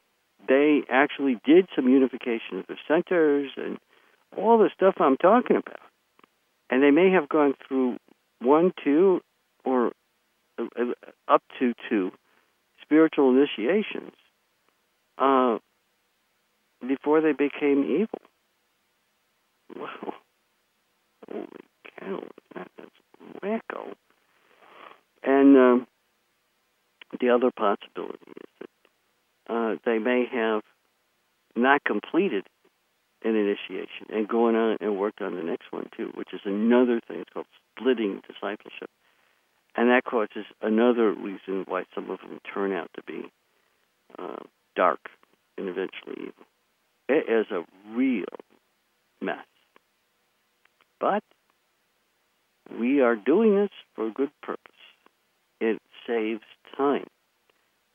they 0.47 0.81
actually 0.89 1.39
did 1.43 1.67
some 1.75 1.89
unification 1.89 2.59
of 2.59 2.67
the 2.67 2.77
centers 2.87 3.51
and 3.57 3.77
all 4.37 4.57
the 4.57 4.69
stuff 4.73 4.95
I'm 4.99 5.17
talking 5.17 5.57
about. 5.57 5.79
And 6.69 6.81
they 6.81 6.91
may 6.91 7.11
have 7.11 7.29
gone 7.29 7.53
through 7.67 7.97
one, 8.39 8.73
two, 8.83 9.21
or 9.63 9.91
uh, 10.57 10.63
up 11.27 11.43
to 11.59 11.73
two 11.89 12.11
spiritual 12.81 13.31
initiations 13.31 14.13
uh, 15.17 15.57
before 16.87 17.21
they 17.21 17.31
became 17.31 17.83
evil. 17.83 18.21
Wow. 19.75 20.13
Holy 21.31 21.47
cow. 21.99 22.23
That, 22.53 22.67
that's 22.77 22.89
wacko. 23.43 23.93
And 25.23 25.57
um, 25.57 25.87
the 27.19 27.29
other 27.29 27.51
possibility 27.51 28.17
is 28.27 28.67
that 29.47 29.53
uh, 29.53 29.75
they 29.85 29.97
may 29.97 30.25
have 30.31 30.61
not 31.55 31.83
completed 31.83 32.45
an 33.25 33.35
initiation 33.35 34.07
and 34.09 34.27
going 34.27 34.55
on 34.55 34.77
and 34.79 34.97
worked 34.97 35.21
on 35.21 35.35
the 35.35 35.43
next 35.43 35.71
one 35.71 35.89
too, 35.97 36.11
which 36.15 36.29
is 36.31 36.41
another 36.45 37.01
thing. 37.07 37.19
It's 37.21 37.29
called 37.33 37.47
splitting 37.77 38.21
discipleship. 38.27 38.89
And 39.75 39.89
that 39.89 40.05
causes 40.05 40.45
another 40.61 41.11
reason 41.11 41.65
why 41.67 41.83
some 41.93 42.09
of 42.09 42.19
them 42.19 42.39
turn 42.53 42.71
out 42.71 42.89
to 42.95 43.03
be 43.03 43.29
uh, 44.17 44.37
dark 44.75 45.09
and 45.57 45.67
eventually 45.67 46.15
evil. 46.17 46.45
It 47.09 47.29
is 47.29 47.47
a 47.51 47.65
real 47.93 48.25
mess. 49.21 49.45
But 50.99 51.23
we 52.79 53.01
are 53.01 53.15
doing 53.15 53.55
this 53.55 53.69
for 53.95 54.07
a 54.07 54.11
good 54.11 54.31
purpose. 54.41 54.61
it 55.59 55.81
saves 56.07 56.41
time. 56.77 57.07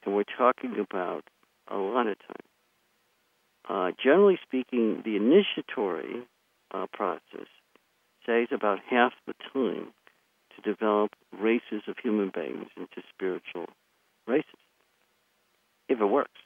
And 0.05 0.15
we're 0.15 0.25
talking 0.25 0.79
about 0.79 1.25
a 1.69 1.77
lot 1.77 2.07
of 2.07 2.19
time. 2.19 2.50
Uh, 3.69 3.91
generally 4.03 4.39
speaking, 4.43 5.03
the 5.05 5.17
initiatory 5.17 6.27
uh, 6.73 6.87
process 6.93 7.47
saves 8.27 8.51
about 8.53 8.79
half 8.89 9.13
the 9.27 9.35
time 9.53 9.93
to 10.55 10.63
develop 10.63 11.13
races 11.39 11.83
of 11.87 11.97
human 12.03 12.31
beings 12.35 12.67
into 12.77 13.03
spiritual 13.15 13.67
races, 14.27 14.47
if 15.89 16.01
it 16.01 16.07
works, 16.07 16.41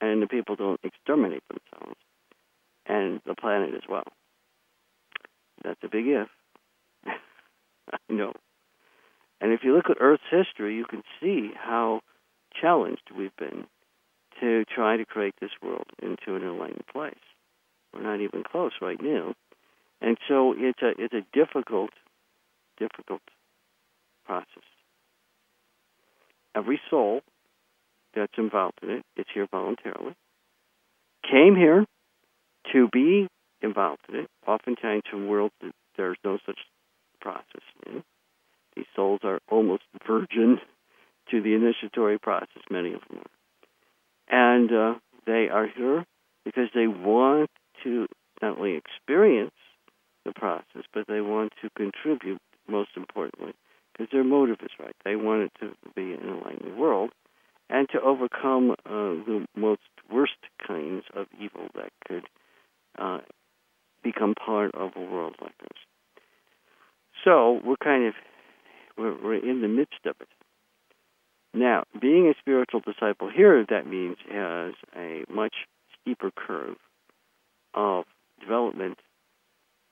and 0.00 0.22
the 0.22 0.26
people 0.26 0.56
don't 0.56 0.80
exterminate 0.82 1.42
themselves 1.48 1.98
and 2.86 3.20
the 3.26 3.34
planet 3.34 3.74
as 3.74 3.82
well. 3.88 4.04
That's 5.64 5.80
a 5.82 5.88
big 5.88 6.06
if. 6.06 6.28
I 7.06 7.98
know. 8.08 8.32
And 9.40 9.52
if 9.52 9.60
you 9.64 9.74
look 9.74 9.90
at 9.90 9.98
Earth's 10.00 10.22
history, 10.30 10.76
you 10.76 10.84
can 10.84 11.02
see 11.20 11.50
how 11.56 12.00
challenged 12.60 13.10
we've 13.16 13.36
been 13.36 13.66
to 14.40 14.64
try 14.64 14.96
to 14.96 15.04
create 15.04 15.34
this 15.40 15.50
world 15.62 15.86
into 16.02 16.36
an 16.36 16.42
enlightened 16.42 16.86
place. 16.92 17.14
We're 17.92 18.02
not 18.02 18.20
even 18.20 18.42
close 18.42 18.72
right 18.80 19.00
now. 19.00 19.34
And 20.00 20.18
so 20.28 20.54
it's 20.56 20.82
a 20.82 20.92
it's 20.98 21.14
a 21.14 21.24
difficult, 21.32 21.90
difficult 22.78 23.22
process. 24.26 24.46
Every 26.54 26.80
soul 26.90 27.20
that's 28.14 28.32
involved 28.36 28.78
in 28.82 28.90
it, 28.90 29.04
it 29.16 29.22
is 29.22 29.26
here 29.32 29.46
voluntarily. 29.50 30.14
Came 31.30 31.56
here 31.56 31.84
to 32.72 32.88
be 32.92 33.28
involved 33.62 34.02
in 34.08 34.16
it, 34.16 34.30
oftentimes 34.46 35.02
from 35.10 35.26
worlds 35.26 35.54
that 35.62 35.72
there's 35.96 36.18
no 36.24 36.38
such 36.44 36.58
process 37.20 37.62
in. 37.86 38.02
These 38.74 38.86
souls 38.94 39.20
are 39.24 39.40
almost 39.50 39.82
virgin 40.06 40.58
to 41.30 41.42
the 41.42 41.54
initiatory 41.54 42.18
process, 42.18 42.62
many 42.70 42.92
of 42.92 43.00
them 43.08 43.18
are. 43.18 43.35
And 44.28 44.72
uh, 44.72 44.94
they 45.26 45.48
are 45.52 45.66
here 45.66 46.04
because 46.44 46.68
they 46.74 46.86
want 46.86 47.50
to 47.84 48.06
not 48.42 48.58
only 48.58 48.74
experience 48.74 49.54
the 50.24 50.32
process, 50.32 50.82
but 50.92 51.06
they 51.06 51.20
want 51.20 51.52
to 51.62 51.70
contribute, 51.76 52.40
most 52.68 52.90
importantly, 52.96 53.54
because 53.92 54.10
their 54.12 54.24
motive 54.24 54.58
is 54.62 54.70
right. 54.78 54.96
They 55.04 55.16
want 55.16 55.42
it 55.42 55.52
to 55.60 55.72
be 55.94 56.12
an 56.12 56.20
enlightened 56.28 56.76
world 56.76 57.10
and 57.68 57.88
to 57.90 58.00
overcome 58.00 58.72
uh, 58.72 58.74
the 58.84 59.46
most 59.56 59.80
worst 60.12 60.38
kinds 60.66 61.04
of 61.14 61.26
evil 61.40 61.68
that 61.74 61.90
could 62.06 62.24
uh, 62.98 63.18
become 64.02 64.34
part 64.34 64.74
of 64.74 64.92
a 64.96 65.00
world 65.00 65.34
like 65.40 65.56
this. 65.58 65.78
So 67.24 67.60
we're 67.64 67.76
kind 67.76 68.06
of 68.06 68.14
we're, 68.96 69.20
we're 69.22 69.50
in 69.50 69.62
the 69.62 69.68
midst 69.68 70.06
of 70.06 70.16
it. 70.20 70.28
Now, 71.56 71.84
being 71.98 72.28
a 72.28 72.34
spiritual 72.38 72.80
disciple 72.80 73.30
here, 73.34 73.64
that 73.70 73.86
means 73.86 74.18
has 74.30 74.74
a 74.94 75.24
much 75.32 75.54
steeper 75.98 76.30
curve 76.30 76.76
of 77.72 78.04
development 78.38 78.98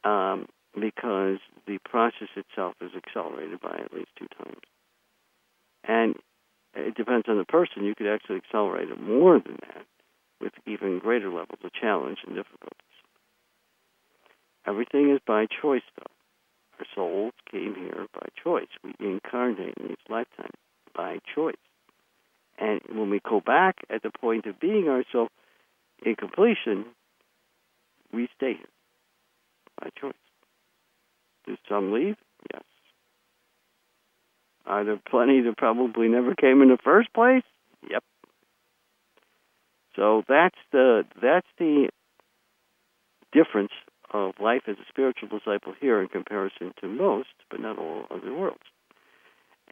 um, 0.04 0.46
because 0.78 1.38
the 1.66 1.78
process 1.82 2.28
itself 2.36 2.74
is 2.82 2.90
accelerated 2.94 3.62
by 3.62 3.80
at 3.82 3.94
least 3.94 4.10
two 4.18 4.26
times. 4.36 4.60
And 5.84 6.16
it 6.74 6.96
depends 6.96 7.30
on 7.30 7.38
the 7.38 7.46
person. 7.46 7.84
You 7.84 7.94
could 7.94 8.08
actually 8.08 8.42
accelerate 8.44 8.90
it 8.90 9.00
more 9.00 9.40
than 9.40 9.56
that 9.62 9.86
with 10.42 10.52
even 10.66 10.98
greater 10.98 11.30
levels 11.30 11.60
of 11.64 11.72
challenge 11.72 12.18
and 12.26 12.36
difficulties. 12.36 12.76
Everything 14.66 15.10
is 15.10 15.20
by 15.26 15.46
choice, 15.46 15.82
though. 15.96 16.12
Our 16.78 16.86
souls 16.94 17.32
came 17.50 17.74
here 17.74 18.06
by 18.12 18.26
choice. 18.42 18.68
We 18.82 18.92
incarnate 19.00 19.78
in 19.80 19.88
these 19.88 19.96
lifetimes 20.10 20.58
by 20.94 21.18
choice. 21.34 21.54
And 22.58 22.80
when 22.88 23.10
we 23.10 23.20
go 23.28 23.40
back 23.40 23.78
at 23.90 24.02
the 24.02 24.10
point 24.10 24.46
of 24.46 24.60
being 24.60 24.88
ourselves 24.88 25.30
in 26.04 26.14
completion, 26.14 26.86
we 28.12 28.28
stay 28.36 28.54
here 28.54 28.68
by 29.80 29.90
choice. 30.00 30.14
Do 31.46 31.56
some 31.68 31.92
leave? 31.92 32.16
Yes. 32.52 32.62
Are 34.66 34.84
there 34.84 35.00
plenty 35.08 35.42
that 35.42 35.56
probably 35.56 36.08
never 36.08 36.34
came 36.34 36.62
in 36.62 36.68
the 36.68 36.78
first 36.82 37.12
place? 37.12 37.42
Yep. 37.90 38.02
So 39.96 40.22
that's 40.28 40.56
the 40.72 41.04
that's 41.20 41.46
the 41.58 41.88
difference 43.32 43.72
of 44.12 44.34
life 44.40 44.62
as 44.68 44.76
a 44.76 44.88
spiritual 44.88 45.28
disciple 45.28 45.74
here 45.80 46.00
in 46.00 46.08
comparison 46.08 46.72
to 46.80 46.88
most, 46.88 47.28
but 47.50 47.60
not 47.60 47.78
all 47.78 48.06
other 48.10 48.32
worlds. 48.32 48.62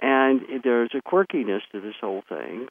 And 0.03 0.41
there's 0.65 0.91
a 0.95 1.01
quirkiness 1.01 1.61
to 1.71 1.81
this 1.81 1.95
whole 2.01 2.25
thing 2.29 2.67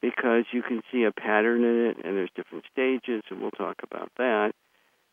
because 0.00 0.44
you 0.52 0.62
can 0.62 0.80
see 0.92 1.02
a 1.02 1.10
pattern 1.10 1.64
in 1.64 1.86
it, 1.86 1.96
and 2.04 2.16
there's 2.16 2.30
different 2.36 2.64
stages, 2.72 3.24
and 3.28 3.40
we'll 3.40 3.50
talk 3.50 3.78
about 3.82 4.12
that. 4.16 4.52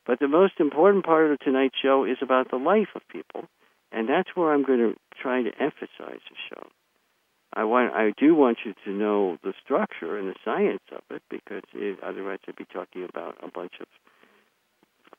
But 0.05 0.19
the 0.19 0.27
most 0.27 0.59
important 0.59 1.03
part 1.03 1.31
of 1.31 1.39
tonight's 1.39 1.75
show 1.81 2.05
is 2.05 2.17
about 2.21 2.51
the 2.51 2.57
life 2.57 2.89
of 2.95 3.01
people, 3.09 3.45
and 3.91 4.07
that's 4.07 4.29
where 4.35 4.53
I'm 4.53 4.63
going 4.63 4.77
to 4.79 4.95
try 5.19 5.41
to 5.41 5.49
emphasize 5.59 6.21
the 6.29 6.37
show. 6.49 6.67
I 7.51 7.63
want, 7.63 7.95
I 7.95 8.13
do 8.15 8.35
want 8.35 8.59
you 8.63 8.75
to 8.83 8.91
know 8.91 9.37
the 9.43 9.53
structure 9.63 10.19
and 10.19 10.29
the 10.29 10.35
science 10.45 10.83
of 10.91 11.01
it, 11.09 11.23
because 11.31 11.63
it, 11.73 11.97
otherwise 12.03 12.39
I'd 12.47 12.55
be 12.55 12.65
talking 12.71 13.07
about 13.09 13.37
a 13.41 13.49
bunch 13.49 13.73
of 13.81 13.87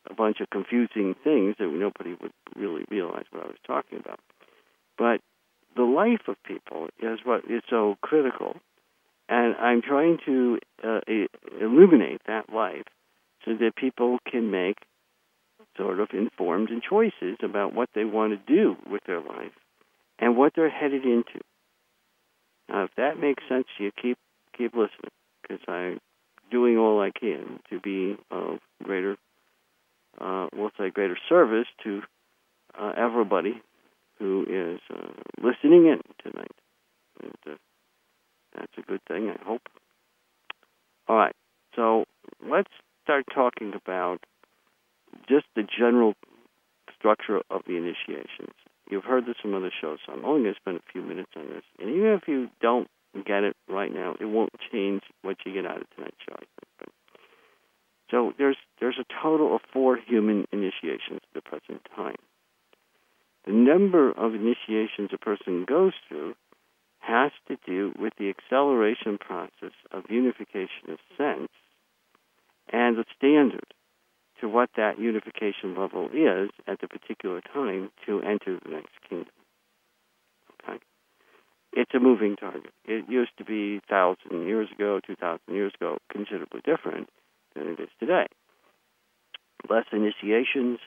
a 0.08 0.14
bunch 0.14 0.38
of 0.40 0.48
confusing 0.50 1.16
things 1.24 1.56
that 1.58 1.66
nobody 1.66 2.14
would 2.20 2.30
really 2.54 2.84
realize 2.88 3.24
what 3.32 3.42
I 3.42 3.48
was 3.48 3.56
talking 3.66 3.98
about. 3.98 4.20
But 4.96 5.20
the 5.76 5.82
life 5.82 6.26
of 6.28 6.36
people 6.44 6.88
is 7.00 7.20
what 7.24 7.44
is 7.48 7.62
so 7.68 7.96
critical, 8.00 8.56
and 9.28 9.54
I'm 9.56 9.82
trying 9.82 10.18
to 10.26 10.58
uh, 10.82 11.00
illuminate 11.60 12.22
that 12.26 12.52
life 12.52 12.86
so 13.44 13.52
that 13.54 13.76
people 13.76 14.18
can 14.30 14.50
make 14.50 14.78
sort 15.76 16.00
of 16.00 16.08
informed 16.12 16.70
choices 16.88 17.36
about 17.42 17.74
what 17.74 17.90
they 17.94 18.04
want 18.04 18.32
to 18.32 18.52
do 18.52 18.76
with 18.90 19.02
their 19.06 19.20
life 19.20 19.52
and 20.18 20.36
what 20.36 20.52
they're 20.56 20.70
headed 20.70 21.04
into. 21.04 21.40
Now, 22.68 22.84
if 22.84 22.90
that 22.96 23.20
makes 23.20 23.42
sense 23.48 23.66
to 23.76 23.84
you, 23.84 23.92
keep 24.00 24.18
keep 24.56 24.72
listening 24.72 25.12
because 25.42 25.62
I'm 25.68 26.00
doing 26.50 26.78
all 26.78 27.00
I 27.00 27.10
can 27.10 27.60
to 27.70 27.80
be 27.80 28.16
of 28.30 28.58
greater, 28.82 29.16
uh, 30.20 30.46
we'll 30.54 30.70
say, 30.78 30.90
greater 30.90 31.18
service 31.28 31.66
to 31.84 32.02
uh, 32.80 32.92
everybody 32.96 33.60
who 34.18 34.44
is 34.48 34.80
uh, 34.92 35.12
listening 35.42 35.86
in 35.86 36.00
tonight. 36.22 36.52
And, 37.22 37.34
uh, 37.46 37.56
that's 38.54 38.72
a 38.78 38.82
good 38.82 39.00
thing, 39.06 39.30
I 39.30 39.42
hope. 39.44 39.62
All 41.08 41.16
right, 41.16 41.34
so 41.74 42.04
let's 42.48 42.70
start 43.04 43.24
talking 43.32 43.72
about 43.74 44.18
just 45.28 45.46
the 45.54 45.62
general 45.62 46.14
structure 46.98 47.40
of 47.50 47.62
the 47.66 47.76
initiations. 47.76 48.54
You've 48.90 49.04
heard 49.04 49.26
this 49.26 49.36
from 49.42 49.54
other 49.54 49.72
shows, 49.80 49.98
so 50.06 50.12
I'm 50.12 50.24
only 50.24 50.42
going 50.42 50.54
to 50.54 50.60
spend 50.60 50.76
a 50.78 50.92
few 50.92 51.02
minutes 51.02 51.32
on 51.36 51.48
this. 51.48 51.62
And 51.78 51.90
even 51.90 52.12
if 52.12 52.28
you 52.28 52.48
don't 52.60 52.88
get 53.26 53.44
it 53.44 53.56
right 53.68 53.92
now, 53.92 54.14
it 54.20 54.26
won't 54.26 54.52
change 54.72 55.02
what 55.22 55.36
you 55.44 55.52
get 55.52 55.66
out 55.66 55.80
of 55.80 55.90
tonight's 55.90 56.16
show. 56.28 56.36
But, 56.78 56.88
so 58.10 58.32
there's 58.38 58.56
there's 58.80 58.98
a 59.00 59.22
total 59.22 59.56
of 59.56 59.62
four 59.72 59.96
human 59.96 60.46
initiations 60.52 61.20
at 61.22 61.34
the 61.34 61.40
present 61.40 61.86
time. 61.94 62.16
The 63.46 63.52
number 63.52 64.10
of 64.10 64.34
initiations 64.34 65.10
a 65.12 65.18
person 65.18 65.64
goes 65.64 65.92
through 66.08 66.34
has 66.98 67.30
to 67.46 67.56
do 67.64 67.92
with 67.98 68.12
the 68.18 68.28
acceleration 68.28 69.18
process 69.18 69.72
of 69.92 70.10
unification 70.10 70.90
of 70.90 70.98
sense 71.16 71.52
and 72.72 72.96
the 72.96 73.04
standard 73.16 73.72
to 74.40 74.48
what 74.48 74.70
that 74.76 74.98
unification 74.98 75.76
level 75.78 76.08
is 76.12 76.50
at 76.66 76.80
the 76.80 76.88
particular 76.88 77.40
time 77.40 77.90
to 78.04 78.20
enter 78.22 78.58
the 78.62 78.70
next 78.70 78.92
kingdom. 79.08 79.32
Okay? 80.62 80.78
It's 81.72 81.94
a 81.94 82.00
moving 82.00 82.36
target. 82.36 82.72
It 82.84 83.08
used 83.08 83.36
to 83.38 83.44
be 83.44 83.74
1,000 83.88 84.46
years 84.46 84.68
ago, 84.74 85.00
2,000 85.06 85.54
years 85.54 85.72
ago, 85.78 85.98
considerably 86.10 86.60
different 86.64 87.08
than 87.54 87.68
it 87.68 87.80
is 87.80 87.88
today. 88.00 88.26
Less 89.70 89.86
initiations, 89.92 90.80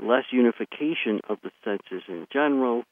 less 0.00 0.24
unification 0.32 1.20
of 1.28 1.38
the 1.42 1.50
senses 1.64 2.02
in 2.08 2.26
general 2.32 2.84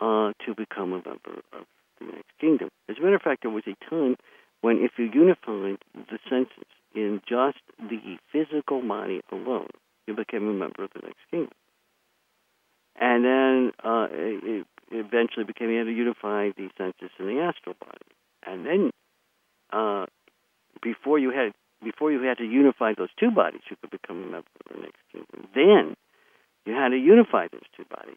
uh, 0.00 0.32
to 0.46 0.54
become 0.56 0.92
a 0.92 1.02
member 1.02 1.42
of 1.52 1.64
the 1.98 2.06
next 2.06 2.32
kingdom. 2.40 2.68
As 2.88 2.96
a 2.98 3.02
matter 3.02 3.16
of 3.16 3.22
fact, 3.22 3.42
there 3.42 3.50
was 3.50 3.64
a 3.66 3.76
time 3.90 4.16
when 4.60 4.78
if 4.78 4.92
you 4.98 5.10
unified 5.12 5.78
the 5.94 6.18
senses 6.28 6.66
in 6.94 7.20
just 7.28 7.58
the 7.78 8.16
physical 8.32 8.80
body 8.82 9.20
alone, 9.30 9.68
you 10.06 10.14
became 10.14 10.48
a 10.48 10.52
member 10.52 10.84
of 10.84 10.90
the 10.94 11.00
next 11.02 11.20
kingdom. 11.30 11.52
And 12.96 13.24
then 13.24 13.72
uh, 13.82 14.06
it 14.10 14.66
eventually 14.90 15.44
became 15.44 15.70
you 15.70 15.78
had 15.78 15.84
to 15.84 15.92
unify 15.92 16.50
the 16.56 16.68
senses 16.76 17.10
in 17.18 17.26
the 17.26 17.40
astral 17.40 17.76
body. 17.80 18.12
And 18.46 18.66
then 18.66 18.90
uh, 19.72 20.06
before 20.82 21.18
you 21.18 21.30
had 21.30 21.52
before 21.82 22.12
you 22.12 22.22
had 22.22 22.38
to 22.38 22.44
unify 22.44 22.92
those 22.96 23.08
two 23.18 23.30
bodies, 23.32 23.62
you 23.68 23.76
could 23.80 23.90
become 23.90 24.18
a 24.18 24.26
member 24.26 24.48
of 24.70 24.76
the 24.76 24.82
next 24.82 25.00
kingdom. 25.10 25.48
Then 25.54 25.96
you 26.64 26.74
had 26.74 26.90
to 26.90 26.96
unify 26.96 27.48
those 27.50 27.62
two 27.76 27.84
bodies. 27.84 28.16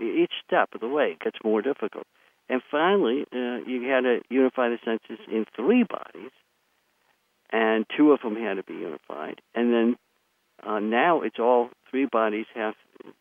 Each 0.00 0.32
step 0.46 0.70
of 0.74 0.80
the 0.80 0.88
way 0.88 1.16
gets 1.22 1.38
more 1.44 1.62
difficult. 1.62 2.06
And 2.48 2.62
finally, 2.70 3.26
uh, 3.32 3.58
you 3.66 3.88
had 3.88 4.02
to 4.02 4.20
unify 4.30 4.68
the 4.68 4.78
senses 4.84 5.18
in 5.30 5.46
three 5.56 5.82
bodies, 5.82 6.30
and 7.50 7.84
two 7.96 8.12
of 8.12 8.20
them 8.20 8.36
had 8.36 8.54
to 8.54 8.62
be 8.62 8.74
unified. 8.74 9.40
And 9.54 9.72
then 9.72 9.96
uh, 10.64 10.78
now 10.78 11.22
it's 11.22 11.38
all 11.38 11.70
three 11.90 12.06
bodies 12.06 12.46
have 12.54 12.74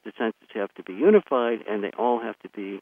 the 0.04 0.12
senses 0.18 0.50
have 0.54 0.74
to 0.76 0.84
be 0.84 0.94
unified, 0.94 1.60
and 1.68 1.84
they 1.84 1.92
all 1.98 2.20
have 2.22 2.38
to 2.40 2.50
be 2.50 2.80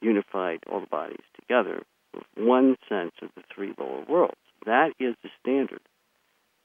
unified, 0.00 0.60
all 0.70 0.80
the 0.80 0.86
bodies 0.86 1.24
together, 1.40 1.82
with 2.14 2.24
one 2.36 2.76
sense 2.88 3.12
of 3.22 3.28
the 3.36 3.42
three 3.54 3.74
lower 3.78 4.04
worlds. 4.08 4.36
That 4.66 4.92
is 4.98 5.14
the 5.22 5.30
standard 5.40 5.80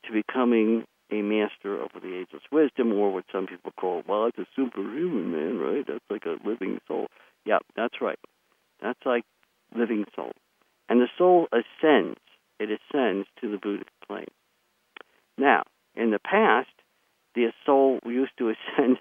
to 0.05 0.13
becoming 0.13 0.85
a 1.11 1.21
master 1.21 1.77
over 1.77 1.99
the 2.01 2.15
ageless 2.15 2.43
wisdom, 2.51 2.91
or 2.93 3.11
what 3.11 3.25
some 3.31 3.47
people 3.47 3.71
call, 3.71 4.03
well, 4.07 4.25
it's 4.25 4.37
a 4.37 4.45
superhuman 4.55 5.31
man, 5.31 5.57
right? 5.57 5.85
That's 5.87 6.03
like 6.09 6.25
a 6.25 6.37
living 6.47 6.79
soul. 6.87 7.07
Yeah, 7.45 7.59
that's 7.75 8.01
right. 8.01 8.19
That's 8.81 8.99
like 9.05 9.23
living 9.75 10.05
soul. 10.15 10.31
And 10.89 11.01
the 11.01 11.07
soul 11.17 11.47
ascends. 11.51 12.19
It 12.59 12.69
ascends 12.69 13.27
to 13.41 13.51
the 13.51 13.57
Buddhic 13.57 13.87
plane. 14.05 14.31
Now, 15.37 15.63
in 15.95 16.11
the 16.11 16.19
past, 16.19 16.69
the 17.35 17.51
soul 17.65 17.99
used 18.05 18.37
to 18.39 18.49
ascend 18.77 18.97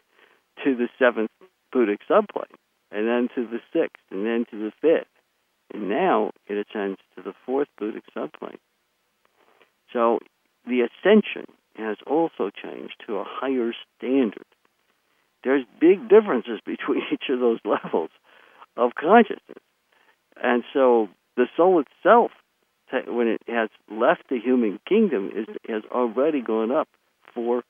to 0.65 0.77
the 0.77 0.89
seventh 0.99 1.31
Buddhic 1.75 1.99
subplane, 2.07 2.57
and 2.91 3.09
then 3.09 3.29
to 3.35 3.47
the 3.47 3.61
sixth, 3.73 4.03
and 4.11 4.25
then 4.25 4.45
to 4.51 4.57
the 4.59 4.73
fifth. 4.81 5.09
And 5.73 5.89
now 5.89 6.31
it 6.47 6.55
ascends 6.55 6.99
to 7.17 7.23
the 7.23 7.35
fourth 7.45 7.69
Buddhic 7.81 8.03
subplane. 8.15 8.59
So 9.93 10.21
the 10.67 10.87
ascension 10.87 11.47
has 11.79 11.97
also 12.07 12.51
changed 12.51 12.95
to 13.07 13.17
a 13.17 13.25
higher 13.27 13.73
standard. 13.97 14.47
There's 15.45 15.65
big 15.81 16.09
differences 16.09 16.61
between 16.65 17.03
each 17.13 17.25
of 17.31 17.41
those 17.41 17.61
levels 17.65 18.11
of 18.77 18.93
consciousness. 18.95 19.63
And 20.43 20.65
so 20.73 21.09
the 21.37 21.47
soul 21.57 21.83
itself, 21.83 22.31
when 23.07 23.29
it 23.29 23.43
has 23.49 23.69
left 23.91 24.25
the 24.29 24.39
human 24.39 24.81
kingdom, 24.89 25.31
is, 25.35 25.47
has 25.69 25.83
already 25.91 26.41
gone 26.41 26.71
up 26.71 26.89
four 27.35 27.63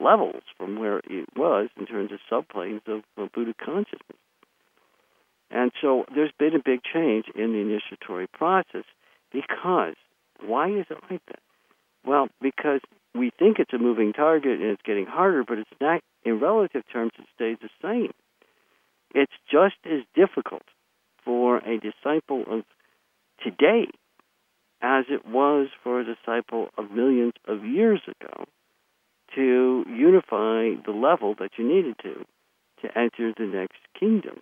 levels 0.00 0.42
from 0.56 0.78
where 0.78 0.98
it 0.98 1.28
was 1.36 1.68
in 1.78 1.86
terms 1.86 2.10
of 2.12 2.18
subplanes 2.30 2.86
of, 2.86 3.02
of 3.16 3.32
Buddha 3.32 3.54
consciousness. 3.62 4.18
And 5.50 5.70
so 5.80 6.04
there's 6.14 6.32
been 6.38 6.54
a 6.54 6.62
big 6.64 6.80
change 6.82 7.26
in 7.34 7.52
the 7.52 7.58
initiatory 7.58 8.26
process 8.26 8.84
because 9.32 9.94
why 10.44 10.68
is 10.70 10.86
it 10.90 10.98
like 11.10 11.24
that? 11.26 11.40
Well, 12.04 12.28
because 12.40 12.80
we 13.14 13.30
think 13.38 13.58
it's 13.58 13.72
a 13.72 13.78
moving 13.78 14.12
target 14.12 14.60
and 14.60 14.70
it's 14.70 14.82
getting 14.82 15.06
harder, 15.06 15.44
but 15.46 15.58
it's 15.58 15.70
not, 15.80 16.00
in 16.24 16.40
relative 16.40 16.82
terms, 16.92 17.12
it 17.18 17.26
stays 17.34 17.56
the 17.60 17.68
same. 17.82 18.12
It's 19.14 19.32
just 19.50 19.76
as 19.84 20.02
difficult 20.14 20.62
for 21.24 21.58
a 21.58 21.78
disciple 21.78 22.44
of 22.48 22.64
today 23.42 23.86
as 24.80 25.04
it 25.08 25.26
was 25.26 25.68
for 25.82 26.00
a 26.00 26.04
disciple 26.04 26.68
of 26.76 26.90
millions 26.90 27.34
of 27.46 27.64
years 27.64 28.00
ago 28.06 28.44
to 29.34 29.84
unify 29.88 30.74
the 30.84 30.92
level 30.92 31.34
that 31.38 31.52
you 31.56 31.66
needed 31.66 31.94
to 32.02 32.24
to 32.82 32.98
enter 32.98 33.32
the 33.36 33.46
next 33.46 33.78
kingdom. 33.98 34.40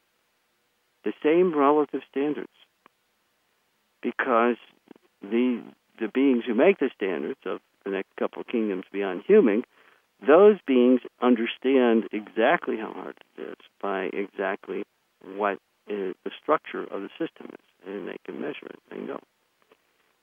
The 1.05 1.13
same 1.23 1.57
relative 1.57 2.01
standards. 2.11 2.49
Because 4.03 4.57
the 5.23 5.63
the 6.01 6.09
beings 6.09 6.45
who 6.47 6.55
make 6.55 6.79
the 6.79 6.91
standards 6.95 7.41
of 7.45 7.61
the 7.85 7.91
next 7.91 8.17
couple 8.19 8.41
of 8.41 8.49
kingdoms 8.49 8.85
beyond 8.93 9.23
human, 9.27 9.63
those 10.27 10.57
beings 10.67 11.01
understand 11.23 12.05
exactly 12.13 12.77
how 12.77 12.93
hard 12.93 13.17
it 13.37 13.43
is 13.43 13.57
by 13.81 14.11
exactly 14.13 14.85
what 15.37 15.59
is 15.87 16.15
the 16.25 16.31
structure 16.43 16.83
of 16.83 17.03
the 17.03 17.11
system 17.19 17.49
is, 17.53 17.87
and 17.87 18.09
they 18.09 18.17
can 18.25 18.41
measure 18.41 18.67
it 18.67 18.79
and 18.91 19.07
go. 19.07 19.19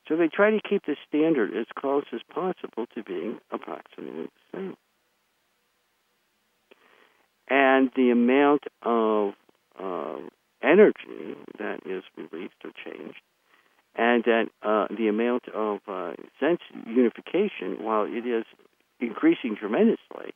So 0.08 0.16
they 0.16 0.28
try 0.28 0.52
to 0.52 0.62
keep 0.68 0.86
the 0.86 0.96
standard 1.08 1.56
as 1.56 1.66
close 1.78 2.06
as 2.14 2.22
possible 2.34 2.86
to 2.96 3.04
being 3.04 3.40
approximately 3.52 4.30
the 4.54 4.58
same. 4.58 4.78
And 7.50 7.92
the 7.96 8.12
amount 8.12 8.64
of 8.84 9.34
uh, 9.80 10.18
energy 10.62 11.36
that 11.60 11.80
is 11.86 12.04
released 12.16 12.56
or 12.64 12.72
changed, 12.86 13.20
and 13.96 14.24
that 14.26 14.46
uh, 14.62 14.88
the 14.96 15.08
amount 15.08 15.48
of 15.50 15.80
uh, 15.88 16.14
sense 16.40 16.60
unification, 16.86 17.84
while 17.84 18.06
it 18.06 18.26
is 18.28 18.46
increasing 19.00 19.56
tremendously, 19.56 20.34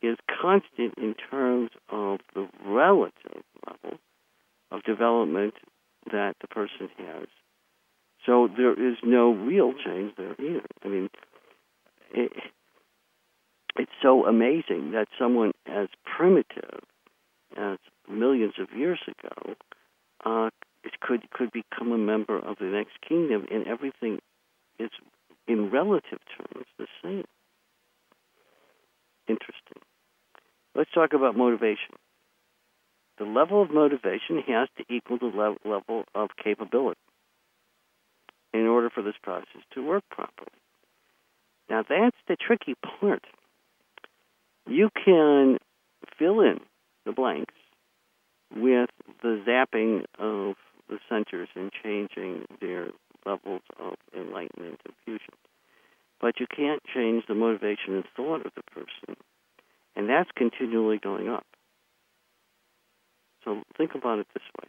is 0.00 0.16
constant 0.40 0.94
in 0.96 1.14
terms 1.30 1.70
of 1.90 2.20
the 2.34 2.48
relative 2.64 3.42
level 3.66 3.98
of 4.70 4.82
development 4.84 5.54
that 6.12 6.34
the 6.40 6.46
person 6.46 6.88
has 6.98 7.26
so 8.28 8.48
there 8.56 8.72
is 8.72 8.96
no 9.02 9.32
real 9.32 9.72
change 9.72 10.12
there 10.16 10.34
either. 10.38 10.66
I 10.84 10.88
mean, 10.88 11.08
it, 12.12 12.32
it's 13.76 13.92
so 14.02 14.26
amazing 14.26 14.92
that 14.92 15.08
someone 15.18 15.52
as 15.66 15.88
primitive 16.04 16.80
as 17.56 17.78
millions 18.08 18.54
of 18.58 18.76
years 18.76 19.00
ago 19.06 19.54
uh, 20.26 20.50
could 21.00 21.30
could 21.30 21.50
become 21.52 21.92
a 21.92 21.98
member 21.98 22.38
of 22.38 22.56
the 22.58 22.66
next 22.66 23.00
kingdom, 23.06 23.46
and 23.50 23.66
everything 23.66 24.18
is 24.78 24.90
in 25.46 25.70
relative 25.70 26.18
terms 26.36 26.66
the 26.78 26.86
same. 27.02 27.24
Interesting. 29.28 29.82
Let's 30.74 30.90
talk 30.92 31.12
about 31.12 31.36
motivation. 31.36 31.96
The 33.18 33.24
level 33.24 33.62
of 33.62 33.70
motivation 33.70 34.42
has 34.46 34.68
to 34.78 34.84
equal 34.88 35.18
the 35.18 35.56
level 35.64 36.04
of 36.14 36.30
capability 36.42 37.00
in 38.54 38.66
order 38.66 38.90
for 38.90 39.02
this 39.02 39.16
process 39.22 39.62
to 39.74 39.84
work 39.84 40.04
properly. 40.10 40.48
Now, 41.68 41.84
that's 41.88 42.16
the 42.28 42.36
tricky 42.36 42.74
part. 43.00 43.24
You 44.66 44.88
can 45.04 45.58
fill 46.18 46.40
in 46.40 46.60
the 47.04 47.12
blanks 47.12 47.54
with 48.54 48.90
the 49.22 49.42
zapping 49.46 50.04
of 50.18 50.56
the 50.88 50.98
centers 51.08 51.48
and 51.54 51.70
changing 51.82 52.46
their 52.60 52.88
levels 53.26 53.62
of 53.78 53.94
enlightenment 54.16 54.80
and 54.84 54.94
fusion. 55.04 55.34
But 56.20 56.40
you 56.40 56.46
can't 56.46 56.82
change 56.94 57.24
the 57.28 57.34
motivation 57.34 57.94
and 57.94 58.04
thought 58.16 58.44
of 58.44 58.52
the 58.56 58.62
person, 58.62 59.16
and 59.94 60.08
that's 60.08 60.30
continually 60.36 60.98
going 60.98 61.28
up. 61.28 61.46
So 63.44 63.62
think 63.76 63.94
about 63.94 64.18
it 64.18 64.26
this 64.34 64.42
way. 64.60 64.68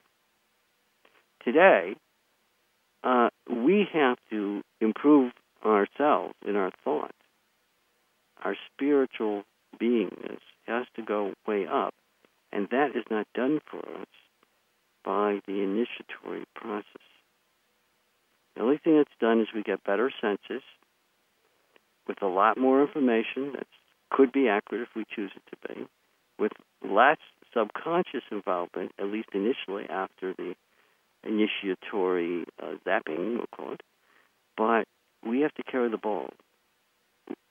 Today, 1.44 1.96
uh, 3.04 3.30
we 3.50 3.88
have 3.94 4.18
to 4.30 4.62
improve 4.80 5.32
ourselves 5.66 6.36
in 6.46 6.56
our 6.56 6.72
thought. 6.84 7.16
Our 8.44 8.56
spiritual 8.74 9.44
beingness 9.82 10.40
has 10.68 10.86
to 10.96 11.02
go 11.02 11.34
way 11.48 11.66
up, 11.66 11.94
and 12.52 12.68
that 12.70 12.92
is 12.96 13.04
not 13.10 13.28
done 13.34 13.60
for 13.70 13.80
us 13.80 14.08
by 15.04 15.40
the 15.48 15.62
initiatory 15.62 16.46
process. 16.56 16.86
The 18.56 18.62
only 18.62 18.78
thing 18.78 18.98
that's 18.98 19.10
done 19.20 19.40
is 19.40 19.48
we 19.54 19.64
get 19.64 19.84
better 19.84 20.12
senses 20.22 20.64
with 22.08 22.22
a 22.22 22.28
lot 22.28 22.58
more 22.58 22.82
information 22.82 23.54
that 23.54 23.68
could 24.10 24.32
be 24.32 24.50
accurate 24.50 24.88
if 24.90 24.96
we 24.96 25.06
choose 25.16 25.32
it 25.36 25.44
to 25.52 25.74
be, 25.74 25.88
with 26.38 26.52
less 26.84 27.18
subconscious 27.54 28.24
involvement, 28.32 28.92
at 29.00 29.06
least 29.06 29.30
initially 29.34 29.86
after 29.90 30.34
the 30.34 30.56
initiatory 31.24 32.46
uh, 32.62 32.74
zapping, 32.86 33.38
we'll 33.38 33.46
call 33.56 33.74
it. 33.74 33.82
But 34.58 34.86
we 35.26 35.42
have 35.42 35.54
to 35.56 35.64
carry 35.64 35.90
the 35.90 35.98
ball. 35.98 36.30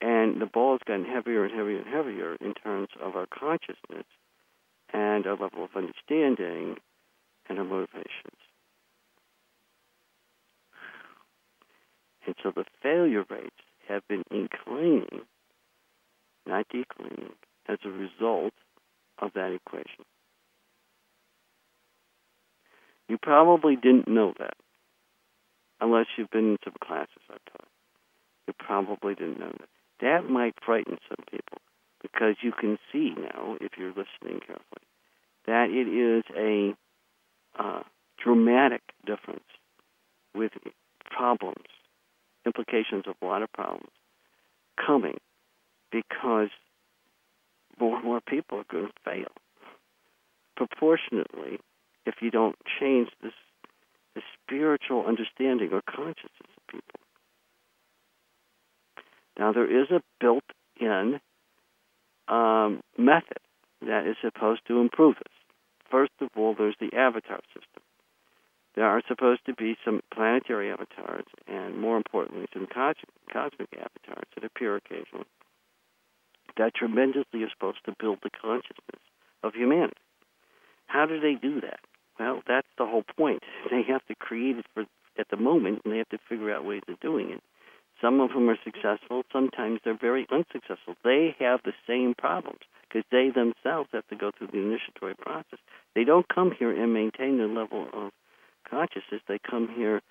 And 0.01 0.41
the 0.41 0.45
ball 0.45 0.73
has 0.73 0.81
gotten 0.85 1.05
heavier 1.05 1.45
and 1.45 1.55
heavier 1.55 1.77
and 1.77 1.87
heavier 1.87 2.35
in 2.41 2.53
terms 2.53 2.89
of 3.01 3.15
our 3.15 3.27
consciousness 3.27 4.05
and 4.93 5.25
our 5.25 5.37
level 5.37 5.63
of 5.63 5.69
understanding 5.75 6.77
and 7.49 7.59
our 7.59 7.65
motivations. 7.65 8.39
And 12.25 12.35
so 12.43 12.51
the 12.55 12.65
failure 12.83 13.25
rates 13.29 13.55
have 13.87 14.07
been 14.07 14.23
inclining, 14.29 15.21
not 16.45 16.67
declining, 16.69 17.33
as 17.67 17.79
a 17.83 17.89
result 17.89 18.53
of 19.17 19.31
that 19.33 19.51
equation. 19.51 20.05
You 23.07 23.17
probably 23.17 23.75
didn't 23.75 24.07
know 24.07 24.33
that 24.37 24.53
unless 25.81 26.05
you've 26.17 26.29
been 26.29 26.51
in 26.51 26.57
some 26.63 26.75
classes 26.83 27.23
I've 27.29 27.43
taught. 27.51 27.67
You 28.47 28.53
probably 28.57 29.15
didn't 29.15 29.39
know 29.39 29.51
that. 29.59 29.69
That 30.01 30.29
might 30.29 30.53
frighten 30.63 30.97
some 31.07 31.25
people 31.29 31.57
because 32.01 32.35
you 32.41 32.51
can 32.51 32.77
see 32.91 33.13
now, 33.17 33.57
if 33.59 33.71
you're 33.77 33.89
listening 33.89 34.39
carefully, 34.39 34.87
that 35.45 35.69
it 35.69 35.87
is 35.87 36.23
a 36.37 36.75
dramatic 38.23 38.81
difference 39.05 39.43
with 40.35 40.51
problems, 41.09 41.65
implications 42.45 43.05
of 43.07 43.15
a 43.21 43.25
lot 43.25 43.41
of 43.41 43.51
problems 43.51 43.89
coming 44.85 45.17
because 45.91 46.49
more 47.79 47.97
and 47.97 48.05
more 48.05 48.21
people 48.21 48.59
are 48.59 48.65
going 48.71 48.87
to 48.87 48.93
fail 49.03 49.31
proportionately 50.55 51.59
if 52.05 52.15
you 52.21 52.29
don't 52.29 52.55
change 52.79 53.09
this 53.21 53.33
the 54.15 54.21
spiritual 54.43 55.05
understanding 55.05 55.69
or 55.71 55.81
consciousness 55.81 56.49
of 56.57 56.67
people. 56.67 56.99
Now, 59.37 59.53
there 59.53 59.81
is 59.81 59.89
a 59.91 60.01
built 60.19 60.43
in 60.79 61.19
um, 62.27 62.81
method 62.97 63.37
that 63.81 64.07
is 64.07 64.15
supposed 64.21 64.61
to 64.67 64.81
improve 64.81 65.15
this. 65.15 65.38
First 65.89 66.13
of 66.21 66.29
all, 66.35 66.55
there's 66.57 66.75
the 66.79 66.95
avatar 66.95 67.41
system. 67.47 67.83
There 68.75 68.85
are 68.85 69.01
supposed 69.07 69.45
to 69.47 69.53
be 69.53 69.75
some 69.83 70.01
planetary 70.13 70.71
avatars 70.71 71.25
and, 71.47 71.77
more 71.77 71.97
importantly, 71.97 72.47
some 72.53 72.67
cosmic 72.67 73.69
avatars 73.73 74.27
that 74.35 74.43
appear 74.43 74.75
occasionally 74.75 75.25
that 76.59 76.75
tremendously 76.75 77.41
are 77.43 77.49
supposed 77.49 77.79
to 77.85 77.95
build 77.99 78.19
the 78.21 78.29
consciousness 78.29 79.01
of 79.43 79.53
humanity. 79.53 79.95
How 80.87 81.05
do 81.05 81.19
they 81.19 81.35
do 81.35 81.61
that? 81.61 81.79
Well, 82.19 82.41
that's 82.47 82.67
the 82.77 82.85
whole 82.85 83.03
point. 83.17 83.43
They 83.71 83.83
have 83.83 84.05
to 84.07 84.15
create 84.15 84.57
it 84.57 84.65
for 84.73 84.85
at 85.17 85.29
the 85.29 85.37
moment, 85.37 85.81
and 85.83 85.93
they 85.93 85.97
have 85.97 86.09
to 86.09 86.19
figure 86.29 86.53
out 86.53 86.65
ways 86.65 86.81
of 86.87 86.99
doing 86.99 87.31
it. 87.31 87.41
Some 88.01 88.21
of 88.21 88.29
them 88.29 88.49
are 88.49 88.57
successful. 88.63 89.23
Sometimes 89.31 89.79
they're 89.83 89.97
very 89.97 90.25
unsuccessful. 90.31 90.95
They 91.03 91.35
have 91.39 91.61
the 91.63 91.73
same 91.87 92.13
problems 92.17 92.61
because 92.87 93.03
they 93.11 93.29
themselves 93.29 93.89
have 93.91 94.07
to 94.07 94.15
go 94.15 94.31
through 94.35 94.47
the 94.47 94.59
initiatory 94.59 95.15
process. 95.15 95.59
They 95.95 96.03
don't 96.03 96.27
come 96.27 96.51
here 96.57 96.71
and 96.71 96.93
maintain 96.93 97.37
their 97.37 97.47
level 97.47 97.87
of 97.93 98.11
consciousness. 98.69 99.21
They 99.27 99.39
come 99.39 99.67
here 99.75 100.01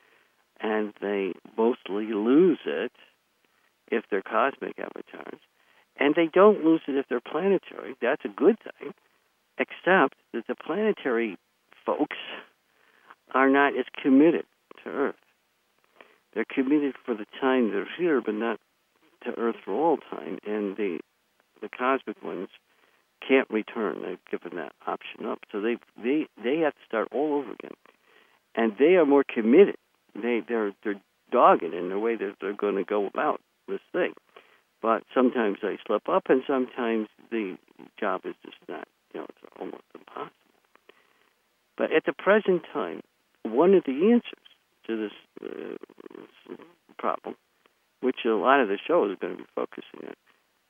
and 0.61 0.93
they 1.01 1.32
mostly 1.57 2.07
lose 2.07 2.59
it 2.66 2.93
if 3.91 4.05
they're 4.11 4.22
cosmic 4.22 4.78
avatars. 4.78 5.41
And 5.99 6.14
they 6.14 6.28
don't 6.32 6.64
lose 6.64 6.82
it 6.86 6.97
if 6.97 7.07
they're 7.09 7.20
planetary. 7.20 7.95
That's 8.01 8.24
a 8.24 8.28
good 8.28 8.59
thing, 8.61 8.93
except 9.59 10.16
that 10.32 10.47
the 10.47 10.55
planetary 10.55 11.36
folks 11.84 12.16
are 13.34 13.49
not 13.49 13.76
as 13.76 13.86
committed 14.01 14.45
to 14.84 14.91
Earth. 14.91 15.16
They're 16.35 16.45
committed 16.45 16.95
for 17.05 17.14
the 17.14 17.26
time 17.41 17.70
they're 17.70 17.89
here, 17.99 18.20
but 18.20 18.35
not 18.35 18.61
to 19.24 19.31
Earth 19.39 19.57
for 19.64 19.72
all 19.72 19.97
time. 19.97 20.39
And 20.47 20.76
the 20.76 20.99
the 21.61 21.68
cosmic 21.68 22.22
ones 22.22 22.49
can't 23.26 23.51
return. 23.51 24.03
They've 24.03 24.41
given 24.41 24.57
that 24.59 24.72
option 24.87 25.26
up, 25.26 25.41
so 25.51 25.61
they 25.61 25.76
they 26.03 26.26
they 26.43 26.59
have 26.59 26.74
to 26.74 26.85
start 26.87 27.09
all 27.12 27.35
over 27.35 27.53
again. 27.53 27.76
And 28.55 28.72
they 28.79 28.97
are 28.97 29.07
more 29.07 29.24
committed. 29.24 29.76
They 30.14 30.43
they're 30.47 30.72
they're 30.85 31.01
dogged 31.31 31.62
in 31.62 31.89
the 31.91 31.99
way 31.99 32.16
that 32.16 32.37
they're 32.41 32.53
going 32.53 32.76
to 32.76 32.85
go 32.85 33.07
about 33.07 33.41
this 33.66 33.81
thing. 33.93 34.14
But 34.81 35.03
sometimes 35.12 35.59
they 35.61 35.79
slip 35.87 36.09
up, 36.09 36.24
and 36.29 36.43
sometimes 36.47 37.09
the 37.31 37.57
job 37.99 38.22
is 38.24 38.35
just 38.45 38.57
not, 38.68 38.87
you 39.12 39.20
know, 39.20 39.26
it's 39.29 39.53
almost 39.59 39.83
impossible. 39.95 40.31
But 41.76 41.93
at 41.93 42.05
the 42.07 42.12
present 42.12 42.62
time, 42.72 43.03
one 43.43 43.74
of 43.74 43.85
the 43.85 44.12
answers 44.12 44.48
to 44.89 44.97
this, 44.97 45.12
uh, 45.45 46.55
problem, 46.99 47.36
which 48.01 48.16
a 48.24 48.30
lot 48.30 48.61
of 48.61 48.68
the 48.68 48.78
show 48.84 49.11
is 49.11 49.16
going 49.20 49.36
to 49.36 49.43
be 49.43 49.49
focusing 49.55 50.09
on, 50.09 50.14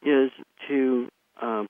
is 0.03 0.31
to 0.69 1.09
um, 1.41 1.69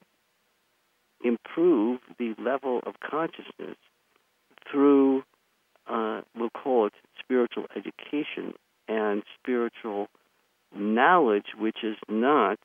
improve 1.23 2.01
the 2.19 2.35
level 2.43 2.81
of 2.85 2.95
consciousness 3.01 3.77
through, 4.71 5.23
uh, 5.87 6.23
we'll 6.37 6.51
call 6.51 6.87
it 6.87 6.93
spiritual 7.19 7.67
education 7.77 8.55
and 8.89 9.23
spiritual 9.41 10.09
knowledge 10.75 11.47
which 11.59 11.79
is 11.83 11.97
not 12.09 12.59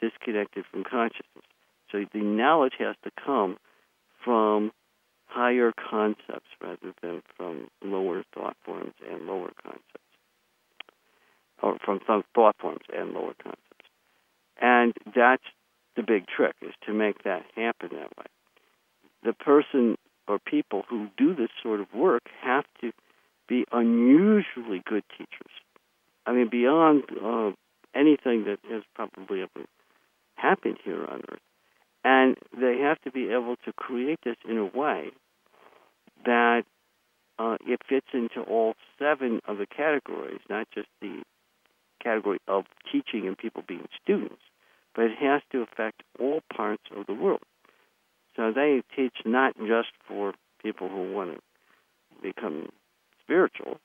disconnected 0.00 0.64
from 0.70 0.84
consciousness. 0.84 1.44
So 1.92 2.04
the 2.12 2.20
knowledge 2.20 2.74
has 2.78 2.96
to 3.04 3.10
come 3.24 3.58
from 4.24 4.72
higher 5.30 5.72
concepts 5.72 6.48
rather 6.60 6.94
than 7.02 7.22
from 7.36 7.68
lower 7.82 8.24
thought 8.34 8.56
forms 8.64 8.94
and 9.08 9.26
lower 9.26 9.52
concepts, 9.62 9.84
or 11.62 11.78
from 11.84 12.00
some 12.06 12.24
thought 12.34 12.56
forms 12.60 12.84
and 12.94 13.12
lower 13.12 13.34
concepts. 13.42 13.64
And 14.60 14.92
that's 15.14 15.44
the 15.96 16.02
big 16.02 16.26
trick 16.26 16.54
is 16.62 16.74
to 16.86 16.92
make 16.92 17.24
that 17.24 17.44
happen 17.56 17.90
that 17.92 18.16
way. 18.16 18.26
The 19.22 19.32
person 19.32 19.96
or 20.28 20.38
people 20.38 20.84
who 20.88 21.08
do 21.16 21.34
this 21.34 21.50
sort 21.62 21.80
of 21.80 21.92
work 21.94 22.22
have 22.42 22.64
to 22.80 22.92
be 23.48 23.64
unusually 23.72 24.82
good 24.86 25.02
teachers 25.16 25.50
I 26.26 26.32
mean, 26.32 26.48
beyond 26.48 27.04
uh, 27.10 27.50
anything 27.94 28.44
that 28.44 28.58
has 28.70 28.82
probably 28.94 29.42
ever 29.42 29.66
happened 30.34 30.78
here 30.84 31.04
on 31.04 31.22
Earth. 31.30 31.40
And 32.04 32.36
they 32.58 32.78
have 32.78 33.00
to 33.02 33.10
be 33.10 33.30
able 33.30 33.56
to 33.64 33.72
create 33.72 34.20
this 34.24 34.36
in 34.48 34.56
a 34.56 34.64
way 34.64 35.10
that 36.24 36.62
uh, 37.38 37.56
it 37.66 37.80
fits 37.88 38.06
into 38.12 38.42
all 38.42 38.74
seven 38.98 39.40
of 39.46 39.58
the 39.58 39.66
categories, 39.66 40.40
not 40.48 40.68
just 40.74 40.88
the 41.00 41.22
category 42.02 42.38
of 42.48 42.64
teaching 42.90 43.26
and 43.26 43.36
people 43.36 43.62
being 43.66 43.86
students, 44.02 44.42
but 44.94 45.04
it 45.04 45.18
has 45.18 45.42
to 45.52 45.62
affect 45.62 46.02
all 46.18 46.40
parts 46.54 46.82
of 46.96 47.06
the 47.06 47.14
world. 47.14 47.42
So 48.36 48.52
they 48.52 48.82
teach 48.94 49.16
not 49.24 49.56
just 49.58 49.90
for 50.06 50.34
people 50.62 50.88
who 50.88 51.12
want 51.12 51.34
to 51.34 51.40
become 52.22 52.68
spiritual, 53.22 53.78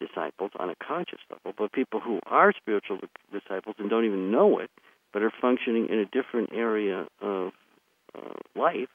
disciples 0.00 0.50
on 0.58 0.70
a 0.70 0.74
conscious 0.76 1.20
level, 1.30 1.52
but 1.56 1.72
people 1.72 2.00
who 2.00 2.20
are 2.26 2.52
spiritual 2.56 2.98
disciples 3.32 3.76
and 3.78 3.90
don't 3.90 4.04
even 4.04 4.30
know 4.30 4.58
it, 4.58 4.70
but 5.12 5.22
are 5.22 5.32
functioning 5.40 5.88
in 5.90 5.98
a 5.98 6.06
different 6.06 6.50
area 6.52 7.06
of 7.20 7.52
uh, 8.14 8.60
life 8.60 8.88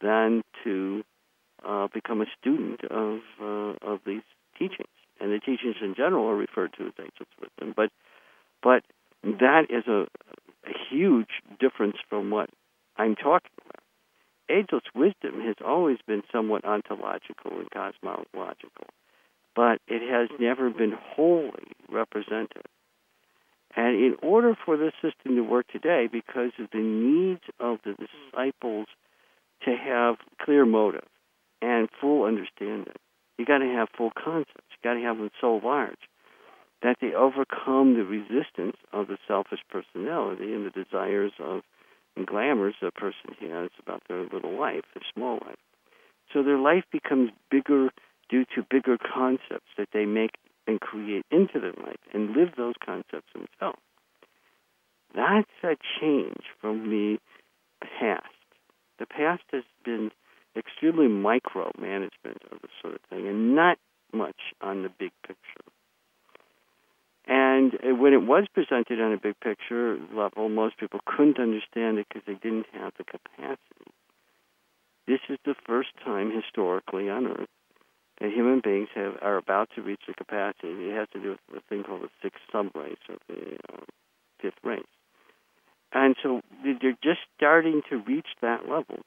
than 0.00 0.42
to 0.64 1.02
uh, 1.66 1.88
become 1.92 2.20
a 2.20 2.26
student 2.40 2.84
of 2.84 3.20
uh, 3.40 3.74
of 3.82 4.00
these 4.06 4.22
teachings. 4.58 4.88
And 5.20 5.32
the 5.32 5.40
teachings 5.40 5.76
in 5.82 5.94
general 5.96 6.26
are 6.26 6.36
referred 6.36 6.72
to 6.78 6.86
as 6.86 6.92
ageless 6.98 7.28
wisdom, 7.40 7.74
but 7.76 7.90
but 8.62 8.84
that 9.22 9.66
is 9.70 9.86
a, 9.88 10.06
a 10.64 10.72
huge 10.90 11.42
difference 11.58 11.96
from 12.08 12.30
what 12.30 12.50
I'm 12.96 13.16
talking 13.16 13.50
about. 13.64 13.82
Ageless 14.48 14.84
wisdom 14.94 15.40
has 15.40 15.56
always 15.64 15.98
been 16.06 16.22
somewhat 16.32 16.64
ontological 16.64 17.58
and 17.58 17.70
cosmological 17.70 18.86
but 19.58 19.80
it 19.88 20.02
has 20.08 20.28
never 20.38 20.70
been 20.70 20.92
wholly 20.96 21.72
represented. 21.90 22.62
And 23.76 23.96
in 23.96 24.16
order 24.22 24.56
for 24.64 24.76
this 24.76 24.92
system 25.02 25.36
to 25.36 25.42
work 25.42 25.68
today, 25.68 26.08
because 26.10 26.52
of 26.58 26.68
the 26.72 26.78
needs 26.78 27.42
of 27.60 27.78
the 27.84 27.94
disciples 27.94 28.86
to 29.64 29.76
have 29.76 30.16
clear 30.40 30.64
motive 30.64 31.06
and 31.60 31.88
full 32.00 32.24
understanding, 32.24 32.94
you 33.36 33.44
got 33.44 33.58
to 33.58 33.66
have 33.66 33.88
full 33.96 34.10
concepts. 34.10 34.64
You 34.70 34.78
got 34.82 34.94
to 34.94 35.02
have 35.02 35.18
them 35.18 35.30
so 35.40 35.60
large 35.62 35.98
that 36.82 36.98
they 37.00 37.12
overcome 37.12 37.94
the 37.94 38.04
resistance 38.04 38.76
of 38.92 39.08
the 39.08 39.18
selfish 39.26 39.60
personality 39.68 40.52
and 40.54 40.64
the 40.64 40.70
desires 40.70 41.32
of 41.40 41.62
and 42.16 42.26
glamours 42.26 42.74
a 42.82 42.90
person 42.90 43.36
has 43.40 43.70
about 43.80 44.02
their 44.08 44.24
little 44.24 44.58
life, 44.58 44.82
their 44.94 45.04
small 45.14 45.38
life. 45.46 45.58
So 46.32 46.42
their 46.42 46.58
life 46.58 46.84
becomes 46.90 47.30
bigger 47.50 47.90
due 48.28 48.44
to 48.56 48.66
bigger 48.68 48.98
concepts 48.98 49.70
that 49.78 49.88
they 49.92 50.04
make 50.04 50.32
and 50.68 50.80
create 50.80 51.24
into 51.30 51.58
their 51.58 51.72
life 51.72 51.98
and 52.12 52.36
live 52.36 52.50
those 52.56 52.74
concepts 52.84 53.32
themselves. 53.32 53.80
That's 55.14 55.50
a 55.64 55.76
change 56.00 56.42
from 56.60 56.90
the 56.90 57.18
past. 57.80 58.26
The 58.98 59.06
past 59.06 59.42
has 59.52 59.64
been 59.84 60.10
extremely 60.56 61.06
micromanagement 61.06 62.44
of 62.52 62.60
this 62.60 62.70
sort 62.82 62.94
of 62.94 63.00
thing 63.08 63.26
and 63.26 63.56
not 63.56 63.78
much 64.12 64.54
on 64.60 64.82
the 64.82 64.90
big 64.90 65.12
picture. 65.26 65.64
And 67.26 67.72
when 68.00 68.12
it 68.12 68.22
was 68.26 68.46
presented 68.52 69.00
on 69.00 69.12
a 69.12 69.18
big 69.18 69.38
picture 69.40 69.98
level, 70.14 70.48
most 70.48 70.78
people 70.78 71.00
couldn't 71.04 71.38
understand 71.38 71.98
it 71.98 72.06
because 72.08 72.22
they 72.26 72.34
didn't 72.34 72.66
have 72.72 72.92
the 72.98 73.04
capacity. 73.04 73.92
This 75.06 75.20
is 75.28 75.38
the 75.44 75.54
first 75.66 75.90
time 76.04 76.30
historically 76.30 77.08
on 77.08 77.26
Earth 77.26 77.48
that 78.20 78.30
human 78.30 78.60
beings 78.62 78.88
have 78.94 79.14
are 79.22 79.36
about 79.36 79.68
to 79.74 79.82
reach 79.82 80.00
the 80.06 80.14
capacity. 80.14 80.68
It 80.68 80.96
has 80.96 81.08
to 81.12 81.20
do 81.20 81.30
with 81.50 81.62
a 81.62 81.68
thing 81.68 81.84
called 81.84 82.02
the 82.02 82.10
sixth 82.22 82.40
subrace 82.52 82.96
of 83.08 83.18
the 83.28 83.56
uh, 83.72 83.84
fifth 84.40 84.58
race. 84.64 84.82
And 85.92 86.16
so 86.22 86.42
they're 86.62 86.98
just 87.02 87.20
starting 87.36 87.82
to 87.90 87.96
reach 87.96 88.26
that 88.42 88.68
level. 88.68 88.98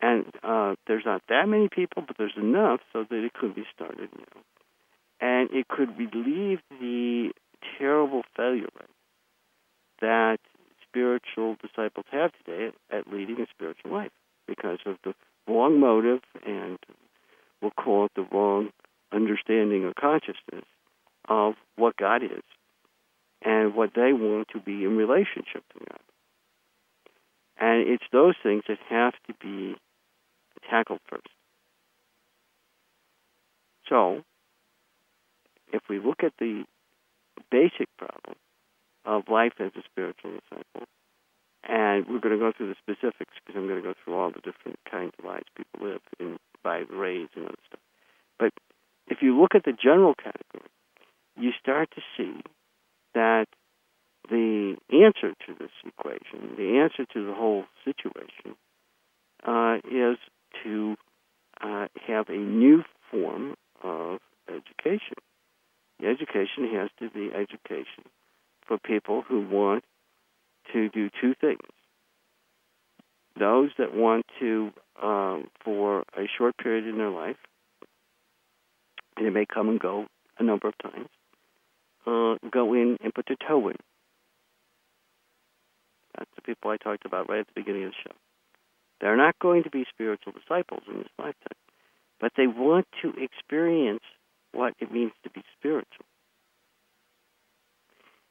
And 0.00 0.26
uh, 0.44 0.74
there's 0.86 1.04
not 1.06 1.22
that 1.28 1.48
many 1.48 1.68
people, 1.68 2.04
but 2.06 2.16
there's 2.18 2.36
enough 2.36 2.80
so 2.92 3.04
that 3.08 3.24
it 3.24 3.32
could 3.32 3.54
be 3.54 3.64
started 3.74 4.10
now. 4.16 4.40
And 5.20 5.50
it 5.50 5.66
could 5.68 5.98
relieve 5.98 6.60
the 6.70 7.30
terrible 7.78 8.22
failure 8.36 8.68
rate 8.78 8.90
that 10.00 10.38
spiritual 10.86 11.56
disciples 11.60 12.06
have 12.10 12.30
today 12.44 12.72
at 12.90 13.10
leading 13.10 13.40
a 13.40 13.46
spiritual 13.50 13.92
life 13.92 14.12
because 14.46 14.78
of 14.84 14.96
the 15.04 15.14
wrong 15.48 15.80
motive 15.80 16.20
and 16.44 16.78
we'll 17.66 17.84
call 17.84 18.06
it 18.06 18.12
the 18.14 18.22
wrong 18.22 18.70
understanding 19.12 19.84
or 19.84 19.92
consciousness 19.98 20.64
of 21.28 21.54
what 21.76 21.96
God 21.96 22.22
is 22.22 22.42
and 23.42 23.74
what 23.74 23.90
they 23.94 24.12
want 24.12 24.48
to 24.52 24.60
be 24.60 24.84
in 24.84 24.96
relationship 24.96 25.64
to 25.72 25.78
God. 25.88 26.00
And 27.58 27.88
it's 27.88 28.04
those 28.12 28.34
things 28.42 28.62
that 28.68 28.78
have 28.88 29.14
to 29.26 29.34
be 29.40 29.74
tackled 30.70 31.00
first. 31.08 31.26
So, 33.88 34.22
if 35.72 35.82
we 35.88 35.98
look 35.98 36.22
at 36.22 36.32
the 36.38 36.64
basic 37.50 37.88
problem 37.98 38.36
of 39.04 39.24
life 39.28 39.54
as 39.58 39.72
a 39.76 39.82
spiritual 39.90 40.32
disciple, 40.32 40.86
and 41.68 42.06
we're 42.06 42.20
going 42.20 42.38
to 42.38 42.38
go 42.38 42.52
through 42.56 42.68
the 42.68 42.76
specifics 42.80 43.34
because 43.44 43.56
I'm 43.56 43.66
going 43.66 43.82
to 43.82 43.88
go 43.88 43.94
through 44.04 44.14
all 44.14 44.30
the 44.30 44.40
different 44.40 44.78
kinds 44.90 45.12
of 45.18 45.24
lives 45.24 45.44
people 45.56 45.88
live 45.88 46.00
in 46.18 46.38
by 46.62 46.82
rays 46.90 47.28
and 47.34 47.46
other 47.46 47.54
stuff. 47.66 47.80
But 48.38 48.52
if 49.08 49.18
you 49.22 49.40
look 49.40 49.54
at 49.54 49.64
the 49.64 49.72
general 49.72 50.14
category, 50.14 50.70
you 51.36 51.50
start 51.60 51.90
to 51.94 52.02
see 52.16 52.40
that 53.14 53.46
the 54.28 54.76
answer 54.92 55.34
to 55.46 55.54
this 55.58 55.70
equation, 55.84 56.56
the 56.56 56.78
answer 56.78 57.04
to 57.12 57.26
the 57.26 57.34
whole 57.34 57.64
situation, 57.84 58.56
uh, 59.46 59.76
is 59.90 60.18
to 60.64 60.96
uh, 61.60 61.86
have 62.06 62.28
a 62.28 62.36
new 62.36 62.82
form 63.10 63.54
of 63.82 64.18
education. 64.48 65.16
The 66.00 66.08
education 66.08 66.68
has 66.74 66.90
to 66.98 67.10
be 67.10 67.30
education 67.32 68.04
for 68.66 68.78
people 68.78 69.22
who 69.22 69.40
want 69.40 69.84
to 70.72 70.88
do 70.88 71.10
two 71.20 71.34
things. 71.40 71.60
Those 73.38 73.70
that 73.78 73.94
want 73.94 74.26
to, 74.40 74.72
um, 75.02 75.48
for 75.64 76.00
a 76.16 76.26
short 76.38 76.56
period 76.56 76.86
in 76.86 76.98
their 76.98 77.10
life, 77.10 77.36
and 79.16 79.26
it 79.26 79.32
may 79.32 79.46
come 79.46 79.68
and 79.68 79.80
go 79.80 80.06
a 80.38 80.42
number 80.42 80.68
of 80.68 80.74
times, 80.78 81.08
uh, 82.06 82.36
go 82.50 82.74
in 82.74 82.96
and 83.02 83.14
put 83.14 83.26
their 83.26 83.36
toe 83.46 83.68
in. 83.68 83.76
That's 86.16 86.30
the 86.34 86.42
people 86.42 86.70
I 86.70 86.76
talked 86.76 87.04
about 87.04 87.28
right 87.28 87.40
at 87.40 87.46
the 87.46 87.60
beginning 87.60 87.84
of 87.84 87.90
the 87.90 88.10
show. 88.10 88.16
They're 89.00 89.16
not 89.16 89.38
going 89.38 89.64
to 89.64 89.70
be 89.70 89.84
spiritual 89.92 90.32
disciples 90.32 90.82
in 90.88 90.98
this 90.98 91.08
lifetime, 91.18 91.58
but 92.20 92.32
they 92.36 92.46
want 92.46 92.86
to 93.02 93.12
experience 93.20 94.02
what 94.52 94.72
it 94.80 94.90
means 94.90 95.12
to 95.24 95.30
be 95.30 95.42
spiritual. 95.58 96.06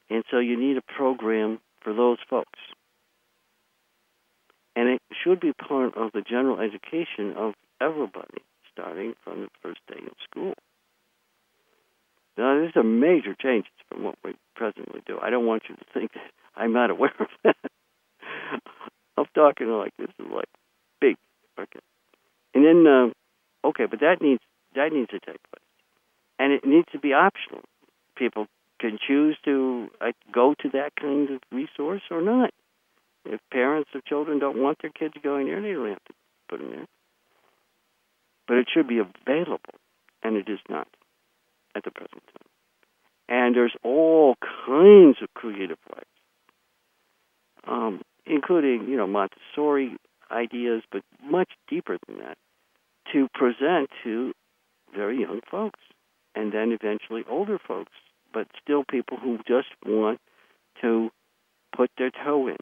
And 0.10 0.24
so 0.32 0.40
you 0.40 0.60
need 0.60 0.78
a 0.78 0.82
program 0.82 1.60
for 1.86 1.94
those 1.94 2.18
folks. 2.28 2.60
And 4.76 4.90
it 4.90 5.02
should 5.24 5.40
be 5.40 5.54
part 5.54 5.96
of 5.96 6.12
the 6.12 6.22
general 6.22 6.60
education 6.60 7.34
of 7.38 7.54
everybody, 7.80 8.42
starting 8.74 9.14
from 9.24 9.42
the 9.42 9.48
first 9.62 9.80
day 9.88 10.02
of 10.06 10.18
school. 10.30 10.54
Now, 12.38 12.60
these 12.60 12.76
are 12.76 12.84
major 12.84 13.34
changes 13.40 13.72
from 13.88 14.04
what 14.04 14.16
we 14.26 14.34
presently 14.56 15.02
do. 15.06 15.18
I 15.22 15.30
don't 15.30 15.46
want 15.46 15.64
you 15.70 15.76
to 15.76 15.86
think 15.94 16.12
I'm 16.58 16.74
not 16.74 16.90
aware 16.90 17.14
of 17.20 17.28
that. 17.44 17.56
I'm 19.18 19.26
talking 19.34 19.70
like 19.70 19.94
this 19.98 20.10
is 20.20 20.26
like 20.30 20.50
big. 21.00 21.16
Okay. 21.58 21.80
And 22.54 22.66
then, 22.66 22.86
uh, 22.86 23.68
okay, 23.68 23.86
but 23.86 24.02
that 24.02 24.18
needs 24.22 24.42
that 24.76 24.92
needs 24.92 25.10
to 25.12 25.20
take 25.20 25.40
place, 25.54 25.64
and 26.38 26.52
it 26.52 26.66
needs 26.66 26.88
to 26.92 27.00
be 27.00 27.14
optional. 27.14 27.62
People 28.18 28.48
can 28.86 29.00
choose 29.06 29.38
to 29.46 29.90
go 30.32 30.54
to 30.62 30.70
that 30.70 30.92
kind 31.00 31.30
of 31.32 31.42
resource 31.52 32.04
or 32.12 32.22
not. 32.22 32.52
If 33.26 33.40
parents 33.52 33.90
of 33.96 34.06
children 34.06 34.38
don't 34.38 34.62
want 34.62 34.78
their 34.82 34.92
kids 34.92 35.16
going 35.24 35.48
there, 35.48 35.62
they 35.62 35.74
don't 35.74 35.90
have 35.90 36.04
to 36.06 36.14
put 36.48 36.60
them 36.60 36.70
there. 36.70 36.86
But 38.48 38.58
it 38.58 38.68
should 38.72 38.88
be 38.88 39.00
available, 39.00 39.74
and 40.22 40.36
it 40.36 40.48
is 40.48 40.60
not 40.70 40.88
at 41.76 41.84
the 41.84 41.92
present 41.92 42.22
time. 42.28 42.48
And 43.28 43.56
there's 43.56 43.76
all 43.84 44.36
kinds 44.68 45.18
of 45.24 45.34
creative 45.34 45.80
ways, 45.92 46.06
um, 47.68 48.02
including, 48.28 48.88
you 48.88 48.98
know, 48.98 49.08
Montessori 49.08 49.98
ideas, 50.30 50.84
but 50.92 51.02
much 51.24 51.50
deeper 51.68 51.98
than 52.06 52.20
that, 52.20 52.38
to 53.14 53.28
present 53.34 53.90
to 54.04 54.34
very 54.96 55.22
young 55.22 55.42
folks, 55.50 55.80
and 56.36 56.52
then 56.52 56.72
eventually 56.72 57.24
older 57.28 57.58
folks, 57.58 57.92
but 58.36 58.48
still 58.62 58.84
people 58.84 59.18
who 59.18 59.38
just 59.48 59.70
want 59.86 60.20
to 60.82 61.10
put 61.76 61.90
their 61.98 62.12
toe 62.12 62.50
in. 62.50 62.58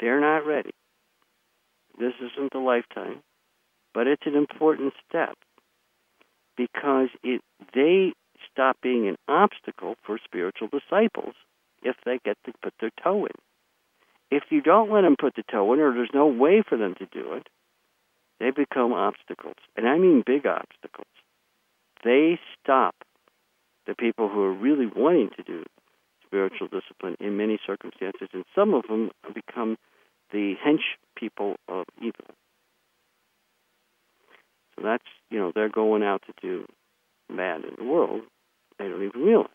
They're 0.00 0.22
not 0.22 0.46
ready. 0.46 0.70
This 1.98 2.14
isn't 2.18 2.54
a 2.54 2.58
lifetime, 2.58 3.20
but 3.92 4.06
it's 4.06 4.26
an 4.26 4.34
important 4.34 4.94
step 5.06 5.36
because 6.56 7.08
it 7.22 7.42
they 7.74 8.14
stop 8.50 8.78
being 8.82 9.06
an 9.06 9.16
obstacle 9.28 9.96
for 10.02 10.18
spiritual 10.24 10.68
disciples 10.68 11.34
if 11.82 11.96
they 12.06 12.18
get 12.24 12.38
to 12.46 12.52
put 12.62 12.72
their 12.80 12.90
toe 13.02 13.26
in. 13.26 13.36
If 14.30 14.44
you 14.50 14.62
don't 14.62 14.90
let 14.90 15.02
them 15.02 15.16
put 15.20 15.36
the 15.36 15.44
toe 15.48 15.74
in, 15.74 15.80
or 15.80 15.92
there's 15.92 16.08
no 16.14 16.26
way 16.26 16.62
for 16.66 16.78
them 16.78 16.94
to 16.98 17.06
do 17.06 17.34
it, 17.34 17.48
they 18.40 18.50
become 18.50 18.94
obstacles. 18.94 19.56
And 19.76 19.86
I 19.86 19.98
mean 19.98 20.24
big 20.26 20.46
obstacles. 20.46 21.06
They 22.02 22.40
stop 22.60 22.94
the 23.86 23.94
people 23.94 24.28
who 24.28 24.42
are 24.42 24.52
really 24.52 24.86
wanting 24.86 25.30
to 25.36 25.42
do 25.42 25.64
spiritual 26.26 26.68
discipline 26.68 27.16
in 27.20 27.36
many 27.36 27.58
circumstances, 27.66 28.28
and 28.32 28.44
some 28.54 28.74
of 28.74 28.84
them 28.88 29.10
become 29.34 29.76
the 30.32 30.54
hench 30.64 30.96
people 31.16 31.56
of 31.68 31.84
evil. 31.98 32.34
So 34.74 34.82
that's, 34.82 35.04
you 35.30 35.38
know, 35.38 35.52
they're 35.54 35.68
going 35.68 36.02
out 36.02 36.22
to 36.26 36.32
do 36.42 36.66
bad 37.28 37.64
in 37.64 37.74
the 37.78 37.84
world. 37.84 38.22
They 38.78 38.88
don't 38.88 39.04
even 39.04 39.20
realize. 39.20 39.48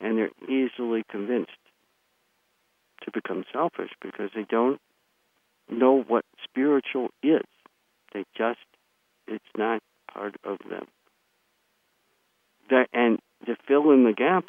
And 0.00 0.16
they're 0.16 0.30
easily 0.48 1.02
convinced 1.10 1.50
to 3.02 3.10
become 3.10 3.44
selfish 3.52 3.90
because 4.00 4.30
they 4.34 4.46
don't 4.48 4.80
know 5.68 6.04
what 6.06 6.24
spiritual 6.44 7.08
is. 7.22 7.42
They 8.14 8.24
just, 8.36 8.60
it's 9.26 9.44
not 9.56 9.82
part 10.12 10.36
of 10.44 10.58
them. 10.70 10.86
That, 12.70 12.86
and 12.92 13.18
to 13.46 13.56
fill 13.66 13.90
in 13.90 14.04
the 14.04 14.12
gap, 14.12 14.46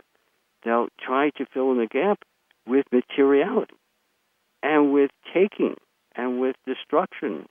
they'll 0.64 0.88
try 1.00 1.30
to 1.38 1.46
fill 1.54 1.72
in 1.72 1.78
the 1.78 1.88
gap 1.88 2.20
with 2.68 2.86
materiality 2.92 3.76
and 4.62 4.94
with 4.94 5.12
taking 5.34 5.76
and 6.16 6.40
with 6.40 6.56
destruction 6.66 7.48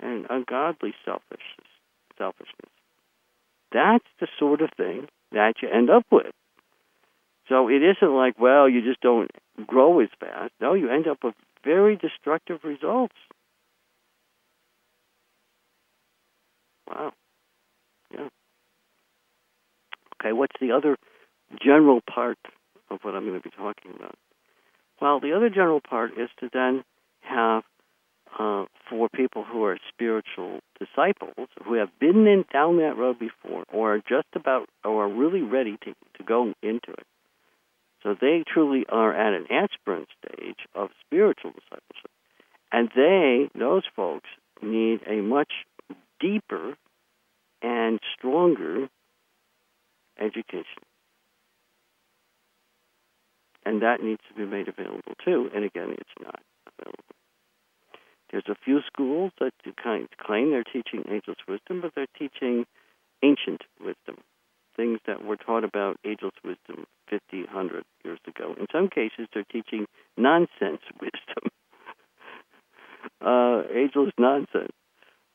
and 0.00 0.26
ungodly 0.30 0.94
selfishness. 1.04 1.40
Selfishness. 2.18 2.70
That's 3.72 4.04
the 4.20 4.28
sort 4.38 4.62
of 4.62 4.70
thing 4.76 5.08
that 5.32 5.54
you 5.60 5.68
end 5.68 5.90
up 5.90 6.04
with. 6.10 6.32
So 7.48 7.68
it 7.68 7.82
isn't 7.82 8.14
like, 8.14 8.38
well, 8.38 8.68
you 8.68 8.82
just 8.82 9.00
don't 9.00 9.30
grow 9.66 10.00
as 10.00 10.08
fast. 10.18 10.52
No, 10.60 10.74
you 10.74 10.90
end 10.90 11.06
up 11.06 11.18
with 11.22 11.34
very 11.64 11.96
destructive 11.96 12.60
results. 12.64 13.14
Wow. 16.88 17.12
Yeah. 18.12 18.28
Okay, 20.20 20.32
what's 20.32 20.56
the 20.60 20.72
other 20.72 20.96
general 21.62 22.00
part 22.00 22.38
of 22.90 23.00
what 23.02 23.14
I'm 23.14 23.26
going 23.26 23.40
to 23.40 23.42
be 23.42 23.54
talking 23.56 23.92
about? 23.94 24.16
Well, 25.00 25.20
the 25.20 25.32
other 25.34 25.50
general 25.50 25.80
part 25.80 26.12
is 26.18 26.30
to 26.40 26.48
then 26.52 26.84
have 27.20 27.64
uh, 28.38 28.64
for 28.88 29.08
people 29.08 29.44
who 29.44 29.64
are 29.64 29.78
spiritual 29.88 30.60
disciples 30.78 31.48
who 31.64 31.74
have 31.74 31.88
been 31.98 32.26
in, 32.26 32.44
down 32.52 32.78
that 32.78 32.96
road 32.96 33.18
before 33.18 33.64
or 33.72 33.94
are 33.94 33.98
just 33.98 34.28
about 34.34 34.68
or 34.84 35.04
are 35.04 35.08
really 35.08 35.42
ready 35.42 35.76
to, 35.84 35.94
to 36.16 36.24
go 36.24 36.52
into 36.62 36.90
it. 36.90 37.06
So 38.02 38.14
they 38.20 38.44
truly 38.46 38.84
are 38.88 39.12
at 39.14 39.34
an 39.34 39.46
aspirant 39.50 40.08
stage 40.22 40.58
of 40.74 40.90
spiritual 41.04 41.52
discipleship. 41.52 42.10
And 42.70 42.90
they, 42.94 43.48
those 43.58 43.84
folks, 43.94 44.28
need 44.62 45.00
a 45.06 45.22
much 45.22 45.52
deeper 46.20 46.76
and 47.62 48.00
stronger 48.16 48.88
education. 50.20 50.82
And 53.64 53.82
that 53.82 54.02
needs 54.02 54.20
to 54.28 54.34
be 54.34 54.46
made 54.46 54.68
available 54.68 55.14
too. 55.24 55.50
And 55.54 55.64
again, 55.64 55.90
it's 55.90 56.16
not 56.22 56.40
available. 56.78 57.04
There's 58.30 58.44
a 58.48 58.56
few 58.64 58.80
schools 58.86 59.32
that 59.40 59.52
kind 59.82 60.08
claim 60.20 60.50
they're 60.50 60.64
teaching 60.64 61.04
ageless 61.08 61.38
wisdom, 61.48 61.80
but 61.80 61.92
they're 61.94 62.06
teaching 62.18 62.64
ancient 63.22 63.62
wisdom, 63.80 64.22
things 64.76 65.00
that 65.06 65.24
were 65.24 65.36
taught 65.36 65.64
about 65.64 65.98
ageless 66.04 66.34
wisdom 66.44 66.86
50, 67.08 67.44
100 67.44 67.84
years 68.04 68.18
ago. 68.26 68.54
In 68.58 68.66
some 68.72 68.88
cases, 68.88 69.28
they're 69.32 69.44
teaching 69.44 69.86
nonsense 70.16 70.82
wisdom, 71.00 71.50
uh, 73.24 73.62
ageless 73.72 74.12
nonsense, 74.18 74.72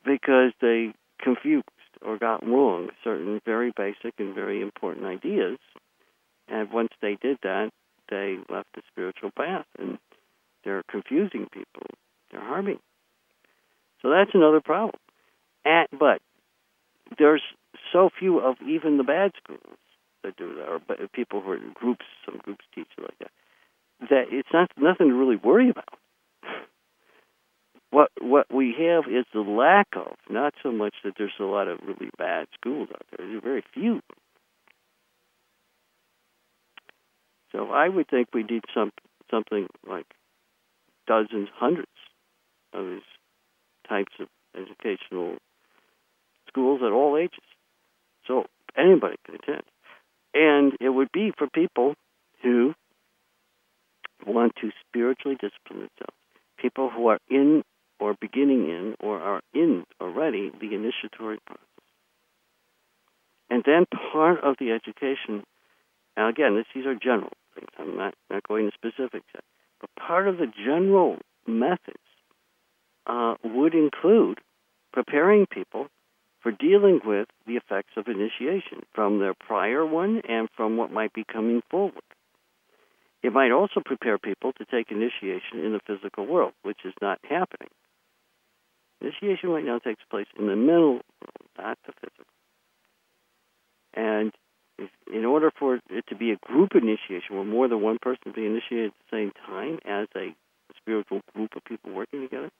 because 0.04 0.52
they 0.60 0.92
confused 1.20 1.66
or 2.04 2.18
got 2.18 2.46
wrong 2.46 2.90
certain 3.04 3.40
very 3.44 3.72
basic 3.76 4.14
and 4.18 4.34
very 4.34 4.60
important 4.60 5.06
ideas. 5.06 5.58
And 6.48 6.70
once 6.72 6.90
they 7.00 7.16
did 7.20 7.38
that, 7.42 7.70
they 8.10 8.36
left 8.48 8.68
the 8.74 8.82
spiritual 8.90 9.30
path 9.30 9.66
and 9.78 9.98
they're 10.64 10.82
confusing 10.88 11.46
people 11.52 11.82
they're 12.32 12.40
harming. 12.40 12.78
So 14.00 14.10
that's 14.10 14.30
another 14.34 14.60
problem. 14.60 14.98
At, 15.64 15.86
but 15.96 16.20
there's 17.18 17.42
so 17.92 18.10
few 18.18 18.40
of 18.40 18.56
even 18.66 18.96
the 18.96 19.04
bad 19.04 19.32
schools 19.42 19.60
that 20.24 20.36
do 20.36 20.54
that, 20.54 20.68
or 20.68 20.80
people 21.08 21.40
who 21.40 21.50
are 21.50 21.56
in 21.56 21.72
groups, 21.74 22.04
some 22.24 22.38
groups 22.38 22.64
teach 22.74 22.88
like 22.98 23.18
that, 23.20 23.30
that 24.10 24.24
it's 24.30 24.48
not 24.52 24.70
nothing 24.76 25.08
to 25.08 25.14
really 25.14 25.36
worry 25.36 25.68
about. 25.68 25.98
What 27.92 28.08
what 28.22 28.46
we 28.50 28.74
have 28.78 29.04
is 29.06 29.26
the 29.34 29.40
lack 29.40 29.88
of, 29.94 30.16
not 30.30 30.54
so 30.62 30.72
much 30.72 30.94
that 31.04 31.12
there's 31.18 31.30
a 31.38 31.44
lot 31.44 31.68
of 31.68 31.78
really 31.86 32.10
bad 32.16 32.46
schools 32.58 32.88
out 32.90 33.02
there. 33.10 33.26
There 33.26 33.36
are 33.36 33.40
very 33.42 33.62
few. 33.74 34.00
So 37.52 37.66
I 37.66 37.90
would 37.90 38.08
think 38.08 38.28
we 38.32 38.44
need 38.44 38.64
some 38.74 38.92
something 39.30 39.66
like 39.86 40.06
dozens, 41.06 41.50
hundreds 41.54 41.90
of 42.72 42.86
these 42.86 43.02
types 43.86 44.14
of 44.18 44.28
educational 44.56 45.36
schools 46.48 46.80
at 46.82 46.92
all 46.92 47.18
ages. 47.18 47.44
So 48.26 48.46
anybody 48.74 49.16
can 49.26 49.34
attend. 49.34 49.64
And 50.32 50.72
it 50.80 50.88
would 50.88 51.12
be 51.12 51.30
for 51.36 51.46
people 51.46 51.92
who 52.42 52.72
want 54.26 54.54
to 54.62 54.70
spiritually 54.88 55.36
discipline 55.38 55.90
themselves, 55.90 56.16
people 56.56 56.88
who 56.88 57.08
are 57.08 57.18
in 57.28 57.64
or 58.02 58.16
beginning 58.20 58.68
in 58.68 58.96
or 58.98 59.20
are 59.20 59.42
in 59.54 59.84
already 60.00 60.50
the 60.60 60.74
initiatory 60.74 61.38
process. 61.46 61.64
And 63.48 63.62
then 63.64 63.86
part 64.12 64.42
of 64.42 64.56
the 64.58 64.72
education, 64.72 65.44
now 66.16 66.28
again, 66.28 66.56
this, 66.56 66.66
these 66.74 66.84
are 66.84 66.96
general 66.96 67.30
things. 67.54 67.68
I'm 67.78 67.96
not, 67.96 68.14
not 68.28 68.42
going 68.48 68.64
into 68.64 68.76
specifics 68.76 69.26
yet. 69.32 69.44
But 69.80 69.90
part 69.94 70.26
of 70.26 70.38
the 70.38 70.46
general 70.46 71.18
methods 71.46 72.02
uh, 73.06 73.34
would 73.44 73.74
include 73.74 74.40
preparing 74.92 75.46
people 75.46 75.86
for 76.40 76.50
dealing 76.50 77.00
with 77.04 77.28
the 77.46 77.54
effects 77.54 77.92
of 77.96 78.08
initiation 78.08 78.82
from 78.92 79.20
their 79.20 79.34
prior 79.34 79.86
one 79.86 80.22
and 80.28 80.48
from 80.56 80.76
what 80.76 80.90
might 80.90 81.12
be 81.12 81.24
coming 81.24 81.62
forward. 81.70 82.02
It 83.22 83.32
might 83.32 83.52
also 83.52 83.80
prepare 83.84 84.18
people 84.18 84.52
to 84.54 84.64
take 84.64 84.90
initiation 84.90 85.64
in 85.64 85.72
the 85.72 85.80
physical 85.86 86.26
world, 86.26 86.52
which 86.64 86.80
is 86.84 86.94
not 87.00 87.20
happening. 87.22 87.70
Initiation 89.02 89.50
right 89.50 89.64
now 89.64 89.78
takes 89.78 90.02
place 90.10 90.26
in 90.38 90.46
the 90.46 90.54
mental 90.54 90.92
world, 90.92 91.02
not 91.58 91.78
the 91.86 91.92
physical. 91.92 92.24
And 93.94 94.32
if, 94.78 94.90
in 95.12 95.24
order 95.24 95.50
for 95.58 95.80
it 95.90 96.06
to 96.08 96.14
be 96.14 96.30
a 96.30 96.36
group 96.36 96.74
initiation 96.74 97.34
where 97.34 97.44
more 97.44 97.68
than 97.68 97.82
one 97.82 97.98
person 98.00 98.32
be 98.34 98.46
initiated 98.46 98.86
at 98.86 98.92
the 99.10 99.16
same 99.16 99.32
time 99.44 99.78
as 99.84 100.06
a 100.16 100.34
spiritual 100.76 101.20
group 101.34 101.56
of 101.56 101.64
people 101.64 101.92
working 101.92 102.22
together, 102.22 102.50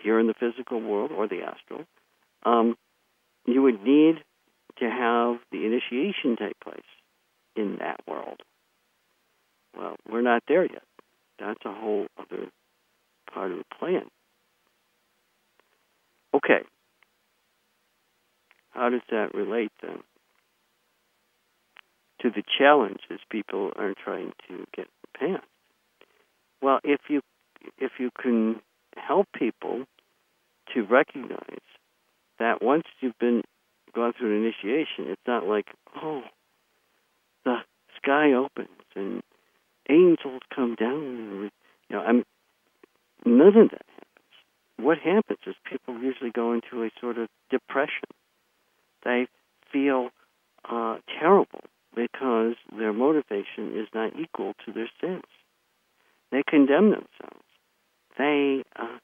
here 0.00 0.18
in 0.18 0.26
the 0.26 0.34
physical 0.34 0.80
world 0.80 1.10
or 1.12 1.26
the 1.26 1.42
astral, 1.42 1.84
um, 2.44 2.76
you 3.46 3.62
would 3.62 3.82
need 3.82 4.16
to 4.78 4.84
have 4.88 5.38
the 5.50 5.66
initiation 5.66 6.36
take 6.36 6.58
place 6.60 6.80
in 7.56 7.78
that 7.78 8.00
world. 8.06 8.40
Well, 9.76 9.96
we're 10.08 10.22
not 10.22 10.42
there 10.46 10.64
yet. 10.64 10.82
That's 11.38 11.64
a 11.64 11.72
whole 11.72 12.06
other 12.18 12.48
part 13.32 13.50
of 13.50 13.58
the 13.58 13.64
plan. 13.78 14.04
Okay. 16.34 16.62
How 18.70 18.90
does 18.90 19.02
that 19.10 19.34
relate 19.34 19.72
then 19.82 20.00
to 22.20 22.30
the 22.30 22.42
challenges 22.58 23.20
people 23.30 23.70
are 23.76 23.94
trying 24.02 24.32
to 24.48 24.66
get 24.74 24.86
past? 25.18 25.44
Well, 26.60 26.80
if 26.82 27.00
you 27.08 27.20
if 27.78 27.92
you 27.98 28.10
can 28.20 28.60
help 28.96 29.28
people 29.36 29.84
to 30.74 30.82
recognize 30.82 31.38
that 32.38 32.62
once 32.62 32.84
you've 33.00 33.18
been 33.18 33.42
gone 33.94 34.12
through 34.18 34.36
an 34.36 34.42
initiation, 34.42 35.10
it's 35.10 35.22
not 35.26 35.46
like, 35.46 35.66
oh, 36.02 36.22
the 37.44 37.58
sky 37.96 38.32
opens 38.32 38.68
and 38.96 39.22
angels 39.88 40.42
come 40.54 40.74
down 40.74 41.50
you 41.88 41.96
know, 41.96 42.02
I'm 42.02 42.24
none 43.24 43.56
of 43.56 43.70
that. 43.70 43.86
What 44.76 44.98
happens 44.98 45.38
is 45.46 45.54
people 45.70 45.98
usually 46.00 46.30
go 46.30 46.52
into 46.52 46.82
a 46.82 46.90
sort 47.00 47.18
of 47.18 47.28
depression. 47.50 48.08
They 49.04 49.26
feel 49.72 50.10
uh, 50.68 50.98
terrible 51.18 51.60
because 51.94 52.54
their 52.76 52.92
motivation 52.92 53.78
is 53.78 53.88
not 53.94 54.12
equal 54.18 54.54
to 54.66 54.72
their 54.72 54.90
sins. 55.00 55.22
They 56.32 56.42
condemn 56.48 56.90
themselves. 56.90 57.44
They 58.18 58.64
uh, 58.76 58.98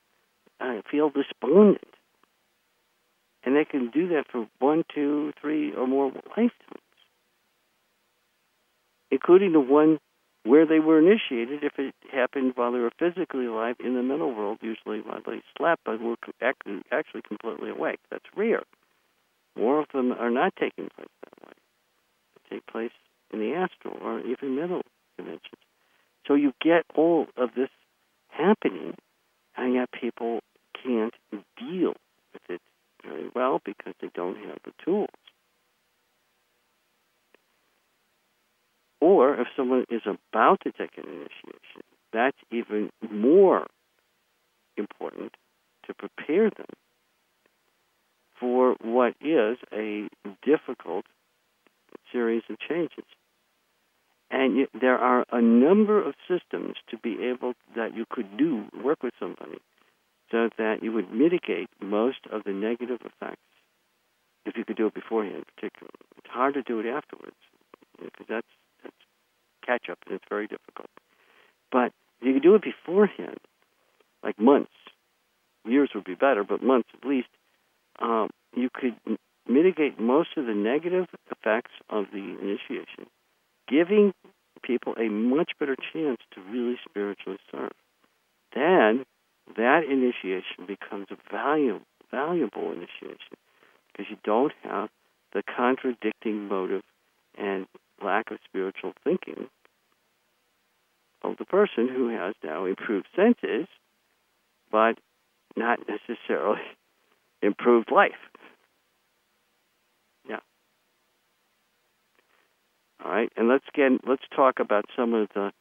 uh, 0.61 0.83
feel 0.91 1.11
despondent 1.11 1.85
and 3.45 3.57
they 3.57 3.65
can 3.65 3.91
do 3.91 4.09
that 4.09 4.25
for 4.31 4.47
one, 4.59 4.85
two, 4.95 5.33
three, 5.41 5.73
or 5.75 5.87
more 5.87 6.13
lifetimes, 6.29 6.53
including 9.11 9.53
the 9.53 9.61
one 9.61 9.99
where 10.45 10.67
they 10.67 10.81
were 10.81 10.99
initiated 10.99 11.63
if 11.63 11.79
it 11.79 11.95
happened 12.11 12.53
while 12.55 12.73
they 12.73 12.79
were 12.79 12.93
physically 12.99 13.47
alive 13.47 13.77
in 13.79 13.95
the 13.95 14.03
mental 14.03 14.33
world, 14.35 14.59
usually 14.63 15.01
while 15.01 15.21
they 15.27 15.43
slept 15.57 15.83
but 15.85 16.01
were 16.01 16.17
actually 16.91 17.23
completely 17.23 17.71
awake. 17.71 18.01
That's 18.11 18.25
rare. 18.37 18.63
More 19.57 19.81
of 19.81 19.87
them 19.93 20.13
are 20.13 20.31
not 20.31 20.55
taking 20.57 20.89
place 20.97 21.09
that 21.25 21.47
way. 21.47 21.53
They 22.51 22.57
take 22.57 22.67
place 22.67 22.93
in 23.33 23.41
the 23.41 23.55
astral 23.55 23.99
or 24.01 24.21
even 24.21 24.57
mental 24.57 24.83
dimensions. 25.17 25.61
So 26.27 26.35
you 26.35 26.53
get 26.63 26.85
all 26.95 27.27
of 27.37 27.51
this 27.55 27.71
happening, 28.29 28.95
and 29.57 29.75
yet 29.75 29.91
people 29.93 30.41
can't 30.83 31.15
deal 31.59 31.95
with 32.33 32.43
it 32.49 32.61
very 33.05 33.31
well 33.35 33.61
because 33.65 33.95
they 34.01 34.11
don't 34.15 34.37
have 34.37 34.59
the 34.65 34.73
tools. 34.85 35.09
Or 39.01 39.35
if 39.41 39.49
someone 39.57 39.87
is 39.91 40.03
about 40.05 40.61
to 40.63 40.73
take 40.73 40.99
an 40.99 41.05
initiation, 41.05 41.83
that's 42.13 42.37
even 42.51 42.91
more 43.11 43.67
important 44.77 45.35
to 45.87 45.95
prepare 45.95 46.51
them 46.51 46.67
for 48.39 48.77
what 48.83 49.15
is 49.21 49.59
a 49.73 50.09
difficult 50.43 51.05
series 52.13 52.43
of 52.49 52.59
changes. 52.59 53.05
And 54.31 54.69
there 54.79 54.99
are 54.99 55.25
a 55.33 55.43
number 55.43 56.03
of 56.03 56.15
systems 56.29 56.77
to 56.91 56.97
be 56.99 57.19
able 57.25 57.55
that 57.75 57.97
you 57.97 58.05
could 58.09 58.37
do 58.37 58.67
work 58.83 59.03
with 59.03 59.13
somebody 59.19 59.59
so 60.31 60.49
that 60.57 60.83
you 60.83 60.93
would 60.93 61.13
mitigate 61.13 61.69
most 61.81 62.21
of 62.31 62.45
the 62.45 62.53
negative 62.53 63.01
effects 63.05 63.43
if 64.47 64.57
you 64.57 64.65
could 64.65 64.77
do 64.77 64.87
it 64.87 64.95
beforehand, 64.95 65.45
particularly. 65.55 65.93
It's 66.19 66.33
hard 66.33 66.55
to 66.55 66.63
do 66.63 66.79
it 66.79 66.87
afterwards 66.87 67.37
because 67.99 68.27
that's 68.29 68.47
catch 69.65 69.89
up 69.91 69.99
and 70.07 70.15
it's 70.15 70.25
very 70.29 70.47
difficult. 70.47 70.89
But 71.71 71.93
if 72.21 72.27
you 72.27 72.33
could 72.35 72.43
do 72.43 72.55
it 72.55 72.63
beforehand, 72.63 73.39
like 74.23 74.39
months, 74.39 74.73
years 75.65 75.91
would 75.95 76.05
be 76.05 76.15
better, 76.15 76.45
but 76.45 76.63
months 76.63 76.89
at 77.01 77.09
least, 77.09 77.29
um, 78.01 78.31
you 78.55 78.69
could 78.73 78.95
mitigate 79.49 79.99
most 80.01 80.31
of 80.37 80.47
the 80.47 80.55
negative 80.55 81.07
effects 81.31 81.73
of 81.89 82.07
the 82.13 82.19
initiation, 82.19 83.07
giving 83.69 84.13
people 84.63 84.95
a 84.99 85.09
much 85.09 85.53
better 85.59 85.77
chance 85.93 86.19
to 86.35 86.41
really 86.43 86.77
spiritually 86.89 87.39
serve. 87.51 87.73
Then 88.55 89.05
that 89.57 89.85
initiation 89.85 90.67
becomes 90.67 91.07
a 91.11 91.17
valuable, 91.31 91.83
valuable 92.11 92.73
initiation 92.73 93.37
because 93.91 94.07
you 94.11 94.17
don't 94.25 94.53
have 94.63 94.89
the 95.33 95.43
contradicting 95.43 96.49
motive 96.49 96.83
and 97.39 97.67
lack 98.03 98.31
of 98.31 98.39
spiritual 98.45 98.93
thinking 99.05 99.49
of 101.23 101.37
the 101.39 101.45
person 101.45 101.89
who 101.89 102.09
has 102.09 102.35
now 102.43 102.65
improved 102.65 103.07
senses, 103.15 103.67
but 104.71 104.95
not 105.57 105.81
necessarily 105.89 106.63
improved 107.43 107.91
life. 107.93 108.13
Yeah. 110.29 110.39
All 113.05 113.11
right, 113.11 113.33
and 113.37 113.49
let's 113.49 113.67
get 113.75 113.93
let's 114.07 114.25
talk 114.35 114.61
about 114.61 114.87
some 114.97 115.15
of 115.15 115.29
the 115.35 115.53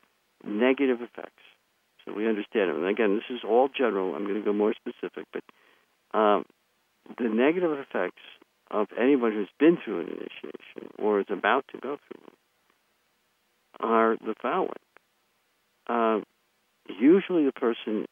negative 0.45 1.01
effects 1.01 1.43
so 2.05 2.13
we 2.13 2.27
understand 2.27 2.69
it. 2.69 2.75
And 2.75 2.85
again, 2.85 3.15
this 3.15 3.35
is 3.35 3.43
all 3.47 3.69
general. 3.69 4.15
I'm 4.15 4.23
going 4.23 4.35
to 4.39 4.45
go 4.45 4.53
more 4.53 4.73
specific, 4.73 5.25
but 5.31 5.43
um, 6.17 6.45
the 7.17 7.29
negative 7.29 7.71
effects 7.71 8.21
of 8.71 8.87
anyone 8.99 9.31
who's 9.31 9.49
been 9.59 9.77
through 9.83 10.01
an 10.01 10.07
initiation 10.07 10.93
or 10.97 11.19
is 11.19 11.27
about 11.29 11.65
to 11.71 11.77
go 11.79 11.97
through 11.97 12.23
one 12.23 12.35
are 13.81 14.17
the 14.17 14.35
following. 14.41 14.73
Uh, 15.87 16.19
usually, 16.99 17.45
the 17.45 17.51
person 17.51 18.05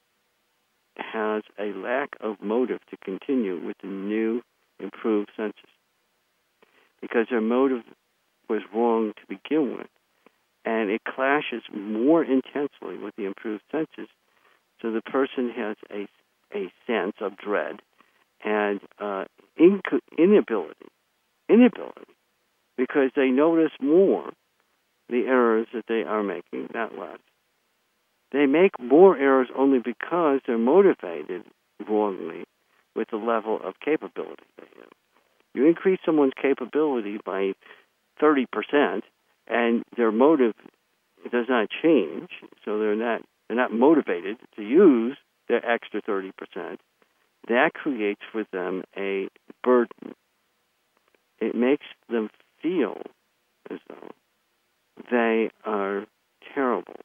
has 0.96 1.44
a 1.60 1.74
lack 1.78 2.10
of 2.22 2.42
motive 2.42 2.80
to 2.90 2.98
continue 2.98 3.64
with 3.64 3.78
the 3.82 3.88
new, 3.88 4.42
improved 4.80 5.30
senses 5.36 5.70
because 7.02 7.28
their 7.30 7.42
motive 7.42 7.84
was 8.50 8.62
wrong 8.74 9.14
to 9.14 9.22
begin 9.28 9.78
with 9.78 9.88
and 10.66 10.90
it 10.90 11.02
clashes 11.04 11.64
more 11.74 12.24
intensely 12.24 12.98
with 12.98 13.16
the 13.16 13.26
improved 13.26 13.64
senses. 13.72 14.10
So 14.82 14.92
the 14.92 15.02
person 15.02 15.50
has 15.56 15.78
a, 15.90 16.08
a 16.56 16.72
sense 16.86 17.16
of 17.22 17.38
dread 17.38 17.82
and 18.43 18.80
uh, 18.99 19.26
inc- 19.59 19.99
inability, 20.18 20.88
inability, 21.49 22.14
because 22.77 23.11
they 23.15 23.27
notice 23.27 23.72
more 23.81 24.31
the 25.09 25.26
errors 25.27 25.68
that 25.73 25.85
they 25.88 26.03
are 26.03 26.23
making, 26.23 26.68
not 26.73 26.97
less. 26.97 27.19
They 28.31 28.45
make 28.45 28.80
more 28.80 29.18
errors 29.18 29.47
only 29.55 29.80
because 29.80 30.41
they're 30.45 30.57
motivated 30.57 31.43
wrongly 31.88 32.43
with 32.95 33.09
the 33.09 33.18
level 33.18 33.59
of 33.64 33.80
capability 33.80 34.43
they 34.57 34.68
have. 34.80 34.89
You 35.53 35.65
increase 35.65 35.99
someone's 36.05 36.34
capability 36.39 37.19
by 37.26 37.53
30%, 38.22 39.01
and 39.47 39.84
their 39.95 40.11
motive 40.11 40.53
does 41.31 41.45
not 41.47 41.69
change, 41.81 42.30
so 42.65 42.80
they're 42.80 42.95
not 42.95 43.22
they're 43.47 43.57
not 43.57 43.72
motivated 43.72 44.38
to 44.57 44.61
use 44.61 45.18
the 45.47 45.59
extra 45.65 46.01
30%. 46.01 46.31
That 47.48 47.74
creates 47.74 48.22
for 48.32 48.45
them 48.52 48.84
a 48.98 49.30
burden. 49.64 50.14
It 51.40 51.56
makes 51.56 51.86
them 52.10 52.30
feel 52.61 53.02
as 53.69 53.80
though 53.88 54.10
they 55.11 55.49
are 55.64 56.06
terrible 56.53 56.95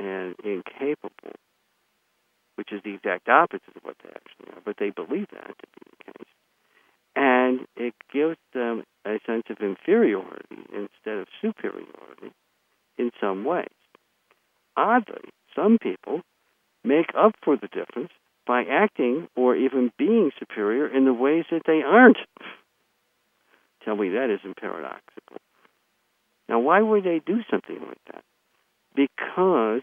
and 0.00 0.34
incapable, 0.42 1.32
which 2.56 2.72
is 2.72 2.80
the 2.84 2.94
exact 2.94 3.28
opposite 3.28 3.76
of 3.76 3.82
what 3.82 3.96
they 4.02 4.10
actually 4.10 4.54
are, 4.54 4.62
but 4.64 4.76
they 4.78 4.90
believe 4.90 5.28
that 5.32 5.46
to 5.46 5.66
be 5.66 5.90
the 5.90 6.12
case. 6.12 6.32
And 7.14 7.66
it 7.76 7.94
gives 8.12 8.38
them 8.54 8.84
a 9.04 9.18
sense 9.26 9.44
of 9.50 9.58
inferiority 9.60 10.64
instead 10.72 11.18
of 11.18 11.28
superiority 11.40 12.32
in 12.96 13.10
some 13.20 13.44
ways. 13.44 13.68
Oddly, 14.76 15.28
some 15.54 15.78
people 15.78 16.22
make 16.82 17.10
up 17.16 17.34
for 17.42 17.56
the 17.56 17.68
difference 17.68 18.12
by 18.46 18.64
acting 18.64 19.28
or 19.36 19.56
even 19.56 19.92
being 19.98 20.30
superior 20.38 20.86
in 20.86 21.04
the 21.04 21.12
ways 21.12 21.44
that 21.50 21.62
they 21.66 21.82
aren't. 21.82 22.18
Tell 23.84 23.96
me 23.96 24.10
that 24.10 24.30
isn't 24.30 24.56
paradoxical. 24.56 25.36
Now, 26.48 26.60
why 26.60 26.80
would 26.80 27.04
they 27.04 27.20
do 27.24 27.40
something 27.50 27.80
like 27.80 28.00
that? 28.12 28.22
Because 28.94 29.82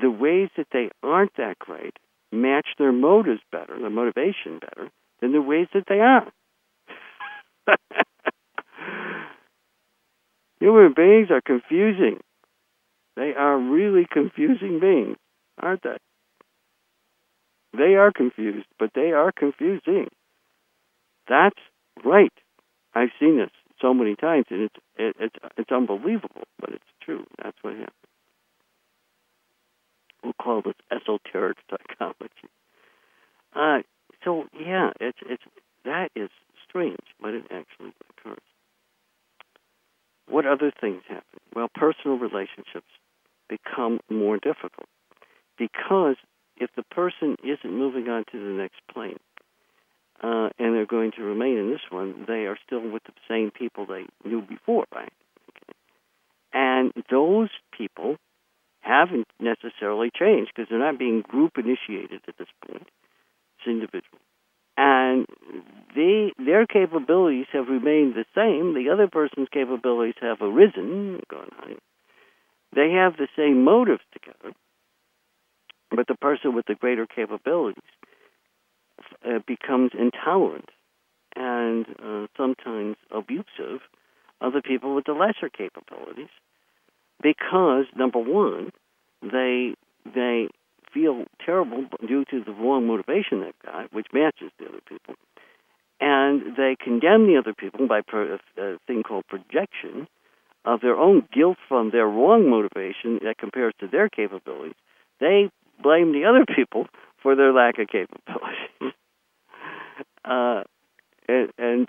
the 0.00 0.10
ways 0.10 0.48
that 0.56 0.68
they 0.72 0.90
aren't 1.02 1.36
that 1.36 1.58
great 1.58 1.98
match 2.30 2.66
their 2.78 2.92
motives 2.92 3.40
better, 3.50 3.78
their 3.78 3.90
motivation 3.90 4.58
better, 4.58 4.90
than 5.20 5.32
the 5.32 5.42
ways 5.42 5.68
that 5.74 5.84
they 5.88 6.00
are. 6.00 6.26
Human 10.60 10.94
beings 10.94 11.28
are 11.30 11.42
confusing. 11.42 12.20
They 13.16 13.34
are 13.36 13.58
really 13.58 14.06
confusing 14.10 14.80
beings, 14.80 15.16
aren't 15.60 15.82
they? 15.82 15.98
They 17.76 17.94
are 17.94 18.12
confused, 18.12 18.66
but 18.78 18.90
they 18.94 19.12
are 19.12 19.32
confusing. 19.32 20.08
That's 21.28 21.58
right. 22.04 22.32
I've 22.94 23.10
seen 23.18 23.38
this 23.38 23.50
so 23.80 23.94
many 23.94 24.14
times, 24.16 24.46
and 24.50 24.62
it's 24.62 24.74
it, 24.96 25.16
it's 25.18 25.36
it's 25.56 25.72
unbelievable, 25.72 26.42
but 26.60 26.70
it's 26.70 26.84
true. 27.02 27.24
That's 27.42 27.56
what 27.62 27.72
happens. 27.74 27.92
We'll 30.22 30.34
call 30.34 30.62
this 30.62 30.74
esoteric 30.90 31.58
psychology. 31.70 32.48
Uh, 33.54 33.78
so 34.24 34.44
yeah, 34.58 34.90
it's 35.00 35.18
it's 35.26 35.42
that 35.84 36.10
is 36.14 36.30
strange, 36.68 37.06
but 37.20 37.34
it 37.34 37.44
actually 37.50 37.92
occurs. 38.10 38.42
What 40.28 40.46
other 40.46 40.72
things 40.80 41.02
happen? 41.08 41.40
Well, 41.54 41.68
personal 41.74 42.18
relationships 42.18 42.86
become 43.48 44.00
more 44.08 44.38
difficult 44.38 44.88
because 45.58 46.16
if 46.62 46.70
the 46.76 46.82
person 46.84 47.36
isn't 47.42 47.78
moving 47.78 48.08
on 48.08 48.24
to 48.32 48.38
the 48.38 48.54
next 48.62 48.80
plane, 48.92 49.18
uh, 50.22 50.50
and 50.58 50.74
they're 50.74 50.86
going 50.86 51.12
to 51.16 51.22
remain 51.22 51.58
in 51.58 51.70
this 51.70 51.80
one, 51.90 52.24
they 52.28 52.46
are 52.46 52.56
still 52.64 52.88
with 52.88 53.02
the 53.04 53.12
same 53.28 53.50
people 53.50 53.86
they 53.86 54.06
knew 54.24 54.40
before, 54.40 54.84
right? 54.94 55.12
Okay. 55.50 55.78
And 56.52 56.92
those 57.10 57.50
people 57.76 58.16
haven't 58.80 59.26
necessarily 59.40 60.10
changed 60.16 60.52
because 60.54 60.68
they're 60.68 60.78
not 60.78 60.98
being 60.98 61.22
group 61.22 61.52
initiated 61.56 62.20
at 62.28 62.36
this 62.38 62.48
point. 62.66 62.86
It's 63.58 63.66
individual. 63.66 64.20
And 64.76 65.26
they, 65.94 66.32
their 66.38 66.66
capabilities 66.66 67.46
have 67.52 67.68
remained 67.68 68.14
the 68.14 68.24
same. 68.34 68.74
The 68.74 68.90
other 68.92 69.08
person's 69.08 69.48
capabilities 69.52 70.14
have 70.20 70.38
arisen, 70.40 71.20
high. 71.30 71.76
They 72.74 72.92
have 72.92 73.16
the 73.16 73.28
same 73.36 73.64
motives 73.64 74.00
together, 74.12 74.54
but 75.94 76.06
the 76.06 76.14
person 76.14 76.54
with 76.54 76.66
the 76.66 76.74
greater 76.74 77.06
capabilities 77.06 77.82
uh, 79.26 79.38
becomes 79.46 79.92
intolerant 79.98 80.70
and 81.36 81.86
uh, 82.02 82.26
sometimes 82.36 82.96
abusive 83.10 83.80
of 84.40 84.52
the 84.52 84.62
people 84.62 84.94
with 84.94 85.04
the 85.04 85.12
lesser 85.12 85.48
capabilities 85.48 86.28
because 87.22 87.86
number 87.96 88.18
one 88.18 88.70
they 89.22 89.74
they 90.14 90.48
feel 90.92 91.24
terrible 91.44 91.86
due 92.06 92.24
to 92.30 92.42
the 92.44 92.52
wrong 92.52 92.86
motivation 92.86 93.40
they've 93.40 93.72
got 93.72 93.92
which 93.92 94.08
matches 94.12 94.50
the 94.58 94.66
other 94.66 94.80
people. 94.86 95.14
And 96.00 96.56
they 96.56 96.76
condemn 96.82 97.26
the 97.26 97.38
other 97.38 97.54
people 97.54 97.86
by 97.86 98.00
pro- 98.06 98.38
a 98.58 98.78
thing 98.86 99.02
called 99.04 99.24
projection 99.28 100.08
of 100.64 100.80
their 100.80 100.96
own 100.96 101.26
guilt 101.32 101.56
from 101.68 101.90
their 101.90 102.06
wrong 102.06 102.50
motivation 102.50 103.20
that 103.24 103.38
compares 103.38 103.72
to 103.80 103.86
their 103.86 104.08
capabilities. 104.08 104.74
They 105.20 105.50
blame 105.82 106.12
the 106.12 106.24
other 106.24 106.44
people 106.54 106.86
for 107.22 107.36
their 107.36 107.52
lack 107.52 107.78
of 107.78 107.88
capability 107.88 108.56
uh, 110.24 110.62
and, 111.28 111.50
and 111.58 111.88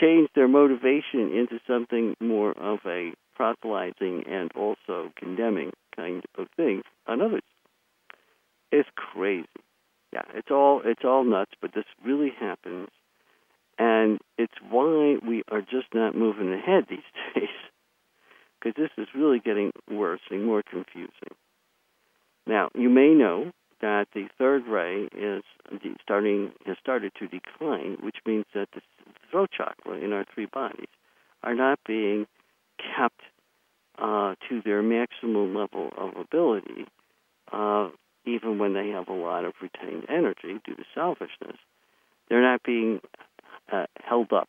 change 0.00 0.28
their 0.34 0.48
motivation 0.48 1.32
into 1.32 1.58
something 1.66 2.16
more 2.20 2.52
of 2.52 2.78
a 2.86 3.12
proselytizing 3.34 4.24
and 4.28 4.50
also 4.54 5.10
condemning 5.16 5.70
kind 5.94 6.24
of 6.38 6.46
thing 6.56 6.82
on 7.06 7.20
others. 7.20 7.42
It's 8.70 8.88
crazy. 8.96 9.46
Yeah, 10.12 10.22
it's 10.34 10.50
all 10.50 10.82
it's 10.84 11.04
all 11.04 11.24
nuts, 11.24 11.52
but 11.60 11.72
this 11.74 11.84
really 12.04 12.32
happens, 12.38 12.88
and 13.78 14.18
it's 14.36 14.52
why 14.70 15.16
we 15.26 15.42
are 15.50 15.62
just 15.62 15.94
not 15.94 16.14
moving 16.14 16.52
ahead 16.52 16.84
these 16.88 16.98
days, 17.34 17.48
because 18.60 18.74
this 18.76 18.90
is 18.98 19.08
really 19.14 19.40
getting 19.40 19.72
worse 19.90 20.20
and 20.30 20.44
more 20.44 20.62
confusing. 20.62 21.34
Now, 22.46 22.70
you 22.74 22.88
may 22.88 23.10
know 23.14 23.52
that 23.80 24.08
the 24.14 24.28
third 24.38 24.66
ray 24.66 25.08
is 25.16 25.42
starting 26.00 26.52
has 26.66 26.76
started 26.80 27.12
to 27.18 27.26
decline, 27.26 27.98
which 28.00 28.16
means 28.26 28.44
that 28.54 28.68
the 28.74 28.80
throat 29.30 29.50
chakra 29.56 29.98
in 29.98 30.12
our 30.12 30.24
three 30.32 30.46
bodies 30.46 30.88
are 31.42 31.54
not 31.54 31.80
being 31.86 32.26
kept 32.78 33.20
uh, 33.98 34.34
to 34.48 34.62
their 34.64 34.82
maximum 34.82 35.54
level 35.54 35.90
of 35.96 36.16
ability, 36.16 36.86
uh, 37.52 37.88
even 38.24 38.58
when 38.58 38.72
they 38.72 38.88
have 38.88 39.08
a 39.08 39.12
lot 39.12 39.44
of 39.44 39.52
retained 39.60 40.06
energy 40.08 40.60
due 40.64 40.76
to 40.76 40.84
selfishness. 40.94 41.56
They're 42.28 42.42
not 42.42 42.62
being 42.62 43.00
uh, 43.70 43.86
held 44.02 44.32
up 44.32 44.48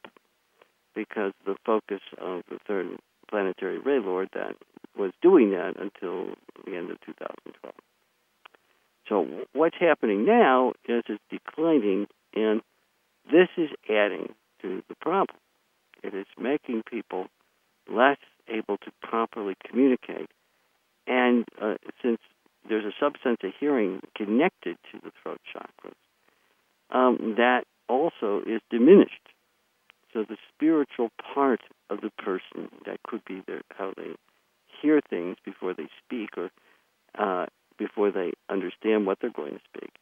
because 0.95 1.33
the 1.45 1.55
focus 1.65 2.01
of 2.19 2.43
the 2.49 2.59
third 2.67 2.97
planetary 3.29 3.79
ray 3.79 3.99
lord 3.99 4.29
that 4.33 4.55
was 4.97 5.11
doing 5.21 5.51
that 5.51 5.75
until 5.79 6.35
the 6.65 6.75
end 6.77 6.91
of 6.91 6.99
2012. 7.01 7.73
So 9.09 9.45
what's 9.53 9.75
happening 9.79 10.25
now 10.25 10.73
is 10.87 11.03
it's 11.07 11.21
declining, 11.29 12.07
and 12.33 12.61
this 13.31 13.49
is 13.57 13.69
adding 13.89 14.33
to 14.61 14.81
the 14.87 14.95
problem. 14.95 15.37
It 16.03 16.13
is 16.13 16.25
making 16.39 16.83
people 16.89 17.27
less 17.89 18.17
able 18.47 18.77
to 18.77 18.91
properly 19.01 19.55
communicate. 19.69 20.29
And 21.07 21.45
uh, 21.61 21.75
since 22.01 22.19
there's 22.67 22.85
a 22.85 23.03
subsense 23.03 23.43
of 23.43 23.53
hearing 23.59 24.01
connected 24.15 24.77
to 24.91 24.99
the 25.03 25.11
throat 25.21 25.41
chakras, 25.53 25.93
um, 26.91 27.35
that 27.37 27.65
also 27.89 28.41
is 28.45 28.61
diminished. 28.69 29.27
So 30.13 30.23
the 30.23 30.37
spiritual 30.53 31.09
part 31.33 31.61
of 31.89 32.01
the 32.01 32.11
person, 32.11 32.69
that 32.85 33.01
could 33.03 33.25
be 33.25 33.41
their, 33.47 33.61
how 33.75 33.93
they 33.97 34.15
hear 34.83 34.99
things 35.09 35.37
before 35.43 35.73
they 35.73 35.87
speak 36.05 36.31
or 36.37 36.49
uh, 37.17 37.45
before 37.79 38.11
they 38.11 38.33
understand 38.49 39.07
what 39.07 39.17
they're 39.19 39.31
going 39.31 39.53
to 39.53 39.61
speak, 39.73 39.93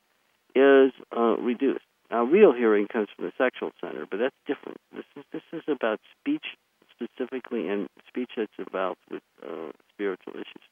is 0.56 0.92
uh, 1.16 1.38
reduced. 1.38 1.86
Now, 2.10 2.24
real 2.26 2.52
hearing 2.52 2.88
comes 2.88 3.08
from 3.16 3.26
the 3.26 3.32
sexual 3.38 3.72
center, 3.80 4.06
but 4.10 4.18
that's 4.18 4.36
different. 4.46 4.78
This 4.94 5.06
is 5.16 5.24
this 5.32 5.44
is 5.54 5.64
about 5.68 6.00
speech 6.20 6.46
specifically, 6.92 7.70
and 7.70 7.88
speech 8.08 8.32
that's 8.36 8.52
about 8.60 8.98
with 9.10 9.24
uh, 9.42 9.72
spiritual 9.94 10.34
issues. 10.34 10.66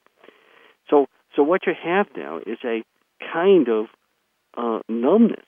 So, 0.89 1.05
so 1.35 1.43
what 1.43 1.61
you 1.65 1.73
have 1.81 2.07
now 2.17 2.39
is 2.39 2.57
a 2.65 2.83
kind 3.31 3.69
of 3.69 3.85
uh, 4.57 4.79
numbness, 4.89 5.45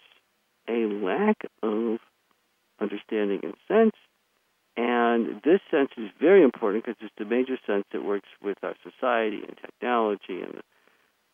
a 0.69 0.85
lack 0.85 1.37
of 1.61 1.99
understanding 2.79 3.41
and 3.43 3.53
sense, 3.67 3.95
and 4.77 5.41
this 5.43 5.59
sense 5.69 5.89
is 5.97 6.09
very 6.19 6.43
important 6.43 6.85
because 6.85 6.97
it's 7.01 7.13
the 7.17 7.25
major 7.25 7.57
sense 7.67 7.85
that 7.91 8.03
works 8.03 8.29
with 8.41 8.57
our 8.63 8.75
society 8.83 9.41
and 9.47 9.57
technology 9.57 10.41
and 10.41 10.53
the 10.55 10.61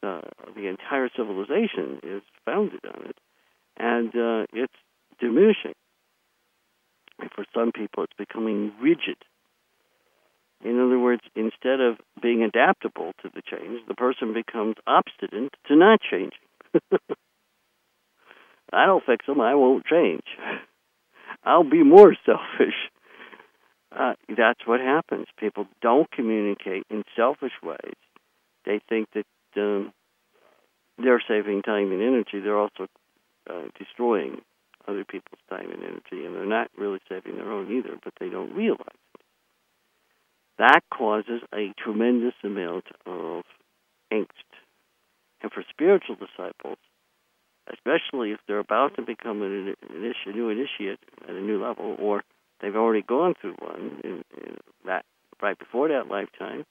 uh, 0.04 0.22
the 0.56 0.68
entire 0.68 1.10
civilization 1.16 2.00
is 2.04 2.22
founded 2.46 2.82
on 2.86 3.08
it, 3.08 3.18
and 3.78 4.10
uh, 4.10 4.46
it's 4.54 4.74
diminishing. 5.20 5.74
And 7.20 7.32
for 7.32 7.46
some 7.54 7.72
people, 7.72 8.04
it's 8.04 8.14
becoming 8.18 8.74
rigid. 8.80 9.18
In 10.64 10.80
other 10.80 11.00
words, 11.00 11.22
instead 11.36 11.82
of 11.82 11.98
being 12.22 12.44
adaptable 12.44 13.14
to 13.24 13.30
the 13.34 13.42
change, 13.42 13.82
the 13.88 13.96
person 13.96 14.34
becomes 14.34 14.76
obstinate 14.86 15.56
to 15.68 15.76
not 15.76 16.00
changing. 16.00 16.32
I 18.74 18.86
don't 18.86 19.04
fix 19.06 19.26
them. 19.26 19.40
I 19.40 19.56
won't 19.56 19.86
change. 19.86 20.26
I'll 21.44 21.64
be 21.64 21.84
more 21.84 22.16
selfish. 22.26 22.76
Uh, 23.98 24.14
that's 24.30 24.60
what 24.66 24.80
happens. 24.80 25.26
People 25.40 25.66
don't 25.82 26.10
communicate 26.12 26.84
in 26.90 27.04
selfish 27.16 27.54
ways. 27.64 27.96
They 28.64 28.80
think 28.88 29.08
that 29.16 29.26
um, 29.56 29.92
they're 30.98 31.24
saving 31.28 31.64
time 31.64 31.92
and 31.92 32.02
energy. 32.02 32.40
They're 32.40 32.60
also 32.60 32.88
uh, 33.50 33.70
destroying 33.78 34.42
other 34.88 35.04
people's 35.04 35.42
time 35.50 35.72
and 35.72 35.82
energy, 35.84 36.26
and 36.26 36.36
they're 36.36 36.46
not 36.46 36.70
really 36.78 37.00
saving 37.10 37.38
their 37.38 37.52
own 37.52 37.72
either, 37.76 37.98
but 38.04 38.14
they 38.20 38.30
don't 38.30 38.54
realize 38.54 38.80
it. 39.16 39.22
That 40.60 40.82
causes 40.94 41.42
a 41.54 41.74
tremendous 41.78 42.34
amount 42.44 42.86
of 43.06 43.44
angst. 44.14 44.28
And 45.42 45.52
for 45.52 45.64
spiritual 45.70 46.16
disciples, 46.16 46.78
especially 47.72 48.32
if 48.32 48.40
they're 48.48 48.60
about 48.60 48.96
to 48.96 49.02
become 49.02 49.42
an, 49.42 49.76
initi- 49.92 50.14
a 50.28 50.32
new 50.32 50.50
initiate 50.50 51.00
at 51.28 51.36
a 51.36 51.42
new 51.42 51.64
level, 51.64 51.96
or 52.00 52.24
they've 52.62 52.76
already 52.76 53.02
gone 53.02 53.34
through 53.40 53.56
one 53.60 54.02
in, 54.04 54.24
in 54.36 54.58
that 54.86 55.06
right 55.42 55.58
before 55.58 55.88
that 55.90 56.08
lifetime, 56.08 56.66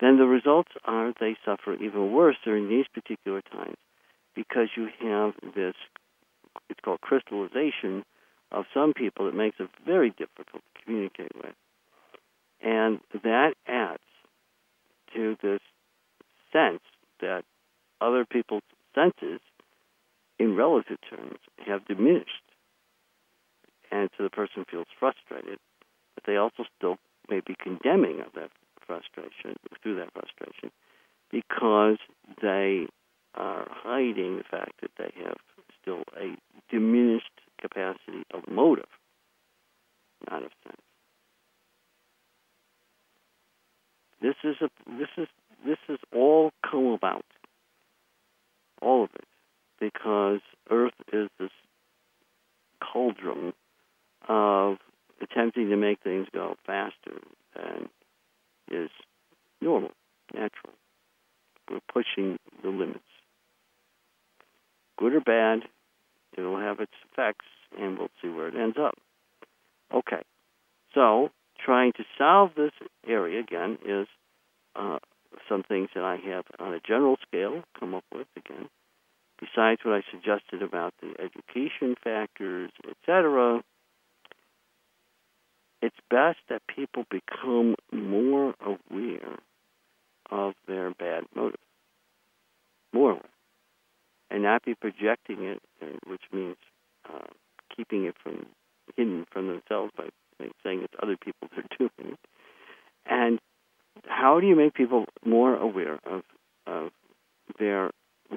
then 0.00 0.16
the 0.16 0.26
results 0.26 0.72
are 0.84 1.12
they 1.20 1.36
suffer 1.44 1.74
even 1.74 2.12
worse 2.12 2.36
during 2.44 2.68
these 2.68 2.86
particular 2.92 3.42
times 3.42 3.76
because 4.34 4.68
you 4.76 4.88
have 5.02 5.34
this 5.54 5.74
it's 6.68 6.80
called 6.80 7.00
crystallization 7.00 8.04
of 8.52 8.64
some 8.74 8.92
people 8.92 9.26
that 9.26 9.34
makes 9.34 9.56
it 9.60 9.68
very 9.84 10.10
difficult 10.10 10.62
to 10.74 10.82
communicate 10.84 11.32
with. 11.36 11.54
And 12.62 13.00
that 13.22 13.54
adds 13.66 14.02
to 15.14 15.36
this 15.42 15.60
sense 16.52 16.80
that 17.20 17.42
other 18.00 18.24
people's 18.24 18.62
senses, 18.94 19.40
in 20.38 20.56
relative 20.56 20.98
terms, 21.08 21.38
have 21.66 21.86
diminished. 21.86 22.42
And 23.90 24.08
so 24.16 24.22
the 24.24 24.30
person 24.30 24.64
feels 24.70 24.86
frustrated, 24.98 25.58
but 26.14 26.24
they 26.24 26.36
also 26.36 26.64
still 26.76 26.96
may 27.28 27.40
be 27.40 27.54
condemning 27.60 28.20
of 28.20 28.32
that 28.34 28.50
frustration, 28.86 29.56
through 29.82 29.96
that 29.96 30.12
frustration, 30.12 30.70
because 31.30 31.98
they 32.40 32.86
are 33.34 33.66
hiding 33.70 34.38
the 34.38 34.44
fact 34.44 34.80
that 34.80 34.90
they 34.98 35.12
have 35.24 35.36
still 35.80 36.02
a 36.16 36.36
diminished 36.70 37.40
capacity 37.60 38.24
of 38.32 38.48
motive, 38.48 38.88
not 40.30 40.42
of 40.42 40.50
sense. 40.64 40.80
This 44.20 44.34
is 44.44 44.56
a 44.60 44.68
this 44.98 45.08
is 45.16 45.28
this 45.64 45.78
is 45.88 45.98
all 46.14 46.52
come 46.68 46.86
about, 46.88 47.24
all 48.82 49.04
of 49.04 49.10
it, 49.14 49.28
because 49.78 50.40
Earth 50.70 50.94
is 51.12 51.28
this 51.38 51.50
cauldron 52.82 53.52
of 54.30 54.78
attempting 55.20 55.68
to 55.68 55.76
make 55.76 56.00
things 56.00 56.28
go 56.32 56.56
faster 56.64 57.20
than 57.54 57.88
is 58.70 58.90
normal, 59.60 59.90
natural. 60.32 60.72
We're 61.68 61.80
pushing 61.92 62.38
the 62.62 62.70
limits 62.70 63.00
good 65.00 65.14
or 65.14 65.20
bad, 65.20 65.60
it'll 66.36 66.60
have 66.60 66.78
its 66.78 66.92
effects, 67.10 67.46
and 67.76 67.98
we'll 67.98 68.10
see 68.22 68.28
where 68.28 68.48
it 68.48 68.54
ends 68.54 68.76
up. 68.78 68.94
Okay, 69.92 70.22
so 70.94 71.30
trying 71.64 71.92
to 71.94 72.04
solve 72.18 72.50
this 72.54 72.72
area 73.08 73.40
again 73.40 73.78
is 73.84 74.06
uh, 74.76 74.98
some 75.48 75.62
things 75.62 75.88
that 75.94 76.04
I 76.04 76.16
have 76.28 76.44
on 76.58 76.74
a 76.74 76.80
general 76.80 77.16
scale 77.26 77.62
come 77.78 77.94
up 77.94 78.04
with 78.14 78.28
again. 78.36 78.68
Besides 79.40 79.80
what 79.84 79.94
I 79.94 80.02
suggested 80.10 80.62
about 80.62 80.92
the 81.00 81.14
education 81.18 81.96
factors, 82.04 82.70
etc., 82.88 83.62
it's 85.82 85.96
best 86.10 86.38
that 86.48 86.62
people 86.66 87.04
become 87.10 87.74
more 87.92 88.54
aware 88.60 89.38
of 90.30 90.54
their 90.66 90.90
bad 90.90 91.24
motives. 91.34 91.62
More 92.92 93.12
aware 93.12 93.30
and 94.30 94.42
not 94.42 94.64
be 94.64 94.74
projecting 94.74 95.42
it, 95.44 95.60
uh, 95.82 95.86
which 96.06 96.22
means 96.32 96.56
uh, 97.12 97.26
keeping 97.74 98.04
it 98.04 98.14
from 98.22 98.46
hidden 98.96 99.26
from 99.30 99.48
themselves 99.48 99.92
by 99.96 100.04
saying 100.62 100.82
it's 100.82 100.94
other 101.02 101.16
people 101.16 101.48
that 101.50 101.64
are 101.64 101.76
doing 101.78 102.12
it. 102.12 102.18
And 103.06 103.40
how 104.06 104.40
do 104.40 104.46
you 104.46 104.56
make 104.56 104.74
people 104.74 105.06
more 105.24 105.56
aware 105.56 105.98
of, 106.06 106.22
of 106.66 106.90
their 107.58 107.90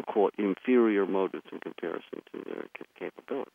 quote 0.07 0.33
inferior 0.37 1.05
motives 1.05 1.45
in 1.51 1.59
comparison 1.59 2.21
to 2.33 2.43
their 2.45 2.65
capabilities? 2.99 3.53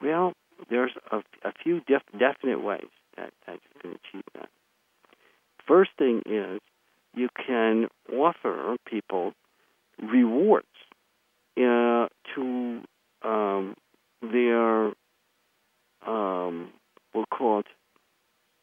Well, 0.00 0.34
there's 0.70 0.92
a, 1.10 1.18
a 1.44 1.52
few 1.62 1.80
def- 1.80 2.18
definite 2.18 2.62
ways 2.62 2.88
that, 3.16 3.32
that 3.46 3.54
you 3.54 3.80
can 3.80 3.90
achieve 3.90 4.24
that. 4.34 4.48
First 5.66 5.90
thing 5.98 6.22
is 6.26 6.60
you 7.14 7.28
can 7.46 7.88
offer 8.12 8.76
people 8.86 9.32
rewards 10.00 10.66
uh, 11.56 12.06
to 12.34 12.82
um, 13.22 13.74
their 14.22 14.92
um, 16.06 16.70
we'll 17.14 17.26
call 17.26 17.60
it 17.60 17.66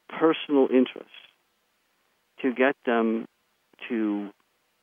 personal 0.09 0.67
interests 0.71 1.11
to 2.41 2.53
get 2.53 2.75
them 2.85 3.27
to 3.89 4.29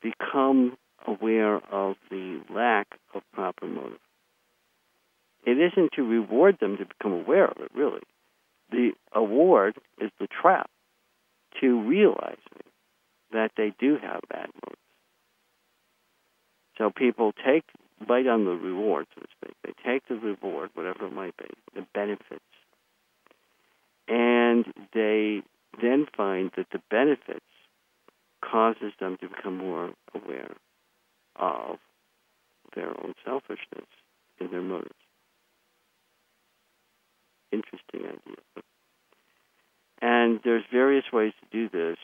become 0.02 0.76
aware 1.06 1.56
of 1.72 1.96
the 2.10 2.40
lack 2.50 2.86
of 3.14 3.22
proper 3.32 3.66
motive. 3.66 3.98
It 5.44 5.58
isn't 5.58 5.92
to 5.92 6.02
reward 6.02 6.58
them 6.60 6.76
to 6.78 6.86
become 6.86 7.12
aware 7.12 7.46
of 7.46 7.56
it, 7.58 7.70
really. 7.74 8.02
The 8.70 8.92
award 9.12 9.76
is 10.00 10.10
the 10.18 10.28
trap 10.28 10.70
to 11.60 11.80
realizing 11.82 12.38
that 13.32 13.52
they 13.56 13.72
do 13.78 13.96
have 14.00 14.20
bad 14.28 14.48
motives. 14.54 14.78
So 16.78 16.90
people 16.90 17.32
take 17.44 17.64
bite 18.06 18.26
on 18.26 18.44
the 18.44 18.52
reward, 18.52 19.06
so 19.14 19.20
to 19.20 19.28
speak. 19.40 19.56
They 19.64 19.90
take 19.90 20.08
the 20.08 20.16
reward, 20.16 20.70
whatever 20.74 21.06
it 21.06 21.12
might 21.12 21.36
be, 21.36 21.48
the 21.74 21.86
benefits, 21.94 22.40
and 24.08 24.66
they 24.92 25.42
then 25.80 26.06
find 26.16 26.50
that 26.56 26.66
the 26.72 26.80
benefits 26.90 27.40
causes 28.42 28.92
them 28.98 29.16
to 29.20 29.28
become 29.28 29.56
more 29.56 29.92
aware 30.14 30.54
of 31.36 31.78
their 32.74 32.88
own 32.88 33.14
selfishness 33.24 33.86
in 34.40 34.50
their 34.50 34.62
motives. 34.62 34.94
Interesting 37.52 38.00
idea. 38.06 38.62
And 40.00 40.40
there's 40.44 40.64
various 40.72 41.04
ways 41.12 41.32
to 41.40 41.46
do 41.50 41.68
this 41.68 41.98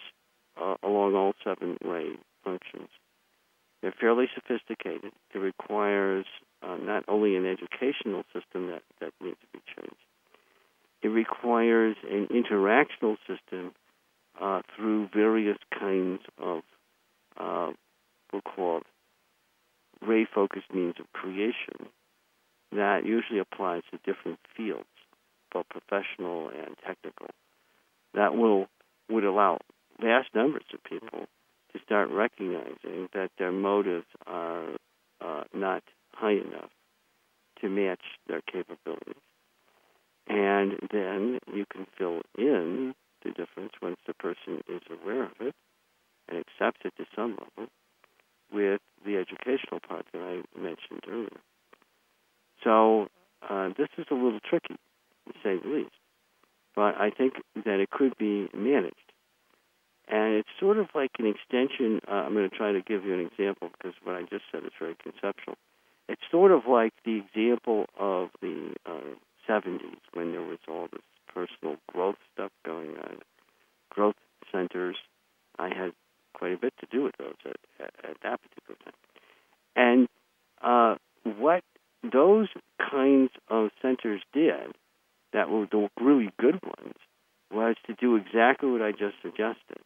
uh, 0.61 0.77
along 0.83 1.15
all 1.15 1.33
seven 1.43 1.79
ray 1.85 2.11
functions. 2.45 2.89
They're 3.83 3.95
fairly 3.99 4.27
sophisticated. 4.35 5.13
It 5.35 5.39
requires 5.39 6.27
uh, 6.63 6.77
not 6.77 7.05
only 7.09 7.37
an 7.37 7.47
educational 7.47 8.25
system 8.33 8.69
that, 8.69 8.83
that 9.01 9.13
needs 9.21 9.39
to 9.41 9.47
be 9.53 9.61
changed, 9.77 9.97
it 11.03 11.09
requires 11.09 11.97
an 12.11 12.29
interactional 12.29 13.17
system 13.27 13.73
uh, 14.41 14.63
through 14.77 15.09
various 15.15 15.59
kinds 15.77 16.21
of, 16.39 16.63
uh, 17.39 17.71
we'll 18.33 18.43
call 18.43 18.83
ray 20.07 20.27
focused 20.33 20.73
means 20.73 20.95
of 20.99 21.13
creation 21.13 21.89
that 22.73 23.05
usually 23.05 23.39
applies 23.39 23.83
to 23.91 23.99
different 23.99 24.39
fields, 24.57 24.85
both 25.53 25.67
professional 25.69 26.49
and 26.49 26.77
technical. 26.87 27.29
That 28.15 28.37
will 28.37 28.67
would 29.09 29.25
allow 29.25 29.59
vast 30.01 30.29
numbers 30.35 30.65
of 30.73 30.83
people 30.85 31.27
to 31.73 31.79
start 31.85 32.11
recognizing 32.11 33.09
that 33.15 33.31
their 33.39 33.53
motives 33.53 34.07
are 34.27 34.69
uh, 35.21 35.45
not 35.55 35.83
high 36.13 36.33
enough 36.33 36.71
to 37.61 37.69
match 37.69 38.03
their 38.27 38.41
capabilities. 38.41 39.23
And 40.29 40.79
then 40.93 41.39
you 41.53 41.65
can 41.73 41.87
fill 41.97 42.21
in 42.37 42.95
the 43.25 43.31
difference 43.31 43.73
once 43.81 43.97
the 44.07 44.15
person 44.15 44.63
is 44.69 44.83
aware 44.91 45.25
of 45.25 45.33
it 45.41 45.55
and 46.29 46.39
accepts 46.39 46.81
it 46.85 46.93
to 46.99 47.05
some 47.17 47.31
level 47.33 47.71
with 48.53 48.81
the 49.05 49.17
educational 49.17 49.81
part 49.87 50.07
that 50.13 50.21
I 50.21 50.61
mentioned 50.61 51.03
earlier. 51.09 51.41
So 52.63 53.09
uh, 53.49 53.71
this 53.77 53.89
is 53.97 54.07
a 54.11 54.15
little 54.15 54.41
tricky, 54.41 54.77
to 55.29 55.39
say 55.43 55.57
the 55.63 55.69
least. 55.69 55.91
But 56.75 56.97
I 57.01 57.11
think 57.11 57.35
that 57.65 57.81
it 57.81 57.91
could 57.91 58.17
be 58.19 58.49
managed 58.55 59.09
and 60.11 60.35
it's 60.35 60.49
sort 60.59 60.79
of 60.79 60.89
like 60.95 61.13
an 61.19 61.27
extension. 61.27 62.01
Uh, 62.09 62.15
I'm 62.15 62.35
going 62.35 62.49
to 62.49 62.57
try 62.57 62.73
to 62.73 62.81
give 62.81 63.05
you 63.05 63.15
an 63.15 63.21
example 63.21 63.71
because 63.77 63.95
what 64.03 64.17
I 64.17 64.23
just 64.23 64.45
said 64.51 64.65
is 64.65 64.73
very 64.79 64.97
conceptual. 65.03 65.57
It's 66.09 66.23
sort 66.31 66.51
of 66.51 66.63
like 66.67 66.95
the 67.05 67.21
example 67.21 67.87
of 67.99 68.31
the 68.41 68.75
uh, 68.87 69.15
70s 69.49 70.01
when 70.15 70.33
there 70.33 70.43
was 70.43 70.59
all 70.67 70.89
this 70.91 71.03
personal 71.33 71.77
growth 71.93 72.17
stuff 72.33 72.51
going 72.65 72.97
on, 72.97 73.19
growth 73.91 74.15
centers. 74.51 74.97
I 75.59 75.69
had 75.69 75.93
quite 76.33 76.53
a 76.53 76.57
bit 76.57 76.73
to 76.81 76.87
do 76.91 77.03
with 77.03 77.17
those 77.19 77.35
at, 77.45 77.57
at, 77.79 78.11
at 78.11 78.17
that 78.23 78.41
particular 78.41 78.79
time. 78.85 78.95
And 79.77 80.09
uh, 80.63 80.95
what 81.39 81.65
those 82.03 82.49
kinds 82.79 83.31
of 83.49 83.71
centers 83.83 84.23
did, 84.33 84.73
that 85.33 85.51
were 85.51 85.67
the 85.71 85.89
really 86.01 86.31
good 86.39 86.61
ones, 86.63 86.95
was 87.53 87.77
to 87.87 87.95
do 87.95 88.17
exactly 88.17 88.71
what 88.71 88.83
I 88.83 88.93
just 88.93 89.17
suggested. 89.23 89.79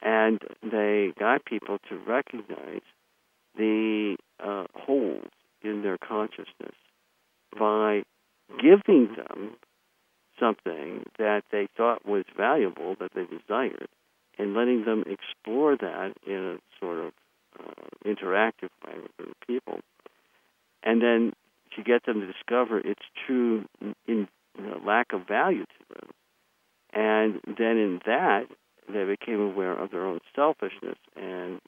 And 0.00 0.40
they 0.62 1.12
got 1.18 1.44
people 1.44 1.78
to 1.88 1.96
recognize 1.96 2.82
the 3.56 4.16
uh, 4.42 4.64
holes 4.74 5.28
in 5.62 5.82
their 5.82 5.98
consciousness 5.98 6.74
by 7.56 8.02
giving 8.60 9.14
them 9.16 9.56
something 10.40 11.04
that 11.18 11.42
they 11.52 11.68
thought 11.76 12.06
was 12.06 12.24
valuable, 12.36 12.96
that 12.98 13.12
they 13.14 13.24
desired, 13.24 13.88
and 14.38 14.54
letting 14.54 14.84
them 14.84 15.04
explore 15.06 15.76
that 15.76 16.14
in 16.26 16.58
a 16.58 16.84
sort 16.84 16.98
of 16.98 17.12
uh, 17.60 17.86
interactive 18.04 18.70
way 18.84 18.94
with 18.96 19.10
other 19.20 19.32
people. 19.46 19.80
And 20.82 21.00
then 21.00 21.32
to 21.76 21.82
get 21.82 22.04
them 22.06 22.20
to 22.20 22.26
discover 22.26 22.78
its 22.78 23.02
true 23.26 23.66
in, 24.06 24.28
lack 24.84 25.12
of 25.12 25.26
value 25.26 25.64
to 25.64 25.94
them. 25.94 26.10
And 26.92 27.40
then 27.46 27.78
in 27.78 28.00
that, 28.06 28.46
they 28.92 29.04
became 29.04 29.40
aware 29.40 29.72
of 29.72 29.90
their 29.90 30.04
own 30.04 30.20
selfishness 30.34 30.98
and 31.16 31.60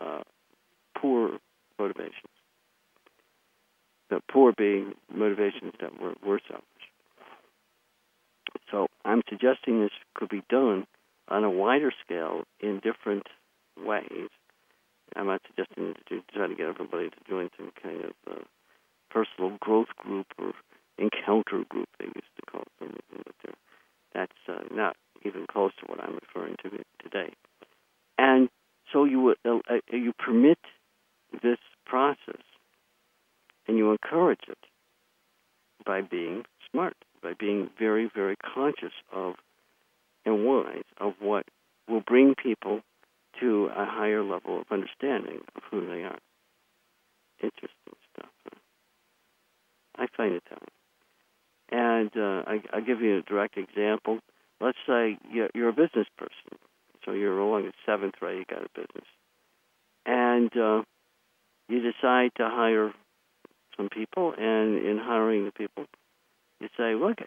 uh, 0.00 0.22
poor 0.98 1.38
motivations. 1.78 2.12
The 4.10 4.20
poor 4.30 4.52
being 4.56 4.94
motivations 5.12 5.72
that 5.80 6.00
were, 6.00 6.14
were 6.24 6.40
selfish. 6.48 6.64
So 8.70 8.88
I'm 9.04 9.22
suggesting 9.28 9.80
this 9.80 9.90
could 10.14 10.28
be 10.28 10.42
done 10.48 10.86
on 11.28 11.44
a 11.44 11.50
wider 11.50 11.92
scale 12.04 12.42
in 12.60 12.80
different 12.80 13.26
ways. 13.76 14.30
I'm 15.14 15.26
not 15.26 15.42
suggesting 15.46 15.94
to 16.08 16.22
try 16.32 16.46
to 16.46 16.54
get 16.54 16.66
everybody 16.66 17.10
to 17.10 17.16
join 17.28 17.50
some 17.56 17.72
kind 17.80 18.04
of 18.04 18.12
uh, 18.30 18.44
personal 19.10 19.56
growth 19.60 19.88
group 19.96 20.26
or 20.38 20.52
encounter 20.98 21.64
group 21.68 21.88
they 21.98 22.06
used 22.06 22.34
to 22.36 22.50
call 22.50 22.62
it. 22.80 23.04
But 23.10 23.54
that's 24.14 24.32
uh, 24.48 24.74
not 24.74 24.96
even 25.24 25.46
close 25.46 25.72
to 25.80 25.86
what 25.86 26.02
I'm 26.02 26.14
referring 26.14 26.56
to 26.62 26.70
today. 27.02 27.32
And 28.18 28.48
so 28.92 29.04
you 29.04 29.34
uh, 29.44 29.58
uh, 29.70 29.74
you 29.90 30.12
permit 30.12 30.58
this 31.42 31.58
process 31.84 32.42
and 33.68 33.76
you 33.76 33.90
encourage 33.90 34.40
it 34.48 34.58
by 35.84 36.00
being 36.00 36.44
smart, 36.70 36.96
by 37.22 37.32
being 37.38 37.70
very, 37.78 38.10
very 38.12 38.36
conscious 38.36 38.92
of 39.12 39.34
and 40.24 40.44
wise 40.44 40.82
of 40.98 41.14
what 41.20 41.46
will 41.88 42.00
bring 42.00 42.34
people 42.34 42.80
to 43.40 43.70
a 43.76 43.84
higher 43.84 44.22
level 44.22 44.60
of 44.60 44.66
understanding 44.70 45.40
of 45.54 45.62
who 45.70 45.86
they 45.86 46.02
are. 46.02 46.18
Interesting 47.42 47.94
stuff. 48.12 48.30
Huh? 48.44 48.58
I 49.98 50.06
find 50.16 50.34
it 50.34 50.42
way. 50.50 50.75
And 51.70 52.10
uh, 52.16 52.42
I, 52.46 52.62
I'll 52.72 52.84
give 52.84 53.00
you 53.00 53.18
a 53.18 53.22
direct 53.22 53.56
example. 53.56 54.20
Let's 54.60 54.78
say 54.86 55.18
you're, 55.30 55.50
you're 55.54 55.68
a 55.68 55.72
business 55.72 56.06
person. 56.16 56.58
So 57.04 57.12
you're 57.12 57.38
along 57.38 57.64
the 57.64 57.72
seventh 57.84 58.16
grade, 58.18 58.38
you 58.38 58.44
got 58.48 58.64
a 58.64 58.68
business. 58.74 59.06
And 60.04 60.50
uh, 60.56 60.82
you 61.68 61.80
decide 61.80 62.30
to 62.36 62.48
hire 62.48 62.92
some 63.76 63.88
people, 63.88 64.32
and 64.36 64.78
in 64.78 64.98
hiring 64.98 65.44
the 65.44 65.52
people, 65.52 65.84
you 66.60 66.68
say, 66.76 66.94
look, 66.94 67.18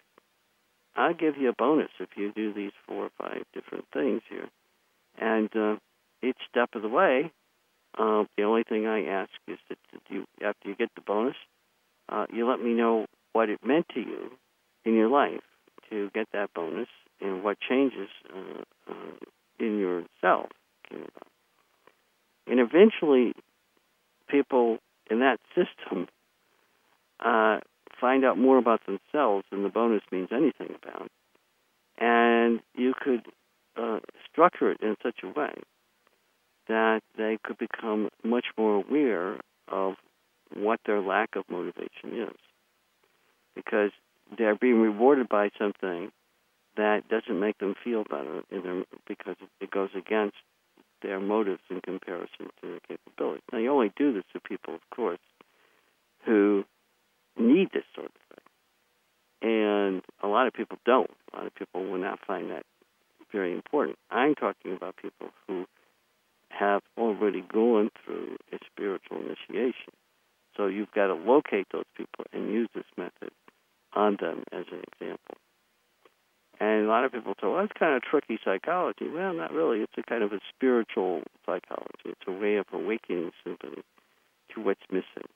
I'll 0.96 1.14
give 1.14 1.36
you 1.36 1.50
a 1.50 1.54
bonus 1.54 1.90
if 2.00 2.10
you 2.16 2.32
do 2.32 2.52
these 2.52 2.72
four 2.86 3.04
or 3.04 3.10
five 3.18 3.44
different 3.54 3.84
things 3.92 4.22
here. 4.28 4.48
And 5.18 5.54
uh, 5.56 5.76
each 6.22 6.38
step 6.50 6.70
of 6.74 6.82
the 6.82 6.88
way, 6.88 7.30
uh, 7.96 8.24
the 8.36 8.42
only 8.42 8.64
thing 8.64 8.86
I 8.86 9.04
ask 9.06 9.30
is 9.46 9.58
that 9.68 9.78
you, 10.08 10.24
after 10.44 10.68
you 10.68 10.74
get 10.74 10.90
the 10.94 11.00
bonus, 11.00 11.36
uh, 12.08 12.26
you 12.32 12.48
let 12.48 12.60
me 12.60 12.72
know 12.72 13.06
what 13.32 13.48
it 13.48 13.64
meant 13.64 13.86
to 13.94 14.00
you 14.00 14.30
in 14.84 14.94
your 14.94 15.08
life 15.08 15.42
to 15.90 16.10
get 16.14 16.28
that 16.32 16.52
bonus 16.54 16.88
and 17.20 17.42
what 17.42 17.58
changes 17.60 18.08
uh, 18.34 18.62
uh, 18.90 18.94
in 19.58 19.78
yourself 19.78 20.48
came 20.88 21.00
about. 21.00 21.28
And 22.46 22.60
eventually, 22.60 23.34
people 24.28 24.78
in 25.10 25.20
that 25.20 25.38
system 25.54 26.08
uh, 27.20 27.58
find 28.00 28.24
out 28.24 28.38
more 28.38 28.58
about 28.58 28.80
themselves 28.86 29.44
than 29.50 29.62
the 29.62 29.68
bonus 29.68 30.02
means 30.10 30.28
anything 30.32 30.74
about. 30.82 31.10
And 31.98 32.60
you 32.74 32.94
could 32.98 33.26
uh, 33.76 34.00
structure 34.30 34.70
it 34.70 34.80
in 34.80 34.96
such 35.02 35.20
a 35.22 35.28
way 35.28 35.52
that 36.68 37.00
they 37.18 37.38
could 37.42 37.58
become 37.58 38.08
much 38.24 38.46
more 38.56 38.76
aware 38.76 39.38
of 39.68 39.94
what 40.54 40.80
their 40.86 41.00
lack 41.00 41.36
of 41.36 41.44
motivation 41.50 42.28
is. 42.28 42.36
Because 43.64 43.90
they're 44.36 44.54
being 44.54 44.80
rewarded 44.80 45.28
by 45.28 45.50
something 45.58 46.10
that 46.76 47.08
doesn't 47.08 47.38
make 47.38 47.58
them 47.58 47.74
feel 47.82 48.04
better 48.04 48.42
because 49.06 49.36
it 49.60 49.70
goes 49.70 49.90
against 49.96 50.36
their 51.02 51.20
motives 51.20 51.60
in 51.70 51.80
comparison 51.80 52.48
to 52.60 52.68
their 52.68 52.80
capability. 52.80 53.42
Now, 53.52 53.58
you 53.58 53.70
only 53.70 53.92
do 53.96 54.12
this 54.12 54.24
to 54.32 54.40
people, 54.40 54.74
of 54.74 54.80
course, 54.94 55.18
who 56.24 56.64
need 57.38 57.70
this 57.72 57.84
sort 57.94 58.06
of 58.06 58.36
thing. 58.36 59.50
And 59.50 60.02
a 60.22 60.28
lot 60.28 60.46
of 60.46 60.52
people 60.52 60.78
don't. 60.84 61.10
A 61.32 61.36
lot 61.36 61.46
of 61.46 61.54
people 61.54 61.84
will 61.84 61.98
not 61.98 62.18
find 62.26 62.50
that 62.50 62.64
very 63.32 63.52
important. 63.52 63.98
I'm 64.10 64.34
talking 64.34 64.74
about 64.74 64.96
people 64.96 65.28
who 65.46 65.66
have 66.48 66.82
already 66.98 67.42
gone 67.42 67.90
through 68.04 68.36
a 68.52 68.58
spiritual 68.66 69.18
initiation. 69.18 69.92
So 70.56 70.66
you've 70.66 70.90
got 70.92 71.06
to 71.06 71.14
locate 71.14 71.68
those 71.72 71.84
people 71.96 72.24
and 72.32 72.52
use 72.52 72.68
this 72.74 72.84
method 72.96 73.30
on 73.94 74.16
them 74.20 74.44
as 74.52 74.66
an 74.72 74.82
example. 74.92 75.36
And 76.60 76.84
a 76.84 76.88
lot 76.88 77.04
of 77.04 77.12
people 77.12 77.34
say, 77.40 77.46
well, 77.46 77.60
that's 77.60 77.72
kind 77.78 77.94
of 77.94 78.02
tricky 78.02 78.38
psychology. 78.44 79.08
Well, 79.08 79.32
not 79.32 79.52
really. 79.52 79.80
It's 79.80 79.92
a 79.96 80.02
kind 80.02 80.22
of 80.22 80.32
a 80.32 80.40
spiritual 80.54 81.22
psychology. 81.46 82.04
It's 82.04 82.28
a 82.28 82.32
way 82.32 82.56
of 82.56 82.66
awakening 82.72 83.32
sympathy 83.42 83.82
to 84.54 84.60
what's 84.60 84.82
missing. 84.90 85.28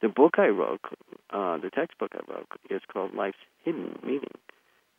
The 0.00 0.08
book 0.08 0.34
I 0.38 0.48
wrote, 0.48 0.80
uh, 1.30 1.58
the 1.58 1.70
textbook 1.70 2.12
I 2.14 2.32
wrote, 2.32 2.48
is 2.70 2.80
called 2.90 3.14
Life's 3.14 3.36
Hidden 3.64 3.98
Meaning. 4.02 4.38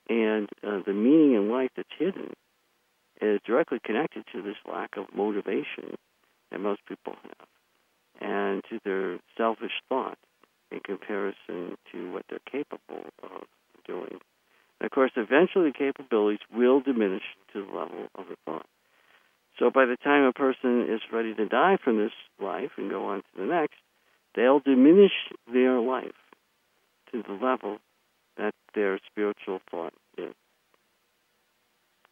And 0.10 0.48
uh, 0.64 0.82
the 0.86 0.94
meaning 0.94 1.34
in 1.34 1.50
life 1.50 1.72
that's 1.76 1.90
hidden 1.98 2.34
is 3.22 3.40
directly 3.46 3.80
connected 3.84 4.26
to 4.34 4.42
this 4.42 4.58
lack 4.72 4.98
of 4.98 5.06
motivation 5.16 5.96
that 6.52 6.60
most 6.60 6.82
people 6.88 7.16
have 7.24 7.48
and 8.22 8.64
to 8.70 8.80
their 8.86 9.20
selfish 9.38 9.82
thought 9.90 10.18
in 10.76 10.82
comparison 10.82 11.78
to 11.92 12.12
what 12.12 12.26
they're 12.30 12.40
capable 12.52 13.06
of 13.24 13.44
doing. 13.88 14.20
And 14.80 14.86
of 14.86 14.92
course, 14.92 15.12
eventually 15.16 15.72
the 15.72 15.78
capabilities 15.78 16.46
will 16.54 16.82
diminish 16.82 17.24
to 17.54 17.66
the 17.66 17.72
level 17.72 18.08
of 18.16 18.26
the 18.28 18.36
thought. 18.46 18.66
So 19.58 19.72
by 19.72 19.86
the 19.86 19.98
time 19.98 20.24
a 20.24 20.34
person 20.34 20.88
is 20.90 21.02
ready 21.12 21.34
to 21.34 21.46
die 21.46 21.78
from 21.82 21.98
this 21.98 22.12
life 22.42 22.72
and 22.78 22.90
go 22.90 23.06
on 23.06 23.20
to 23.20 23.38
the 23.38 23.46
next, 23.46 23.76
they'll 24.36 24.60
diminish 24.60 25.14
their 25.52 25.80
life 25.80 26.12
to 27.14 27.24
the 27.24 27.34
level 27.34 27.78
that 28.38 28.54
their 28.74 29.00
spiritual 29.10 29.62
thought 29.72 29.94
is. 30.18 30.34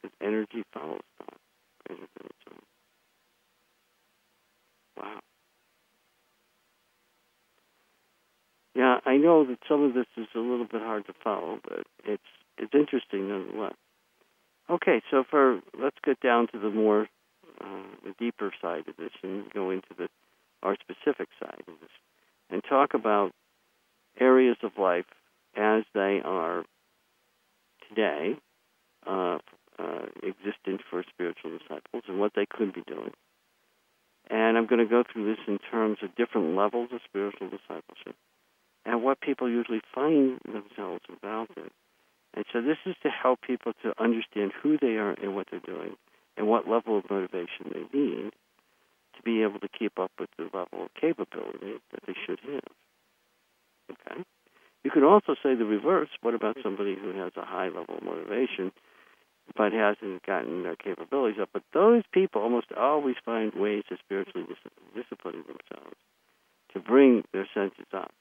Because 0.02 0.16
energy 0.22 0.64
follows 0.74 1.02
thought. 1.18 1.38
Wow. 4.98 5.20
Yeah, 8.76 9.00
I 9.06 9.18
know 9.18 9.46
that 9.46 9.60
some 9.68 9.84
of 9.84 9.94
this 9.94 10.08
is 10.18 10.28
a 10.36 10.40
little 10.40 10.66
bit 10.66 10.82
hard 10.82 11.06
to 11.06 11.14
follow, 11.24 11.60
but 11.64 11.86
it's 12.06 12.24
it's 12.58 12.74
interesting 12.74 13.30
nonetheless. 13.30 13.76
Okay, 14.70 15.02
so 15.12 15.24
for 15.30 15.60
let's 15.80 15.98
get 16.04 16.20
down 16.22 16.48
to 16.54 16.60
the 16.60 16.70
more 16.72 17.08
uh, 17.62 17.84
the 18.04 18.14
deeper 18.18 18.52
side 18.62 18.88
of 18.88 18.98
this 18.98 19.12
and 19.22 19.52
go 19.54 19.70
into 19.70 19.90
the 19.98 20.08
our 20.64 20.76
specific 20.76 21.28
side 21.40 21.64
of 21.68 21.74
this 21.82 21.90
and 22.50 22.64
talk 22.68 22.94
about 22.94 23.32
areas 24.20 24.58
of 24.64 24.72
life 24.78 25.06
as 25.56 25.84
they 25.94 26.22
are 26.24 26.64
today, 27.90 28.36
uh, 29.06 29.38
uh, 29.78 30.06
existent 30.24 30.82
for 30.90 31.04
spiritual 31.14 31.58
disciples 31.58 32.04
and 32.08 32.20
what 32.20 32.32
they 32.36 32.46
could 32.46 32.74
be 32.74 32.82
doing. 32.88 33.12
And 34.30 34.58
I'm 34.58 34.66
going 34.66 34.80
to 34.80 34.90
go 34.90 35.04
through 35.04 35.26
this 35.36 35.44
in 35.48 35.60
terms 35.70 35.98
of 36.02 36.16
different 36.16 36.56
levels 36.56 36.90
of 36.94 37.02
spiritual 37.06 37.50
discipleship 37.50 38.16
and 38.86 39.04
what 39.04 39.22
people 39.22 39.50
usually 39.50 39.82
find 39.94 40.40
themselves 40.46 41.04
about 41.10 41.50
it. 41.58 41.72
And 42.34 42.46
so 42.52 42.62
this 42.62 42.78
is 42.86 42.96
to 43.04 43.10
help 43.10 43.42
people 43.42 43.74
to 43.84 43.94
understand 44.02 44.52
who 44.62 44.78
they 44.78 44.98
are 44.98 45.12
and 45.12 45.36
what 45.36 45.48
they're 45.52 45.60
doing 45.60 45.96
and 46.36 46.48
what 46.48 46.68
level 46.68 46.98
of 46.98 47.10
motivation 47.10 47.72
they 47.72 47.98
need 47.98 48.32
to 49.16 49.22
be 49.24 49.44
able 49.44 49.60
to 49.60 49.68
keep 49.68 50.00
up 50.00 50.12
with 50.20 50.30
the 50.38 50.46
level 50.46 50.86
of 50.86 50.94
capability 51.00 51.80
that 51.92 52.02
they 52.08 52.16
should 52.26 52.40
have. 52.40 52.74
Okay? 53.92 54.24
You 54.84 54.92
could 54.92 55.04
also 55.04 55.36
say 55.42 55.56
the 55.56 55.66
reverse. 55.66 56.10
What 56.22 56.34
about 56.34 56.58
somebody 56.64 56.96
who 56.96 57.12
has 57.18 57.34
a 57.38 57.46
high 57.46 57.68
level 57.68 57.98
of 57.98 58.04
motivation 58.04 58.72
but 59.56 59.72
hasn't 59.72 60.26
gotten 60.26 60.64
their 60.64 60.76
capabilities 60.76 61.40
up? 61.40 61.50
But 61.54 61.64
those 61.74 62.04
people 62.12 62.42
almost 62.42 62.72
always 62.76 63.16
find 63.24 63.54
ways 63.54 63.84
to 63.90 63.98
spiritually 63.98 64.48
dis- 64.48 65.04
discipline 65.04 65.44
themselves 65.48 65.96
to 66.74 66.80
bring 66.80 67.24
their 67.32 67.48
senses 67.54 67.86
up 67.94 68.12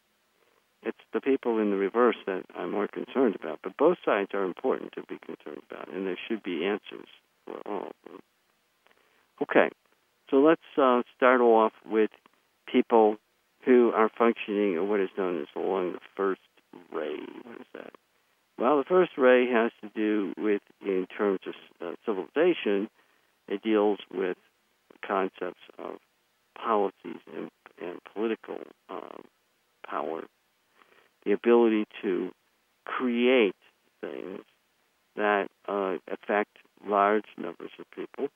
it's 0.82 0.98
the 1.12 1.20
people 1.20 1.58
in 1.58 1.70
the 1.70 1.76
reverse 1.76 2.16
that 2.26 2.44
I'm 2.56 2.72
more 2.72 2.88
concerned 2.88 3.36
about. 3.36 3.60
But 3.62 3.76
both 3.76 3.98
sides 4.04 4.30
are 4.34 4.44
important 4.44 4.92
to 4.92 5.02
be 5.02 5.18
concerned 5.24 5.62
about, 5.70 5.92
and 5.92 6.06
there 6.06 6.18
should 6.28 6.42
be 6.42 6.64
answers 6.64 7.08
for 7.46 7.60
all 7.66 7.88
of 7.88 8.10
them. 8.10 8.20
Okay, 9.42 9.70
so 10.30 10.36
let's 10.38 10.60
uh, 10.76 11.02
start 11.16 11.40
off 11.40 11.72
with 11.88 12.10
people 12.70 13.16
who 13.64 13.92
are 13.94 14.10
functioning 14.16 14.74
in 14.74 14.88
what 14.88 15.00
is 15.00 15.08
known 15.16 15.40
as 15.40 15.48
along 15.56 15.92
the 15.92 16.00
first 16.16 16.40
ray. 16.92 17.16
What 17.44 17.60
is 17.60 17.66
that? 17.74 17.92
Well, 18.58 18.78
the 18.78 18.84
first 18.84 19.12
ray 19.16 19.50
has 19.50 19.72
to 19.82 19.88
do 19.94 20.34
with, 20.36 20.62
in 20.80 21.06
terms 21.16 21.40
of 21.46 21.54
uh, 21.80 21.92
civilization, 22.04 22.88
it 23.48 23.62
deals 23.62 23.98
with 24.12 24.36
concepts 25.06 25.62
of 25.78 25.96
policies 26.56 27.20
and, 27.36 27.50
and 27.80 27.98
political 28.14 28.58
um, 28.88 29.24
power, 29.88 30.22
the 31.24 31.32
ability 31.32 31.86
to 32.02 32.30
create 32.84 33.54
things 34.00 34.40
that 35.16 35.48
uh, 35.68 35.96
affect 36.10 36.56
large 36.86 37.24
numbers 37.36 37.70
of 37.78 37.86
people. 37.90 38.28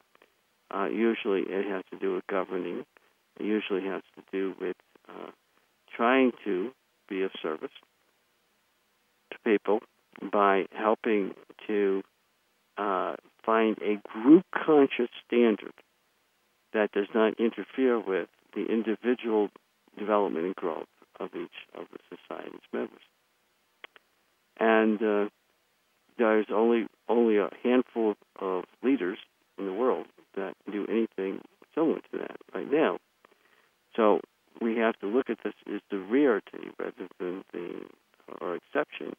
Uh, 0.75 0.87
usually, 0.87 1.43
it 1.43 1.67
has 1.67 1.83
to 1.91 1.99
do 1.99 2.15
with 2.15 2.27
governing. 2.27 2.85
It 3.39 3.47
usually 3.47 3.85
has 3.85 4.03
to 4.17 4.23
do 4.33 4.55
with 4.61 4.77
uh, 5.09 5.31
trying 5.95 6.33
to 6.45 6.71
be 7.09 7.23
of 7.23 7.31
service 7.43 7.71
to 9.33 9.39
people 9.45 9.81
by 10.33 10.67
helping 10.73 11.35
to 11.67 12.03
uh, 12.77 13.15
find 13.45 13.77
a 13.79 14.01
group 14.09 14.45
conscious 14.53 15.09
standard 15.27 15.73
that 16.73 16.93
does 16.93 17.07
not 17.15 17.35
interfere 17.39 17.99
with 17.99 18.29
the 18.55 18.67
individual 18.67 19.49
development 19.99 20.47
and 20.47 20.57
growth 20.57 20.87
of 21.21 21.31
each 21.35 21.51
of 21.75 21.87
the 21.93 21.99
society's 22.09 22.61
members. 22.73 23.03
And 24.59 25.03
uh, 25.03 25.29
there's 26.19 26.47
only 26.53 26.87
only 27.09 27.39
a 27.39 27.51
handful 27.63 28.15
of 28.41 28.65
leaders 28.83 29.19
in 29.59 29.67
the 29.67 29.73
world 29.73 30.07
that 30.35 30.55
do 30.71 30.87
anything 30.89 31.41
similar 31.75 32.01
to 32.13 32.19
that 32.19 32.37
right 32.55 32.71
now. 32.71 32.99
So 33.95 34.21
we 34.61 34.77
have 34.79 34.99
to 35.01 35.07
look 35.07 35.31
at 35.31 35.39
this 35.45 35.55
as 35.73 35.81
the 35.91 35.99
rarity 35.99 36.71
rather 36.79 37.09
than 37.19 37.45
the 37.53 37.83
or 38.41 38.57
exception 38.57 39.15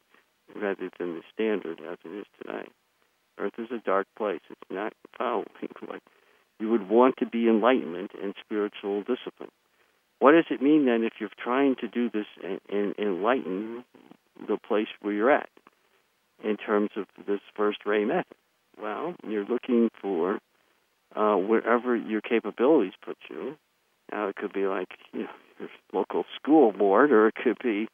rather 0.55 0.89
than 0.97 1.15
the 1.15 1.21
standard 1.33 1.81
as 1.81 1.97
it 2.03 2.09
is 2.09 2.25
today. 2.41 2.67
Earth 3.37 3.53
is 3.57 3.67
a 3.71 3.79
dark 3.79 4.07
place. 4.17 4.41
It's 4.49 4.71
not 4.71 4.93
following 5.17 5.45
what 5.85 6.01
you 6.59 6.69
would 6.69 6.89
want 6.89 7.15
to 7.17 7.25
be 7.25 7.47
enlightenment 7.47 8.11
and 8.21 8.33
spiritual 8.43 9.01
discipline. 9.01 9.51
What 10.19 10.31
does 10.31 10.45
it 10.49 10.61
mean 10.61 10.85
then 10.85 11.03
if 11.03 11.14
you're 11.19 11.30
trying 11.38 11.76
to 11.81 11.88
do 11.88 12.10
this 12.10 12.26
and, 12.44 12.60
and 12.69 12.95
enlighten 12.98 13.84
the 14.48 14.57
place 14.57 14.88
where 15.02 15.14
you're 15.14 15.31
at 15.31 15.49
in 16.44 16.57
terms 16.57 16.89
of 16.95 17.06
this 17.27 17.39
first 17.56 17.80
ray 17.85 18.03
method? 18.06 18.26
Well, 18.81 19.15
you're 19.27 19.45
looking 19.45 19.89
for 20.02 20.39
uh, 21.15 21.35
wherever 21.35 21.95
your 21.95 22.22
capabilities 22.22 22.94
put 23.03 23.18
you. 23.30 23.57
Now, 24.11 24.27
it 24.27 24.35
could 24.35 24.53
be 24.53 24.65
like 24.65 24.89
you 25.14 25.23
know, 25.23 25.30
your 25.60 25.69
local 25.94 26.26
school 26.35 26.72
board, 26.72 27.11
or 27.11 27.27
it 27.27 27.35
could 27.35 27.57
be, 27.61 27.88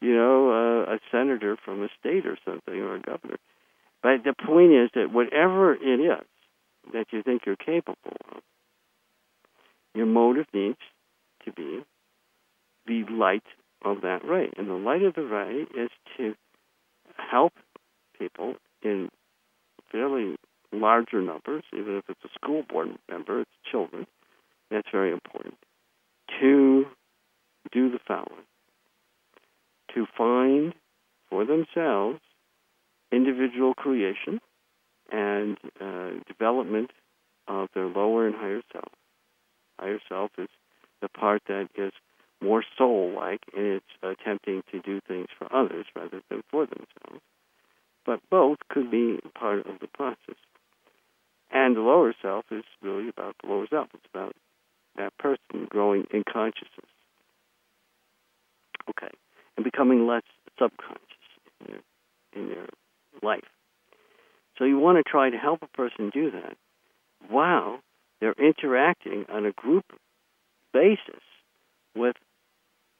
you 0.00 0.14
know, 0.14 0.50
uh, 0.50 0.94
a 0.94 0.98
senator 1.10 1.56
from 1.64 1.82
a 1.82 1.88
state 1.98 2.26
or 2.26 2.38
something, 2.44 2.74
or 2.74 2.96
a 2.96 3.00
governor. 3.00 3.36
But 4.02 4.24
the 4.24 4.34
point 4.34 4.72
is 4.72 4.90
that 4.94 5.12
whatever 5.12 5.74
it 5.74 6.00
is 6.00 6.24
that 6.92 7.06
you 7.12 7.22
think 7.22 7.42
you're 7.44 7.56
capable 7.56 8.16
of, 8.32 8.42
your 9.94 10.06
motive 10.06 10.46
needs 10.54 10.78
to 11.44 11.52
be 11.52 11.80
the 12.86 13.04
light 13.12 13.44
of 13.84 14.02
that 14.02 14.24
ray. 14.24 14.50
And 14.56 14.68
the 14.68 14.74
light 14.74 15.02
of 15.02 15.14
the 15.14 15.22
ray 15.22 15.66
is 15.74 15.90
to 16.16 16.34
help 17.16 17.52
people 18.18 18.54
in 18.82 19.08
fairly 19.90 20.36
larger 20.72 21.20
numbers, 21.20 21.64
even 21.72 21.96
if 21.96 22.04
it's 22.08 22.24
a 22.24 22.28
school 22.34 22.62
board 22.68 22.88
member, 23.10 23.40
it's 23.40 23.50
children. 23.70 24.06
That's 24.70 24.88
very 24.92 25.12
important. 25.12 25.54
To 26.40 26.84
do 27.72 27.90
the 27.90 27.98
following 28.06 28.44
to 29.94 30.06
find 30.16 30.74
for 31.28 31.44
themselves 31.44 32.20
individual 33.12 33.74
creation 33.74 34.40
and 35.10 35.56
uh, 35.80 36.10
development 36.28 36.90
of 37.48 37.68
their 37.74 37.86
lower 37.86 38.26
and 38.26 38.36
higher 38.36 38.62
self. 38.72 38.92
Higher 39.78 39.98
self 40.08 40.30
is 40.38 40.48
the 41.00 41.08
part 41.08 41.42
that 41.48 41.68
is 41.76 41.92
more 42.42 42.64
soul 42.76 43.12
like 43.14 43.40
in 43.54 43.80
its 43.80 43.86
attempting 44.02 44.62
to 44.72 44.80
do 44.80 45.00
things 45.06 45.26
for 45.38 45.52
others 45.54 45.86
rather 45.94 46.22
than 46.30 46.42
for 46.50 46.66
themselves. 46.66 47.22
But 48.06 48.20
both 48.30 48.58
could 48.68 48.90
be 48.90 49.20
part 49.38 49.66
of 49.66 49.78
the 49.80 49.88
process. 49.88 50.36
And 51.50 51.76
the 51.76 51.80
lower 51.80 52.14
self 52.22 52.46
is 52.50 52.64
really 52.80 53.08
about 53.08 53.36
the 53.42 53.48
lower 53.48 53.66
self. 53.68 53.88
It's 53.94 54.06
about 54.12 54.34
that 54.96 55.16
person 55.18 55.66
growing 55.68 56.06
in 56.12 56.24
consciousness. 56.30 56.90
Okay. 58.88 59.12
And 59.56 59.64
becoming 59.64 60.06
less 60.06 60.22
subconscious 60.58 61.00
in 61.60 61.66
their, 61.66 62.42
in 62.42 62.48
their 62.48 62.68
life. 63.22 63.44
So 64.56 64.64
you 64.64 64.78
want 64.78 64.98
to 64.98 65.10
try 65.10 65.30
to 65.30 65.36
help 65.36 65.62
a 65.62 65.76
person 65.76 66.10
do 66.12 66.30
that 66.30 66.56
while 67.28 67.80
they're 68.20 68.34
interacting 68.38 69.24
on 69.28 69.46
a 69.46 69.52
group 69.52 69.84
basis 70.72 71.22
with 71.94 72.16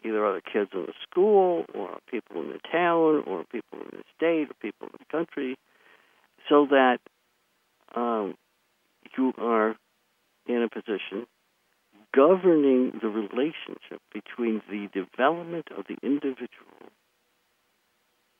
either 0.05 0.25
other 0.25 0.41
kids 0.41 0.71
in 0.73 0.83
the 0.87 0.93
school 1.09 1.65
or 1.75 1.99
people 2.11 2.41
in 2.41 2.49
the 2.49 2.61
town 2.71 3.23
or 3.27 3.45
people 3.51 3.79
in 3.81 3.99
the 3.99 4.05
state 4.17 4.51
or 4.51 4.55
people 4.61 4.89
in 4.89 4.99
the 4.99 5.05
country 5.11 5.57
so 6.49 6.67
that 6.71 6.99
um, 7.95 8.35
you 9.17 9.33
are 9.39 9.77
in 10.47 10.63
a 10.63 10.69
position 10.69 11.27
governing 12.15 12.99
the 13.01 13.09
relationship 13.09 14.01
between 14.13 14.63
the 14.69 14.89
development 14.93 15.69
of 15.77 15.85
the 15.89 15.97
individual 16.03 16.91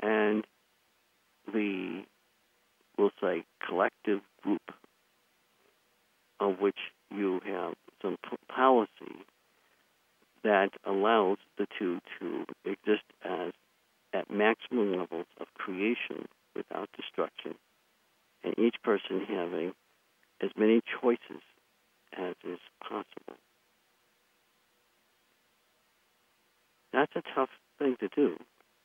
and 0.01 0.45
the, 1.53 2.03
we'll 2.99 3.11
say, 3.21 3.45
collective 3.67 4.21
group 4.43 4.63
of 6.41 6.59
which 6.59 6.79
you 7.11 7.41
have 7.45 7.75
some 8.03 8.17
policy 8.49 9.25
that 10.43 10.71
allows 10.85 11.39
the 11.59 11.67
two 11.79 12.01
to 12.19 12.45
exist 12.65 13.05
as 13.25 13.53
at 14.13 14.31
maximum 14.31 14.93
levels 14.93 15.27
of 15.41 15.47
creation 15.55 16.27
without 16.57 16.89
destruction, 16.97 17.55
and 18.43 18.59
each 18.59 18.77
person 18.83 19.25
having 19.29 19.73
as 20.43 20.51
many 20.57 20.81
choices 21.01 21.43
as 22.17 22.35
is 22.45 22.59
possible. 22.83 23.37
That's 26.93 27.13
a 27.15 27.23
tough 27.35 27.51
thing 27.79 27.97
to 28.01 28.09
do 28.09 28.37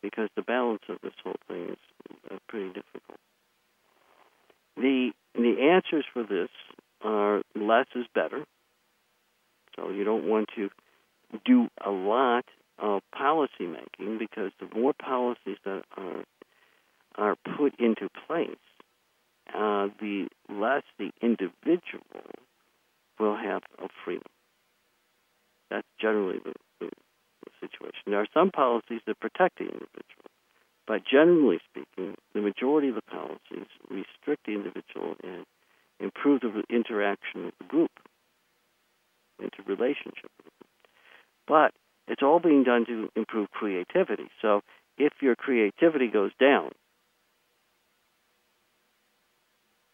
because 0.02 0.30
the 0.36 0.44
balance 0.44 0.84
of 0.90 0.98
this 1.02 1.14
whole 1.24 1.36
thing 1.48 1.70
is 1.70 1.78
uh, 2.30 2.38
pretty 2.48 2.68
difficult. 2.68 3.20
The 4.78 5.12
the 5.34 5.72
answers 5.74 6.06
for 6.14 6.24
this 6.24 6.50
are 7.02 7.42
less 7.56 7.88
is 7.96 8.06
better. 8.14 8.46
So 9.76 9.90
you 9.90 10.04
don't 10.04 10.28
want 10.28 10.50
to 10.56 10.70
do 11.46 11.68
a 11.84 11.92
lot 11.92 12.46
of 12.80 13.02
policy 13.16 13.68
making 13.68 14.18
because 14.18 14.52
the 14.60 14.68
more 14.78 14.94
policies 14.94 15.58
that 15.66 15.84
are 15.98 16.24
are 17.18 17.36
put 17.58 17.80
into 17.80 18.10
place, 18.28 18.50
uh, 19.54 19.88
the 20.02 20.28
less 20.50 20.84
the 21.00 21.12
individual 21.22 22.04
will 23.20 23.38
have 23.38 23.64
of 23.82 23.90
freedom. 24.04 24.28
That's 25.70 25.88
generally 26.00 26.40
the, 26.44 26.54
the, 26.80 26.90
the 26.90 27.52
situation. 27.68 28.02
There 28.08 28.20
are 28.20 28.28
some 28.34 28.52
policies 28.52 29.02
that 29.08 29.20
protect 29.20 29.60
the 29.60 29.66
individual, 29.66 30.30
but 30.88 31.04
generally 31.10 31.60
speaking, 31.70 32.16
the 32.34 32.42
majority 32.42 32.90
of 32.90 32.96
the 32.96 33.02
policies 33.02 33.68
restrict 33.90 34.46
the 34.46 34.54
individual 34.54 35.16
and 35.24 35.46
improve 36.00 36.42
the 36.42 36.64
interaction 36.70 37.46
with 37.46 37.58
the 37.58 37.66
group, 37.66 37.92
interrelationship 39.42 40.32
with 40.44 40.54
the. 40.60 40.66
But 41.48 41.74
it's 42.08 42.24
all 42.24 42.40
being 42.40 42.64
done 42.64 42.86
to 42.86 43.10
improve 43.16 43.52
creativity. 43.52 44.30
So 44.42 44.62
if 44.98 45.14
your 45.22 45.36
creativity 45.36 46.08
goes 46.08 46.32
down, 46.40 46.72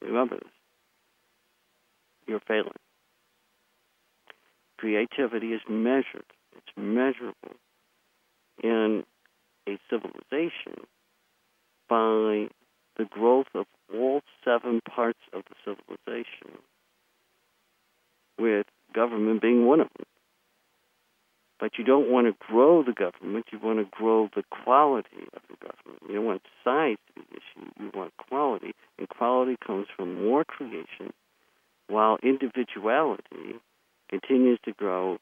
remember 0.02 0.36
this, 0.36 0.54
you're 2.28 2.42
failing. 2.48 2.72
Creativity 4.78 5.54
is 5.54 5.62
measured, 5.70 6.26
it's 6.56 6.76
measurable 6.76 7.56
in 8.64 9.04
a 9.68 9.78
civilization 9.90 10.88
by 11.88 12.48
the 12.98 13.06
growth 13.10 13.48
of 13.54 13.66
all 13.94 14.22
seven 14.44 14.82
parts 14.90 15.20
of 15.34 15.44
the 15.50 15.56
civilization, 15.64 16.58
with 18.40 18.66
government 18.94 19.42
being 19.42 19.66
one 19.66 19.80
of 19.80 19.88
them 19.98 20.06
but 21.62 21.78
you 21.78 21.84
don't 21.84 22.10
want 22.10 22.26
to 22.26 22.34
grow 22.46 22.84
the 22.84 22.92
government. 22.92 23.46
You 23.52 23.60
want 23.64 23.78
to 23.78 23.86
grow 23.86 24.30
the 24.36 24.44
quality 24.50 25.28
of 25.34 25.42
the 25.48 25.56
government. 25.58 26.02
You 26.10 26.16
don't 26.16 26.26
want 26.26 26.42
size 26.64 26.98
to 27.08 27.22
be 27.22 27.28
the 27.30 27.38
issue. 27.38 27.72
You 27.80 27.92
want 27.94 28.14
quality, 28.18 28.74
and 28.98 29.08
quality 29.08 29.58
comes 29.66 29.86
from 29.96 30.26
more 30.26 30.44
creation, 30.44 31.14
while 31.88 32.18
individuality 32.24 33.60
continues 34.10 34.58
to 34.66 34.72
grow, 34.74 35.20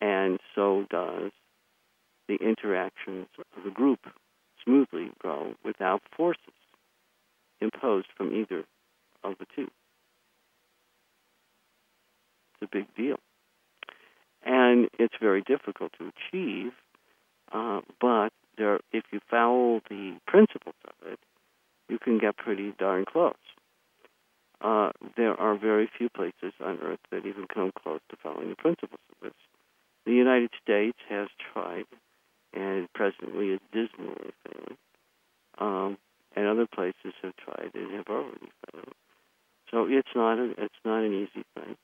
and 0.00 0.40
so 0.54 0.86
does 0.88 1.30
the 2.26 2.36
interactions 2.36 3.26
of 3.38 3.64
the 3.64 3.70
group 3.70 4.00
smoothly 4.64 5.10
grow 5.18 5.52
without 5.62 6.00
forces 6.16 6.40
imposed 7.60 8.08
from 8.16 8.34
either 8.34 8.64
of 9.22 9.34
the 9.38 9.46
two. 9.54 9.68
It's 12.60 12.70
a 12.72 12.76
big 12.76 12.86
deal 12.94 13.18
and 14.44 14.88
it's 14.98 15.14
very 15.20 15.42
difficult 15.42 15.92
to 15.98 16.12
achieve. 16.12 16.72
Uh, 17.52 17.80
but 18.00 18.30
there, 18.58 18.80
if 18.92 19.04
you 19.12 19.20
follow 19.30 19.80
the 19.88 20.16
principles 20.26 20.74
of 20.86 21.12
it, 21.12 21.18
you 21.88 21.98
can 21.98 22.18
get 22.18 22.36
pretty 22.36 22.72
darn 22.78 23.04
close. 23.04 23.34
Uh, 24.60 24.90
there 25.16 25.38
are 25.38 25.56
very 25.56 25.88
few 25.98 26.08
places 26.08 26.52
on 26.60 26.78
earth 26.82 27.00
that 27.10 27.26
even 27.26 27.46
come 27.52 27.70
close 27.82 28.00
to 28.10 28.16
following 28.22 28.50
the 28.50 28.56
principles 28.56 29.00
of 29.10 29.16
this. 29.22 29.34
The 30.06 30.12
United 30.12 30.50
States 30.62 30.98
has 31.08 31.28
tried, 31.52 31.84
and 32.52 32.90
presently 32.94 33.48
is 33.48 33.60
dismally 33.72 34.32
failing. 34.44 34.78
Um, 35.58 35.98
and 36.36 36.46
other 36.46 36.66
places 36.66 37.14
have 37.22 37.34
tried 37.36 37.70
and 37.74 37.92
have 37.94 38.06
already 38.08 38.50
failed. 38.72 38.94
So 39.70 39.86
it's 39.88 40.08
not 40.14 40.38
a, 40.38 40.50
it's 40.58 40.74
not 40.84 41.02
an 41.02 41.14
easy 41.14 41.44
thing 41.54 41.76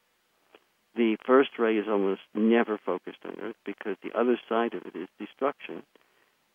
the 0.96 1.16
first 1.24 1.50
ray 1.58 1.76
is 1.76 1.86
almost 1.88 2.22
never 2.34 2.78
focused 2.78 3.18
on 3.24 3.36
Earth 3.40 3.56
because 3.64 3.96
the 4.02 4.18
other 4.18 4.38
side 4.48 4.74
of 4.74 4.82
it 4.86 4.96
is 4.96 5.08
destruction. 5.18 5.82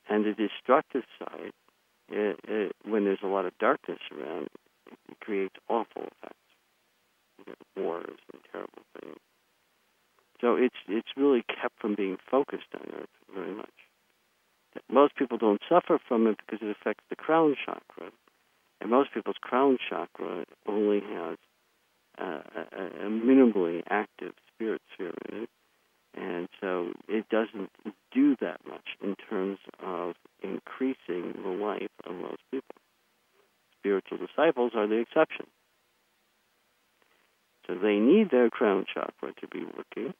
And 0.09 0.25
the 0.25 0.33
destructive 0.33 1.03
side, 1.17 1.51
it, 2.09 2.39
it, 2.47 2.75
when 2.83 3.05
there's 3.05 3.23
a 3.23 3.27
lot 3.27 3.45
of 3.45 3.57
darkness 3.57 3.99
around, 4.11 4.49
it 5.09 5.19
creates 5.19 5.55
awful 5.67 6.03
effects. 6.03 6.35
You 7.39 7.45
get 7.45 7.57
wars 7.75 8.19
and 8.31 8.41
terrible 8.51 8.83
things. 8.99 9.17
So 10.41 10.55
it's 10.55 10.75
it's 10.87 11.07
really 11.15 11.43
kept 11.43 11.79
from 11.79 11.95
being 11.95 12.17
focused 12.29 12.67
on 12.75 12.87
Earth 12.93 13.09
very 13.33 13.53
much. 13.53 13.71
Most 14.89 15.15
people 15.15 15.37
don't 15.37 15.61
suffer 15.67 15.97
from 16.07 16.27
it 16.27 16.37
because 16.37 16.59
it 16.61 16.69
affects 16.69 17.03
the 17.09 17.15
crown 17.15 17.55
chakra, 17.65 18.11
and 18.81 18.89
most 18.89 19.13
people's 19.13 19.37
crown 19.39 19.77
chakra 19.89 20.45
only 20.67 20.99
has 20.99 21.37
a, 22.17 23.05
a 23.05 23.09
minimally 23.09 23.81
active 23.89 24.33
spirit 24.53 24.81
sphere 24.93 25.13
in 25.29 25.43
it. 25.43 25.49
And 26.17 26.47
so 26.61 26.93
it 27.09 27.27
doesn't 27.29 27.71
do 28.13 28.35
that 28.39 28.61
much 28.67 28.95
in 29.03 29.15
terms 29.29 29.59
of 29.83 30.15
increasing 30.41 31.33
the 31.43 31.49
life 31.49 31.91
of 32.05 32.15
most 32.15 32.41
people. 32.51 32.75
Spiritual 33.79 34.19
disciples 34.19 34.71
are 34.75 34.87
the 34.87 34.95
exception. 34.95 35.47
So 37.67 37.75
they 37.75 37.95
need 37.95 38.31
their 38.31 38.49
crown 38.49 38.85
chakra 38.91 39.33
to 39.41 39.47
be 39.47 39.65
working. 39.65 40.13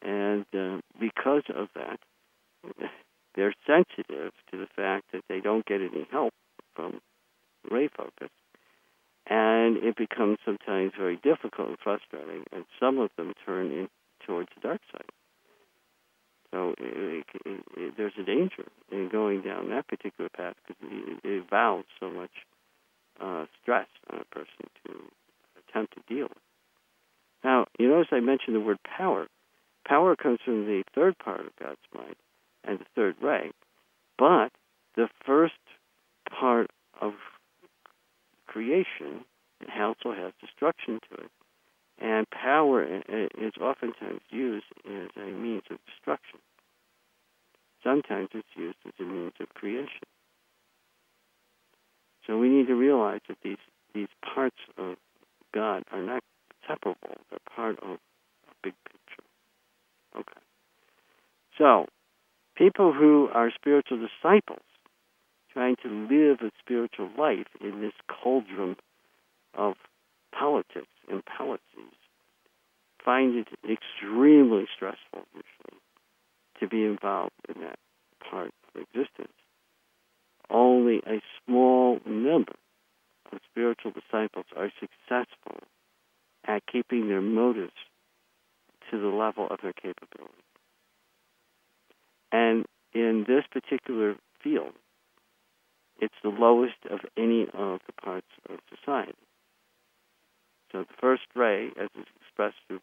And 0.00 0.46
uh, 0.54 0.80
because 0.98 1.42
of 1.54 1.68
that, 1.74 1.98
they're 3.34 3.54
sensitive 3.66 4.32
to 4.50 4.58
the 4.58 4.68
fact 4.74 5.12
that 5.12 5.24
they 5.28 5.40
don't 5.40 5.66
get 5.66 5.80
any 5.80 6.06
help 6.10 6.32
from 6.74 7.00
ray 7.70 7.88
focus 7.88 8.30
and 9.28 9.76
it 9.78 9.96
becomes 9.96 10.38
sometimes 10.44 10.92
very 10.96 11.16
difficult 11.16 11.68
and 11.68 11.78
frustrating, 11.82 12.44
and 12.52 12.64
some 12.80 12.98
of 12.98 13.10
them 13.16 13.34
turn 13.44 13.70
in 13.70 13.88
towards 14.26 14.48
the 14.54 14.60
dark 14.60 14.80
side. 14.90 15.10
So 16.50 16.74
it, 16.78 17.26
it, 17.44 17.64
it, 17.76 17.94
there's 17.96 18.14
a 18.18 18.22
danger 18.22 18.64
in 18.90 19.08
going 19.10 19.42
down 19.42 19.68
that 19.70 19.86
particular 19.86 20.30
path 20.30 20.54
because 20.66 20.82
it, 20.90 21.18
it 21.22 21.42
involves 21.42 21.86
so 22.00 22.10
much 22.10 22.30
uh, 23.20 23.44
stress 23.60 23.88
on 24.10 24.20
a 24.20 24.24
person 24.34 24.70
to 24.86 24.92
attempt 25.68 25.94
to 25.94 26.14
deal 26.14 26.28
with. 26.28 26.38
Now, 27.44 27.66
you 27.78 27.88
notice 27.88 28.08
I 28.12 28.20
mentioned 28.20 28.56
the 28.56 28.60
word 28.60 28.78
power. 28.82 29.26
Power 29.86 30.16
comes 30.16 30.38
from 30.44 30.64
the 30.64 30.84
third 30.94 31.18
part 31.18 31.40
of 31.40 31.56
God's 31.60 31.78
mind 31.94 32.16
and 32.64 32.78
the 32.78 32.86
third 32.94 33.16
ray, 33.20 33.50
but 34.18 34.50
the 34.96 35.08
first 35.24 35.54
part 36.28 36.70
of 37.00 37.12
creation, 38.48 39.24
it 39.60 39.68
also 39.80 40.12
has 40.12 40.32
destruction 40.40 41.00
to 41.10 41.24
it. 41.24 41.30
And 42.00 42.28
power 42.30 42.84
is 42.84 43.52
oftentimes 43.60 44.20
used 44.30 44.66
as 44.86 45.08
a 45.16 45.30
means 45.30 45.62
of 45.70 45.78
destruction. 45.86 46.38
Sometimes 47.82 48.28
it's 48.34 48.48
used 48.56 48.76
as 48.86 48.92
a 48.98 49.02
means 49.02 49.32
of 49.40 49.48
creation. 49.54 50.06
So 52.26 52.38
we 52.38 52.48
need 52.48 52.66
to 52.66 52.74
realize 52.74 53.20
that 53.28 53.38
these, 53.42 53.56
these 53.94 54.08
parts 54.22 54.58
of 54.76 54.96
God 55.54 55.84
are 55.90 56.02
not 56.02 56.22
separable. 56.68 57.16
They're 57.30 57.38
part 57.54 57.78
of 57.80 57.90
a 57.90 58.54
big 58.62 58.74
picture. 58.84 59.24
Okay. 60.14 60.40
So, 61.56 61.86
people 62.54 62.92
who 62.92 63.28
are 63.32 63.50
spiritual 63.54 63.98
disciples 63.98 64.62
trying 65.58 65.74
to 65.82 65.88
live 65.88 66.38
a 66.40 66.52
spiritual 66.60 67.10
life 67.18 67.48
in 67.60 67.80
this 67.80 67.92
cauldron 68.06 68.76
of 69.54 69.74
politics 70.30 70.86
and 71.10 71.24
policies 71.24 71.98
find 73.04 73.34
it 73.34 73.48
extremely 73.68 74.68
stressful 74.72 75.26
usually 75.34 75.80
to 76.60 76.68
be 76.68 76.84
involved 76.84 77.32
in 77.52 77.60
that 77.60 77.76
part 78.30 78.52
of 78.68 78.82
existence. 78.82 79.32
Only 80.48 80.98
a 80.98 81.20
small 81.44 81.98
number 82.06 82.54
of 83.32 83.40
spiritual 83.50 83.90
disciples 83.90 84.46
are 84.56 84.70
successful 84.78 85.58
at 86.46 86.62
keeping 86.70 87.08
their 87.08 87.20
motives 87.20 87.72
to 88.92 89.00
the 89.00 89.08
level 89.08 89.48
of 89.50 89.58
their 89.60 89.72
capability. 89.72 90.44
And 92.30 92.64
in 92.94 93.24
this 93.26 93.42
particular 93.50 94.14
field, 94.40 94.74
it's 95.98 96.14
the 96.22 96.30
lowest 96.30 96.76
of 96.90 97.00
any 97.16 97.42
of 97.52 97.80
the 97.86 97.92
parts 98.00 98.26
of 98.48 98.58
society. 98.74 99.14
So 100.72 100.80
the 100.80 100.94
first 101.00 101.22
ray, 101.34 101.68
as 101.80 101.88
is 101.98 102.06
expressed 102.20 102.56
through 102.66 102.80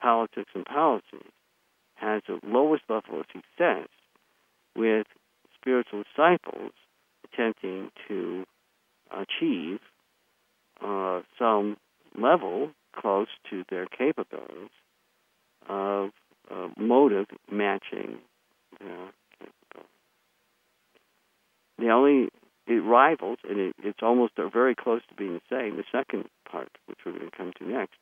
politics 0.00 0.50
and 0.54 0.64
policies, 0.64 1.32
has 1.94 2.22
the 2.26 2.38
lowest 2.46 2.84
level 2.88 3.20
of 3.20 3.26
success 3.32 3.88
with 4.76 5.06
spiritual 5.54 6.02
disciples 6.02 6.72
attempting 7.24 7.90
to 8.08 8.44
achieve 9.10 9.80
uh, 10.84 11.20
some 11.38 11.76
level 12.18 12.70
close 12.94 13.28
to 13.50 13.64
their 13.70 13.86
capabilities 13.86 14.70
of 15.68 16.10
uh, 16.50 16.68
motive 16.76 17.26
matching 17.50 18.18
their 18.78 19.12
capabilities. 19.38 19.90
The 21.78 21.90
only 21.90 22.28
it 22.66 22.82
rivals, 22.82 23.38
and 23.48 23.58
it, 23.58 23.76
it's 23.82 24.00
almost 24.02 24.32
or 24.38 24.50
very 24.50 24.74
close 24.74 25.02
to 25.08 25.14
being 25.14 25.34
the 25.34 25.56
same, 25.56 25.76
the 25.76 25.84
second 25.92 26.24
part, 26.50 26.70
which 26.86 26.98
we're 27.04 27.12
going 27.12 27.30
to 27.30 27.36
come 27.36 27.52
to 27.58 27.68
next. 27.68 27.96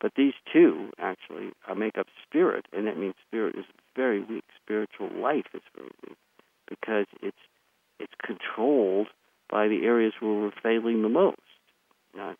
But 0.00 0.12
these 0.16 0.34
two 0.52 0.90
actually 0.98 1.52
make 1.76 1.96
up 1.96 2.06
spirit, 2.26 2.66
and 2.72 2.86
that 2.86 2.98
means 2.98 3.14
spirit 3.26 3.56
is 3.56 3.64
very 3.96 4.22
weak. 4.22 4.44
Spiritual 4.62 5.08
life 5.16 5.46
is 5.54 5.62
very 5.74 5.90
weak 6.06 6.18
because 6.68 7.06
it's 7.22 7.36
it's 7.98 8.12
controlled 8.22 9.06
by 9.48 9.68
the 9.68 9.84
areas 9.84 10.12
where 10.20 10.32
we're 10.32 10.50
failing 10.62 11.02
the 11.02 11.08
most, 11.08 11.38
not 12.14 12.36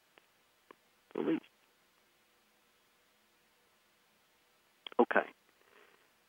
the 1.15 1.21
least. 1.23 1.45
Okay. 5.01 5.27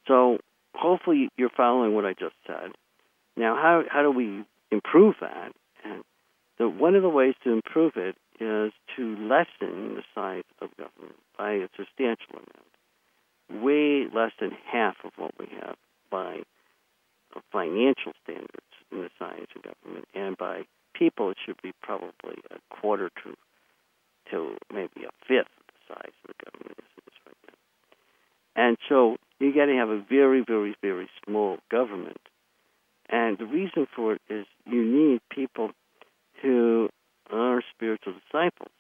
So 0.08 0.38
hopefully 0.76 1.30
you're 1.38 1.50
following 1.50 1.96
what 1.96 2.06
I 2.06 2.14
just 2.14 2.36
said. 2.46 2.72
Now, 3.36 3.56
how 3.56 3.84
how 3.90 4.04
do 4.04 4.12
we 4.12 4.46
improve 4.72 5.16
that. 5.22 5.52
And 5.84 6.04
the, 6.58 6.70
one 6.70 6.96
of 6.96 7.02
the 7.02 7.10
ways 7.10 7.36
to 7.44 7.52
improve 7.52 7.94
it 7.96 8.16
is 8.40 8.72
to 8.96 9.16
lessen 9.18 9.96
the 9.96 10.04
size 10.14 10.44
of 10.62 10.70
government 10.78 11.20
by 11.38 11.54
a 11.54 11.68
substantial 11.76 12.34
amount, 12.34 13.64
way 13.64 14.08
less 14.14 14.32
than 14.40 14.52
half 14.66 14.96
of 15.04 15.12
what 15.18 15.32
we 15.40 15.48
have 15.62 15.76
by 16.10 16.40
financial 17.52 18.14
standards 18.24 18.74
in 18.92 19.00
the 19.02 19.10
size 19.20 19.48
of 19.56 19.62
government, 19.64 20.08
and 20.14 20.38
by 20.38 20.64
people 20.94 21.30
it 21.30 21.38
should 21.46 21.62
be 21.62 21.74
probably 21.82 22.36
a 22.52 22.76
quarter 22.76 23.10
to 23.24 23.36
to 24.32 24.56
maybe 24.74 25.04
a 25.06 25.12
fifth 25.28 25.52
of 25.60 25.68
the 25.68 25.94
size 25.94 26.14
of 26.24 26.34
the 26.36 26.46
government. 26.46 26.80
And 28.56 28.78
so 28.88 29.18
you 29.40 29.54
got 29.54 29.66
to 29.66 29.76
have 29.76 29.90
a 29.90 30.00
very, 30.00 30.44
very, 30.46 30.76
very 30.82 31.10
small 31.26 31.58
government 31.70 32.18
and 33.10 33.38
the 33.38 33.46
reason 33.46 33.88
for 33.96 34.14
it 34.14 34.22
is 34.30 34.46
you 34.66 34.84
need 34.84 35.22
people 35.30 35.72
who 36.42 36.90
are 37.32 37.62
spiritual 37.74 38.14
disciples. 38.14 38.72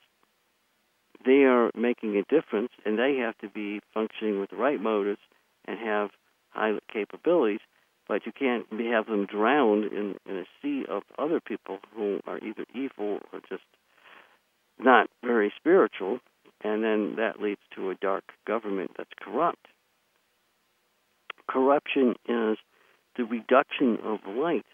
They 1.25 1.43
are 1.43 1.71
making 1.75 2.15
a 2.17 2.23
difference, 2.23 2.71
and 2.85 2.99
they 2.99 3.17
have 3.17 3.37
to 3.39 3.49
be 3.49 3.81
functioning 3.93 4.39
with 4.39 4.51
the 4.51 4.57
right 4.57 4.79
motives 4.79 5.21
and 5.65 5.79
have 5.79 6.11
high 6.49 6.73
capabilities, 6.91 7.61
but 8.07 8.25
you 8.25 8.31
can't 8.31 8.65
have 8.91 9.07
them 9.07 9.25
drowned 9.25 9.85
in, 9.85 10.15
in 10.27 10.37
a 10.37 10.45
sea 10.61 10.85
of 10.87 11.03
other 11.17 11.39
people 11.39 11.79
who 11.95 12.19
are 12.27 12.37
either 12.37 12.65
evil 12.73 13.19
or 13.33 13.39
just 13.49 13.63
not 14.77 15.09
very 15.23 15.51
spiritual, 15.57 16.19
and 16.63 16.83
then 16.83 17.15
that 17.17 17.41
leads 17.41 17.61
to 17.75 17.89
a 17.89 17.95
dark 17.95 18.23
government 18.45 18.91
that's 18.97 19.09
corrupt. 19.19 19.67
Corruption 21.47 22.15
is 22.27 22.57
the 23.17 23.25
reduction 23.25 23.97
of 24.03 24.19
light 24.27 24.65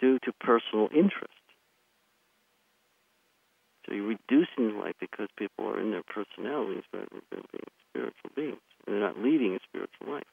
due 0.00 0.18
to 0.20 0.32
personal 0.40 0.88
interest. 0.94 1.32
So 3.86 3.94
you're 3.94 4.06
reducing 4.06 4.78
light 4.78 4.96
because 5.00 5.28
people 5.36 5.66
are 5.66 5.80
in 5.80 5.90
their 5.90 6.02
personalities 6.02 6.84
rather 6.92 7.06
than 7.30 7.42
being 7.52 7.64
spiritual 7.90 8.30
beings. 8.36 8.60
And 8.86 8.94
they're 8.94 9.00
not 9.00 9.18
leading 9.18 9.54
a 9.54 9.58
spiritual 9.68 10.12
life. 10.12 10.24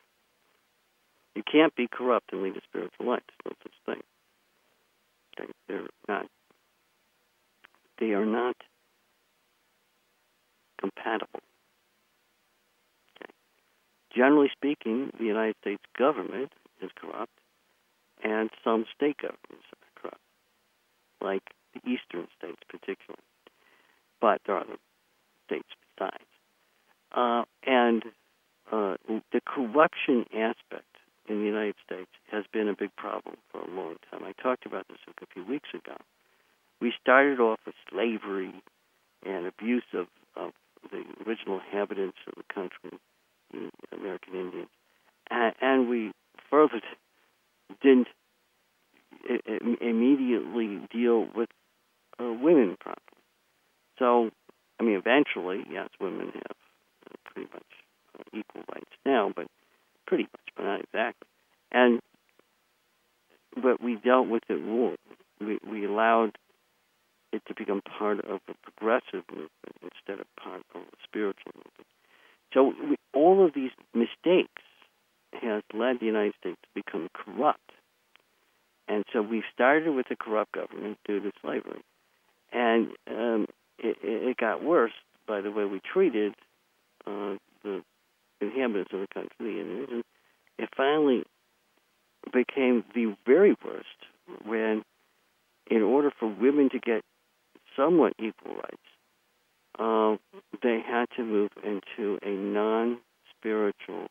You 1.36 1.44
can't 1.50 1.76
be 1.76 1.88
corrupt 1.88 2.32
and 2.34 2.44
lead 2.44 2.58
a 2.58 2.62
spiritual 2.68 3.08
life. 3.08 3.24
There's 3.28 3.56
no 3.56 3.58
such 3.64 3.74
thing. 3.86 4.04
They're 5.68 5.88
not. 6.08 6.28
They 8.00 8.12
are 8.12 8.26
not 8.26 8.56
compatible. 10.80 11.40
Generally 14.16 14.52
speaking, 14.56 15.12
the 15.18 15.26
United 15.26 15.56
States 15.62 15.84
government 15.98 16.52
is 16.82 16.92
corrupt, 16.96 17.34
and 18.24 18.50
some 18.64 18.86
state 18.96 19.18
governments 19.18 19.68
are 19.74 20.02
corrupt, 20.02 20.22
like 21.22 21.44
the 21.74 21.80
eastern 21.90 22.28
states 22.38 22.62
particularly. 22.70 23.22
But 24.22 24.42
there 24.46 24.56
are 24.56 24.62
other 24.62 24.78
states 25.46 25.70
besides. 25.98 26.24
Uh, 27.12 27.44
and 27.66 28.04
uh, 28.72 28.96
the 29.32 29.42
corruption 29.46 30.26
aspect 30.34 30.96
in 31.28 31.40
the 31.40 31.46
United 31.46 31.76
States 31.86 32.10
has 32.32 32.46
been 32.52 32.68
a 32.68 32.76
big 32.76 32.96
problem 32.96 33.38
for 33.52 33.62
a 33.62 33.70
long 33.70 33.96
time. 34.12 34.24
I 34.24 34.34
talked 34.42 34.66
about 34.66 34.88
this 34.88 34.98
a 35.08 35.26
few 35.34 35.46
weeks 35.46 35.70
ago. 35.74 35.96
We 36.82 36.94
started 37.02 37.40
off 37.40 37.60
with 37.66 37.76
slavery 37.90 38.54
and 39.26 39.46
abuse 39.46 39.86
of, 39.94 40.08
of 40.36 40.52
the 40.92 41.04
original 41.26 41.60
inhabitants 41.60 42.18
of 42.28 42.36
the 42.36 42.54
country, 42.54 43.00
the 43.52 43.70
American 43.96 44.36
Indians, 44.36 44.70
and, 45.32 45.54
and 45.62 45.90
we 45.90 46.12
further 46.50 46.82
didn't 47.82 48.08
immediately 49.82 50.80
deal 50.92 51.28
with 51.36 51.50
uh, 52.20 52.32
women 52.32 52.78
problems. 52.80 53.02
So, 53.98 54.30
I 54.80 54.84
mean, 54.84 54.96
eventually, 54.96 55.66
yes, 55.72 55.90
women 56.00 56.32
have 56.34 56.56
pretty 57.24 57.50
much 57.54 57.64
uh, 58.20 58.24
equal 58.38 58.64
rights 58.74 58.92
now, 59.06 59.32
but 59.36 59.48
pretty 60.06 60.24
much, 60.24 60.54
but 60.56 60.64
not 60.64 60.82
exactly. 60.82 61.28
And 61.72 62.02
but 63.62 63.82
we 63.82 63.96
dealt 63.96 64.28
with 64.28 64.44
it 64.50 64.62
more. 64.62 64.96
We 65.40 65.60
we 65.68 65.86
allowed 65.86 66.38
it 67.32 67.42
to 67.48 67.54
become 67.54 67.82
part 67.82 68.20
of 68.20 68.40
a 68.48 68.54
progressive 68.64 69.24
movement 69.30 69.76
instead 69.82 70.20
of 70.20 70.28
part 70.36 70.62
of 70.74 70.82
a 70.82 70.98
spiritual 71.04 71.52
movement. 71.56 71.88
So 72.54 72.74
we, 72.90 72.96
all 73.14 73.46
of 73.46 73.54
these 73.54 73.72
mistakes 73.94 74.62
has 75.42 75.64
led 75.74 76.00
the 76.00 76.06
United 76.06 76.34
States 76.40 76.58
to 76.62 76.70
become 76.84 77.10
corrupt. 77.14 77.72
And 78.88 79.04
so 79.12 79.22
we 79.22 79.44
started 79.54 79.94
with 79.94 80.06
a 80.12 80.16
corrupt 80.16 80.54
government 80.54 80.98
due 81.06 81.20
to 81.20 81.32
slavery. 81.42 81.82
And 82.52 82.90
um, 83.10 83.48
it, 83.80 83.98
it, 84.02 84.38
got 84.38 84.64
worse 84.64 84.94
by 85.28 85.42
the 85.42 85.52
way 85.52 85.66
we 85.66 85.82
treated 85.82 86.36
uh, 87.06 87.36
the 87.64 87.82
inhabitants 88.40 88.92
of 88.94 89.00
the 89.02 89.08
country, 89.14 89.32
the 89.40 89.60
Indians. 89.60 89.88
And 89.92 90.04
it 90.60 90.70
finally 90.78 91.24
became 92.32 92.84
the 92.94 93.16
very 93.26 93.56
worst 93.66 93.88
when, 94.46 94.84
in 95.70 95.82
order 95.82 96.12
for 96.20 96.28
women 96.28 96.70
to 96.70 96.80
get 96.80 97.02
somewhat 97.76 98.14
equal 98.20 98.56
rights, 98.56 98.78
uh, 99.78 100.16
they 100.64 100.80
had 100.86 101.06
to 101.18 101.24
move 101.24 101.52
into 101.64 102.18
a 102.24 102.30
non 102.30 103.00
spiritual 103.38 104.08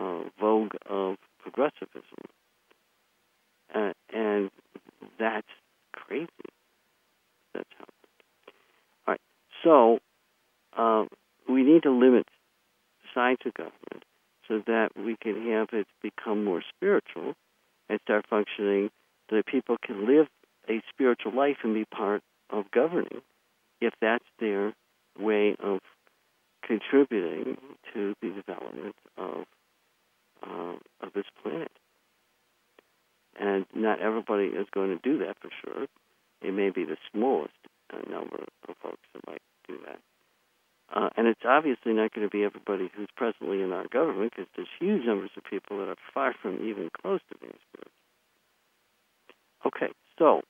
uh, 0.00 0.22
vogue 0.40 0.74
of 0.88 1.16
progressivism. 1.38 2.02
Uh, 3.74 3.92
and 4.12 4.50
that's 5.18 5.46
crazy. 5.92 6.28
That's 7.54 7.68
how. 7.78 7.84
All 9.06 9.14
right. 9.14 9.20
So 9.62 9.98
uh, 10.76 11.04
we 11.48 11.62
need 11.62 11.82
to 11.84 11.90
limit 11.90 12.26
sides 13.14 13.40
of 13.44 13.54
government 13.54 14.04
so 14.48 14.62
that 14.66 14.90
we 14.96 15.16
can 15.20 15.50
have 15.52 15.68
it 15.72 15.86
become 16.02 16.44
more 16.44 16.62
spiritual 16.76 17.34
and 17.88 18.00
start 18.02 18.26
functioning 18.28 18.90
so 19.28 19.36
that 19.36 19.46
people 19.46 19.76
can 19.84 20.06
live 20.06 20.26
a 20.68 20.82
spiritual 20.92 21.34
life 21.34 21.58
and 21.62 21.74
be 21.74 21.84
part 21.84 22.22
of 22.50 22.70
governing 22.70 23.22
if 23.80 23.94
that's 24.00 24.24
their 24.38 24.74
way 25.18 25.56
of 25.62 25.80
contributing 26.66 27.56
to 27.94 28.14
the 28.20 28.28
development 28.28 28.94
of 29.16 29.44
uh, 30.42 30.74
of 31.00 31.12
this 31.14 31.26
planet. 31.42 31.72
And 33.38 33.64
not 33.74 34.00
everybody 34.00 34.46
is 34.46 34.66
going 34.72 34.90
to 34.90 35.02
do 35.02 35.18
that 35.24 35.36
for 35.40 35.50
sure. 35.64 35.86
It 36.42 36.52
may 36.52 36.70
be 36.70 36.84
the 36.84 36.96
smallest 37.12 37.54
uh, 37.92 37.98
number 38.10 38.44
of 38.68 38.74
folks 38.82 39.06
that 39.14 39.26
might 39.26 39.42
do 39.68 39.78
that. 39.86 40.00
Uh, 40.92 41.08
and 41.16 41.28
it's 41.28 41.42
obviously 41.44 41.92
not 41.92 42.12
going 42.12 42.26
to 42.26 42.30
be 42.30 42.42
everybody 42.44 42.90
who's 42.94 43.08
presently 43.14 43.62
in 43.62 43.72
our 43.72 43.86
government 43.86 44.32
because 44.34 44.50
there's 44.56 44.68
huge 44.80 45.06
numbers 45.06 45.30
of 45.36 45.44
people 45.44 45.78
that 45.78 45.88
are 45.88 45.96
far 46.12 46.34
from 46.42 46.66
even 46.68 46.90
close 47.00 47.20
to 47.30 47.38
being 47.38 47.54
spiritual. 47.68 47.92
Okay, 49.66 49.92
so 50.18 50.40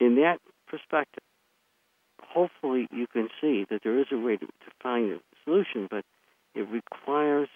in 0.00 0.16
that 0.16 0.38
perspective, 0.66 1.22
hopefully 2.22 2.88
you 2.90 3.06
can 3.06 3.28
see 3.40 3.66
that 3.68 3.82
there 3.82 3.98
is 3.98 4.06
a 4.12 4.18
way 4.18 4.36
to, 4.36 4.46
to 4.46 4.70
find 4.82 5.12
a 5.12 5.18
solution, 5.44 5.88
but 5.90 6.04
it 6.54 6.66
requires 6.70 7.48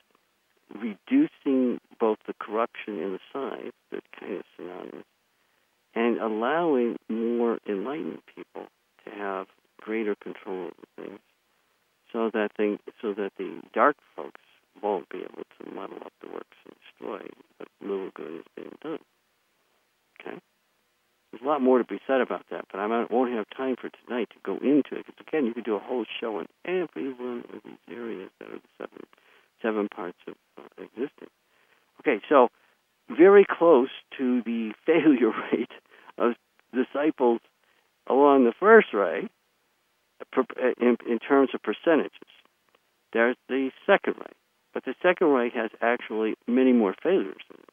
reducing 0.75 1.81
both 1.99 2.19
the 2.27 2.35
corruption 2.35 2.99
in 2.99 3.13
the 3.13 3.21
side, 3.33 3.73
that's 3.91 4.07
kind 4.19 4.37
of 4.37 4.45
synonymous, 4.57 5.07
and 5.95 6.19
allowing 6.19 6.97
more 7.09 7.59
enlightened 7.69 8.21
people 8.35 8.67
to 9.05 9.11
have 9.11 9.47
greater 9.81 10.15
control 10.15 10.67
over 10.67 10.73
things, 10.97 11.21
so 12.13 12.31
that 12.33 12.51
they, 12.59 12.79
so 13.01 13.13
that 13.15 13.33
the 13.39 13.61
dark 13.73 13.97
folks 14.15 14.41
won't 14.83 15.09
be 15.09 15.19
able 15.19 15.45
to 15.59 15.75
muddle 15.75 15.99
up 16.05 16.13
the 16.21 16.29
works 16.29 16.57
and 16.65 16.75
destroy 16.81 17.21
what 17.59 17.69
little 17.81 18.11
good 18.15 18.41
is 18.41 18.45
being 18.57 18.77
done. 18.83 18.99
Okay. 20.21 20.39
There's 21.31 21.43
a 21.43 21.47
lot 21.47 21.63
more 21.63 21.79
to 21.79 21.85
be 21.85 22.01
said 22.07 22.21
about 22.21 22.45
that, 22.51 22.67
but 22.73 22.81
I 22.81 23.07
won't 23.09 23.33
have 23.33 23.47
time 23.57 23.77
for 23.77 23.89
tonight 23.89 24.31
to 24.31 24.37
go 24.43 24.57
into 24.57 24.97
it. 24.97 25.07
Because 25.07 25.27
again, 25.27 25.47
you 25.47 25.55
could 25.55 25.65
do 25.65 25.77
a 25.77 25.81
whole 25.81 26.05
show 26.21 26.39
on 26.39 26.47
every 26.65 27.13
one 27.13 27.45
of 27.55 27.63
these 27.65 27.79
areas 27.89 28.31
that 28.39 28.49
are 28.49 28.59
the 28.59 28.69
seven 28.79 29.07
seven 29.63 29.89
parts 29.89 30.19
of 30.27 30.35
uh, 30.59 30.83
existence. 30.83 31.31
Okay, 32.01 32.21
so 32.29 32.49
very 33.09 33.45
close 33.49 33.91
to 34.19 34.43
the 34.43 34.73
failure 34.87 35.33
rate 35.53 35.73
of 36.19 36.35
disciples 36.75 37.41
along 38.07 38.45
the 38.45 38.53
first 38.59 38.89
ray 38.93 39.29
uh, 40.37 40.43
in, 40.81 40.97
in 41.09 41.19
terms 41.19 41.51
of 41.55 41.63
percentages. 41.63 42.13
There's 43.13 43.37
the 43.49 43.71
second 43.87 44.15
ray, 44.19 44.33
but 44.73 44.85
the 44.85 44.95
second 45.03 45.29
ray 45.29 45.51
has 45.51 45.71
actually 45.81 46.35
many 46.47 46.73
more 46.73 46.95
failures 47.03 47.43
in 47.51 47.61
it 47.61 47.71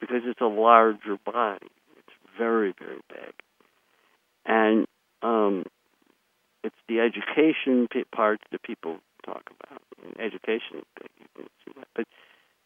because 0.00 0.22
it's 0.24 0.40
a 0.40 0.46
larger 0.46 1.18
body. 1.24 1.66
It's 1.98 2.16
very, 2.38 2.74
very 2.78 3.00
big. 3.08 3.34
And 4.46 4.86
um, 5.22 5.64
it's 6.64 6.76
the 6.88 7.00
education 7.00 7.88
part 8.14 8.40
that 8.50 8.62
people 8.62 8.98
talk 9.28 9.44
about. 9.60 9.82
In 10.02 10.20
education. 10.20 10.84
But, 11.94 12.06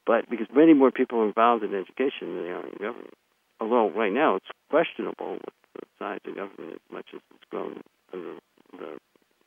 but 0.06 0.30
because 0.30 0.46
many 0.54 0.74
more 0.74 0.90
people 0.90 1.20
are 1.20 1.26
involved 1.26 1.64
in 1.64 1.74
education 1.74 2.36
than 2.36 2.44
they 2.44 2.50
are 2.50 2.66
in 2.66 2.76
government. 2.78 3.14
Although 3.60 3.90
right 3.90 4.12
now 4.12 4.36
it's 4.36 4.50
questionable 4.70 5.34
with 5.34 5.54
the 5.74 5.86
size 5.98 6.20
of 6.26 6.36
government 6.36 6.74
as 6.74 6.92
much 6.92 7.06
as 7.14 7.20
it's 7.34 7.44
grown 7.50 7.80
under 8.12 8.34
the 8.72 8.98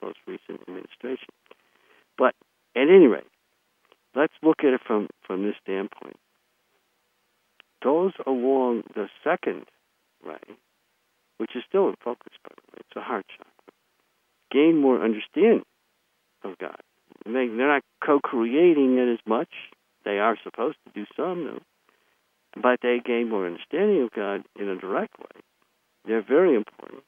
most 0.02 0.18
recent 0.28 0.62
administration. 0.68 1.30
But 2.18 2.34
at 2.76 2.90
any 2.90 3.08
rate, 3.08 3.28
let's 4.16 4.34
look 4.42 4.60
at 4.60 4.74
it 4.74 4.82
from, 4.86 5.10
from 5.26 5.44
this 5.44 5.56
standpoint. 5.62 6.18
Those 7.84 8.14
along 8.26 8.84
the 8.96 9.08
second 9.24 9.66
ray, 10.26 10.56
which 11.38 11.56
is 11.56 11.64
still 11.68 11.90
in 11.90 11.96
focus, 12.04 12.34
by 12.44 12.56
the 12.56 12.62
way, 12.72 12.78
it's 12.80 12.96
a 12.96 13.02
heart 13.02 13.26
chakra, 13.28 13.74
gain 14.52 14.82
more 14.82 15.04
understanding 15.04 15.64
of 16.44 16.58
God. 16.58 16.82
They, 17.26 17.48
they're 17.48 17.68
not 17.68 17.84
co-creating 18.06 18.98
it 18.98 19.14
as 19.14 19.20
much. 19.28 19.50
They 20.06 20.20
are 20.20 20.38
supposed 20.44 20.78
to 20.86 20.94
do 20.94 21.06
some. 21.16 21.60
But 22.62 22.80
they 22.82 23.00
gain 23.04 23.30
more 23.30 23.46
understanding 23.48 24.04
of 24.04 24.12
God 24.12 24.44
in 24.60 24.70
a 24.70 24.76
direct 24.78 25.18
way. 25.20 25.42
They're 26.08 26.22
very 26.24 26.56
important. 26.56 27.04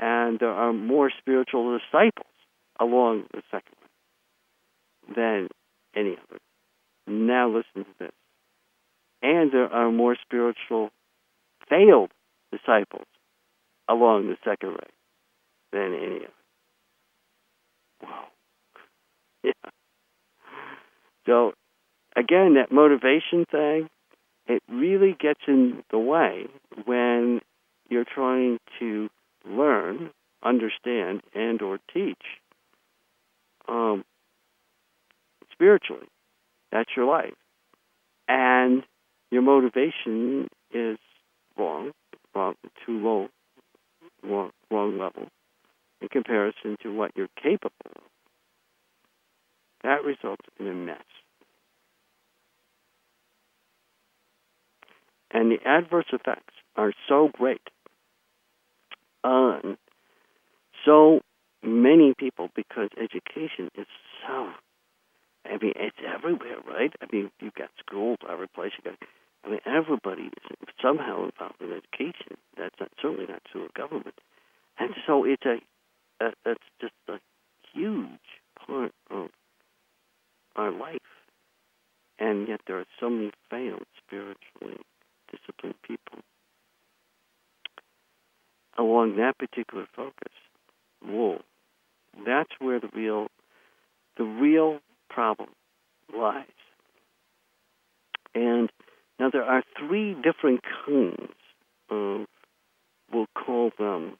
And 0.00 0.38
there 0.38 0.50
are 0.50 0.72
more 0.72 1.10
spiritual 1.18 1.78
disciples 1.78 2.26
along 2.80 3.24
the 3.32 3.42
second 3.50 3.76
ray 5.08 5.14
than 5.14 5.48
any 5.94 6.12
other. 6.12 6.40
Now 7.06 7.48
listen 7.48 7.84
to 7.84 7.94
this. 7.98 8.10
and 9.22 9.52
there 9.52 9.72
are 9.72 9.90
more 9.90 10.16
spiritual 10.22 10.90
failed 11.68 12.10
disciples 12.52 13.06
along 13.88 14.28
the 14.28 14.36
second 14.44 14.70
ray 14.70 14.90
than 15.72 15.94
any 15.94 16.16
other. 16.16 16.32
Wow. 18.02 18.24
Yeah. 19.44 19.52
So, 21.26 21.52
again, 22.16 22.54
that 22.54 22.72
motivation 22.72 23.44
thing, 23.50 23.88
it 24.46 24.62
really 24.68 25.16
gets 25.18 25.40
in 25.46 25.82
the 25.90 25.98
way 25.98 26.46
when 26.84 27.40
you're 27.88 28.04
trying 28.04 28.58
to 28.78 29.08
learn, 29.46 30.10
understand, 30.42 31.22
and 31.34 31.60
or 31.62 31.78
teach 31.92 32.22
um, 33.68 34.04
spiritually. 35.52 36.06
That's 36.72 36.90
your 36.96 37.06
life. 37.06 37.34
And 38.28 38.84
your 39.30 39.42
motivation 39.42 40.48
is 40.72 40.98
wrong, 41.58 41.92
wrong 42.34 42.54
too 42.86 42.98
low, 42.98 43.28
wrong, 44.22 44.50
wrong 44.70 44.98
level 44.98 45.28
in 46.00 46.08
comparison 46.08 46.76
to 46.82 46.92
what 46.92 47.12
you're 47.16 47.28
capable 47.42 47.72
of. 47.86 48.02
That 49.82 50.04
results 50.04 50.46
in 50.58 50.66
a 50.66 50.74
mess. 50.74 50.98
And 55.30 55.50
the 55.50 55.58
adverse 55.64 56.06
effects 56.12 56.54
are 56.76 56.92
so 57.08 57.30
great 57.32 57.62
on 59.22 59.78
so 60.84 61.20
many 61.62 62.14
people 62.18 62.48
because 62.54 62.88
education 62.96 63.70
is 63.76 63.86
so 64.26 64.50
I 65.44 65.56
mean, 65.60 65.72
it's 65.76 65.96
everywhere, 66.06 66.58
right? 66.68 66.92
I 67.00 67.06
mean, 67.10 67.30
you've 67.40 67.54
got 67.54 67.70
schools 67.78 68.18
every 68.30 68.48
place. 68.48 68.72
You 68.78 68.90
got, 68.90 68.98
I 69.44 69.50
mean, 69.50 69.60
everybody 69.64 70.24
is 70.24 70.68
somehow 70.82 71.24
involved 71.24 71.60
in 71.60 71.72
education. 71.72 72.36
That's 72.56 72.74
not, 72.78 72.90
certainly 73.00 73.26
not 73.26 73.42
true 73.50 73.64
of 73.64 73.74
government, 73.74 74.14
and 74.78 74.90
so 75.06 75.24
it's 75.24 75.44
a, 75.44 75.58
a 76.24 76.32
that's 76.44 76.62
just 76.80 76.92
a 77.08 77.18
huge 77.72 78.04
part 78.66 78.92
of 79.10 79.28
our 80.60 80.70
life. 80.70 80.98
And 82.18 82.46
yet, 82.48 82.60
there 82.66 82.78
are 82.78 82.86
so 83.00 83.08
many 83.08 83.30
failed 83.48 83.86
spiritually 84.04 84.84
disciplined 85.30 85.76
people 85.82 86.18
along 88.78 89.16
that 89.16 89.38
particular 89.38 89.86
focus. 89.94 90.32
Whoa, 91.02 91.40
that's 92.26 92.50
where 92.58 92.80
the 92.80 92.90
real, 92.94 93.28
the 94.16 94.24
real 94.24 94.80
problem 95.08 95.48
lies. 96.16 96.44
And 98.34 98.70
now 99.18 99.30
there 99.30 99.44
are 99.44 99.62
three 99.78 100.14
different 100.14 100.60
kinds 100.86 101.32
of, 101.90 102.26
we'll 103.12 103.26
call 103.34 103.70
them 103.78 104.16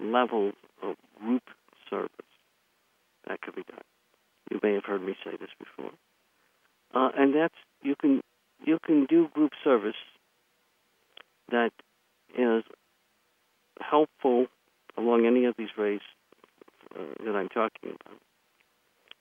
levels 0.00 0.54
of 0.82 0.96
group 1.20 1.42
service 1.90 2.10
that 3.28 3.40
could 3.40 3.54
be 3.54 3.62
done. 3.62 3.91
You 4.52 4.60
may 4.62 4.74
have 4.74 4.84
heard 4.84 5.02
me 5.02 5.16
say 5.24 5.30
this 5.40 5.48
before. 5.58 5.92
Uh, 6.94 7.08
and 7.16 7.34
that's 7.34 7.54
you 7.82 7.96
can 7.98 8.20
you 8.62 8.78
can 8.84 9.06
do 9.06 9.28
group 9.28 9.52
service 9.64 9.96
that 11.50 11.70
is 12.36 12.62
helpful 13.80 14.46
along 14.98 15.24
any 15.24 15.46
of 15.46 15.54
these 15.56 15.74
ways 15.78 16.00
uh, 16.94 17.24
that 17.24 17.34
I'm 17.34 17.48
talking 17.48 17.96
about. 17.98 18.20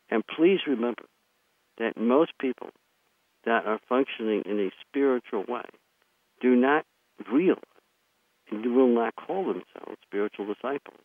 And 0.09 0.21
please 0.27 0.59
remember 0.67 1.03
that 1.77 1.95
most 1.95 2.31
people 2.37 2.71
that 3.45 3.65
are 3.65 3.79
functioning 3.87 4.43
in 4.45 4.59
a 4.59 4.69
spiritual 4.85 5.45
way 5.47 5.63
do 6.41 6.57
not 6.57 6.85
realize 7.31 7.63
and 8.51 8.75
will 8.75 8.93
not 8.93 9.15
call 9.15 9.45
themselves 9.45 9.97
spiritual 10.05 10.45
disciples. 10.45 10.99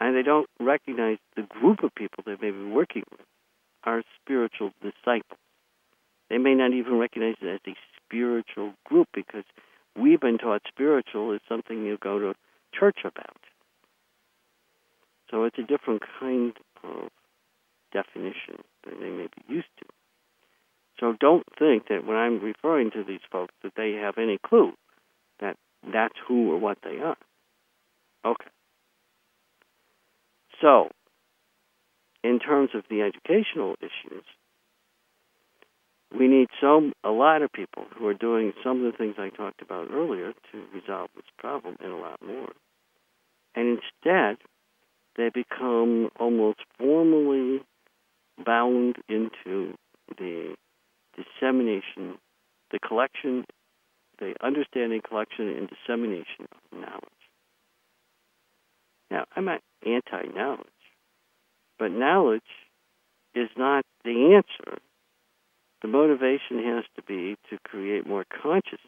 And 0.00 0.16
they 0.16 0.22
don't 0.22 0.48
recognize 0.58 1.18
the 1.36 1.42
group 1.42 1.82
of 1.82 1.94
people 1.94 2.24
they 2.24 2.36
may 2.40 2.50
be 2.50 2.64
working 2.64 3.02
with 3.10 3.20
are 3.84 4.02
spiritual 4.22 4.72
disciples. 4.80 5.38
They 6.30 6.38
may 6.38 6.54
not 6.54 6.72
even 6.72 6.98
recognize 6.98 7.36
it 7.40 7.48
as 7.48 7.60
a 7.66 7.76
spiritual 8.04 8.74
group 8.84 9.08
because 9.14 9.44
we've 9.98 10.20
been 10.20 10.38
taught 10.38 10.62
spiritual 10.68 11.32
is 11.32 11.40
something 11.48 11.84
you 11.84 11.98
go 12.00 12.18
to 12.18 12.34
church 12.78 13.00
about. 13.04 13.36
So 15.30 15.44
it's 15.44 15.58
a 15.58 15.62
different 15.62 16.02
kind 16.20 16.52
of 16.84 17.08
definition 17.92 18.62
than 18.84 19.00
they 19.00 19.10
may 19.10 19.26
be 19.26 19.54
used 19.54 19.68
to. 19.78 19.86
So 21.00 21.14
don't 21.18 21.44
think 21.58 21.88
that 21.88 22.06
when 22.06 22.16
I'm 22.16 22.40
referring 22.40 22.90
to 22.92 23.04
these 23.04 23.20
folks 23.30 23.54
that 23.62 23.72
they 23.76 23.92
have 23.92 24.18
any 24.18 24.38
clue 24.46 24.72
that 25.40 25.56
that's 25.92 26.14
who 26.26 26.52
or 26.52 26.58
what 26.58 26.78
they 26.82 26.98
are. 26.98 27.16
Okay. 28.24 28.50
So, 30.60 30.90
in 32.22 32.38
terms 32.38 32.70
of 32.74 32.84
the 32.88 33.02
educational 33.02 33.76
issues, 33.80 34.24
we 36.16 36.28
need 36.28 36.48
some 36.60 36.92
a 37.04 37.10
lot 37.10 37.42
of 37.42 37.52
people 37.52 37.84
who 37.96 38.06
are 38.06 38.14
doing 38.14 38.52
some 38.62 38.84
of 38.84 38.92
the 38.92 38.96
things 38.96 39.14
I 39.18 39.30
talked 39.30 39.62
about 39.62 39.90
earlier 39.90 40.32
to 40.52 40.62
resolve 40.74 41.10
this 41.14 41.24
problem 41.38 41.76
and 41.80 41.92
a 41.92 41.96
lot 41.96 42.20
more. 42.24 42.52
And 43.54 43.78
instead, 43.78 44.36
they 45.16 45.30
become 45.30 46.10
almost 46.18 46.60
formally 46.78 47.62
bound 48.44 48.96
into 49.08 49.74
the 50.18 50.54
dissemination, 51.16 52.18
the 52.70 52.78
collection, 52.78 53.44
the 54.18 54.34
understanding, 54.42 55.00
collection, 55.06 55.48
and 55.48 55.68
dissemination 55.68 56.46
of 56.50 56.78
knowledge. 56.78 57.02
Now, 59.10 59.24
I'm 59.36 59.44
not 59.44 59.60
anti 59.84 60.32
knowledge, 60.34 60.71
but 61.82 61.90
knowledge 61.90 62.42
is 63.34 63.48
not 63.56 63.84
the 64.04 64.36
answer. 64.36 64.78
The 65.82 65.88
motivation 65.88 66.62
has 66.62 66.84
to 66.94 67.02
be 67.02 67.34
to 67.50 67.58
create 67.64 68.06
more 68.06 68.24
consciousness, 68.24 68.81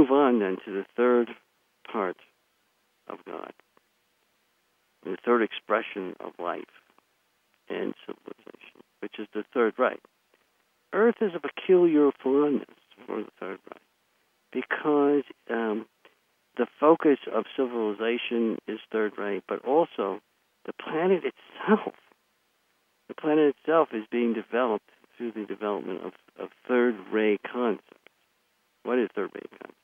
move 0.00 0.10
on 0.10 0.38
then 0.38 0.56
to 0.64 0.72
the 0.72 0.84
third 0.96 1.30
part 1.90 2.16
of 3.08 3.18
God, 3.26 3.52
the 5.04 5.16
third 5.24 5.42
expression 5.42 6.14
of 6.20 6.32
life 6.38 6.64
and 7.68 7.94
civilization, 8.06 8.80
which 9.00 9.18
is 9.18 9.26
the 9.34 9.44
third 9.52 9.74
ray. 9.78 9.96
Earth 10.92 11.16
is 11.20 11.32
a 11.34 11.40
peculiar 11.40 12.10
fondness 12.22 12.68
for 13.06 13.18
the 13.18 13.30
third 13.38 13.58
ray 13.70 13.80
because 14.52 15.22
um, 15.50 15.86
the 16.56 16.66
focus 16.78 17.18
of 17.32 17.44
civilization 17.56 18.58
is 18.66 18.78
third 18.90 19.12
ray, 19.18 19.40
but 19.48 19.64
also 19.64 20.20
the 20.66 20.72
planet 20.72 21.22
itself. 21.24 21.94
The 23.08 23.14
planet 23.14 23.54
itself 23.56 23.88
is 23.92 24.04
being 24.10 24.34
developed 24.34 24.90
through 25.16 25.32
the 25.32 25.44
development 25.44 26.00
of, 26.04 26.12
of 26.38 26.48
third 26.66 26.94
Ray 27.12 27.38
concepts. 27.38 27.86
What 28.84 28.98
is 28.98 29.08
third 29.14 29.30
Ray 29.34 29.42
concepts? 29.50 29.79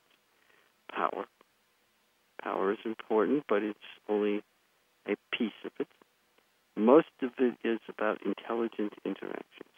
Power. 0.92 1.26
Power 2.42 2.72
is 2.72 2.78
important, 2.84 3.44
but 3.48 3.62
it's 3.62 3.78
only 4.08 4.42
a 5.08 5.16
piece 5.36 5.52
of 5.64 5.72
it. 5.78 5.88
Most 6.76 7.08
of 7.22 7.30
it 7.38 7.54
is 7.64 7.80
about 7.88 8.20
intelligent 8.24 8.92
interactions. 9.04 9.70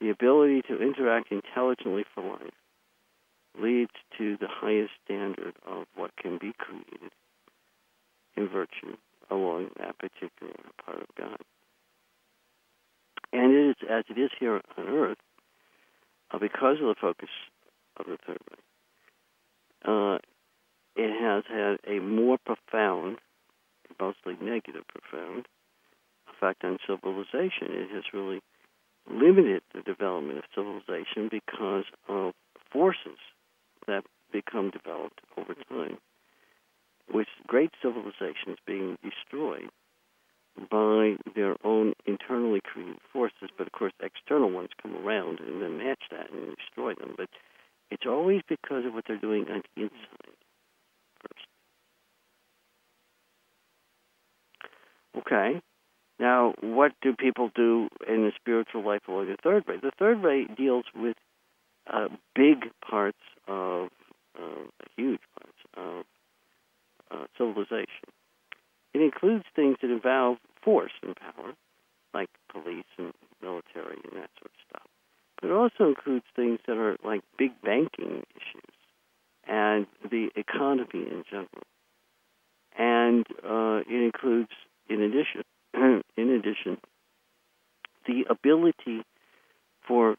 The 0.00 0.10
ability 0.10 0.62
to 0.68 0.80
interact 0.80 1.32
intelligently 1.32 2.04
for 2.14 2.22
life 2.22 2.54
leads 3.60 3.90
to 4.16 4.36
the 4.36 4.46
highest 4.48 4.92
standard 5.04 5.54
of 5.66 5.86
what 5.96 6.16
can 6.16 6.38
be 6.38 6.52
created 6.56 7.10
in 8.36 8.48
virtue 8.48 8.96
along 9.30 9.70
that 9.78 9.98
particular 9.98 10.54
part 10.84 11.02
of 11.02 11.08
God. 11.16 11.38
And 13.32 13.52
it 13.52 13.70
is 13.70 13.76
as 13.90 14.04
it 14.08 14.18
is 14.18 14.30
here 14.38 14.62
on 14.76 14.88
earth, 14.88 15.18
uh, 16.30 16.38
because 16.38 16.76
of 16.80 16.86
the 16.86 16.94
focus 16.98 17.28
of 17.96 18.06
the 18.06 18.16
third 18.26 18.38
uh, 19.84 20.18
it 20.96 21.10
has 21.20 21.44
had 21.48 21.78
a 21.86 22.00
more 22.00 22.38
profound, 22.38 23.18
mostly 24.00 24.36
negative 24.40 24.84
profound, 24.88 25.46
effect 26.32 26.64
on 26.64 26.78
civilization. 26.86 27.68
It 27.70 27.90
has 27.94 28.04
really 28.12 28.40
limited 29.10 29.62
the 29.74 29.82
development 29.82 30.38
of 30.38 30.44
civilization 30.54 31.28
because 31.30 31.84
of 32.08 32.34
forces 32.70 33.18
that 33.86 34.04
become 34.32 34.70
developed 34.70 35.20
over 35.36 35.54
time, 35.54 35.98
with 37.12 37.28
great 37.46 37.70
civilizations 37.80 38.58
being 38.66 38.98
destroyed 39.02 39.70
by 40.70 41.14
their 41.34 41.56
own 41.64 41.94
internally 42.06 42.60
created 42.60 42.98
forces, 43.12 43.48
but 43.56 43.66
of 43.66 43.72
course 43.72 43.92
external 44.02 44.50
ones 44.50 44.70
come 44.82 44.94
around 44.96 45.38
and 45.40 45.62
then 45.62 45.78
match 45.78 46.02
that 46.10 46.30
and 46.30 46.56
destroy 46.56 46.94
them. 46.94 47.14
But 47.16 47.28
it's 47.90 48.06
always 48.06 48.42
because 48.48 48.84
of 48.84 48.94
what 48.94 49.04
they're 49.06 49.16
doing 49.16 49.46
on 49.50 49.62
the 49.74 49.82
inside 49.82 50.36
first. 51.20 51.46
Okay. 55.18 55.60
Now, 56.20 56.54
what 56.60 56.92
do 57.00 57.14
people 57.14 57.50
do 57.54 57.88
in 58.08 58.24
the 58.24 58.32
spiritual 58.34 58.84
life 58.84 59.02
along 59.06 59.26
the 59.26 59.36
third 59.42 59.64
ray? 59.68 59.76
The 59.80 59.92
third 59.98 60.22
ray 60.22 60.46
deals 60.46 60.84
with 60.94 61.16
uh, 61.92 62.08
big 62.34 62.70
parts 62.84 63.18
of, 63.46 63.90
uh, 64.36 64.64
huge 64.96 65.20
parts 65.38 65.58
of 65.76 66.04
uh, 67.10 67.26
civilization. 67.36 68.10
It 68.94 69.00
includes 69.00 69.44
things 69.54 69.76
that 69.80 69.90
involve 69.90 70.38
force 70.62 70.92
and 71.02 71.14
power, 71.14 71.54
like 72.12 72.30
police 72.50 72.84
and 72.98 73.12
military 73.40 73.98
and 74.04 74.20
that 74.20 74.30
sort 74.38 74.50
of 74.50 74.60
stuff. 74.68 74.87
But 75.40 75.50
it 75.50 75.54
also 75.54 75.88
includes 75.88 76.24
things 76.34 76.58
that 76.66 76.76
are 76.76 76.96
like 77.04 77.22
big 77.38 77.52
banking 77.62 78.24
issues 78.34 78.74
and 79.46 79.86
the 80.10 80.30
economy 80.36 81.06
in 81.10 81.24
general. 81.30 81.48
And 82.76 83.26
uh, 83.44 83.82
it 83.88 84.04
includes, 84.04 84.50
in 84.88 85.00
addition, 85.00 85.42
in 86.16 86.30
addition, 86.30 86.78
the 88.06 88.24
ability 88.28 89.02
for 89.86 90.16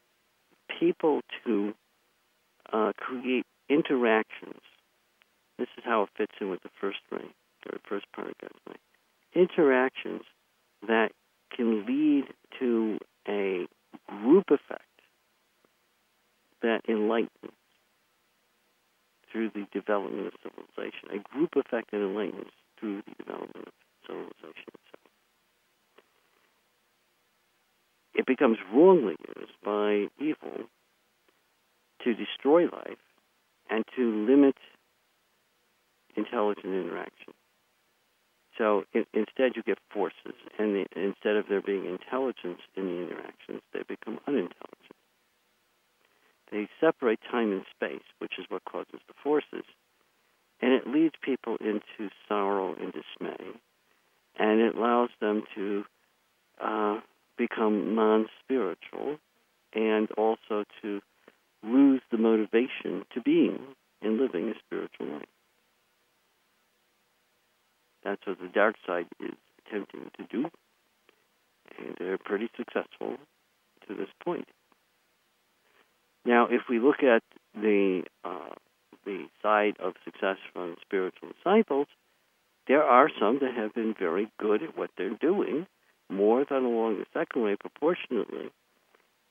people 0.79 1.21
to 1.45 1.73
uh, 2.71 2.91
create 2.97 3.45
interactions. 3.69 4.61
This 5.57 5.67
is 5.77 5.83
how 5.83 6.03
it 6.03 6.09
fits 6.17 6.33
in 6.39 6.49
with 6.49 6.61
the 6.63 6.69
first 6.79 6.99
ring, 7.11 7.29
or 7.65 7.77
first 7.87 8.05
part 8.15 8.29
of 8.29 8.33
God's 8.41 8.59
ring. 8.67 8.77
Interactions 9.35 10.23
that 10.87 11.11
can 11.55 11.85
lead 11.85 12.25
to 12.59 12.99
a 13.27 13.67
group 14.07 14.45
effect 14.49 14.88
that 16.61 16.81
enlightens 16.87 17.53
through 19.31 19.49
the 19.53 19.65
development 19.71 20.27
of 20.27 20.33
civilization, 20.41 21.09
a 21.11 21.35
group 21.35 21.55
effect 21.55 21.91
that 21.91 21.97
enlightens 21.97 22.51
through 22.79 23.01
the 23.07 23.23
development 23.23 23.67
of 23.67 23.73
civilization 24.05 24.67
itself. 24.67 25.09
It 28.15 28.25
becomes 28.25 28.57
wrongly 28.73 29.15
used 29.37 29.53
by 29.63 30.07
evil 30.19 30.67
to 32.03 32.13
destroy 32.13 32.63
life 32.63 32.97
and 33.69 33.85
to 33.95 34.25
limit 34.25 34.55
intelligent 36.15 36.73
interaction. 36.73 37.33
So 38.57 38.83
in, 38.93 39.05
instead, 39.13 39.53
you 39.55 39.63
get 39.63 39.77
forces, 39.89 40.35
and 40.57 40.75
the, 40.75 40.85
instead 40.95 41.37
of 41.37 41.45
there 41.47 41.61
being 41.61 41.85
intelligence 41.85 42.59
in 42.75 42.85
the 42.87 43.01
interactions, 43.03 43.61
they 43.73 43.83
become 43.87 44.19
unintelligent. 44.27 44.88
They 46.51 46.67
separate 46.79 47.19
time 47.31 47.51
and 47.51 47.63
space, 47.75 48.03
which 48.17 48.33
is 48.39 48.45
what 48.49 48.65
causes 48.65 48.99
the 49.07 49.13
forces, 49.23 49.65
and 50.61 50.73
it 50.73 50.87
leads 50.87 51.13
people 51.21 51.57
into 51.59 52.11
sorrow 52.27 52.75
and 52.75 52.91
dismay, 52.91 53.51
and 54.37 54.59
it 54.59 54.75
allows 54.75 55.09
them 55.21 55.43
to 55.55 55.85
uh, 56.59 56.99
become 57.37 57.95
non 57.95 58.27
spiritual 58.43 59.17
and 59.73 60.09
also 60.11 60.63
to 60.81 61.01
lose 61.63 62.01
the 62.11 62.17
motivation 62.17 63.05
to 63.13 63.21
being 63.21 63.59
and 64.01 64.17
living 64.17 64.49
a 64.49 64.53
spiritual 64.65 65.07
life. 65.07 65.25
That's 68.03 68.25
what 68.25 68.39
the 68.39 68.47
dark 68.47 68.75
side 68.87 69.07
is 69.19 69.35
attempting 69.65 70.09
to 70.17 70.23
do, 70.31 70.49
and 71.77 71.95
they're 71.99 72.17
pretty 72.17 72.49
successful 72.57 73.17
to 73.87 73.93
this 73.93 74.09
point. 74.23 74.47
Now, 76.29 76.45
if 76.45 76.69
we 76.69 76.77
look 76.77 77.01
at 77.01 77.23
the 77.55 78.03
uh, 78.23 78.53
the 79.03 79.25
side 79.41 79.77
of 79.79 79.93
success 80.05 80.37
from 80.53 80.75
spiritual 80.79 81.29
disciples, 81.29 81.87
there 82.67 82.83
are 82.83 83.09
some 83.19 83.39
that 83.41 83.55
have 83.55 83.73
been 83.73 83.95
very 83.97 84.29
good 84.37 84.61
at 84.61 84.77
what 84.77 84.91
they're 84.95 85.17
doing, 85.19 85.65
more 86.07 86.45
than 86.47 86.65
along 86.65 86.99
the 86.99 87.05
second 87.19 87.41
ray 87.41 87.55
proportionately, 87.55 88.51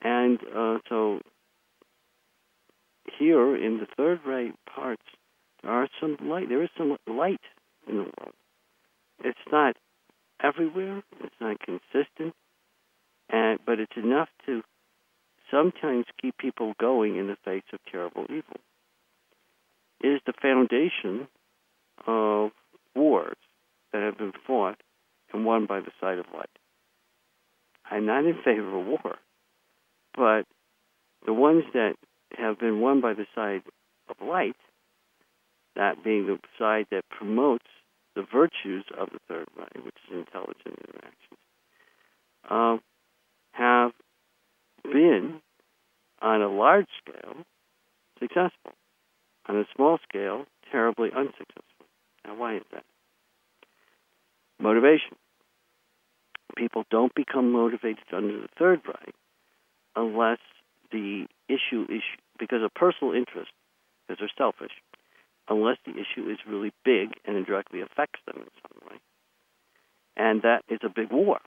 and 0.03 0.41
uh, 0.53 0.79
so 0.89 1.21
here 3.17 3.55
in 3.55 3.79
the 3.79 3.87
third 3.97 4.19
ray 4.27 4.51
parts, 4.67 5.07
there 5.63 5.71
are 5.71 5.89
some 6.01 6.17
light. 6.21 6.49
There 6.49 6.65
is 6.65 6.71
some 6.77 6.97
light 7.07 7.43
in 7.87 7.99
the 7.99 8.03
world. 8.03 8.35
It's 9.23 9.39
not 9.53 9.77
everywhere. 10.43 11.05
It's 11.23 11.41
not 11.41 11.59
consistent, 11.61 12.35
and 13.31 13.61
but 13.65 13.79
it's 13.79 13.97
enough 13.97 14.31
to 14.47 14.65
sometimes 15.51 16.05
keep 16.21 16.37
people 16.39 16.75
going 16.81 17.17
in 17.17 17.27
the 17.27 17.37
face 17.45 17.65
of 17.73 17.81
terrible 17.91 18.25
evil. 18.25 18.61
It 20.01 20.09
is 20.09 20.21
the 20.27 20.33
foundation 20.41 21.29
of 22.07 22.51
wars 22.95 23.37
that 23.93 24.03
have 24.03 24.19
been 24.19 24.33
fought 24.47 24.81
and 25.33 25.45
won 25.45 25.67
by 25.67 25.81
the 25.81 25.91
side 26.01 26.19
of 26.19 26.27
light. 26.35 26.47
I'm 27.91 28.07
not 28.07 28.25
in 28.25 28.37
favor 28.45 28.81
of 28.81 28.87
war, 28.87 29.17
but 30.15 30.45
the 31.27 31.33
ones 31.33 31.65
that 31.73 31.95
have 32.37 32.59
been 32.59 32.81
won 32.81 33.01
by 33.01 33.15
the 33.15 33.27
side 33.35 33.63
of 34.09 34.27
light, 34.27 34.57
that 35.75 36.05
being 36.05 36.27
the 36.27 36.39
side 36.59 36.87
that 36.91 37.09
promotes 37.09 37.67
the 38.15 38.23
virtues 38.23 38.85
of 38.97 39.09
the 39.11 39.19
third 39.29 39.47
ray, 39.57 39.83
which 39.83 39.97
is 40.11 40.19
intelligent 40.19 40.79
interactions, 40.79 41.39
uh, 42.51 42.77
have 43.53 43.93
been 44.83 45.41
on 46.21 46.43
a 46.43 46.49
large 46.49 46.89
scale 46.99 47.45
successful, 48.19 48.73
on 49.47 49.57
a 49.57 49.65
small 49.75 49.99
scale 50.09 50.45
terribly 50.71 51.11
unsuccessful. 51.15 51.87
Now, 52.25 52.37
why 52.37 52.57
is 52.57 52.63
that? 52.73 52.85
Motivation. 54.61 55.17
People 56.57 56.85
don't 56.91 57.15
become 57.15 57.53
motivated 57.53 58.05
under 58.13 58.41
the 58.41 58.49
third 58.59 58.81
ray 58.87 59.13
unless 59.95 60.39
the 60.91 61.27
issue 61.49 61.87
is 61.89 62.03
because 62.39 62.63
of 62.63 62.73
personal 62.75 63.15
interest, 63.15 63.51
because 64.07 64.19
they're 64.21 64.31
selfish, 64.37 64.73
unless 65.49 65.77
the 65.85 65.93
issue 65.93 66.31
is 66.31 66.39
really 66.47 66.73
big 66.85 67.15
and 67.25 67.47
directly 67.47 67.81
affects 67.81 68.21
them 68.27 68.37
in 68.39 68.49
some 68.63 68.91
way. 68.91 68.97
And 70.17 70.43
that 70.43 70.63
is 70.69 70.81
a 70.83 70.89
big 70.89 71.13
war. 71.13 71.39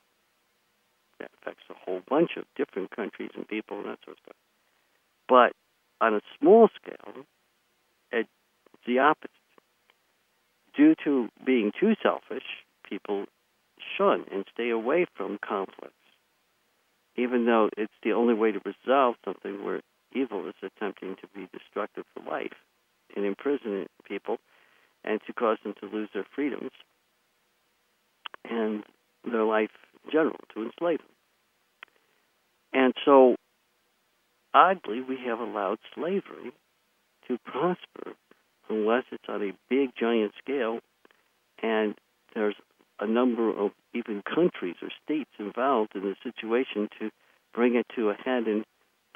Whole 1.92 2.02
bunch 2.08 2.38
of 2.38 2.46
different 2.56 2.96
countries 2.96 3.32
and 3.36 3.46
people 3.46 3.80
and 3.80 3.88
that 3.88 4.00
sort 4.06 4.16
of 4.16 4.24
stuff. 4.24 4.38
But 5.28 5.52
on 6.00 6.16
a 6.16 6.22
small 6.40 6.70
scale, 6.82 7.26
it's 8.14 8.30
the 8.88 9.00
opposite. 9.00 9.32
Due 10.74 10.96
to 11.04 11.28
being 11.46 11.74
too 11.78 11.96
selfish, 12.02 12.46
people 12.88 13.26
shun 13.98 14.24
and 14.32 14.46
stay 14.54 14.70
away 14.70 15.06
from 15.16 15.38
conflicts, 15.46 15.92
even 17.18 17.46
though 17.46 17.70
it's 17.76 17.92
the 18.04 18.14
only 18.14 18.36
way 18.36 18.54
to 18.54 18.62
resolve 18.64 19.16
something 19.26 19.66
where 19.66 19.82
evil 20.14 20.48
is 20.48 20.56
attempting 20.64 21.18
to 21.18 21.28
be 21.36 21.50
destructive 21.52 22.06
for 22.14 22.24
life 22.24 22.56
and 23.18 23.26
imprison 23.26 23.86
people 24.06 24.38
and 25.04 25.20
to 25.28 25.34
cause 25.34 25.58
them 25.64 25.74
to 25.82 25.88
lose 25.88 26.08
their 26.14 26.26
freedoms 26.34 26.72
and 28.50 28.84
their 29.30 29.44
life 29.44 29.72
in 30.06 30.12
general, 30.12 30.40
to 30.54 30.64
enslave 30.64 31.00
them. 31.00 31.08
And 32.74 32.94
so, 33.06 33.36
oddly, 34.54 35.02
we 35.02 35.18
have 35.26 35.40
allowed 35.40 35.80
slavery 35.94 36.52
to 37.28 37.38
prosper 37.46 38.14
unless 38.70 39.04
it's 39.12 39.24
on 39.28 39.42
a 39.42 39.52
big, 39.70 39.90
giant 40.00 40.32
scale 40.42 40.80
and 41.62 41.96
there's 42.34 42.56
a 43.00 43.08
number 43.08 43.50
of 43.50 43.72
even 43.94 44.22
countries 44.24 44.76
or 44.82 44.90
states 45.04 45.32
involved 45.40 45.96
in 45.96 46.02
the 46.02 46.16
situation 46.24 46.88
to 47.00 47.10
bring 47.54 47.76
it 47.76 47.86
to 47.96 48.10
a 48.10 48.14
head 48.14 48.48
and 48.48 48.64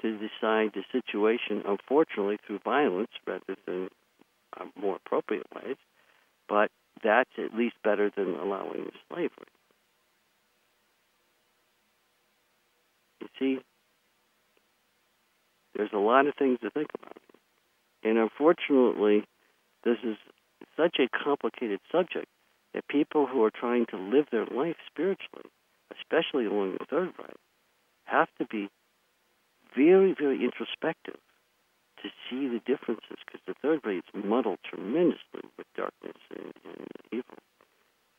to 0.01 0.13
decide 0.17 0.71
the 0.73 0.83
situation, 0.91 1.63
unfortunately, 1.65 2.37
through 2.45 2.59
violence 2.59 3.11
rather 3.25 3.55
than 3.65 3.89
uh, 4.59 4.65
more 4.79 4.97
appropriate 4.97 5.47
ways. 5.55 5.77
But 6.49 6.69
that's 7.03 7.29
at 7.37 7.55
least 7.55 7.75
better 7.83 8.11
than 8.15 8.35
allowing 8.35 8.89
slavery. 9.09 9.54
You 13.25 13.57
see, 13.57 13.61
there's 15.75 15.93
a 15.93 15.97
lot 15.97 16.27
of 16.27 16.35
things 16.35 16.59
to 16.61 16.69
think 16.69 16.89
about. 17.01 17.17
And 18.03 18.17
unfortunately, 18.17 19.23
this 19.83 19.97
is 20.03 20.15
such 20.77 20.97
a 20.99 21.09
complicated 21.23 21.79
subject 21.91 22.27
that 22.73 22.87
people 22.87 23.25
who 23.25 23.43
are 23.43 23.51
trying 23.51 23.85
to 23.87 23.97
live 23.97 24.25
their 24.31 24.45
life 24.45 24.75
spiritually, 24.85 25.49
especially 25.97 26.45
along 26.45 26.73
the 26.73 26.85
third 26.85 27.13
ray, 27.17 27.33
have 28.05 28.27
to 28.37 28.45
be 28.45 28.69
very, 29.75 30.13
very 30.17 30.43
introspective 30.43 31.19
to 32.03 32.09
see 32.29 32.47
the 32.47 32.59
differences 32.65 33.17
because 33.25 33.41
the 33.47 33.55
third 33.61 33.79
ray 33.83 33.97
is 33.97 34.03
muddled 34.13 34.59
tremendously 34.63 35.41
with 35.57 35.67
darkness 35.75 36.17
and, 36.29 36.53
and 36.63 36.87
evil. 37.11 37.37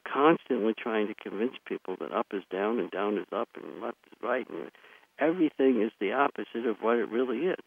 Constantly 0.04 0.74
trying 0.76 1.06
to 1.06 1.14
convince 1.14 1.54
people 1.66 1.96
that 2.00 2.12
up 2.12 2.26
is 2.32 2.42
down 2.50 2.80
and 2.80 2.90
down 2.90 3.18
is 3.18 3.26
up 3.32 3.48
and 3.54 3.82
left 3.82 3.98
is 4.10 4.18
right 4.22 4.48
and 4.48 4.70
everything 5.18 5.82
is 5.82 5.92
the 6.00 6.12
opposite 6.12 6.66
of 6.66 6.76
what 6.80 6.98
it 6.98 7.08
really 7.08 7.46
is. 7.46 7.64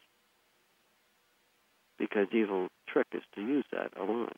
Because 1.97 2.27
evil 2.31 2.69
trick 2.87 3.07
is 3.13 3.23
to 3.35 3.41
use 3.41 3.65
that 3.71 3.91
a 3.99 4.03
lot. 4.03 4.35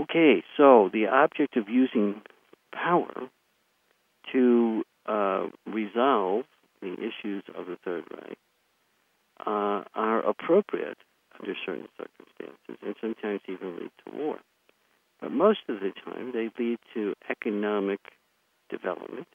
Okay, 0.00 0.42
so 0.56 0.88
the 0.92 1.06
object 1.06 1.56
of 1.56 1.68
using 1.68 2.22
power 2.72 3.28
to 4.32 4.82
uh, 5.06 5.46
resolve 5.66 6.44
the 6.80 6.94
issues 6.94 7.42
of 7.54 7.66
the 7.66 7.76
Third 7.84 8.04
Ray 8.10 8.34
uh, 9.46 9.84
are 9.94 10.26
appropriate 10.26 10.98
under 11.38 11.54
certain 11.66 11.88
circumstances 11.98 12.78
and 12.82 12.94
sometimes 13.00 13.40
even 13.46 13.76
lead 13.76 13.90
to 14.06 14.16
war. 14.16 14.38
But 15.20 15.32
most 15.32 15.60
of 15.68 15.80
the 15.80 15.92
time, 16.04 16.32
they 16.32 16.50
lead 16.58 16.78
to 16.94 17.14
economic 17.28 18.00
development 18.70 19.26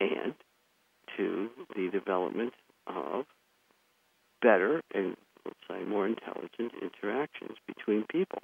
and 0.00 0.34
to 1.16 1.50
the 1.76 1.90
development 1.90 2.54
of 2.86 3.26
better 4.40 4.80
and, 4.94 5.16
let's 5.44 5.58
say, 5.68 5.84
more 5.84 6.06
intelligent 6.06 6.72
interactions 6.80 7.58
between 7.66 8.04
people. 8.10 8.38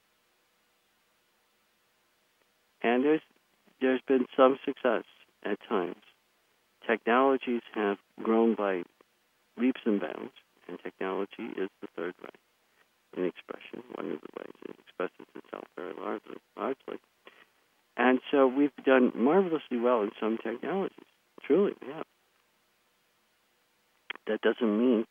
And 2.83 3.05
there's 3.05 3.23
there's 3.81 4.01
been 4.07 4.27
some 4.37 4.59
success 4.65 5.05
at 5.45 5.59
times. 5.69 6.03
Technologies 6.87 7.63
have 7.75 7.99
grown 8.23 8.55
by 8.55 8.85
leaps 9.59 9.81
and 9.85 10.01
bounds, 10.01 10.33
and 10.69 10.79
technology 10.83 11.53
is 11.59 11.69
the 11.81 11.89
third 11.97 12.15
ray 12.23 12.31
in 13.17 13.25
expression, 13.25 13.83
one 13.95 14.13
of 14.13 14.21
the 14.21 14.29
ways 14.39 14.55
it 14.69 14.77
expresses 14.79 15.27
itself 15.35 15.65
very 15.77 15.93
largely. 15.99 16.99
And 17.97 18.21
so 18.31 18.47
we've 18.47 18.75
done 18.85 19.13
marvelously 19.15 19.79
well 19.79 20.03
in 20.03 20.11
some 20.21 20.39
technologies. 20.39 20.99
Truly, 21.45 21.73
we 21.81 21.93
have. 21.93 22.05
That 24.27 24.41
doesn't 24.43 24.79
mean 24.79 25.07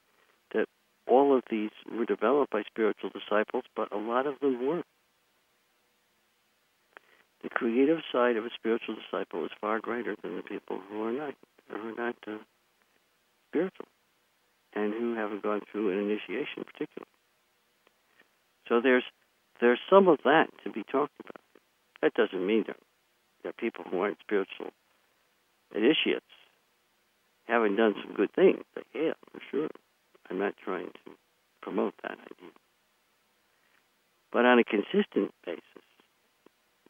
that 0.54 0.68
all 1.08 1.36
of 1.36 1.44
these 1.50 1.72
were 1.92 2.06
developed 2.06 2.52
by 2.52 2.64
spiritual 2.68 3.10
disciples, 3.10 3.64
but 3.76 3.92
a 3.92 3.98
lot 3.98 4.28
of 4.28 4.40
them 4.40 4.66
were. 4.68 4.84
The 7.44 7.50
creative 7.50 8.00
side 8.12 8.38
of 8.38 8.46
a 8.46 8.50
spiritual 8.56 8.96
disciple 8.96 9.46
is 9.46 9.52
far 9.62 9.80
greater 9.80 10.16
than 10.22 10.36
the 10.36 10.44
people 10.44 10.80
who 10.90 11.04
are 11.04 11.12
not 11.12 11.36
who 11.70 11.90
are 11.90 11.96
not 11.96 12.16
uh, 12.28 12.38
spiritual 13.50 13.86
and 14.74 14.94
who 14.94 15.16
haven't 15.16 15.44
gone 15.44 15.62
through 15.72 15.92
an 15.92 16.00
initiation, 16.00 16.64
particularly. 16.66 17.08
So 18.68 18.82
there's 18.82 19.04
there's 19.62 19.80
some 19.90 20.08
of 20.08 20.20
that 20.26 20.48
to 20.64 20.72
be 20.72 20.84
talked 20.84 21.20
about. 21.20 21.42
That 22.02 22.14
doesn't 22.14 22.46
mean 22.46 22.66
there 22.68 23.50
are 23.50 23.54
people 23.54 23.86
who 23.90 24.00
aren't 24.02 24.20
spiritual 24.20 24.72
initiates 25.74 26.26
haven't 27.46 27.76
done 27.76 27.96
some 28.04 28.16
good 28.16 28.34
things. 28.34 28.64
But 28.74 28.84
yeah, 28.94 29.14
for 29.32 29.40
sure. 29.52 29.70
I'm 30.30 30.40
not 30.40 30.56
trying 30.64 30.88
to 30.88 31.12
promote 31.62 31.94
that 32.02 32.14
idea. 32.14 32.52
But 34.32 34.46
on 34.46 34.60
a 34.60 34.64
consistent 34.64 35.32
basis, 35.46 35.62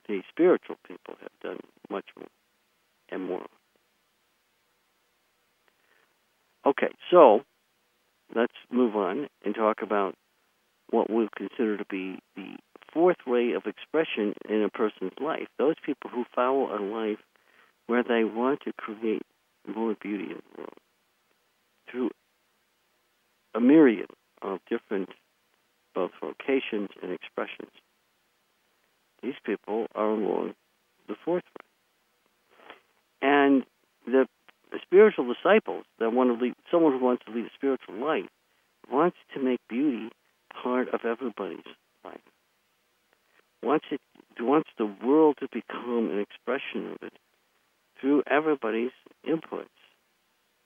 the 0.08 0.22
spiritual 0.30 0.78
people 0.88 1.16
have 1.22 1.32
done 1.44 1.60
much 1.90 2.06
more 2.18 2.28
and 3.10 3.28
more. 3.28 3.46
Okay, 6.66 6.90
so 7.12 7.42
let's 8.34 8.54
move 8.72 8.96
on 8.96 9.28
and 9.44 9.54
talk 9.54 9.82
about 9.84 10.16
what 10.90 11.10
we'll 11.10 11.30
consider 11.36 11.78
to 11.78 11.86
be 11.86 12.20
the 12.36 12.56
fourth 12.94 13.18
ray 13.28 13.54
of 13.54 13.66
expression 13.66 14.34
in 14.48 14.64
a 14.64 14.70
person's 14.70 15.14
life. 15.20 15.48
Those 15.58 15.76
people 15.86 16.10
who 16.10 16.26
follow 16.34 16.76
a 16.76 16.80
life 16.82 17.20
where 17.88 18.04
they 18.04 18.24
want 18.24 18.62
to 18.62 18.74
create 18.74 19.24
more 19.68 19.96
beauty 20.00 20.26
in 20.26 20.38
the 20.38 20.58
world 20.58 20.78
through 21.90 22.10
a 23.54 23.60
myriad 23.60 24.10
of 24.42 24.60
different 24.70 25.10
both 25.94 26.12
vocations 26.22 26.90
and 27.02 27.12
expressions. 27.12 27.72
These 29.24 29.36
people 29.46 29.88
are 29.96 30.10
along 30.10 30.54
the 31.08 31.16
fourth 31.24 31.44
ray. 33.22 33.30
And 33.30 33.64
the, 34.06 34.28
the 34.72 34.80
spiritual 34.84 35.34
disciples 35.34 35.86
that 36.00 36.12
want 36.12 36.38
to 36.38 36.44
lead, 36.46 36.54
someone 36.70 36.92
who 36.94 37.04
wants 37.04 37.24
to 37.26 37.32
lead 37.32 37.46
a 37.46 37.54
spiritual 37.56 37.96
life, 37.96 38.30
wants 38.92 39.18
to 39.34 39.42
make 39.42 39.60
beauty 39.68 40.10
part 40.64 40.90
of 40.94 41.02
everybody's 41.06 41.60
life. 42.04 42.20
Wants 43.64 43.86
it 43.92 44.02
wants 44.40 44.70
the 44.78 44.86
world 44.86 45.38
to 45.40 45.48
become 45.52 46.10
an 46.12 46.20
expression 46.20 46.92
of 46.92 46.98
it 47.02 47.14
through 48.00 48.24
everybody's 48.30 48.92
inputs 49.28 49.68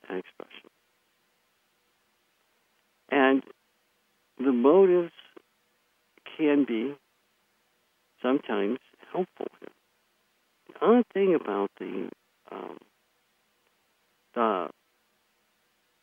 and 0.08 0.18
expression. 0.18 0.70
And 3.10 3.42
the 4.38 4.52
motives 4.52 5.12
can 6.36 6.64
be 6.66 6.94
sometimes 8.22 8.78
helpful. 9.12 9.46
The 10.68 10.84
other 10.84 11.04
thing 11.12 11.34
about 11.34 11.70
the 11.78 12.08
um, 12.50 12.78
the 14.34 14.68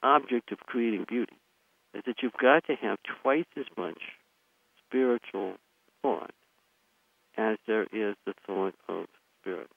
object 0.03 0.51
of 0.51 0.59
creating 0.59 1.05
beauty 1.07 1.37
is 1.97 2.03
that 2.05 2.21
you've 2.21 2.33
got 2.33 2.63
to 2.65 2.75
have 2.75 2.99
twice 3.21 3.45
as 3.57 3.65
much 3.75 3.99
spiritual 4.85 5.55
thought 6.01 6.31
as 7.37 7.57
there 7.67 7.83
is 7.83 8.15
the 8.25 8.33
thought 8.45 8.75
of 8.87 9.05
spirit. 9.41 9.69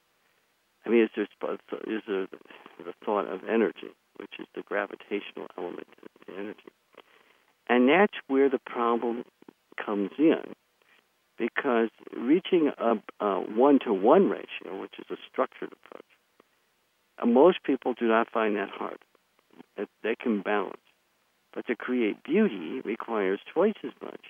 I 0.85 0.91
mean, 0.91 1.03
is 1.03 1.11
there 1.15 1.25
is 1.25 2.03
there 2.07 2.27
the 2.79 2.95
thought 3.05 3.27
of 3.27 3.41
energy, 3.49 3.93
which 4.17 4.35
is 4.39 4.47
the 4.55 4.63
gravitational 4.63 5.47
element 5.59 5.89
of 6.03 6.35
energy, 6.39 6.71
and 7.69 7.89
that's 7.89 8.17
where 8.29 8.49
the 8.49 8.61
problem 8.65 9.25
comes 9.85 10.11
in, 10.19 10.55
because 11.39 11.91
reaching 12.17 12.71
a 12.79 12.95
one 13.55 13.79
to 13.85 13.93
one 13.93 14.31
ratio, 14.31 14.81
which 14.81 14.95
is 14.99 15.07
a 15.11 15.17
structured 15.31 15.73
approach, 15.73 16.05
uh, 17.23 17.27
most 17.27 17.63
people 17.63 17.95
do 17.95 18.09
not 18.09 18.31
find 18.31 18.57
that 18.57 18.71
hard. 18.71 18.99
They 20.03 20.15
can 20.15 20.41
balance, 20.41 20.80
but 21.55 21.67
to 21.67 21.77
create 21.77 22.23
beauty 22.23 22.81
requires 22.85 23.41
twice 23.53 23.75
as 23.85 23.93
much. 24.03 24.21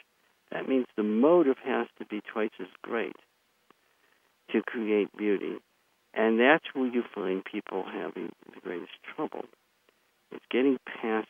That 0.51 0.69
means 0.69 0.87
the 0.97 1.03
motive 1.03 1.59
has 1.65 1.87
to 1.99 2.05
be 2.05 2.21
twice 2.21 2.51
as 2.61 2.67
great 2.83 3.17
to 4.53 4.63
create 4.63 5.17
beauty 5.17 5.59
and 6.15 6.41
that's 6.41 6.65
where 6.75 6.87
you 6.87 7.03
find 7.15 7.45
people 7.45 7.85
having 7.85 8.33
the 8.53 8.61
greatest 8.61 8.93
trouble. 9.15 9.45
It's 10.33 10.45
getting 10.51 10.79
past 10.85 11.29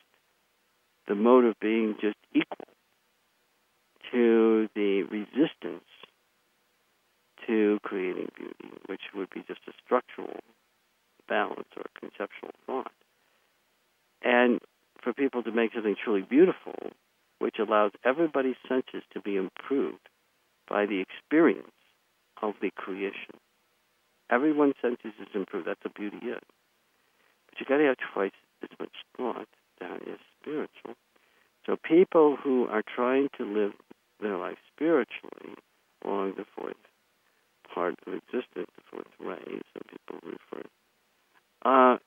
the 1.06 1.14
motive 1.14 1.54
being 1.60 1.96
just 2.00 2.16
equal 2.34 2.66
to 4.12 4.68
the 4.74 5.02
resistance 5.02 5.84
to 7.46 7.78
creating 7.82 8.28
beauty, 8.36 8.74
which 8.86 9.00
would 9.14 9.30
be 9.30 9.42
just 9.46 9.60
a 9.68 9.72
structural 9.84 10.40
balance 11.28 11.68
or 11.76 11.84
conceptual 11.98 12.50
thought. 12.66 12.92
And 14.22 14.60
for 15.02 15.12
people 15.12 15.42
to 15.42 15.52
make 15.52 15.72
something 15.74 15.96
truly 16.02 16.22
beautiful, 16.22 16.74
which 17.38 17.56
allows 17.58 17.92
everybody's 18.04 18.56
senses 18.68 19.02
to 19.12 19.20
be 19.20 19.36
improved 19.36 20.08
by 20.68 20.86
the 20.86 21.00
experience 21.00 21.70
of 22.42 22.54
the 22.60 22.70
creation. 22.70 23.34
Everyone's 24.30 24.74
senses 24.80 25.12
is 25.20 25.28
improved. 25.34 25.66
That's 25.66 25.82
the 25.82 25.90
beauty 25.90 26.30
of 26.30 26.36
it. 26.36 26.44
But 27.48 27.60
you 27.60 27.66
got 27.66 27.78
to 27.78 27.84
have 27.84 27.96
twice 28.12 28.30
as 28.62 28.68
much 28.78 28.94
thought 29.16 29.48
that 29.80 30.02
is 30.06 30.20
spiritual. 30.40 30.94
So 31.66 31.76
people 31.76 32.36
who 32.36 32.66
are 32.68 32.82
trying 32.82 33.28
to 33.38 33.44
live 33.44 33.72
their 34.20 34.36
life 34.36 34.58
spiritually 34.74 35.54
along 36.04 36.34
the 36.36 36.44
fourth 36.56 36.76
part 37.74 37.94
of 38.06 38.14
existence, 38.14 38.70
the 38.76 38.82
fourth 38.90 39.06
ray, 39.18 39.60
some 39.72 39.82
people 39.88 40.18
refer, 40.22 40.66
uh, 41.64 41.98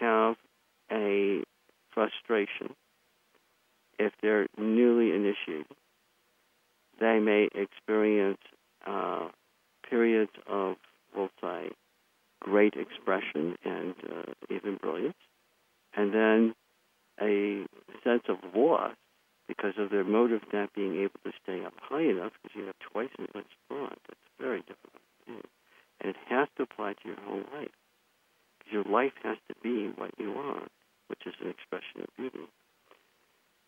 have 0.00 0.36
a 0.90 1.42
frustration 2.00 2.74
if 3.98 4.12
they're 4.22 4.46
newly 4.56 5.14
initiated. 5.14 5.76
They 6.98 7.18
may 7.18 7.48
experience 7.54 8.38
uh, 8.86 9.28
periods 9.88 10.30
of 10.46 10.76
we'll 11.14 11.30
say, 11.40 11.70
great 12.40 12.74
expression 12.74 13.56
and 13.64 13.94
uh, 14.08 14.32
even 14.48 14.76
brilliance, 14.76 15.16
and 15.94 16.14
then 16.14 16.54
a 17.20 17.66
sense 18.04 18.22
of 18.28 18.38
loss 18.54 18.94
because 19.48 19.74
of 19.78 19.90
their 19.90 20.04
motive 20.04 20.40
not 20.52 20.72
being 20.74 20.96
able 21.00 21.18
to 21.24 21.32
stay 21.42 21.64
up 21.64 21.74
high 21.80 22.02
enough 22.02 22.32
because 22.40 22.56
you 22.56 22.64
have 22.66 22.78
twice 22.78 23.08
as 23.18 23.26
much 23.34 23.46
thought. 23.68 23.98
That's 24.08 24.20
very 24.38 24.60
difficult 24.60 25.02
do. 25.26 25.40
And 26.00 26.10
it 26.10 26.16
has 26.28 26.48
to 26.56 26.62
apply 26.62 26.94
to 26.94 27.08
your 27.08 27.20
whole 27.26 27.44
life. 27.52 27.74
Because 28.58 28.72
your 28.72 28.84
life 28.84 29.12
has 29.22 29.36
to 29.48 29.54
be 29.62 29.92
what 29.96 30.12
you 30.18 30.32
are, 30.32 30.62
which 31.10 31.26
is 31.26 31.34
an 31.42 31.50
expression 31.50 32.00
of 32.00 32.16
beauty. 32.16 32.46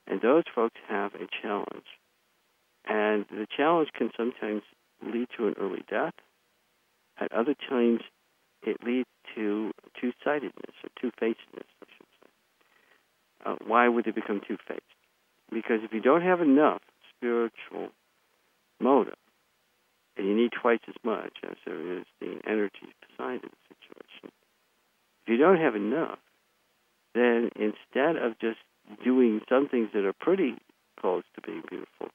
And 0.07 0.21
those 0.21 0.45
folks 0.55 0.79
have 0.89 1.15
a 1.15 1.27
challenge. 1.43 1.91
And 2.87 3.27
the 3.31 3.47
challenge 3.55 3.91
can 3.93 4.11
sometimes 4.17 4.63
lead 5.05 5.29
to 5.37 5.49
an 5.49 5.55
early 5.61 5.85
death 5.91 6.15
at 7.23 7.33
other 7.33 7.55
times, 7.69 8.01
it 8.63 8.79
leads 8.85 9.09
to 9.35 9.73
two-sidedness 10.01 10.75
or 10.83 10.91
two-facedness, 11.01 11.69
I 11.83 11.87
should 11.97 12.07
say. 12.21 12.31
Uh, 13.45 13.57
why 13.67 13.89
would 13.89 14.05
they 14.05 14.11
become 14.11 14.41
two-faced? 14.47 14.81
Because 15.51 15.81
if 15.83 15.93
you 15.93 16.01
don't 16.01 16.23
have 16.23 16.41
enough 16.41 16.81
spiritual 17.17 17.91
motive, 18.81 19.15
and 20.17 20.27
you 20.27 20.35
need 20.35 20.51
twice 20.53 20.81
as 20.89 20.95
much 21.05 21.39
as 21.49 21.57
there 21.65 21.99
is 21.99 22.05
the 22.21 22.39
energy 22.47 22.93
side 23.17 23.45
of 23.45 23.51
the 23.51 23.63
situation, 23.69 24.33
if 25.23 25.29
you 25.29 25.37
don't 25.37 25.61
have 25.61 25.77
enough, 25.77 26.19
then 27.15 27.51
instead 27.57 28.17
of 28.17 28.39
just 28.41 28.59
doing 29.05 29.41
some 29.49 29.69
things 29.69 29.89
that 29.95 30.05
are 30.05 30.13
pretty 30.13 30.57
close 31.01 31.25
to 31.35 31.41
being 31.41 31.63
beautiful, 31.69 32.09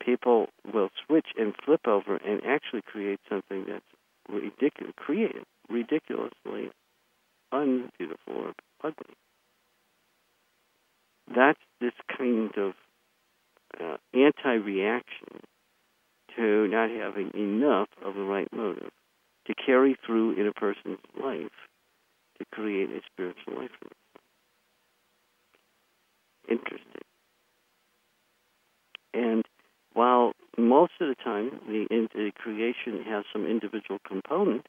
people 0.00 0.48
will 0.72 0.90
switch 1.06 1.28
and 1.38 1.54
flip 1.64 1.86
over 1.86 2.16
and 2.16 2.42
actually 2.44 2.82
create 2.82 3.20
something 3.28 3.64
that's 3.68 3.84
ridiculous, 4.28 4.94
created 4.96 5.44
ridiculously 5.68 6.70
unbeautiful 7.52 8.34
or 8.34 8.52
ugly. 8.82 9.14
That's 11.34 11.60
this 11.80 11.92
kind 12.16 12.50
of 12.56 12.72
uh, 13.80 13.96
anti-reaction 14.12 15.40
to 16.36 16.68
not 16.68 16.90
having 16.90 17.30
enough 17.34 17.88
of 18.04 18.14
the 18.14 18.22
right 18.22 18.48
motive 18.52 18.90
to 19.46 19.54
carry 19.54 19.96
through 20.06 20.32
in 20.40 20.46
a 20.46 20.52
person's 20.52 20.98
life 21.22 21.50
to 22.38 22.44
create 22.52 22.90
a 22.90 23.00
spiritual 23.12 23.54
life 23.54 23.70
for 23.78 23.88
themselves. 23.88 24.01
Interesting. 26.52 27.02
And 29.14 29.44
while 29.94 30.32
most 30.58 30.92
of 31.00 31.08
the 31.08 31.14
time 31.14 31.60
the, 31.66 32.08
the 32.14 32.30
creation 32.34 33.02
has 33.04 33.24
some 33.32 33.46
individual 33.46 33.98
component, 34.06 34.66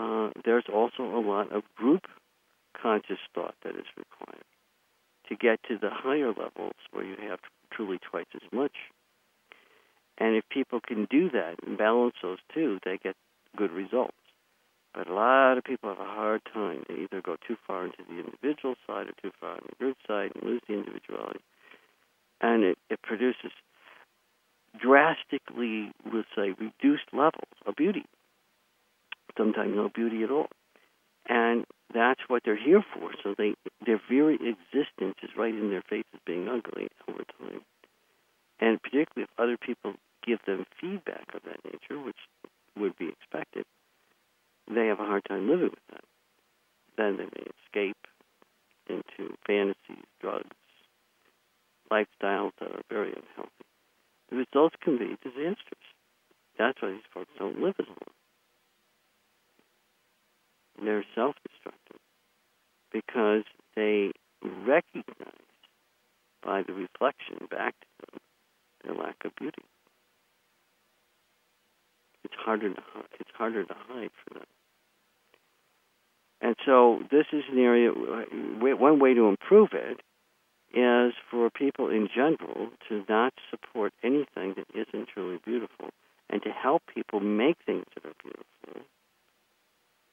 uh, 0.00 0.30
there's 0.44 0.64
also 0.72 1.04
a 1.04 1.22
lot 1.22 1.52
of 1.52 1.62
group 1.76 2.02
conscious 2.80 3.18
thought 3.34 3.54
that 3.62 3.76
is 3.76 3.86
required 3.96 4.44
to 5.28 5.36
get 5.36 5.60
to 5.68 5.78
the 5.78 5.90
higher 5.90 6.28
levels 6.28 6.74
where 6.92 7.04
you 7.04 7.16
have 7.28 7.38
truly 7.72 7.98
twice 7.98 8.26
as 8.34 8.52
much. 8.52 8.72
And 10.18 10.34
if 10.34 10.44
people 10.50 10.80
can 10.80 11.06
do 11.10 11.30
that 11.30 11.56
and 11.64 11.78
balance 11.78 12.14
those 12.22 12.38
two, 12.52 12.78
they 12.84 12.98
get 12.98 13.14
good 13.56 13.70
results. 13.70 14.16
But 14.98 15.06
a 15.06 15.14
lot 15.14 15.56
of 15.56 15.62
people 15.62 15.90
have 15.90 16.00
a 16.00 16.10
hard 16.10 16.42
time. 16.52 16.82
They 16.88 17.02
either 17.04 17.22
go 17.22 17.36
too 17.46 17.56
far 17.64 17.84
into 17.84 17.98
the 18.08 18.18
individual 18.18 18.74
side 18.84 19.06
or 19.06 19.12
too 19.22 19.30
far 19.38 19.52
on 19.52 19.60
the 19.70 19.76
group 19.76 19.96
side 20.08 20.32
and 20.34 20.42
lose 20.42 20.60
the 20.66 20.74
individuality. 20.74 21.38
And 22.40 22.64
it, 22.64 22.78
it 22.90 23.00
produces 23.00 23.52
drastically, 24.76 25.92
we'll 26.04 26.24
say, 26.34 26.52
reduced 26.58 27.04
levels 27.12 27.54
of 27.64 27.76
beauty. 27.76 28.06
Sometimes 29.36 29.76
no 29.76 29.88
beauty 29.88 30.24
at 30.24 30.32
all. 30.32 30.48
And 31.28 31.64
that's 31.94 32.22
what 32.26 32.42
they're 32.44 32.56
here 32.56 32.84
for. 32.92 33.12
So 33.22 33.36
they 33.38 33.54
their 33.86 34.00
very 34.10 34.34
existence 34.34 35.14
is 35.22 35.30
right 35.36 35.54
in 35.54 35.70
their 35.70 35.82
faces 35.88 36.18
being 36.26 36.48
ugly 36.48 36.88
over 37.08 37.22
time. 37.38 37.60
And 38.58 38.82
particularly 38.82 39.28
if 39.30 39.38
other 39.38 39.56
people 39.56 39.94
give 40.26 40.40
them 40.44 40.66
feedback 40.80 41.36
of 41.36 41.42
that 41.44 41.64
nature, 41.64 42.02
which 42.02 42.18
would 42.76 42.98
be 42.98 43.08
expected, 43.08 43.64
they 44.70 44.86
have 44.88 45.00
a 45.00 45.04
hard 45.04 45.24
time 45.28 45.48
living 45.48 45.70
with 45.70 45.86
that. 45.90 46.04
Then 46.96 47.16
they 47.16 47.24
may 47.24 47.46
escape 47.64 47.96
into 48.88 49.34
fantasies, 49.46 50.04
drugs, 50.20 50.56
lifestyles 51.90 52.52
that 52.60 52.70
are 52.70 52.82
very 52.90 53.08
unhealthy. 53.10 53.64
The 54.30 54.36
results 54.36 54.76
can 54.82 54.98
be 54.98 55.16
disastrous. 55.22 55.86
That's 56.58 56.80
why 56.82 56.90
these 56.90 57.10
folks 57.14 57.30
don't 57.38 57.60
live 57.60 57.74
as 57.78 57.86
long. 57.86 58.14
They're 60.84 61.04
self 61.14 61.34
destructive 61.46 62.00
because 62.92 63.44
they 63.74 64.12
recognize 64.42 65.04
by 66.42 66.62
the 66.62 66.72
reflection 66.72 67.46
back 67.50 67.74
to 67.80 67.86
them 68.00 68.20
their 68.84 68.94
lack 68.94 69.16
of 69.24 69.34
beauty. 69.36 69.62
It's 72.24 72.34
harder 72.34 72.74
to 72.74 72.82
it's 73.18 73.30
harder 73.34 73.64
to 73.64 73.74
hide 73.88 74.10
for 74.24 74.34
them. 74.34 74.46
And 76.40 76.54
so 76.64 77.02
this 77.10 77.26
is 77.32 77.44
an 77.50 77.58
area. 77.58 77.90
One 77.90 78.98
way 79.00 79.14
to 79.14 79.26
improve 79.26 79.70
it 79.72 80.00
is 80.72 81.14
for 81.30 81.50
people 81.50 81.88
in 81.88 82.08
general 82.14 82.70
to 82.88 83.04
not 83.08 83.32
support 83.50 83.92
anything 84.04 84.54
that 84.56 84.66
isn't 84.74 85.08
truly 85.08 85.38
beautiful, 85.44 85.88
and 86.30 86.42
to 86.42 86.50
help 86.50 86.82
people 86.94 87.20
make 87.20 87.56
things 87.64 87.84
that 87.94 88.04
are 88.04 88.14
beautiful 88.22 88.86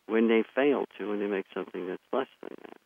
when 0.08 0.28
they 0.28 0.44
fail 0.56 0.86
to, 0.98 1.12
and 1.12 1.22
they 1.22 1.28
make 1.28 1.46
something 1.54 1.88
that's 1.88 2.02
less 2.14 2.28
than 2.42 2.56
that. 2.62 2.78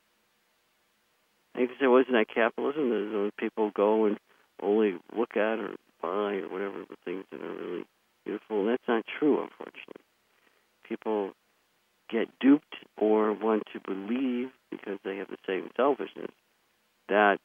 And 1.54 1.62
you 1.62 1.68
can 1.68 1.78
say, 1.80 1.88
well, 1.88 2.02
isn't 2.02 2.14
that 2.14 2.28
capitalism? 2.34 2.90
That 2.90 3.28
uh, 3.28 3.32
people 3.38 3.72
go 3.76 4.06
and 4.06 4.18
only 4.62 4.98
look 5.16 5.38
at 5.38 5.60
or 5.60 5.76
buy 6.02 6.36
or 6.36 6.50
whatever 6.50 6.80
the 6.90 6.96
things 7.06 7.26
that 7.32 7.42
are 7.42 7.54
really 7.54 7.86
beautiful. 8.26 8.62
And 8.62 8.70
that's 8.70 8.88
not 8.88 9.06
true, 9.20 9.42
unfortunately. 9.42 10.04
People 10.88 11.32
get 12.10 12.28
duped 12.40 12.69
or 13.00 13.34
want 13.34 13.64
to 13.74 13.80
believe 13.80 14.50
because 14.70 15.00
they 15.04 15.18
have 15.18 15.30
the 15.30 15.38
same 15.48 15.70
selfishness 15.76 16.32
that 17.08 17.38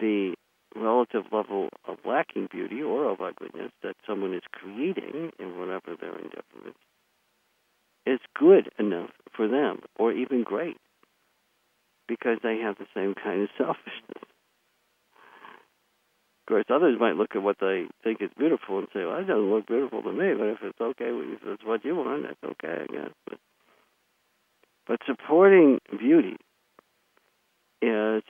the 0.00 0.34
relative 0.74 1.24
level 1.32 1.68
of 1.86 1.98
lacking 2.04 2.48
beauty 2.50 2.82
or 2.82 3.10
of 3.10 3.20
ugliness 3.20 3.70
that 3.82 3.94
someone 4.06 4.34
is 4.34 4.42
creating 4.52 5.30
in 5.38 5.58
whatever 5.58 5.94
their 6.00 6.16
endeavor 6.16 6.68
is 6.68 6.74
is 8.06 8.20
good 8.38 8.70
enough 8.78 9.10
for 9.34 9.48
them 9.48 9.80
or 9.98 10.12
even 10.12 10.44
great 10.44 10.76
because 12.08 12.38
they 12.42 12.58
have 12.58 12.76
the 12.78 12.86
same 12.94 13.14
kind 13.14 13.42
of 13.42 13.48
selfishness. 13.58 14.22
Of 16.42 16.48
course, 16.48 16.64
others 16.70 16.96
might 17.00 17.16
look 17.16 17.34
at 17.34 17.42
what 17.42 17.56
they 17.60 17.86
think 18.04 18.22
is 18.22 18.30
beautiful 18.38 18.78
and 18.78 18.86
say, 18.94 19.04
"Well, 19.04 19.18
that 19.18 19.26
doesn't 19.26 19.50
look 19.50 19.66
beautiful 19.66 20.02
to 20.02 20.12
me." 20.12 20.32
But 20.34 20.46
if 20.46 20.58
it's 20.62 20.80
okay, 20.80 21.10
if 21.10 21.40
it's 21.44 21.64
what 21.64 21.84
you 21.84 21.96
want, 21.96 22.22
that's 22.22 22.52
okay, 22.52 22.84
I 22.84 22.92
guess. 22.92 23.10
But 23.28 23.38
but 24.86 25.00
supporting 25.06 25.80
beauty 25.98 26.36
is 27.82 28.22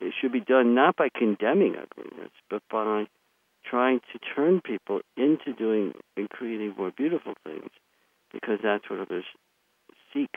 it 0.00 0.14
should 0.20 0.32
be 0.32 0.40
done 0.40 0.74
not 0.74 0.96
by 0.96 1.08
condemning 1.14 1.76
ugliness, 1.76 2.30
but 2.50 2.62
by 2.70 3.06
trying 3.64 4.00
to 4.12 4.18
turn 4.34 4.60
people 4.60 5.00
into 5.16 5.52
doing 5.52 5.92
and 6.16 6.28
creating 6.30 6.74
more 6.76 6.90
beautiful 6.90 7.34
things, 7.44 7.70
because 8.32 8.58
that's 8.62 8.88
what 8.88 9.00
others 9.00 9.24
seek. 10.12 10.30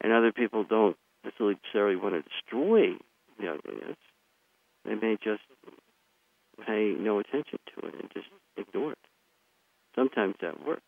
And 0.00 0.12
other 0.12 0.32
people 0.32 0.64
don't 0.64 0.96
necessarily 1.24 1.96
want 1.96 2.14
to 2.14 2.22
destroy 2.22 2.96
the 3.38 3.52
ugliness. 3.52 3.96
They 4.84 4.94
may 4.94 5.16
just 5.22 5.42
pay 6.66 6.94
no 6.98 7.18
attention 7.18 7.58
to 7.74 7.86
it 7.86 7.94
and 8.00 8.10
just 8.12 8.26
ignore 8.56 8.92
it. 8.92 8.98
Sometimes 9.94 10.36
that 10.40 10.64
works 10.66 10.82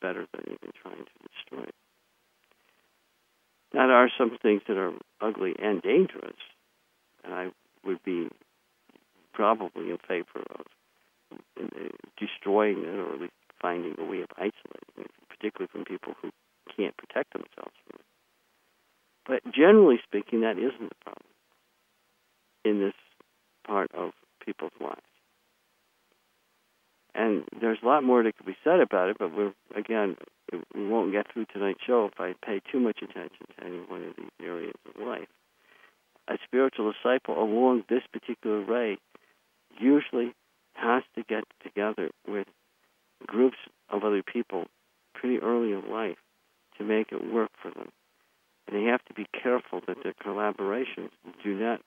better 0.00 0.26
than 0.32 0.44
even 0.46 0.70
trying 0.80 1.04
to 1.04 1.28
destroy 1.28 1.64
it. 1.64 1.74
Now, 3.74 3.86
there 3.86 3.96
are 3.96 4.10
some 4.18 4.36
things 4.42 4.62
that 4.68 4.76
are 4.76 4.92
ugly 5.20 5.54
and 5.58 5.80
dangerous, 5.80 6.36
and 7.24 7.32
I 7.32 7.48
would 7.84 8.02
be 8.04 8.28
probably 9.32 9.90
in 9.90 9.98
favor 10.06 10.44
of 10.54 10.66
uh, 11.58 11.88
destroying 12.18 12.78
it 12.82 12.98
or 12.98 13.14
at 13.14 13.20
least 13.20 13.32
finding 13.60 13.94
a 13.98 14.04
way 14.04 14.20
of 14.20 14.28
isolating 14.36 14.98
it, 14.98 15.10
particularly 15.28 15.70
from 15.72 15.84
people 15.84 16.12
who 16.20 16.30
can't 16.76 16.96
protect 16.96 17.32
themselves 17.32 17.74
from 17.86 18.00
it. 18.00 18.06
But 19.26 19.52
generally 19.54 20.00
speaking, 20.04 20.42
that 20.42 20.58
isn't 20.58 20.88
the 20.88 21.04
problem 21.04 21.26
in 22.64 22.80
this 22.80 22.94
part 23.66 23.90
of 23.94 24.12
people's 24.44 24.72
lives. 24.80 25.00
And 27.14 27.44
there's 27.60 27.78
a 27.82 27.86
lot 27.86 28.04
more 28.04 28.22
that 28.22 28.36
could 28.36 28.46
be 28.46 28.56
said 28.64 28.80
about 28.80 29.10
it, 29.10 29.16
but 29.18 29.34
we're 29.36 29.52
again 29.76 30.16
we 30.74 30.86
won't 30.86 31.12
get 31.12 31.32
through 31.32 31.46
tonight's 31.46 31.80
show 31.86 32.06
if 32.12 32.18
I 32.18 32.34
pay 32.44 32.60
too 32.70 32.80
much 32.80 32.98
attention 33.02 33.46
to 33.56 33.64
any 33.64 33.78
one 33.78 34.02
of 34.02 34.16
these 34.16 34.30
areas 34.42 34.74
of 34.88 35.06
life. 35.06 35.28
A 36.28 36.38
spiritual 36.44 36.92
disciple 36.92 37.42
along 37.42 37.84
this 37.88 38.02
particular 38.12 38.64
way 38.64 38.98
usually 39.78 40.34
has 40.74 41.02
to 41.14 41.22
get 41.22 41.44
together 41.62 42.10
with 42.26 42.46
groups 43.26 43.58
of 43.90 44.04
other 44.04 44.22
people 44.22 44.66
pretty 45.14 45.38
early 45.38 45.72
in 45.72 45.90
life 45.90 46.18
to 46.78 46.84
make 46.84 47.12
it 47.12 47.32
work 47.32 47.50
for 47.60 47.70
them. 47.70 47.90
And 48.66 48.76
they 48.76 48.90
have 48.90 49.04
to 49.06 49.14
be 49.14 49.26
careful 49.42 49.80
that 49.86 49.98
their 50.02 50.14
collaborations 50.14 51.10
do 51.44 51.54
not 51.54 51.80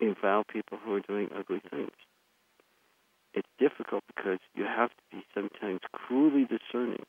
involve 0.00 0.46
people 0.48 0.78
who 0.84 0.94
are 0.94 1.00
doing 1.00 1.30
ugly 1.36 1.60
things 1.70 1.90
it's 3.34 3.48
difficult 3.58 4.04
because 4.14 4.38
you 4.54 4.64
have 4.64 4.90
to 4.90 5.02
be 5.10 5.24
sometimes 5.34 5.80
cruelly 5.92 6.44
discerning 6.46 7.04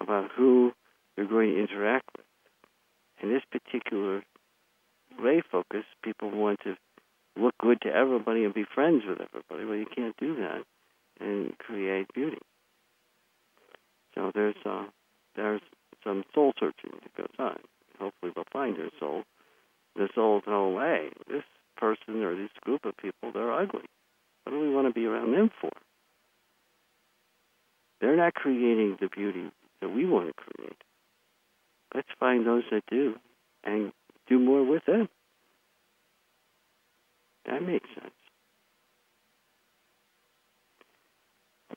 about 0.00 0.30
who 0.34 0.72
you're 1.16 1.26
going 1.26 1.54
to 1.54 1.60
interact 1.60 2.08
with. 2.16 2.26
In 3.22 3.32
this 3.32 3.42
particular 3.50 4.22
ray 5.20 5.42
focus, 5.50 5.84
people 6.02 6.30
want 6.30 6.60
to 6.64 6.76
look 7.36 7.54
good 7.58 7.80
to 7.82 7.88
everybody 7.88 8.44
and 8.44 8.54
be 8.54 8.64
friends 8.64 9.02
with 9.06 9.18
everybody. 9.20 9.64
Well, 9.64 9.78
you 9.78 9.86
can't 9.94 10.16
do 10.16 10.36
that 10.36 10.64
and 11.20 11.56
create 11.58 12.06
beauty. 12.14 12.38
So 14.14 14.30
there's 14.34 14.56
uh, 14.64 14.86
there's 15.36 15.60
some 16.04 16.24
soul 16.34 16.52
searching 16.58 16.90
that 17.02 17.16
goes 17.16 17.34
on. 17.38 17.58
Hopefully, 17.98 18.32
they'll 18.34 18.44
find 18.52 18.76
their 18.76 18.90
soul. 18.98 19.24
The 19.96 20.08
soul 20.14 20.42
will 20.46 20.52
know, 20.52 20.80
hey, 20.80 21.10
this 21.28 21.44
person 21.76 22.22
or 22.22 22.34
this 22.34 22.50
group 22.62 22.84
of 22.84 22.96
people, 22.96 23.32
they're 23.32 23.52
ugly. 23.52 23.84
What 24.44 24.52
do 24.52 24.60
we 24.60 24.70
want 24.70 24.86
to 24.86 24.92
be 24.92 25.06
around 25.06 25.32
them 25.32 25.50
for? 25.60 25.70
They're 28.00 28.16
not 28.16 28.34
creating 28.34 28.98
the 29.00 29.08
beauty 29.08 29.50
that 29.80 29.88
we 29.88 30.04
want 30.04 30.28
to 30.28 30.34
create. 30.34 30.76
Let's 31.94 32.08
find 32.18 32.46
those 32.46 32.64
that 32.70 32.82
do 32.90 33.14
and 33.62 33.92
do 34.28 34.38
more 34.38 34.62
with 34.64 34.84
them. 34.86 35.08
That 37.46 37.62
makes 37.62 37.88
sense. 37.94 38.12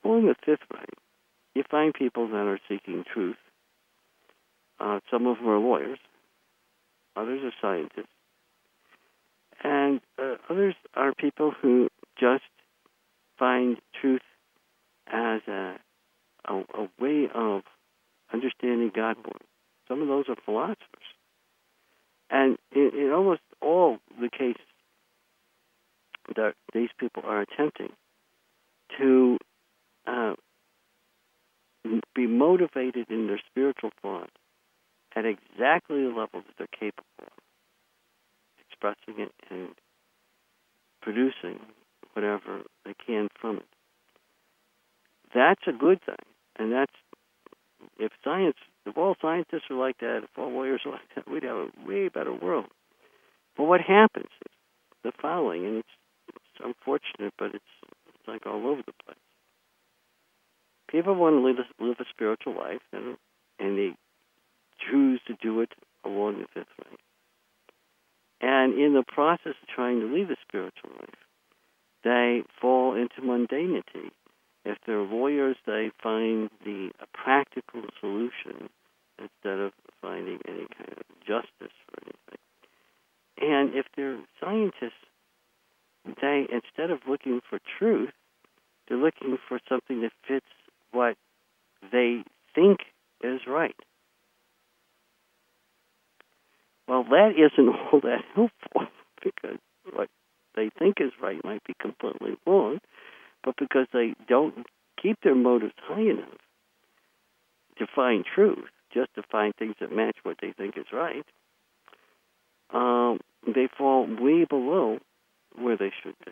Along 0.03 0.25
the 0.25 0.35
fifth 0.45 0.65
ray, 0.73 0.85
you 1.55 1.63
find 1.69 1.93
people 1.93 2.27
that 2.27 2.35
are 2.35 2.59
seeking 2.67 3.03
truth. 3.11 3.37
Uh, 4.79 4.99
some 5.11 5.27
of 5.27 5.37
them 5.37 5.47
are 5.47 5.59
lawyers, 5.59 5.99
others 7.15 7.41
are 7.43 7.53
scientists, 7.61 8.13
and 9.63 9.99
uh, 10.21 10.35
others 10.49 10.75
are 10.93 11.13
people 11.13 11.51
who 11.61 11.89
just 12.19 12.43
find 13.37 13.77
truth 13.99 14.21
as 15.07 15.41
a, 15.47 15.75
a, 16.45 16.53
a 16.53 16.89
way 16.99 17.27
of 17.33 17.63
understanding 18.33 18.91
God. 18.93 19.17
Some 19.87 20.01
of 20.01 20.07
those 20.07 20.25
are 20.29 20.35
philosophers. 20.45 20.77
And 22.29 22.57
in, 22.75 22.91
in 22.93 23.11
almost 23.13 23.41
all 23.61 23.99
the 24.19 24.29
cases 24.29 24.61
that 26.35 26.55
these 26.73 26.89
people 26.99 27.23
are 27.25 27.41
attempting 27.41 27.93
to 28.97 29.37
uh, 30.05 30.33
be 32.13 32.27
motivated 32.27 33.09
in 33.09 33.27
their 33.27 33.39
spiritual 33.49 33.91
thought 34.01 34.29
at 35.15 35.25
exactly 35.25 36.03
the 36.03 36.09
level 36.09 36.41
that 36.41 36.53
they're 36.57 36.67
capable 36.67 37.05
of, 37.21 37.31
expressing 38.69 39.23
it 39.23 39.31
and 39.49 39.69
producing 41.01 41.59
whatever 42.17 42.63
they 42.83 42.95
can 43.05 43.29
from 43.39 43.57
it. 43.57 43.65
That's 45.35 45.61
a 45.67 45.71
good 45.71 45.99
thing. 46.03 46.15
And 46.57 46.71
that's, 46.71 46.93
if 47.99 48.11
science, 48.23 48.55
if 48.87 48.97
all 48.97 49.15
scientists 49.21 49.69
were 49.69 49.75
like 49.75 49.99
that, 49.99 50.21
if 50.23 50.29
all 50.35 50.51
lawyers 50.51 50.81
were 50.83 50.91
like 50.97 51.15
that, 51.15 51.29
we'd 51.29 51.43
have 51.43 51.57
a 51.57 51.67
ray 51.85 52.07
better 52.07 52.33
world. 52.33 52.65
But 53.55 53.65
what 53.65 53.81
happens 53.81 54.31
is 54.45 54.51
the 55.03 55.11
following, 55.21 55.63
and 55.65 55.77
it's, 55.77 55.95
it's 56.29 56.65
unfortunate, 56.65 57.35
but 57.37 57.53
it's, 57.53 57.73
it's 58.07 58.27
like 58.27 58.47
all 58.47 58.65
over 58.65 58.81
the 58.83 58.93
place. 59.05 59.17
People 60.89 61.13
want 61.13 61.35
to 61.35 61.41
live 61.41 61.57
a, 61.59 61.83
live 61.83 61.97
a 61.99 62.05
spiritual 62.09 62.55
life, 62.55 62.81
and, 62.91 63.17
and 63.59 63.77
they 63.77 63.91
choose 64.89 65.21
to 65.27 65.35
do 65.39 65.61
it 65.61 65.69
along 66.03 66.39
the 66.39 66.47
fifth 66.51 66.73
way. 66.79 66.97
And 68.41 68.73
in 68.73 68.93
the 68.93 69.03
process 69.03 69.53
of 69.61 69.67
trying 69.67 69.99
to 69.99 70.07
lead 70.07 70.31
a 70.31 70.35
spiritual 70.47 70.91
life, 70.99 71.26
they 72.07 72.43
fall 72.61 72.95
into 72.95 73.21
mundanity. 73.21 74.11
If 74.63 74.77
they're 74.85 75.01
lawyers, 75.01 75.57
they 75.65 75.91
find 76.01 76.49
the 76.63 76.91
practical 77.13 77.81
solution 77.99 78.69
instead 79.19 79.59
of 79.59 79.73
finding 80.01 80.39
any 80.47 80.67
kind 80.77 80.91
of 80.91 81.03
justice 81.25 81.75
for 81.85 82.03
anything. 82.03 82.39
And 83.39 83.75
if 83.75 83.85
they're 83.95 84.19
scientists, 84.39 85.03
they 86.21 86.47
instead 86.51 86.91
of 86.91 86.99
looking 87.07 87.41
for 87.49 87.59
truth, 87.77 88.11
they're 88.87 88.97
looking 88.97 89.37
for 89.47 89.59
something 89.67 90.01
that 90.01 90.11
fits 90.25 90.45
what 90.91 91.15
they 91.91 92.23
think 92.55 92.79
is 93.21 93.41
right. 93.47 93.75
Well, 96.87 97.03
that 97.03 97.31
isn't 97.35 97.69
all 97.91 97.99
that 98.01 98.23
helpful 98.33 98.87
because 99.21 99.59
what 99.93 100.09
they 100.57 100.69
think 100.77 100.95
is 100.99 101.11
right 101.21 101.39
might 101.45 101.63
be 101.63 101.73
completely 101.79 102.35
wrong, 102.45 102.79
but 103.43 103.55
because 103.57 103.85
they 103.93 104.15
don't 104.27 104.65
keep 105.01 105.21
their 105.21 105.35
motives 105.35 105.75
high 105.83 106.01
enough 106.01 106.41
to 107.77 107.85
find 107.95 108.25
truth, 108.25 108.67
just 108.93 109.13
to 109.15 109.23
find 109.31 109.53
things 109.55 109.75
that 109.79 109.95
match 109.95 110.17
what 110.23 110.37
they 110.41 110.51
think 110.51 110.75
is 110.75 110.87
right, 110.91 111.25
um, 112.73 113.19
they 113.45 113.69
fall 113.77 114.07
way 114.07 114.43
below 114.43 114.97
where 115.55 115.77
they 115.77 115.91
should 116.03 116.15
be. 116.25 116.31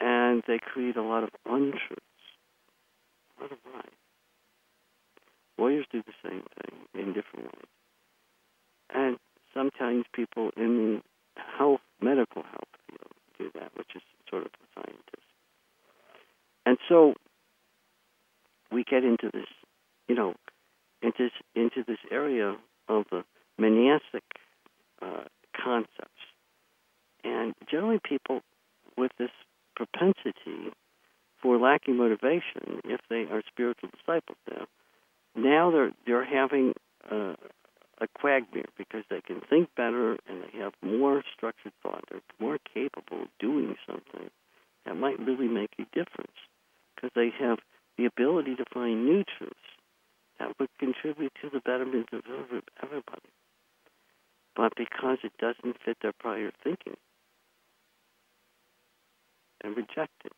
And 0.00 0.42
they 0.46 0.58
create 0.58 0.96
a 0.96 1.02
lot 1.02 1.24
of 1.24 1.30
untruths. 1.46 2.00
A 3.38 3.42
lot 3.42 3.52
of 3.52 3.58
lies. 3.74 3.84
Lawyers 5.58 5.86
do 5.90 6.02
the 6.06 6.28
same 6.28 6.42
thing 6.60 6.78
in 6.94 7.12
different 7.12 7.46
ways. 7.46 7.66
And 8.94 9.16
sometimes 9.54 10.04
people 10.12 10.50
in 10.56 11.02
health, 11.36 11.80
medical 12.00 12.42
health 12.42 12.61
do 13.42 13.50
that, 13.54 13.70
which 13.76 13.88
is 13.94 14.02
sort 14.28 14.42
of 14.42 14.50
a 14.52 14.80
scientist. 14.80 15.26
And 16.64 16.78
so 16.88 17.14
we 18.70 18.84
get 18.84 19.04
into 19.04 19.30
this, 19.32 19.48
you 20.08 20.14
know, 20.14 20.34
into 21.02 21.30
into 21.54 21.84
this 21.86 21.98
area 22.10 22.56
of 22.88 23.04
the 23.10 23.24
monastic 23.58 24.22
uh, 25.00 25.24
concepts. 25.62 26.10
And 27.24 27.54
generally, 27.70 28.00
people 28.02 28.40
with 28.96 29.12
this 29.18 29.30
propensity 29.74 30.72
for 31.40 31.58
lacking 31.58 31.96
motivation, 31.96 32.80
if 32.84 33.00
they 33.10 33.24
are 33.30 33.42
spiritual 33.48 33.90
disciples 33.90 34.38
now, 34.48 34.66
now 35.34 35.70
they're 35.70 35.92
they're 36.06 36.24
having 36.24 36.74
uh, 37.10 37.34
a 38.02 38.08
quagmire 38.18 38.66
because 38.76 39.04
they 39.08 39.20
can 39.20 39.40
think 39.48 39.68
better 39.76 40.18
and 40.28 40.42
they 40.42 40.58
have 40.58 40.72
more 40.82 41.22
structured 41.34 41.72
thought. 41.82 42.04
They're 42.10 42.20
more 42.40 42.58
capable 42.74 43.22
of 43.22 43.28
doing 43.38 43.76
something 43.86 44.28
that 44.84 44.96
might 44.96 45.18
really 45.20 45.48
make 45.48 45.70
a 45.78 45.84
difference 45.94 46.36
because 46.94 47.10
they 47.14 47.30
have 47.38 47.58
the 47.96 48.06
ability 48.06 48.56
to 48.56 48.64
find 48.74 49.04
new 49.04 49.22
truths 49.38 49.54
that 50.38 50.58
would 50.58 50.70
contribute 50.78 51.32
to 51.40 51.50
the 51.50 51.60
betterment 51.60 52.08
of 52.12 52.22
everybody. 52.82 53.30
But 54.56 54.72
because 54.76 55.18
it 55.22 55.32
doesn't 55.38 55.76
fit 55.84 55.98
their 56.02 56.12
prior 56.12 56.50
thinking, 56.62 56.96
and 59.62 59.76
reject 59.76 60.12
it. 60.24 60.32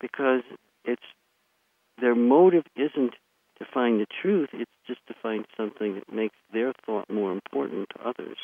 Because 0.00 0.42
it's 0.84 1.02
their 2.00 2.14
motive 2.14 2.64
isn't 2.76 3.14
to 3.58 3.64
find 3.72 4.00
the 4.00 4.06
truth, 4.22 4.50
it's 4.52 4.70
just 4.86 5.00
to 5.08 5.14
find 5.22 5.46
something 5.56 5.94
that 5.94 6.12
makes 6.12 6.36
their 6.52 6.72
thought 6.84 7.08
more 7.10 7.32
important 7.32 7.88
to 7.90 8.08
others 8.08 8.36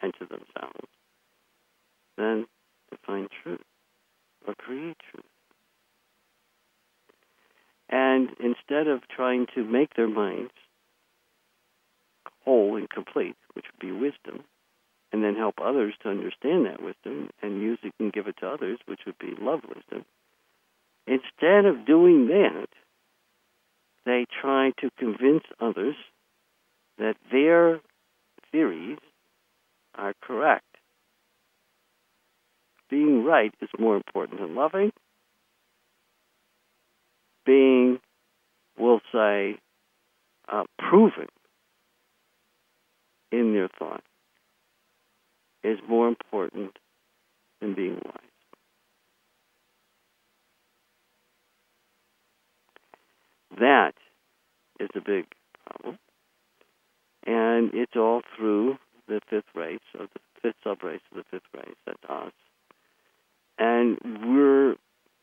and 0.00 0.12
to 0.14 0.26
themselves 0.26 0.88
than 2.16 2.46
to 2.90 2.98
find 3.06 3.28
truth 3.42 3.64
or 4.46 4.54
create 4.54 4.96
truth. 5.10 5.24
And 7.88 8.30
instead 8.40 8.86
of 8.86 9.08
trying 9.08 9.46
to 9.54 9.64
make 9.64 9.94
their 9.94 10.08
minds 10.08 10.52
whole 12.44 12.76
and 12.76 12.88
complete, 12.88 13.36
which 13.54 13.66
would 13.72 13.86
be 13.86 13.92
wisdom, 13.92 14.44
and 15.12 15.24
then 15.24 15.34
help 15.34 15.54
others 15.62 15.94
to 16.02 16.10
understand 16.10 16.66
that 16.66 16.82
wisdom 16.82 17.30
and 17.42 17.62
use 17.62 17.78
it 17.82 17.94
and 17.98 18.12
give 18.12 18.26
it 18.26 18.36
to 18.40 18.48
others, 18.48 18.78
which 18.86 19.00
would 19.06 19.18
be 19.18 19.34
love 19.40 19.60
wisdom, 19.66 20.04
instead 21.06 21.64
of 21.64 21.86
doing 21.86 22.28
that, 22.28 22.68
they 24.08 24.26
try 24.40 24.72
to 24.80 24.90
convince 24.98 25.44
others 25.60 25.96
that 26.98 27.16
their 27.30 27.80
theories 28.50 28.98
are 29.94 30.14
correct. 30.22 30.64
Being 32.90 33.24
right 33.24 33.52
is 33.60 33.68
more 33.78 33.96
important 33.96 34.40
than 34.40 34.54
loving. 34.54 34.92
Being, 37.44 37.98
we'll 38.78 39.00
say, 39.12 39.58
uh, 40.50 40.64
proven 40.78 41.26
in 43.30 43.52
their 43.52 43.68
thought 43.78 44.02
is 45.62 45.78
more 45.88 46.08
important 46.08 46.78
than 47.60 47.74
being 47.74 48.00
wise. 48.04 48.27
That 53.58 53.94
is 54.80 54.88
a 54.94 55.00
big 55.00 55.26
problem. 55.66 55.98
And 57.26 57.70
it's 57.74 57.96
all 57.96 58.22
through 58.36 58.78
the 59.06 59.20
fifth 59.28 59.54
race, 59.54 59.80
or 59.98 60.06
the 60.06 60.20
fifth 60.42 60.56
subrace 60.64 61.00
of 61.10 61.16
the 61.16 61.24
fifth 61.30 61.48
race, 61.54 61.76
that's 61.86 61.98
us. 62.08 62.32
And 63.58 63.98
we're 64.24 64.76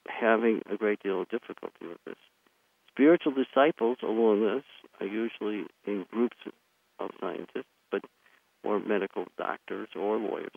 having 0.08 0.62
a 0.70 0.78
great 0.78 1.02
deal 1.02 1.22
of 1.22 1.30
difficulty 1.30 1.88
with 1.88 2.04
this. 2.06 2.16
Spiritual 2.90 3.34
disciples 3.34 3.98
along 4.04 4.42
this 4.42 4.64
are 5.00 5.08
usually 5.08 5.66
in 5.86 6.06
groups 6.12 6.38
of 7.00 7.12
scientists, 7.20 7.66
but 7.92 8.02
or 8.64 8.80
medical 8.80 9.26
doctors 9.38 9.90
or 9.96 10.18
lawyers. 10.18 10.50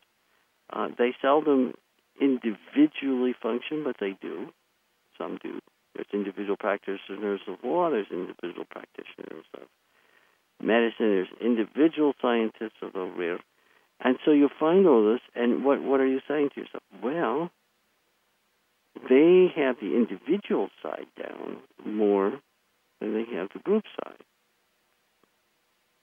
Uh, 0.73 0.89
they 0.97 1.15
seldom 1.21 1.75
individually 2.21 3.35
function, 3.41 3.85
but 3.85 3.97
they 4.01 4.17
do. 4.21 4.49
Some 5.17 5.39
do. 5.43 5.61
There's 5.99 6.07
individual 6.13 6.57
practitioners 6.57 7.41
of 7.49 7.57
law, 7.65 7.91
there's 7.91 8.07
individual 8.13 8.65
practitioners 8.71 9.45
of 9.55 9.67
medicine, 10.63 10.95
there's 11.01 11.29
individual 11.41 12.15
scientists, 12.23 12.79
although 12.81 13.11
rare. 13.11 13.41
And 13.99 14.17
so 14.25 14.31
you 14.31 14.49
find 14.61 14.87
all 14.87 15.13
this, 15.13 15.21
and 15.35 15.65
what, 15.65 15.83
what 15.83 15.99
are 15.99 16.07
you 16.07 16.21
saying 16.29 16.51
to 16.55 16.61
yourself? 16.61 16.85
Well, 17.03 17.51
they 19.09 19.49
have 19.57 19.81
the 19.81 19.97
individual 19.97 20.69
side 20.81 21.09
down 21.21 21.57
more 21.85 22.39
than 23.01 23.15
they 23.15 23.35
have 23.35 23.49
the 23.53 23.59
group 23.59 23.83
side 24.05 24.23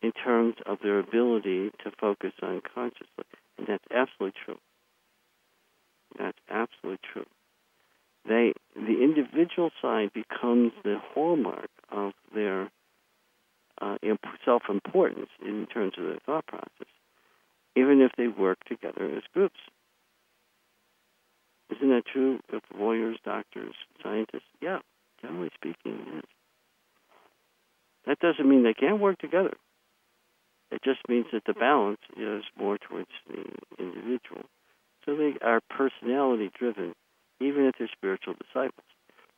in 0.02 0.12
terms 0.12 0.56
of 0.66 0.80
their 0.84 1.00
ability 1.00 1.72
to 1.86 1.92
focus 2.02 2.34
unconsciously. 2.44 3.24
And 3.58 3.66
that's 3.66 3.86
absolutely 3.92 4.38
true. 4.46 4.60
That's 6.20 6.38
absolutely 6.50 7.00
true 7.14 7.26
they 8.28 8.54
the 8.76 9.04
individual 9.04 9.72
side 9.82 10.12
becomes 10.14 10.72
the 10.84 10.98
hallmark 11.14 11.70
of 11.92 12.14
their 12.34 12.70
uh, 13.82 13.98
self-importance 14.44 15.30
in 15.46 15.66
terms 15.68 15.94
of 15.98 16.06
their 16.06 16.20
thought 16.26 16.46
process, 16.46 16.88
even 17.76 18.02
if 18.02 18.12
they 18.18 18.28
work 18.28 18.64
together 18.66 19.06
as 19.16 19.24
groups. 19.34 19.60
Isn't 21.76 21.90
that 21.90 22.06
true 22.06 22.40
of 22.54 22.62
lawyers, 22.78 23.18
doctors, 23.24 23.74
scientists? 24.02 24.44
Yeah, 24.62 24.80
generally 25.22 25.50
speaking, 25.56 26.00
it 26.08 26.18
is. 26.18 26.24
That 28.06 28.20
doesn't 28.20 28.48
mean 28.48 28.64
they 28.64 28.74
can't 28.74 29.00
work 29.00 29.18
together. 29.18 29.54
It 30.72 30.84
just 30.84 31.00
means 31.10 31.26
that 31.34 31.44
the 31.46 31.54
balance 31.54 32.02
is 32.18 32.44
more 32.58 32.78
towards 32.78 33.10
the 33.28 33.46
individual. 33.80 34.44
So 35.06 35.16
they 35.16 35.34
are 35.42 35.62
personality 35.70 36.52
driven 36.58 36.94
even 37.40 37.66
if 37.66 37.76
they're 37.78 37.90
spiritual 37.92 38.34
disciples. 38.34 38.86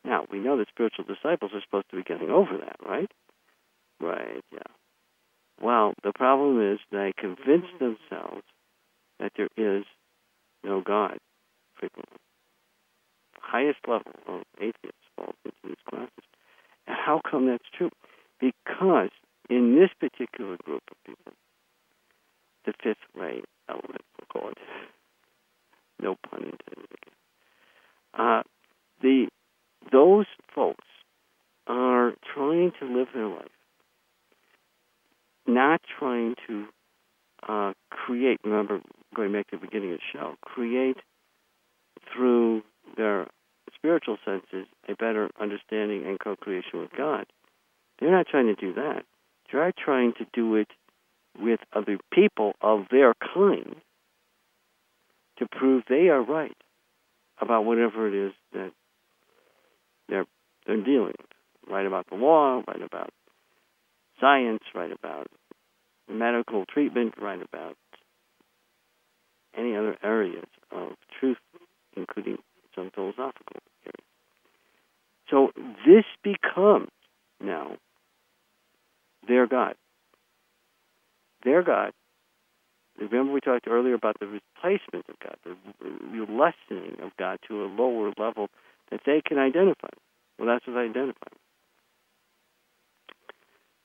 Now, 0.03 0.25
we 0.31 0.39
know 0.39 0.57
that 0.57 0.69
spiritual 0.69 1.05
disciples 1.05 1.51
are 1.53 1.61
supposed 1.61 1.89
to 1.89 1.97
be 1.97 2.03
getting 2.03 2.29
over 2.29 2.57
that, 2.57 2.77
right? 2.85 3.11
Right, 3.99 4.43
yeah. 4.51 4.71
Well, 5.61 5.93
the 6.03 6.13
problem 6.13 6.61
is 6.73 6.79
they 6.91 7.13
convince 7.17 7.65
mm-hmm. 7.65 7.83
themselves 7.83 8.43
that 9.19 9.33
there 9.35 9.49
is 9.57 9.83
no 10.63 10.81
God 10.81 11.17
frequently. 11.75 12.17
Highest 13.39 13.79
level 13.87 14.13
of 14.27 14.41
atheists 14.59 15.07
falls 15.15 15.35
into 15.43 15.57
these 15.63 15.83
classes. 15.89 16.11
And 16.85 16.95
how 16.95 17.21
come 17.29 17.47
that's 17.47 17.69
true? 17.75 17.89
Because 18.39 19.09
in 19.49 19.75
this 19.75 19.89
particular 19.99 20.57
group 20.63 20.83
of 20.91 20.97
people, 21.05 21.33
the 22.65 22.73
fifth 22.83 23.03
ray 23.15 23.41
element, 23.69 24.01
we'll 24.19 24.41
call 24.41 24.51
it, 24.51 24.57
no 25.99 26.15
pun 26.29 26.43
intended 26.43 26.87
uh, 28.13 28.43
the 29.01 29.27
those 29.91 30.25
folks 30.53 30.85
are 31.67 32.13
trying 32.33 32.71
to 32.79 32.85
live 32.85 33.07
their 33.13 33.27
life, 33.27 33.45
not 35.45 35.81
trying 35.99 36.35
to 36.47 36.65
uh, 37.47 37.73
create. 37.89 38.39
Remember, 38.43 38.81
going 39.15 39.31
back 39.33 39.47
to 39.51 39.57
the 39.57 39.65
beginning 39.65 39.93
of 39.93 39.99
the 39.99 40.19
show, 40.19 40.35
create 40.41 40.97
through 42.13 42.63
their 42.95 43.27
spiritual 43.75 44.17
senses 44.25 44.67
a 44.87 44.95
better 44.95 45.29
understanding 45.39 46.05
and 46.05 46.19
co-creation 46.19 46.79
with 46.79 46.91
God. 46.97 47.25
They're 47.99 48.11
not 48.11 48.27
trying 48.27 48.47
to 48.47 48.55
do 48.55 48.73
that. 48.73 49.03
They're 49.51 49.73
trying 49.77 50.13
to 50.13 50.25
do 50.33 50.55
it 50.55 50.67
with 51.39 51.59
other 51.73 51.97
people 52.11 52.53
of 52.61 52.85
their 52.91 53.13
kind 53.33 53.75
to 55.37 55.47
prove 55.51 55.83
they 55.87 56.09
are 56.09 56.21
right 56.21 56.57
about 57.39 57.65
whatever 57.65 58.07
it 58.07 58.27
is 58.27 58.33
that 58.53 58.71
they're 60.09 60.25
they're 60.65 60.83
dealing 60.83 61.13
with. 61.17 61.69
Right 61.69 61.85
about 61.85 62.07
the 62.09 62.15
law, 62.15 62.63
right 62.67 62.81
about 62.81 63.11
science, 64.21 64.63
right 64.73 64.91
about 64.91 65.27
medical 66.09 66.65
treatment, 66.65 67.15
right 67.21 67.41
about 67.41 67.75
any 69.57 69.75
other 69.75 69.97
areas 70.03 70.45
of 70.71 70.93
truth, 71.19 71.37
including 71.95 72.37
some 72.75 72.91
philosophical 72.93 73.57
areas. 73.83 74.07
So 75.29 75.51
this 75.85 76.05
becomes 76.23 76.89
now 77.41 77.77
their 79.27 79.47
God. 79.47 79.75
Their 81.43 81.63
God. 81.63 81.91
Remember 82.99 83.31
we 83.31 83.41
talked 83.41 83.67
earlier 83.67 83.93
about 83.93 84.19
the 84.19 84.25
replacement 84.25 85.05
of 85.07 85.19
God, 85.19 85.37
the 85.45 86.25
lessening 86.31 86.97
of 87.01 87.15
God 87.17 87.39
to 87.47 87.63
a 87.63 87.67
lower 87.67 88.11
level 88.17 88.49
that 88.89 89.01
they 89.05 89.21
can 89.25 89.37
identify. 89.37 89.89
Well, 90.39 90.47
that's 90.47 90.65
what 90.65 90.73
they 90.73 90.89
identify. 90.89 91.27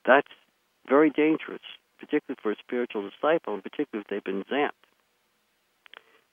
That's 0.07 0.29
very 0.89 1.11
dangerous, 1.11 1.61
particularly 1.99 2.39
for 2.43 2.53
a 2.53 2.57
spiritual 2.57 3.09
disciple, 3.09 3.55
and 3.55 3.63
particularly 3.63 4.03
if 4.03 4.07
they've 4.09 4.25
been 4.25 4.45
zapped, 4.45 4.71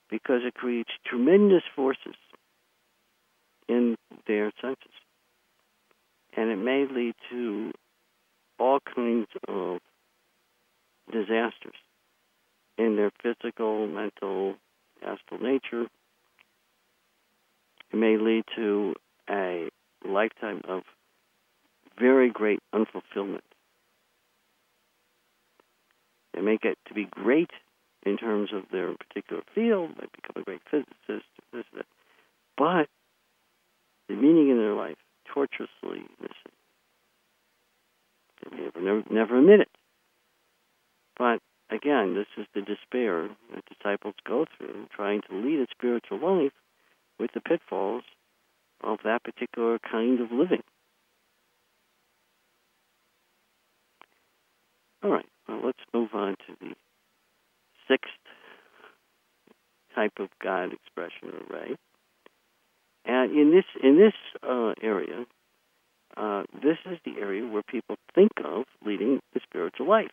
because 0.08 0.40
it 0.44 0.54
creates 0.54 0.90
tremendous 1.06 1.62
forces 1.76 2.16
in 3.68 3.96
their 4.26 4.52
senses. 4.60 4.92
And 6.36 6.50
it 6.50 6.56
may 6.56 6.86
lead 6.90 7.14
to 7.30 7.72
all 8.58 8.80
kinds 8.80 9.28
of 9.46 9.80
disasters 11.12 11.74
in 12.80 12.96
their 12.96 13.10
physical, 13.22 13.86
mental, 13.86 14.54
astral 15.02 15.40
nature. 15.40 15.86
It 17.92 17.96
may 17.96 18.16
lead 18.16 18.44
to 18.56 18.94
a 19.28 19.68
lifetime 20.06 20.62
of 20.66 20.82
very 21.98 22.30
great 22.30 22.60
unfulfillment. 22.74 23.40
They 26.32 26.40
may 26.40 26.56
get 26.56 26.78
to 26.88 26.94
be 26.94 27.06
great 27.10 27.50
in 28.04 28.16
terms 28.16 28.50
of 28.54 28.62
their 28.72 28.94
particular 28.94 29.42
field, 29.54 29.90
might 29.98 30.12
become 30.12 30.40
a 30.40 30.44
great 30.44 30.62
physicist, 30.70 31.26
this, 31.52 31.64
that. 31.74 31.86
but 32.56 32.86
the 34.08 34.14
meaning 34.14 34.48
in 34.48 34.56
their 34.56 34.74
life 34.74 34.96
tortuously 35.26 36.06
missing. 36.18 36.56
They 38.42 38.56
may 38.56 38.70
never, 38.80 39.02
never 39.10 39.38
admit 39.38 39.60
it. 39.60 39.68
But 41.18 41.40
again, 41.70 42.14
this 42.14 42.26
is 42.36 42.46
the 42.54 42.62
despair 42.62 43.28
that 43.54 43.64
disciples 43.66 44.14
go 44.26 44.46
through 44.56 44.86
trying 44.94 45.22
to 45.28 45.36
lead 45.36 45.60
a 45.60 45.66
spiritual 45.70 46.18
life 46.18 46.52
with 47.18 47.30
the 47.32 47.40
pitfalls 47.40 48.02
of 48.82 48.98
that 49.04 49.22
particular 49.22 49.78
kind 49.78 50.20
of 50.20 50.32
living. 50.32 50.62
All 55.02 55.10
right, 55.10 55.26
well, 55.48 55.60
let's 55.64 55.78
move 55.94 56.10
on 56.12 56.36
to 56.46 56.56
the 56.60 56.74
sixth 57.88 58.10
type 59.94 60.12
of 60.18 60.28
God 60.42 60.72
expression 60.72 61.46
array. 61.50 61.76
And 63.04 63.32
in 63.32 63.50
this 63.50 63.64
in 63.82 63.96
this 63.96 64.12
uh, 64.42 64.74
area, 64.82 65.24
uh, 66.16 66.42
this 66.52 66.76
is 66.84 66.98
the 67.04 67.18
area 67.18 67.46
where 67.46 67.62
people 67.62 67.96
think 68.14 68.32
of 68.44 68.64
leading 68.84 69.20
the 69.32 69.40
spiritual 69.42 69.88
life 69.88 70.10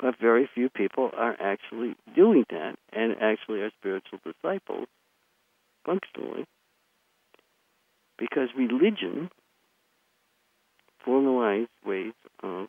but 0.00 0.18
very 0.18 0.48
few 0.54 0.70
people 0.70 1.10
are 1.14 1.36
actually 1.40 1.94
doing 2.16 2.44
that 2.50 2.76
and 2.92 3.16
actually 3.20 3.60
are 3.60 3.70
spiritual 3.78 4.18
disciples 4.24 4.86
functionally. 5.84 6.46
Because 8.18 8.48
religion 8.56 9.30
formalized 11.04 11.70
ways 11.84 12.12
of 12.42 12.68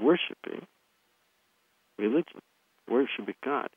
worshiping 0.00 0.66
religion, 1.98 2.40
worshiping 2.88 3.34
God, 3.44 3.68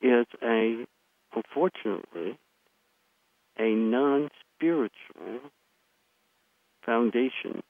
is 0.00 0.26
a, 0.42 0.86
unfortunately, 1.34 2.38
a 3.58 3.70
non 3.70 4.28
spiritual 4.56 5.40
foundation 6.84 7.62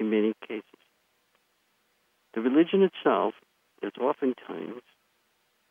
in 0.00 0.10
many 0.10 0.32
cases. 0.48 0.64
The 2.34 2.40
religion 2.40 2.82
itself 2.82 3.34
is 3.82 3.92
oftentimes 4.00 4.82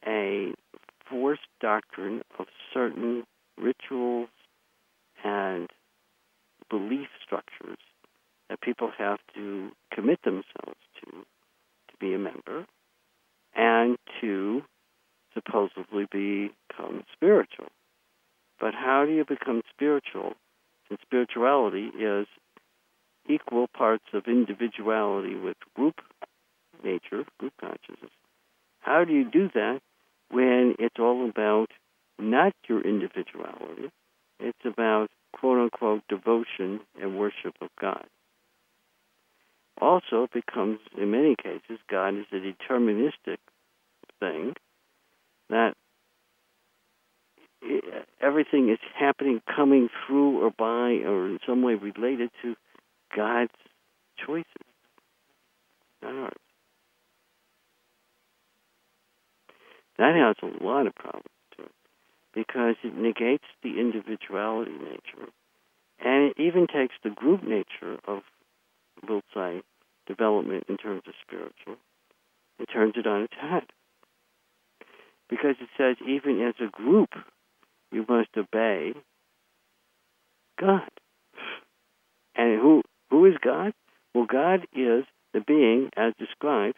a 0.06 0.54
forced 1.10 1.48
doctrine 1.60 2.22
of 2.38 2.46
certain 2.74 3.24
rituals 3.58 4.30
and 5.24 5.70
belief 6.70 7.08
structures 7.24 7.80
that 8.50 8.62
people 8.62 8.92
have 8.98 9.20
to 9.36 9.72
commit 9.94 10.22
themselves 10.24 10.80
to 11.02 11.12
to 11.12 11.98
be 12.00 12.14
a 12.14 12.20
member 12.20 12.66
and 13.56 13.98
to 14.22 14.62
supposedly 15.34 16.06
become 16.06 17.04
spiritual. 17.14 17.68
But 18.60 18.74
how 18.74 19.06
do 19.06 19.12
you 19.14 19.26
become 19.26 19.62
spiritual? 19.74 20.34
And 20.90 21.00
spirituality 21.02 21.90
is 22.00 22.28
equal 23.30 23.68
parts 23.68 24.06
of 24.14 24.28
individuality 24.28 25.36
with 25.36 25.58
group 25.76 26.02
nature, 26.84 27.26
group 27.38 27.54
consciousness. 27.60 28.12
How 28.80 29.04
do 29.06 29.14
you 29.14 29.30
do 29.30 29.50
that 29.54 29.82
when 30.30 30.76
it's 30.80 31.00
all 31.00 31.30
about 31.30 31.68
not 32.18 32.54
your 32.68 32.82
individuality? 32.82 33.92
It's 34.40 34.66
about 34.66 35.10
quote 35.34 35.60
unquote 35.60 36.04
devotion 36.10 36.80
and 37.02 37.18
worship 37.18 37.56
of 37.62 37.70
God. 37.80 38.06
Also, 39.82 40.24
it 40.24 40.32
becomes, 40.34 40.80
in 40.98 41.12
many 41.12 41.36
cases, 41.42 41.80
God 41.90 42.16
is 42.16 42.26
a 42.34 42.36
deterministic 42.36 43.38
thing 44.20 44.54
that 45.50 45.74
everything 48.22 48.70
is 48.70 48.80
happening, 48.98 49.42
coming 49.56 49.90
through 50.06 50.42
or 50.44 50.52
by, 50.52 51.06
or 51.08 51.28
in 51.28 51.40
some 51.46 51.62
way 51.62 51.76
related 51.76 52.30
to 52.42 52.56
God's 53.16 53.52
choices, 54.26 54.46
not 56.02 56.14
ours. 56.14 56.34
That 59.98 60.16
has 60.16 60.36
a 60.42 60.64
lot 60.64 60.88
of 60.88 60.96
problems 60.96 61.26
to 61.58 61.64
it 61.64 61.72
because 62.34 62.76
it 62.84 62.96
negates 62.96 63.44
the 63.64 63.80
individuality 63.80 64.72
nature 64.72 65.30
and 66.04 66.32
it 66.32 66.42
even 66.42 66.68
takes 66.68 66.96
the 67.04 67.10
group 67.10 67.44
nature 67.44 68.00
of, 68.08 68.22
we'll 69.08 69.22
say, 69.34 69.62
development 70.08 70.64
in 70.70 70.78
terms 70.78 71.02
of 71.08 71.14
spiritual 71.22 71.76
and 72.58 72.68
turns 72.72 72.94
it 72.96 73.06
on 73.06 73.24
its 73.24 73.34
head. 73.40 73.64
Because 75.30 75.56
it 75.60 75.70
says, 75.78 75.98
even 76.08 76.42
as 76.42 76.56
a 76.60 76.72
group, 76.72 77.10
you 77.92 78.06
must 78.08 78.30
obey 78.38 78.94
God. 80.60 80.90
And 82.36 82.60
who 82.60 82.82
who 83.10 83.26
is 83.26 83.36
God? 83.44 83.74
Well, 84.14 84.26
God 84.26 84.62
is 84.74 85.06
the 85.34 85.42
being 85.46 85.90
as 85.96 86.14
described 86.18 86.78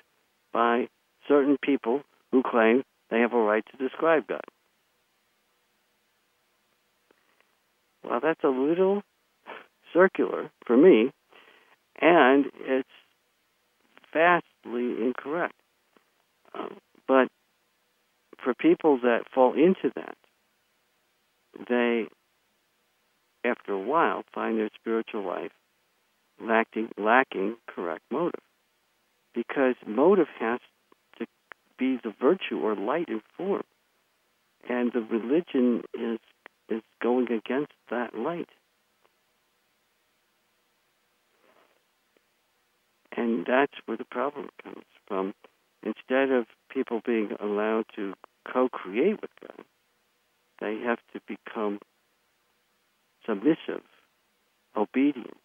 by 0.54 0.88
certain 1.28 1.58
people 1.62 2.02
who 2.32 2.44
claim 2.44 2.84
they 3.10 3.20
have 3.20 3.34
a 3.34 3.38
right 3.38 3.64
to 3.72 3.78
describe 3.78 4.28
God. 4.28 4.42
Well, 8.04 8.20
that's 8.22 8.44
a 8.44 8.50
little 8.50 9.04
circular 9.94 10.50
for 10.66 10.76
me, 10.76 11.12
and 12.00 12.46
it's 12.62 12.90
vastly 14.14 14.96
incorrect. 15.02 15.56
Um, 16.54 16.78
but 17.08 17.28
for 18.44 18.54
people 18.54 19.00
that 19.04 19.24
fall 19.34 19.54
into 19.54 19.92
that, 19.96 20.16
they, 21.70 22.08
after 23.46 23.74
a 23.74 23.80
while, 23.80 24.24
find 24.34 24.58
their 24.58 24.70
spiritual 24.80 25.26
life 25.26 25.52
lacking, 26.42 26.90
lacking 26.98 27.56
correct 27.68 28.04
motive. 28.12 28.42
Because 29.34 29.76
motive 29.88 30.28
has 30.40 30.60
to 31.20 31.26
be 31.78 31.98
the 32.04 32.14
virtue 32.20 32.60
or 32.60 32.76
light 32.76 33.08
in 33.08 33.22
form. 33.38 33.64
And 34.70 34.92
the 34.94 35.02
religion 35.02 35.84
is 35.94 36.20
is 36.70 36.82
going 37.02 37.30
against 37.32 37.74
that 37.90 38.16
light. 38.16 38.50
And 43.16 43.46
that's 43.46 43.74
where 43.86 43.98
the 43.98 44.06
problem 44.06 44.50
comes 44.64 44.86
from. 45.08 45.34
Instead 45.84 46.32
of 46.32 46.46
people 46.70 47.02
being 47.06 47.32
allowed 47.42 47.86
to 47.96 48.14
co 48.52 48.70
create 48.70 49.20
with 49.22 49.32
God, 49.42 49.66
they 50.62 50.78
have 50.86 51.00
to 51.14 51.20
become 51.28 51.80
submissive, 53.26 53.84
obedient. 54.78 55.41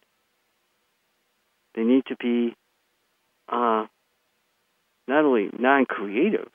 They 1.75 1.83
need 1.83 2.05
to 2.07 2.15
be 2.15 2.55
uh, 3.49 3.85
not 5.07 5.25
only 5.25 5.49
non 5.57 5.85
creative, 5.85 6.49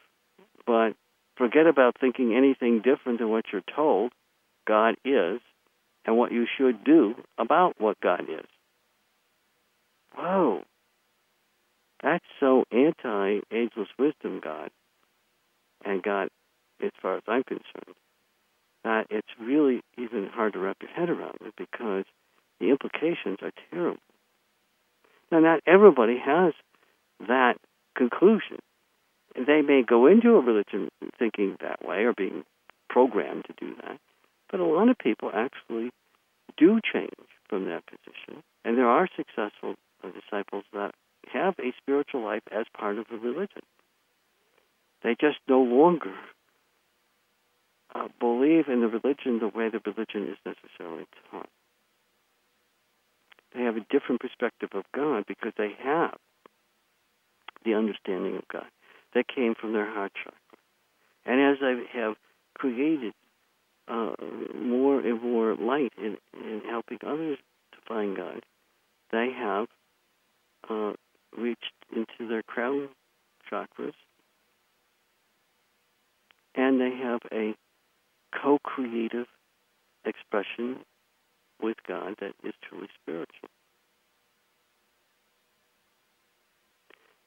but 0.66 0.94
forget 1.36 1.66
about 1.66 1.96
thinking 2.00 2.34
anything 2.34 2.82
different 2.82 3.18
than 3.18 3.30
what 3.30 3.46
you're 3.52 3.62
told 3.74 4.12
God 4.66 4.96
is 5.04 5.40
and 6.04 6.16
what 6.16 6.32
you 6.32 6.46
should 6.58 6.84
do 6.84 7.14
about 7.38 7.74
what 7.78 8.00
God 8.00 8.22
is. 8.22 8.46
Whoa. 10.16 10.62
That's 12.02 12.24
so 12.40 12.64
anti 12.72 13.40
ageless 13.52 13.88
wisdom, 13.98 14.40
God, 14.42 14.70
and 15.84 16.02
God, 16.02 16.28
as 16.82 16.90
far 17.00 17.16
as 17.16 17.22
I'm 17.28 17.44
concerned, 17.44 17.96
that 18.82 19.06
it's 19.10 19.28
really 19.40 19.82
even 19.96 20.28
hard 20.32 20.54
to 20.54 20.58
wrap 20.58 20.78
your 20.82 20.90
head 20.90 21.08
around 21.08 21.38
it 21.42 21.54
because 21.56 22.04
the 22.58 22.70
implications 22.70 23.38
are 23.42 23.52
terrible. 23.70 24.00
Now, 25.32 25.40
not 25.40 25.60
everybody 25.66 26.18
has 26.22 26.52
that 27.26 27.54
conclusion. 27.96 28.58
They 29.34 29.62
may 29.62 29.82
go 29.82 30.06
into 30.06 30.36
a 30.36 30.40
religion 30.40 30.90
thinking 31.18 31.56
that 31.62 31.82
way 31.82 32.04
or 32.04 32.12
being 32.12 32.44
programmed 32.90 33.46
to 33.46 33.54
do 33.58 33.74
that, 33.82 33.98
but 34.50 34.60
a 34.60 34.64
lot 34.66 34.90
of 34.90 34.98
people 34.98 35.30
actually 35.32 35.90
do 36.58 36.80
change 36.92 37.08
from 37.48 37.64
that 37.64 37.84
position, 37.86 38.42
and 38.62 38.76
there 38.76 38.88
are 38.88 39.08
successful 39.16 39.74
disciples 40.02 40.64
that 40.74 40.94
have 41.32 41.54
a 41.58 41.72
spiritual 41.80 42.22
life 42.22 42.42
as 42.50 42.66
part 42.76 42.98
of 42.98 43.06
the 43.10 43.16
religion. 43.16 43.62
They 45.02 45.16
just 45.18 45.38
no 45.48 45.62
longer 45.62 46.12
uh, 47.94 48.08
believe 48.20 48.68
in 48.68 48.82
the 48.82 48.88
religion 48.88 49.38
the 49.38 49.48
way 49.48 49.70
the 49.70 49.80
religion 49.86 50.28
is 50.28 50.36
necessarily 50.44 51.06
taught. 51.30 51.48
They 53.54 53.62
have 53.62 53.76
a 53.76 53.86
different 53.90 54.20
perspective 54.20 54.70
of 54.74 54.84
God 54.94 55.24
because 55.26 55.52
they 55.56 55.72
have 55.82 56.16
the 57.64 57.74
understanding 57.74 58.36
of 58.36 58.48
God 58.48 58.66
that 59.14 59.28
came 59.28 59.54
from 59.54 59.72
their 59.72 59.90
heart 59.92 60.12
chakra. 60.14 60.32
And 61.24 61.40
as 61.40 61.58
they 61.60 61.82
have 61.98 62.14
created 62.54 63.12
uh, 63.88 64.14
more 64.54 65.00
and 65.00 65.22
more 65.22 65.54
light 65.54 65.92
in, 65.98 66.16
in 66.34 66.62
helping 66.68 66.98
others 67.06 67.38
to 67.72 67.78
find 67.86 68.16
God, 68.16 68.42
they 69.10 69.30
have 69.36 69.66
uh, 70.68 70.92
reached 71.36 71.72
into 71.94 72.28
their 72.28 72.42
crown 72.42 72.88
chakras 73.50 73.92
and 76.54 76.80
they 76.80 76.90
have 76.90 77.20
a 77.32 77.54
co 78.42 78.58
creative 78.62 79.26
expression 80.04 80.78
with 81.62 81.76
God 81.86 82.16
that 82.20 82.32
is 82.44 82.54
truly 82.68 82.88
spiritual. 83.02 83.48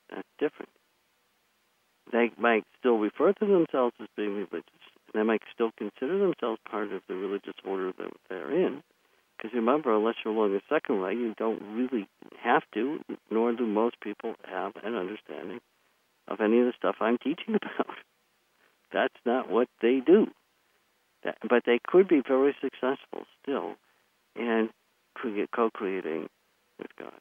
That's 0.10 0.28
different. 0.40 0.70
They 2.12 2.32
might 2.38 2.66
still 2.80 2.98
refer 2.98 3.34
to 3.34 3.46
themselves 3.46 3.96
as 4.00 4.08
being 4.16 4.36
religious. 4.36 4.64
They 5.14 5.24
might 5.24 5.42
still 5.54 5.72
consider 5.78 6.20
themselves 6.20 6.60
part 6.70 6.92
of 6.92 7.02
the 7.08 7.16
religious 7.16 7.56
order 7.66 7.92
that 7.98 8.12
they're 8.30 8.52
in. 8.52 8.84
Because 9.38 9.54
remember, 9.54 9.94
unless 9.94 10.16
you're 10.24 10.34
along 10.34 10.54
the 10.54 10.62
second 10.70 11.02
ray, 11.02 11.14
you 11.14 11.34
don't 11.38 11.62
really 11.74 12.08
have 12.42 12.64
to, 12.74 13.00
nor 13.30 13.54
do 13.54 13.66
most 13.66 14.00
people 14.02 14.36
have 14.46 14.74
an 14.84 14.96
understanding 14.96 15.60
of 16.28 16.42
any 16.42 16.60
of 16.60 16.66
the 16.68 16.74
stuff 16.78 16.96
I'm 17.02 17.18
teaching 17.18 17.56
about. 17.56 17.96
That's 18.94 19.16
not 19.26 19.50
what 19.50 19.68
they 19.82 20.00
do. 20.06 20.28
That, 21.24 21.38
but 21.50 21.64
they 21.66 21.80
could 21.86 22.08
be 22.08 22.22
very 22.26 22.56
successful 22.62 23.26
still 23.42 23.76
in 24.36 24.70
create, 25.16 25.50
co-creating 25.52 26.28
with 26.78 26.96
God. 26.98 27.14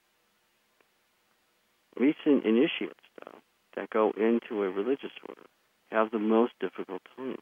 Recent 1.99 2.45
initiates, 2.45 3.01
though, 3.25 3.39
that 3.77 3.91
go 3.91 4.13
into 4.17 4.63
a 4.63 4.71
religious 4.71 5.13
order 5.29 5.43
have 5.91 6.11
the 6.11 6.19
most 6.19 6.53
difficult 6.61 7.03
time 7.17 7.39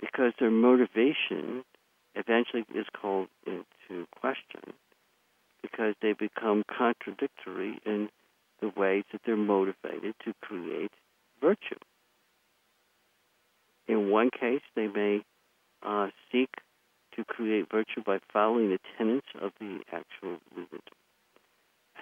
because 0.00 0.32
their 0.38 0.50
motivation 0.50 1.64
eventually 2.14 2.64
is 2.74 2.86
called 3.00 3.28
into 3.46 4.06
question 4.18 4.72
because 5.62 5.94
they 6.00 6.12
become 6.12 6.62
contradictory 6.68 7.78
in 7.84 8.08
the 8.60 8.70
ways 8.76 9.04
that 9.12 9.20
they're 9.26 9.36
motivated 9.36 10.14
to 10.24 10.32
create 10.40 10.92
virtue. 11.40 11.78
In 13.86 14.10
one 14.10 14.30
case, 14.30 14.62
they 14.74 14.86
may 14.86 15.22
uh, 15.82 16.08
seek 16.30 16.50
to 17.16 17.24
create 17.24 17.70
virtue 17.70 18.02
by 18.04 18.18
following 18.32 18.70
the 18.70 18.78
tenets 18.98 19.26
of 19.40 19.52
the 19.60 19.80
actual 19.92 20.38
religion. 20.54 20.80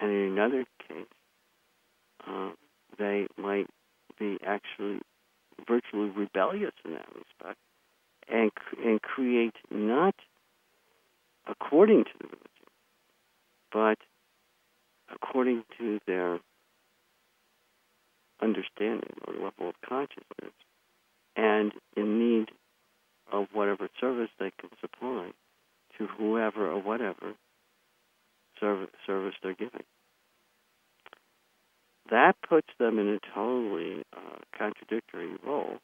And 0.01 0.11
in 0.11 0.31
another 0.33 0.65
case, 0.87 1.05
uh, 2.27 2.51
they 2.97 3.27
might 3.37 3.67
be 4.19 4.37
actually 4.45 4.99
virtually 5.67 6.09
rebellious 6.09 6.73
in 6.85 6.93
that 6.93 7.07
respect 7.15 7.59
and, 8.29 8.51
and 8.83 9.01
create 9.01 9.55
not 9.69 10.15
according 11.47 12.05
to 12.05 12.11
the 12.19 12.25
religion, 12.25 12.47
but 13.71 13.97
according 15.13 15.63
to 15.77 15.99
their 16.07 16.39
understanding 18.41 19.13
or 19.27 19.33
level 19.33 19.69
of 19.69 19.75
consciousness 19.87 20.53
and 21.35 21.71
in 21.95 22.19
need 22.19 22.49
of 23.31 23.47
whatever 23.53 23.89
service 23.99 24.29
they 24.39 24.51
can 24.59 24.69
supply 24.81 25.31
to 25.97 26.07
whoever 26.07 26.69
or 26.69 26.81
whatever 26.81 27.33
service, 28.59 28.89
service 29.05 29.35
they're 29.41 29.53
giving. 29.53 29.83
That 32.09 32.35
puts 32.47 32.67
them 32.79 32.99
in 32.99 33.07
a 33.07 33.19
totally 33.33 34.03
uh, 34.15 34.37
contradictory 34.57 35.31
role 35.45 35.77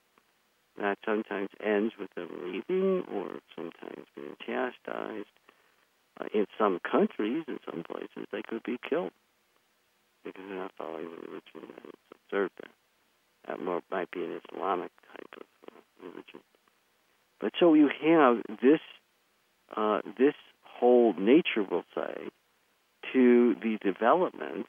that 0.78 0.98
sometimes 1.06 1.50
ends 1.64 1.94
with 2.00 2.10
them 2.16 2.30
leaving 2.46 3.04
or 3.14 3.40
sometimes 3.56 4.06
being 4.16 4.36
chastised. 4.46 5.28
Uh, 6.20 6.26
in 6.34 6.46
some 6.58 6.80
countries, 6.90 7.46
in 7.48 7.60
some 7.66 7.84
places, 7.84 8.28
they 8.32 8.42
could 8.42 8.64
be 8.64 8.78
killed 8.90 9.12
because 10.24 10.42
they're 10.48 10.58
not 10.58 10.72
following 10.78 11.10
the 11.10 11.28
religion 11.28 11.74
that 11.76 11.86
is 11.86 12.00
observed 12.12 12.52
there. 12.62 12.74
That 13.48 13.84
might 13.92 14.12
be 14.12 14.24
an 14.24 14.40
Islamic 14.44 14.92
type 15.08 15.34
of 15.40 15.48
uh, 15.72 15.80
religion. 16.04 16.42
But 17.40 17.54
so 17.60 17.74
you 17.74 17.90
have 18.04 18.38
this 18.62 18.80
uh, 19.76 20.02
this 20.18 20.34
whole 20.64 21.14
nature, 21.14 21.64
we'll 21.70 21.84
say, 21.96 22.30
to 23.14 23.56
the 23.62 23.78
development 23.84 24.68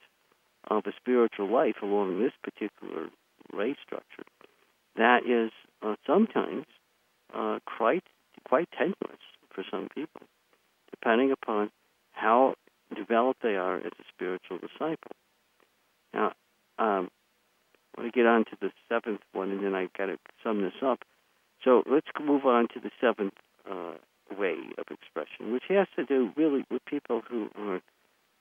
of 0.69 0.85
a 0.87 0.93
spiritual 1.01 1.51
life 1.51 1.77
along 1.83 2.21
this 2.21 2.33
particular 2.43 3.09
race 3.53 3.77
structure 3.85 4.25
that 4.97 5.25
is 5.27 5.51
uh, 5.83 5.95
sometimes 6.07 6.67
uh, 7.35 7.59
quite 7.65 8.05
quite 8.47 8.69
tenuous 8.77 9.23
for 9.55 9.65
some 9.71 9.89
people, 9.95 10.23
depending 10.91 11.33
upon 11.33 11.71
how 12.13 12.55
developed 12.95 13.43
they 13.43 13.57
are 13.57 13.77
as 13.77 13.93
a 13.99 14.05
spiritual 14.13 14.59
disciple. 14.59 15.13
Now, 16.13 16.33
um, 16.79 17.09
I 17.97 18.03
want 18.03 18.13
to 18.13 18.19
get 18.19 18.27
on 18.27 18.45
to 18.47 18.57
the 18.61 18.71
seventh 18.89 19.21
one, 19.33 19.51
and 19.51 19.65
then 19.65 19.75
I've 19.75 19.93
got 19.93 20.07
to 20.07 20.19
sum 20.43 20.63
this 20.63 20.73
up. 20.83 21.01
So 21.65 21.83
let's 21.91 22.07
move 22.21 22.45
on 22.47 22.69
to 22.75 22.81
the 22.81 22.91
seventh 23.01 23.35
uh, 23.71 23.95
ray 24.37 24.59
of 24.79 24.87
expression, 24.91 25.53
which 25.53 25.65
has 25.69 25.87
to 25.97 26.05
do 26.05 26.33
really 26.37 26.65
with 26.71 26.85
people 26.87 27.23
who 27.29 27.49
are 27.59 27.81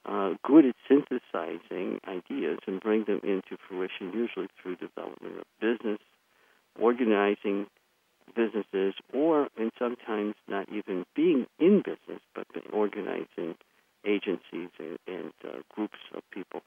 uh, 0.05 0.35
good 0.43 0.65
at 0.65 0.75
synthesizing 0.87 1.99
ideas 2.07 2.59
and 2.65 2.79
bring 2.79 3.03
them 3.03 3.19
into 3.23 3.57
fruition, 3.67 4.13
usually 4.13 4.47
through 4.61 4.77
development 4.77 5.39
of 5.39 5.45
business, 5.59 5.99
organizing 6.79 7.67
businesses, 8.35 8.93
or 9.13 9.49
and 9.57 9.71
sometimes 9.77 10.35
not 10.47 10.67
even 10.69 11.05
being 11.15 11.45
in 11.59 11.81
business, 11.83 12.21
but 12.33 12.47
organizing 12.71 13.55
agencies 14.05 14.69
and, 14.79 14.97
and 15.07 15.33
uh, 15.43 15.57
groups 15.73 15.97
of 16.15 16.21
people, 16.31 16.61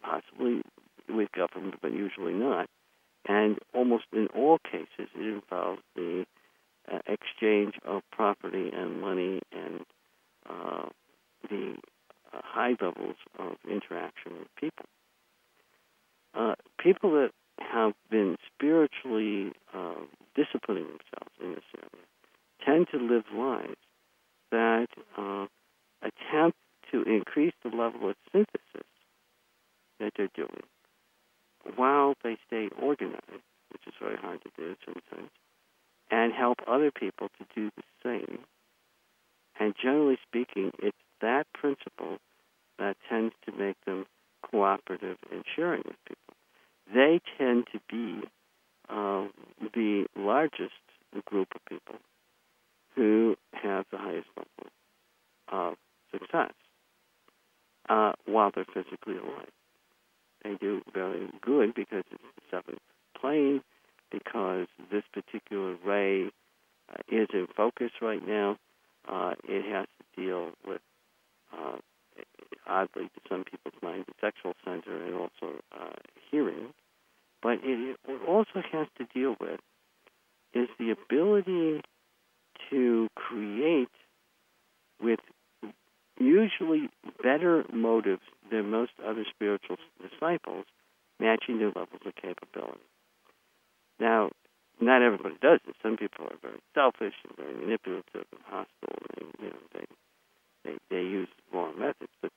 possibly 0.00 0.62
with 1.08 1.32
government, 1.32 1.74
but 1.82 1.92
usually 1.92 2.34
not 2.34 2.68
and 3.28 3.58
almost 3.74 4.04
in 4.12 4.26
all 4.34 4.58
cases 4.58 5.10
it 5.14 5.20
involves 5.20 5.82
the 5.94 6.24
uh, 6.90 6.98
exchange 7.06 7.74
of 7.86 8.02
property 8.10 8.70
and 8.74 9.00
money 9.00 9.40
and 9.52 9.80
uh, 10.48 10.88
the 11.48 11.74
uh, 12.32 12.40
high 12.42 12.74
levels 12.80 13.16
of 13.38 13.56
interaction 13.70 14.32
with 14.38 14.48
people. 14.58 14.86
Uh, 16.34 16.54
people 16.82 17.10
that 17.12 17.30
have 17.58 17.92
been 18.10 18.36
spiritually 18.54 19.52
uh, 19.74 19.94
disciplining 20.34 20.84
themselves 20.84 21.34
in 21.42 21.50
this 21.50 21.64
area 21.76 22.06
tend 22.64 22.86
to 22.90 22.98
live 22.98 23.24
lives 23.34 23.76
that 24.50 24.86
uh, 25.18 25.46
attempt 26.02 26.56
to 26.90 27.02
increase 27.02 27.52
the 27.62 27.68
level 27.68 28.08
of 28.08 28.16
synthesis 28.32 28.88
that 30.00 30.12
they're 30.16 30.28
doing 30.34 30.62
while 31.76 32.14
they 32.22 32.36
stay 32.46 32.68
organized, 32.80 33.44
which 33.70 33.82
is 33.86 33.94
very 34.00 34.16
hard 34.16 34.40
to 34.42 34.50
do 34.56 34.76
sometimes, 34.84 35.30
and 36.10 36.32
help 36.32 36.58
other 36.66 36.90
people 36.90 37.28
to 37.38 37.44
do 37.54 37.70
the 37.76 37.82
same. 38.02 38.38
And 39.60 39.74
generally 39.80 40.18
speaking, 40.26 40.72
it's 40.78 40.96
that 41.20 41.46
principle 41.52 42.18
that 42.78 42.96
tends 43.08 43.34
to 43.46 43.52
make 43.52 43.76
them 43.84 44.06
cooperative 44.42 45.18
in 45.30 45.42
sharing 45.56 45.82
with 45.84 45.96
people. 46.06 46.34
They 46.94 47.20
tend 47.36 47.66
to 47.72 47.80
be 47.90 48.26
uh, 48.88 49.26
the 49.74 50.06
largest 50.16 50.72
group 51.26 51.48
of 51.54 51.64
people 51.68 51.96
who 52.94 53.36
have 53.52 53.84
the 53.90 53.98
highest 53.98 54.28
level 54.36 54.72
of 55.48 55.76
success 56.12 56.52
uh, 57.88 58.12
while 58.26 58.50
they're 58.54 58.64
physically 58.72 59.16
alive. 59.16 59.50
They 60.44 60.54
do 60.54 60.82
very 60.92 61.28
good 61.40 61.74
because 61.74 62.04
it's 62.10 62.22
the 62.36 62.42
seventh 62.50 62.80
plane, 63.20 63.62
because 64.10 64.66
this 64.90 65.02
particular 65.12 65.76
ray 65.84 66.26
uh, 66.26 67.02
is 67.08 67.28
in 67.32 67.46
focus 67.56 67.90
right 68.00 68.26
now. 68.26 68.56
Uh, 69.06 69.34
it 69.44 69.64
has 69.72 69.86
to 69.98 70.20
deal 70.22 70.50
with, 70.66 70.80
uh, 71.52 71.76
oddly 72.66 73.04
to 73.04 73.20
some 73.28 73.44
people's 73.44 73.80
mind, 73.82 74.04
the 74.06 74.14
sexual 74.20 74.54
center 74.64 75.02
and 75.04 75.14
also 75.14 75.60
uh, 75.72 75.94
hearing. 76.30 76.72
But 77.42 77.58
it, 77.62 77.96
it 78.06 78.20
also 78.28 78.62
has 78.72 78.86
to 78.98 79.04
deal 79.14 79.36
with 79.40 79.60
is 80.54 80.68
the 80.78 80.90
ability 80.90 81.82
to 82.70 83.08
create 83.14 83.88
with 85.00 85.20
usually 86.20 86.88
better 87.22 87.64
motives 87.72 88.22
than 88.50 88.70
most 88.70 88.92
other 89.04 89.24
spiritual 89.28 89.76
disciples, 90.00 90.64
matching 91.20 91.58
their 91.58 91.68
levels 91.68 92.02
of 92.04 92.14
capability. 92.16 92.80
Now, 94.00 94.30
not 94.80 95.02
everybody 95.02 95.36
does 95.40 95.60
this. 95.66 95.74
Some 95.82 95.96
people 95.96 96.26
are 96.26 96.36
very 96.40 96.60
selfish 96.74 97.14
and 97.24 97.36
very 97.36 97.54
manipulative 97.54 98.26
and 98.32 98.40
hostile, 98.46 98.98
and 99.20 99.28
you 99.40 99.48
know 99.50 99.56
they 99.74 99.86
they 100.64 100.78
they 100.90 101.02
use 101.02 101.28
wrong 101.52 101.78
methods. 101.78 102.12
But 102.22 102.30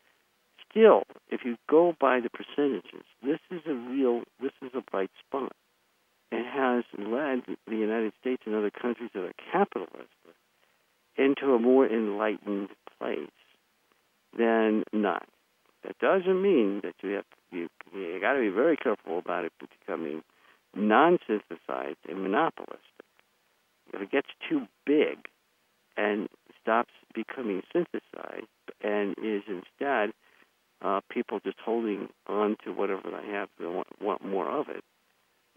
still, 0.70 1.04
if 1.30 1.42
you 1.46 1.58
go 1.70 1.94
by 2.00 2.20
the 2.20 2.30
percentages, 2.30 3.06
this 3.24 3.40
is 3.52 3.62
a 3.68 3.74
real 3.74 4.24
this 4.42 4.54
is 4.64 4.72
a 4.74 4.82
bright 4.82 5.12
spot. 5.28 5.54
It 6.32 6.46
has 6.46 6.84
led 6.98 7.44
the 7.68 7.76
United 7.76 8.14
States 8.20 8.44
and 8.46 8.56
other 8.56 8.72
countries 8.72 9.12
that 9.14 9.24
are 9.24 9.34
capitalist 9.52 10.10
into 11.18 11.54
a 11.54 11.60
more 11.60 11.86
enlightened 11.86 12.70
place 12.98 13.30
than 14.38 14.84
not. 14.94 15.28
That 15.84 15.98
doesn't 16.00 16.42
mean 16.42 16.82
that 16.84 16.96
you 17.02 17.12
have 17.12 17.26
to, 17.26 17.58
you 17.58 17.70
you 17.94 18.20
got 18.22 18.34
to 18.34 18.40
be 18.40 18.50
very 18.50 18.78
careful 18.78 19.18
about 19.20 19.46
it 19.46 19.52
becoming 19.60 20.22
non-synthesized 20.76 21.98
and 22.08 22.22
monopolistic. 22.22 22.82
If 23.94 24.02
it 24.02 24.12
gets 24.12 24.28
too 24.48 24.68
big 24.86 25.28
and 25.98 26.30
stops 26.62 26.94
becoming 27.14 27.62
synthesized 27.74 28.48
and 28.82 29.16
is 29.22 29.44
instead 29.48 30.14
uh, 30.82 31.02
people 31.10 31.40
just 31.40 31.58
holding 31.64 32.10
on 32.28 32.56
to 32.64 32.72
whatever 32.72 33.10
they 33.12 33.32
have, 33.32 33.50
they 33.60 33.66
want, 33.66 33.88
want 34.02 34.24
more 34.24 34.50
of 34.50 34.70
it, 34.70 34.84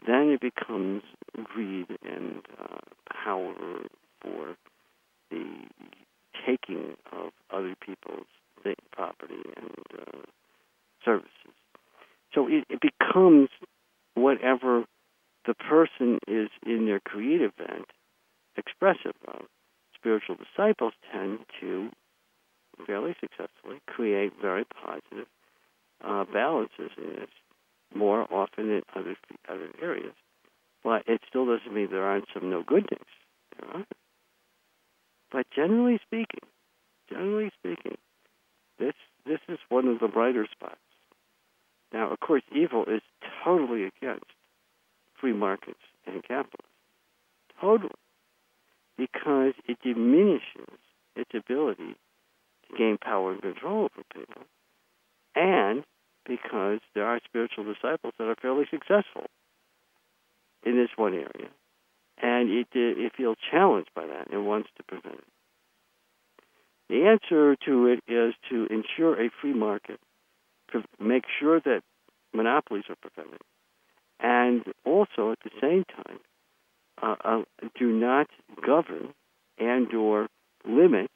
then 0.06 0.30
it 0.30 0.40
becomes 0.40 1.02
greed 1.44 1.86
and 2.02 2.42
uh, 2.60 2.78
power 3.24 3.54
for 4.20 4.56
the 5.30 5.44
taking 6.46 6.96
of 7.12 7.30
other 7.50 7.74
people's 7.80 8.26
property 8.93 9.43
and 9.57 9.70
uh, 9.99 10.20
services. 11.05 11.31
So 12.34 12.49
it, 12.49 12.65
it 12.68 12.81
becomes 12.81 13.49
whatever 14.15 14.84
the 15.47 15.55
person 15.55 16.18
is 16.26 16.49
in 16.67 16.86
their 16.86 17.01
creative 17.01 17.52
event 17.59 17.86
expressive 18.57 19.15
of. 19.28 19.43
Spiritual 19.94 20.36
disciples 20.36 20.93
tend 21.12 21.41
to 21.60 21.91
fairly 22.86 23.15
successfully 23.20 23.81
create 23.86 24.33
very 24.41 24.65
positive 24.65 25.26
uh, 26.05 26.25
balances 26.33 26.91
in 26.97 27.15
this 27.20 27.28
more 27.94 28.26
often 28.33 28.70
in 28.70 28.83
other 28.94 29.17
other 29.49 29.68
areas. 29.81 30.15
But 30.83 31.05
it 31.07 31.20
still 31.28 31.47
doesn't 31.47 31.73
mean 31.73 31.89
there 31.91 32.05
aren't 32.05 32.26
some 32.34 32.51
no 32.51 32.62
good 32.62 32.86
things. 32.89 33.07
There 33.59 33.76
are. 33.76 33.86
But 35.33 35.47
generally 35.55 35.99
speaking, 36.05 36.47
generally 37.09 37.51
speaking, 37.59 37.97
this 38.84 38.94
this 39.26 39.40
is 39.48 39.58
one 39.68 39.88
of 39.88 40.00
the 40.00 40.08
brighter 40.08 40.46
spots. 40.50 40.76
Now, 41.92 42.10
of 42.10 42.20
course, 42.20 42.42
evil 42.54 42.84
is 42.84 43.00
totally 43.42 43.84
against 43.84 44.26
free 45.18 45.32
markets 45.32 45.80
and 46.06 46.22
capitalism. 46.22 46.70
Totally. 47.60 47.90
Because 48.98 49.54
it 49.66 49.78
diminishes 49.82 50.78
its 51.16 51.30
ability 51.34 51.94
to 52.68 52.76
gain 52.76 52.98
power 52.98 53.32
and 53.32 53.40
control 53.40 53.84
over 53.84 54.04
people. 54.12 54.42
And 55.34 55.84
because 56.26 56.80
there 56.94 57.06
are 57.06 57.20
spiritual 57.24 57.64
disciples 57.64 58.14
that 58.18 58.24
are 58.24 58.36
fairly 58.36 58.66
successful 58.70 59.26
in 60.64 60.76
this 60.76 60.90
one 60.96 61.14
area. 61.14 61.50
And 62.20 62.50
it, 62.50 62.68
it 62.72 63.12
feels 63.16 63.36
challenged 63.50 63.90
by 63.94 64.06
that 64.06 64.30
and 64.32 64.46
wants 64.46 64.68
to 64.76 64.82
prevent 64.82 65.16
it. 65.16 65.33
The 66.94 67.06
answer 67.06 67.56
to 67.66 67.86
it 67.89 68.05
is 68.06 68.34
to 68.50 68.68
ensure 68.70 69.20
a 69.20 69.28
free 69.40 69.52
market, 69.52 69.98
to 70.70 70.84
make 71.00 71.24
sure 71.40 71.58
that 71.58 71.81
monopolies 72.32 72.84
are 72.89 72.94
prevented, 72.94 73.40
and 74.20 74.62
also 74.84 75.32
at 75.32 75.40
the 75.42 75.50
same 75.60 75.82
time 75.82 76.20
uh, 77.02 77.16
uh, 77.24 77.42
do 77.76 77.90
not 77.90 78.28
govern 78.64 79.12
and 79.58 79.92
or 79.92 80.28
limit 80.64 81.10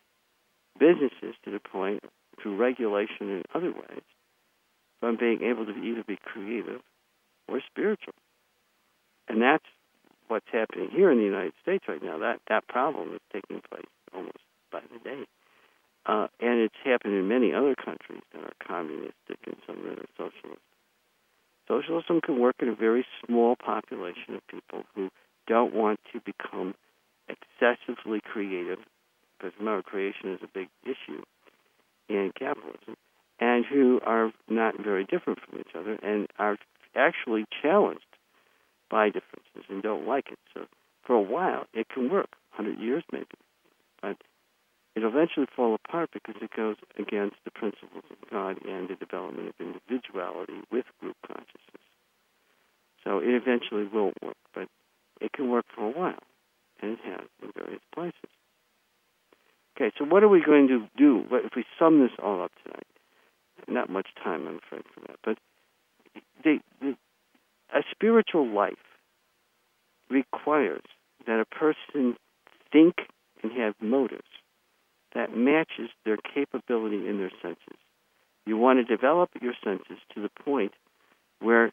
businesses 0.81 1.37
to 1.45 1.53
the 1.53 1.61
point 1.61 2.03
through 2.43 2.57
regulation 2.57 3.31
and 3.31 3.45
other 3.55 3.71
ways 3.71 4.03
from 4.99 5.17
being 5.17 5.45
able 5.45 5.65
to 5.65 5.81
either 5.81 6.03
be 6.03 6.19
creative 6.21 6.81
or 7.47 7.63
spiritual. 7.71 8.15
And 9.29 9.41
that's 9.41 9.67
what's 10.27 10.49
happening 10.51 10.91
here 10.91 11.13
in 11.13 11.19
the 11.19 11.25
United 11.25 11.53
States 11.63 11.85
right 11.87 12.03
now. 12.03 12.19
That 12.19 12.41
that 12.49 12.67
problem 12.67 13.15
is 13.15 13.21
taking 13.33 13.61
place 13.71 13.87
almost 14.13 14.39
by 14.73 14.81
the 14.93 14.99
day. 15.09 15.25
Uh, 16.09 16.27
and 16.41 16.59
it's 16.59 16.75
happened 16.83 17.13
in 17.13 17.29
many 17.29 17.53
other 17.53 17.75
countries 17.75 18.23
that 18.33 18.43
are 18.43 18.55
communistic 18.67 19.39
and 19.47 19.57
some 19.67 19.77
that 19.85 19.99
are 19.99 20.09
socialist. 20.17 20.63
Socialism 21.69 22.23
can 22.23 22.41
work 22.41 22.57
in 22.61 22.69
a 22.71 22.75
very 22.75 23.05
small 23.27 23.55
population 23.55 24.35
of 24.35 24.47
people 24.49 24.85
who 24.95 25.11
don't 25.47 25.75
want 25.75 26.01
to 26.11 26.21
become 26.21 26.75
excessively 27.29 28.21
creative, 28.25 28.79
because 29.37 29.53
remember, 29.59 29.83
creation 29.83 30.33
is 30.33 30.41
a 30.43 30.49
big 30.49 30.69
issue 30.83 31.23
in 32.09 32.33
capitalism, 32.39 32.97
and 33.39 33.67
who 33.67 34.01
are 34.07 34.33
not 34.49 34.83
very 34.83 35.05
different 35.05 35.39
from 35.41 35.61
each 35.61 35.77
other 35.79 35.99
and 36.03 36.27
are 36.39 36.57
actually 36.97 37.45
challenged 37.63 38.01
by 38.91 39.09
differences 39.11 39.65
and 39.69 39.83
don't 39.83 40.07
like 40.07 40.29
it. 40.33 40.39
So 40.55 40.63
for 41.05 41.17
a 41.17 41.21
while, 41.21 41.67
it 41.75 41.89
can 41.91 42.11
work, 42.11 42.31
100 42.57 42.81
years 42.81 43.05
maybe. 43.13 43.27
But 44.01 44.17
it'll 44.95 45.11
eventually 45.11 45.47
fall 45.55 45.75
apart 45.75 46.11
because 46.13 46.37
it 46.43 46.51
goes 46.57 46.77
against 46.99 47.37
the 47.45 47.51
principles 47.51 48.05
of 48.11 48.31
God 48.31 48.59
and 48.67 48.89
the 48.89 48.97
development 48.97 49.49
of 49.49 49.55
individuality 49.59 50.61
with 50.71 50.87
group 51.01 51.17
consciousness. 51.27 51.85
So 53.05 53.19
it 53.19 53.29
eventually 53.29 53.85
will 53.85 54.13
work, 54.23 54.37
but 54.55 54.69
it 55.21 55.33
can 55.33 55.51
work 55.51 55.67
for 55.75 55.87
a 55.87 55.91
while, 55.91 56.23
and 56.83 56.93
it 56.93 56.99
has 57.05 57.27
in 57.43 57.53
various 57.55 57.83
places. 57.95 58.31
Okay, 59.77 59.93
so 59.97 60.05
what 60.05 60.25
are 60.25 60.29
we 60.29 60.43
going 60.45 60.67
to 60.69 60.89
do 60.97 61.25
if 61.31 61.53
we 61.55 61.65
sum 61.79 62.01
this 62.01 62.11
all 62.23 62.43
up 62.43 62.51
tonight? 62.65 62.87
Not 63.69 63.89
much 63.89 64.09
time, 64.23 64.49
I'm 64.49 64.59
afraid, 64.59 64.83
for 64.93 65.01
that. 65.07 65.17
But 65.25 65.39
the, 66.43 66.59
the, 66.81 66.97
a 67.73 67.83
spiritual 67.91 68.47
life 68.49 68.75
requires 70.11 70.83
that 71.27 71.41
a 71.41 71.45
person 71.45 72.17
think 72.73 72.97
and 73.43 73.53
have 73.53 73.75
motives 73.81 74.23
that 75.19 75.37
matches 75.37 75.91
their 76.05 76.17
capability 76.17 77.09
in 77.09 77.19
their 77.19 77.33
senses. 77.43 77.77
You 78.47 78.57
want 78.57 78.79
to 78.79 78.85
develop 78.85 79.31
your 79.43 79.55
senses 79.65 79.99
to 80.15 80.23
the 80.23 80.31
point 80.45 80.75
where 81.41 81.73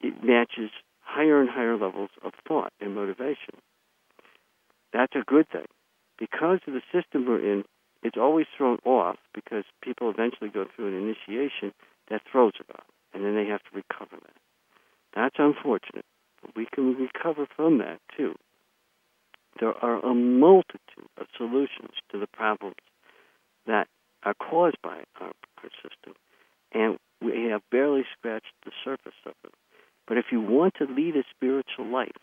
it 0.00 0.24
matches 0.24 0.70
higher 1.00 1.40
and 1.40 1.48
higher 1.48 1.76
levels 1.76 2.10
of 2.24 2.32
thought 2.48 2.72
and 2.80 2.92
motivation. 2.92 3.62
That's 4.92 5.14
a 5.14 5.22
good 5.24 5.48
thing. 5.50 5.66
Because 6.18 6.58
of 6.66 6.74
the 6.74 6.82
system 6.92 7.26
we're 7.28 7.48
in, 7.48 7.62
it's 8.02 8.18
always 8.18 8.46
thrown 8.56 8.78
off 8.84 9.18
because 9.32 9.62
people 9.80 10.10
eventually 10.10 10.50
go 10.50 10.66
through 10.74 10.88
an 10.88 10.94
initiation 10.94 11.72
that 12.10 12.22
throws 12.30 12.54
it 12.58 12.66
off, 12.74 12.86
and 13.14 13.24
then 13.24 13.36
they 13.36 13.46
have 13.46 13.62
to 13.62 13.70
recover 13.76 14.16
that. 14.20 14.36
That's 15.14 15.36
unfortunate, 15.38 16.04
but 16.42 16.56
we 16.56 16.66
can 16.74 16.96
recover 16.96 17.46
from 17.54 17.78
that 17.78 18.00
too. 18.16 18.34
There 19.60 19.74
are 19.84 20.04
a 20.04 20.14
multitude 20.14 21.08
of 21.18 21.26
solutions 21.36 21.92
to 22.10 22.18
the 22.18 22.26
problems 22.26 22.76
that 23.66 23.86
are 24.24 24.34
caused 24.34 24.76
by 24.82 25.04
our, 25.20 25.32
our 25.62 25.70
system, 25.82 26.14
and 26.72 26.98
we 27.20 27.48
have 27.50 27.62
barely 27.70 28.04
scratched 28.18 28.52
the 28.64 28.72
surface 28.84 29.18
of 29.24 29.34
it. 29.44 29.54
But 30.06 30.18
if 30.18 30.26
you 30.32 30.40
want 30.40 30.74
to 30.78 30.84
lead 30.84 31.16
a 31.16 31.24
spiritual 31.34 31.86
life, 31.86 32.16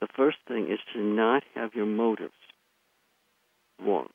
the 0.00 0.08
first 0.16 0.38
thing 0.46 0.70
is 0.70 0.78
to 0.94 1.00
not 1.00 1.42
have 1.54 1.74
your 1.74 1.86
motives 1.86 2.32
wrong 3.80 4.08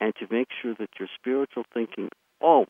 and 0.00 0.14
to 0.16 0.26
make 0.30 0.48
sure 0.62 0.74
that 0.78 0.90
your 0.98 1.08
spiritual 1.18 1.64
thinking 1.74 2.08
always 2.40 2.68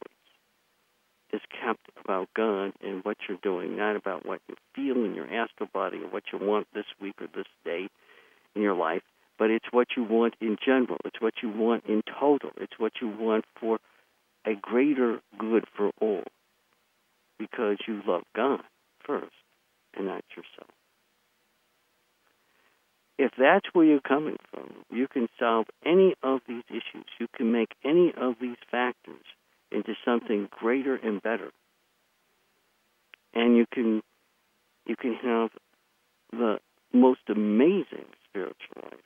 is 1.33 1.41
kept 1.50 1.91
about 2.02 2.28
God 2.34 2.73
and 2.83 3.05
what 3.05 3.16
you're 3.28 3.39
doing, 3.42 3.76
not 3.76 3.97
about 3.97 4.25
what 4.25 4.41
you 4.49 4.55
feel 4.75 5.05
in 5.05 5.15
your 5.15 5.26
astral 5.26 5.68
body 5.73 5.99
or 5.99 6.08
what 6.08 6.25
you 6.33 6.39
want 6.39 6.66
this 6.73 6.86
week 7.00 7.15
or 7.20 7.26
this 7.34 7.47
day 7.65 7.89
in 8.56 8.62
your 8.62 8.74
life, 8.74 9.02
but 9.38 9.50
it's 9.50 9.66
what 9.70 9.88
you 9.96 10.02
want 10.02 10.34
in 10.40 10.56
general. 10.64 10.98
It's 11.04 11.20
what 11.20 11.34
you 11.42 11.50
want 11.50 11.84
in 11.86 12.02
total. 12.18 12.50
It's 12.56 12.78
what 12.78 12.94
you 13.00 13.08
want 13.08 13.44
for 13.60 13.78
a 14.46 14.54
greater 14.54 15.20
good 15.38 15.64
for 15.76 15.90
all 16.00 16.24
because 17.38 17.76
you 17.86 18.00
love 18.06 18.22
God 18.34 18.60
first 19.06 19.34
and 19.96 20.06
not 20.06 20.24
yourself. 20.30 20.70
If 23.18 23.32
that's 23.38 23.66
where 23.72 23.86
you're 23.86 24.00
coming 24.00 24.36
from, 24.50 24.72
you 24.90 25.08
can 25.08 25.28
solve 25.38 25.66
any 25.84 26.14
of 26.22 26.40
these 26.46 26.64
issues. 26.68 27.06
You 27.18 27.28
can 27.34 27.50
make 27.50 27.70
any 27.84 28.12
of 28.16 28.34
these 28.40 28.56
factors 28.70 29.24
into 29.72 29.94
something 30.04 30.48
greater 30.50 30.96
and 30.96 31.22
better. 31.22 31.50
And 33.34 33.56
you 33.56 33.66
can 33.72 34.02
you 34.86 34.96
can 34.96 35.14
have 35.14 35.50
the 36.30 36.58
most 36.92 37.20
amazing 37.28 38.06
spiritual 38.36 38.82
life 38.82 39.00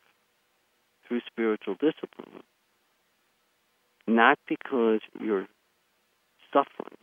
through 1.07 1.21
spiritual 1.27 1.75
discipline. 1.75 2.43
Not 4.07 4.39
because 4.49 5.01
you're 5.21 5.47
suffering, 6.53 6.97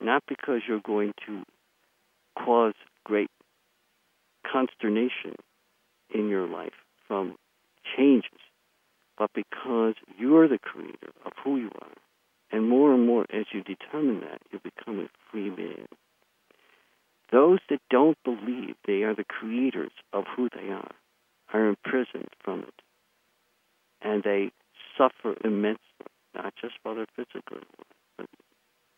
not 0.00 0.22
because 0.26 0.62
you're 0.66 0.80
going 0.80 1.12
to 1.26 1.42
cause 2.42 2.74
great 3.04 3.30
consternation 4.50 5.34
in 6.14 6.28
your 6.28 6.48
life 6.48 6.72
from 7.06 7.36
changes, 7.96 8.40
but 9.18 9.30
because 9.34 9.94
you're 10.18 10.48
the 10.48 10.58
creator 10.58 11.12
of 11.24 11.32
who 11.44 11.56
you 11.56 11.70
are. 11.80 11.94
And 12.52 12.68
more 12.68 12.94
and 12.94 13.06
more, 13.06 13.26
as 13.32 13.46
you 13.52 13.62
determine 13.62 14.20
that, 14.20 14.40
you 14.52 14.60
become 14.62 15.00
a 15.00 15.08
free 15.30 15.50
man. 15.50 15.86
Those 17.32 17.58
that 17.68 17.80
don't 17.90 18.16
believe 18.24 18.76
they 18.86 19.02
are 19.02 19.14
the 19.14 19.24
creators 19.24 19.90
of 20.12 20.24
who 20.36 20.48
they 20.48 20.70
are 20.70 20.92
are 21.52 21.66
imprisoned 21.66 22.30
from 22.42 22.60
it. 22.60 22.82
And 24.02 24.22
they 24.22 24.50
suffer 24.96 25.36
immensely, 25.44 25.80
not 26.34 26.54
just 26.60 26.74
while 26.82 26.94
they're 26.94 27.06
physically, 27.14 27.66
but 28.16 28.26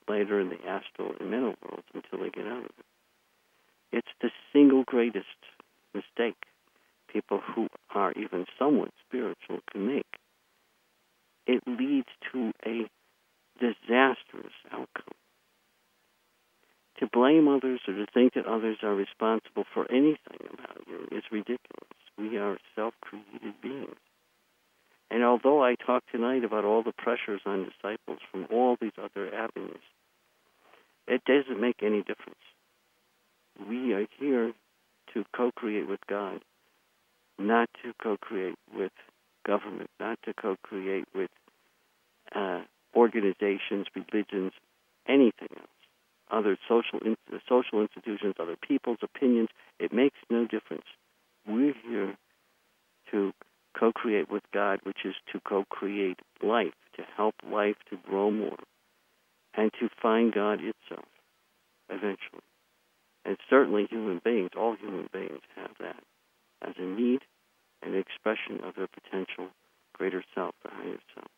later 0.08 0.40
in 0.40 0.48
the 0.48 0.66
astral 0.66 1.14
and 1.18 1.30
mental 1.30 1.54
worlds 1.62 1.86
until 1.94 2.20
they 2.20 2.30
get 2.30 2.46
out 2.46 2.64
of 2.64 2.72
it. 2.78 2.84
It's 3.92 4.08
the 4.20 4.30
single 4.52 4.84
greatest 4.84 5.26
mistake 5.94 6.36
people 7.12 7.40
who 7.54 7.68
are 7.94 8.12
even 8.12 8.46
somewhat 8.58 8.90
spiritual 9.06 9.60
can 9.72 9.86
make. 9.86 10.18
It 11.46 11.62
leads 11.66 12.08
to 12.32 12.52
a 12.66 12.88
disastrous 13.58 14.52
outcome. 14.70 15.14
To 16.98 17.06
blame 17.06 17.46
others 17.46 17.80
or 17.86 17.94
to 17.94 18.06
think 18.12 18.34
that 18.34 18.46
others 18.46 18.78
are 18.82 18.94
responsible 18.94 19.64
for 19.72 19.90
anything 19.90 20.48
about 20.52 20.82
you 20.86 21.06
is 21.16 21.22
ridiculous. 21.30 21.58
We 22.18 22.38
are 22.38 22.58
self 22.74 22.94
created 23.00 23.60
beings. 23.62 23.94
And 25.10 25.22
although 25.24 25.64
I 25.64 25.74
talk 25.74 26.02
tonight 26.10 26.44
about 26.44 26.64
all 26.64 26.82
the 26.82 26.92
pressures 26.92 27.40
on 27.46 27.64
disciples 27.64 28.18
from 28.30 28.46
all 28.52 28.76
these 28.80 28.92
other 29.02 29.32
avenues, 29.32 29.80
it 31.06 31.22
doesn't 31.24 31.60
make 31.60 31.82
any 31.82 32.00
difference. 32.00 32.36
We 33.68 33.94
are 33.94 34.06
here 34.18 34.52
to 35.14 35.24
co 35.34 35.50
create 35.52 35.88
with 35.88 36.00
God, 36.08 36.40
not 37.38 37.70
to 37.82 37.92
co 38.02 38.16
create 38.16 38.56
with 38.74 38.92
government, 39.46 39.90
not 39.98 40.18
to 40.24 40.34
co 40.34 40.56
create 40.62 41.06
with 41.14 41.30
uh, 42.34 42.62
organizations, 42.94 43.86
religions, 43.94 44.52
anything 45.08 45.48
else, 45.56 45.77
other 46.30 46.56
social 46.68 46.98
in, 47.04 47.16
social 47.48 47.80
institutions, 47.80 48.34
other 48.38 48.56
people's 48.56 48.98
opinions. 49.02 49.48
It 49.78 49.92
makes 49.92 50.16
no 50.30 50.46
difference. 50.46 50.86
We're 51.46 51.74
here 51.88 52.16
to 53.10 53.32
co-create 53.78 54.30
with 54.30 54.42
God, 54.52 54.80
which 54.82 55.04
is 55.04 55.14
to 55.32 55.40
co-create 55.40 56.18
life, 56.42 56.74
to 56.96 57.02
help 57.16 57.34
life 57.48 57.76
to 57.90 57.96
grow 58.08 58.30
more, 58.30 58.58
and 59.54 59.70
to 59.80 59.88
find 60.00 60.32
God 60.32 60.60
itself 60.60 61.06
eventually. 61.88 62.42
And 63.24 63.36
certainly 63.48 63.86
human 63.88 64.20
beings, 64.24 64.50
all 64.56 64.74
human 64.76 65.08
beings 65.12 65.40
have 65.56 65.72
that 65.80 66.02
as 66.62 66.74
a 66.78 66.82
need 66.82 67.20
and 67.82 67.94
expression 67.94 68.60
of 68.64 68.74
their 68.74 68.88
potential 68.88 69.48
greater 69.94 70.24
self, 70.34 70.54
the 70.62 70.70
higher 70.70 70.98
self. 71.14 71.28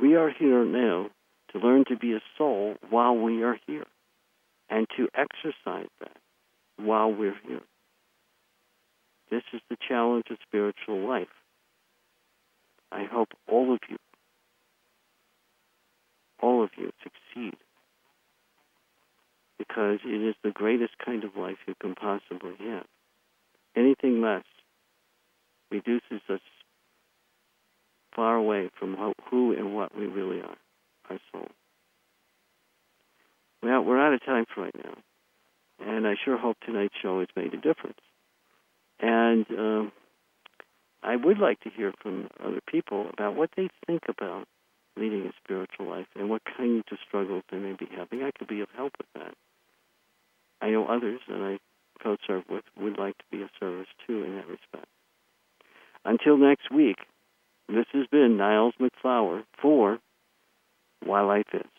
We 0.00 0.14
are 0.16 0.30
here 0.30 0.64
now 0.64 1.10
to 1.52 1.58
learn 1.58 1.84
to 1.88 1.96
be 1.96 2.12
a 2.12 2.20
soul 2.36 2.76
while 2.90 3.16
we 3.16 3.42
are 3.42 3.58
here 3.66 3.86
and 4.68 4.86
to 4.96 5.08
exercise 5.14 5.88
that 6.00 6.16
while 6.76 7.12
we're 7.12 7.38
here. 7.46 7.62
This 9.30 9.42
is 9.52 9.60
the 9.68 9.76
challenge 9.88 10.24
of 10.30 10.38
spiritual 10.46 11.06
life. 11.06 11.28
I 12.90 13.04
hope 13.04 13.28
all 13.46 13.74
of 13.74 13.80
you, 13.88 13.96
all 16.40 16.62
of 16.62 16.70
you 16.76 16.90
succeed 17.02 17.54
because 19.58 19.98
it 20.04 20.28
is 20.28 20.34
the 20.42 20.50
greatest 20.50 20.92
kind 21.04 21.24
of 21.24 21.36
life 21.36 21.56
you 21.66 21.74
can 21.80 21.94
possibly 21.94 22.54
have. 22.60 22.86
Anything 23.76 24.22
less 24.22 24.44
reduces 25.70 26.20
us 26.30 26.40
far 28.14 28.36
away 28.36 28.70
from 28.78 28.96
who 29.30 29.52
and 29.52 29.74
what 29.74 29.96
we 29.96 30.06
really 30.06 30.40
are, 30.40 30.56
our 31.10 31.18
soul. 31.32 31.48
Well, 33.62 33.82
we're 33.82 34.00
out 34.00 34.14
of 34.14 34.24
time 34.24 34.46
for 34.54 34.62
right 34.62 34.74
now, 34.76 34.94
and 35.80 36.06
I 36.06 36.14
sure 36.24 36.38
hope 36.38 36.56
tonight's 36.64 36.94
show 37.00 37.20
has 37.20 37.28
made 37.36 37.54
a 37.54 37.56
difference. 37.56 37.98
And 39.00 39.46
um, 39.50 39.92
I 41.02 41.16
would 41.16 41.38
like 41.38 41.60
to 41.60 41.70
hear 41.70 41.92
from 42.02 42.28
other 42.42 42.60
people 42.66 43.08
about 43.12 43.34
what 43.34 43.50
they 43.56 43.68
think 43.86 44.02
about 44.08 44.46
leading 44.96 45.26
a 45.26 45.32
spiritual 45.42 45.88
life 45.88 46.06
and 46.16 46.28
what 46.28 46.42
kinds 46.56 46.84
of 46.90 46.98
struggles 47.06 47.44
they 47.50 47.58
may 47.58 47.72
be 47.72 47.88
having. 47.94 48.22
I 48.22 48.32
could 48.36 48.48
be 48.48 48.60
of 48.60 48.68
help 48.76 48.92
with 48.98 49.06
that. 49.14 49.34
I 50.60 50.70
know 50.70 50.86
others 50.86 51.20
that 51.28 51.40
I 51.40 51.58
co-serve 52.02 52.44
with 52.48 52.64
would 52.76 52.98
like 52.98 53.16
to 53.18 53.24
be 53.30 53.42
of 53.42 53.50
service 53.58 53.86
too 54.06 54.24
in 54.24 54.36
that 54.36 54.48
respect. 54.48 54.88
Until 56.04 56.36
next 56.36 56.70
week, 56.70 56.96
this 57.68 57.86
has 57.92 58.06
been 58.06 58.36
Niles 58.36 58.74
MacFlouer 58.80 59.44
for 59.60 59.98
Why 61.04 61.20
Life 61.22 61.54
Is. 61.54 61.77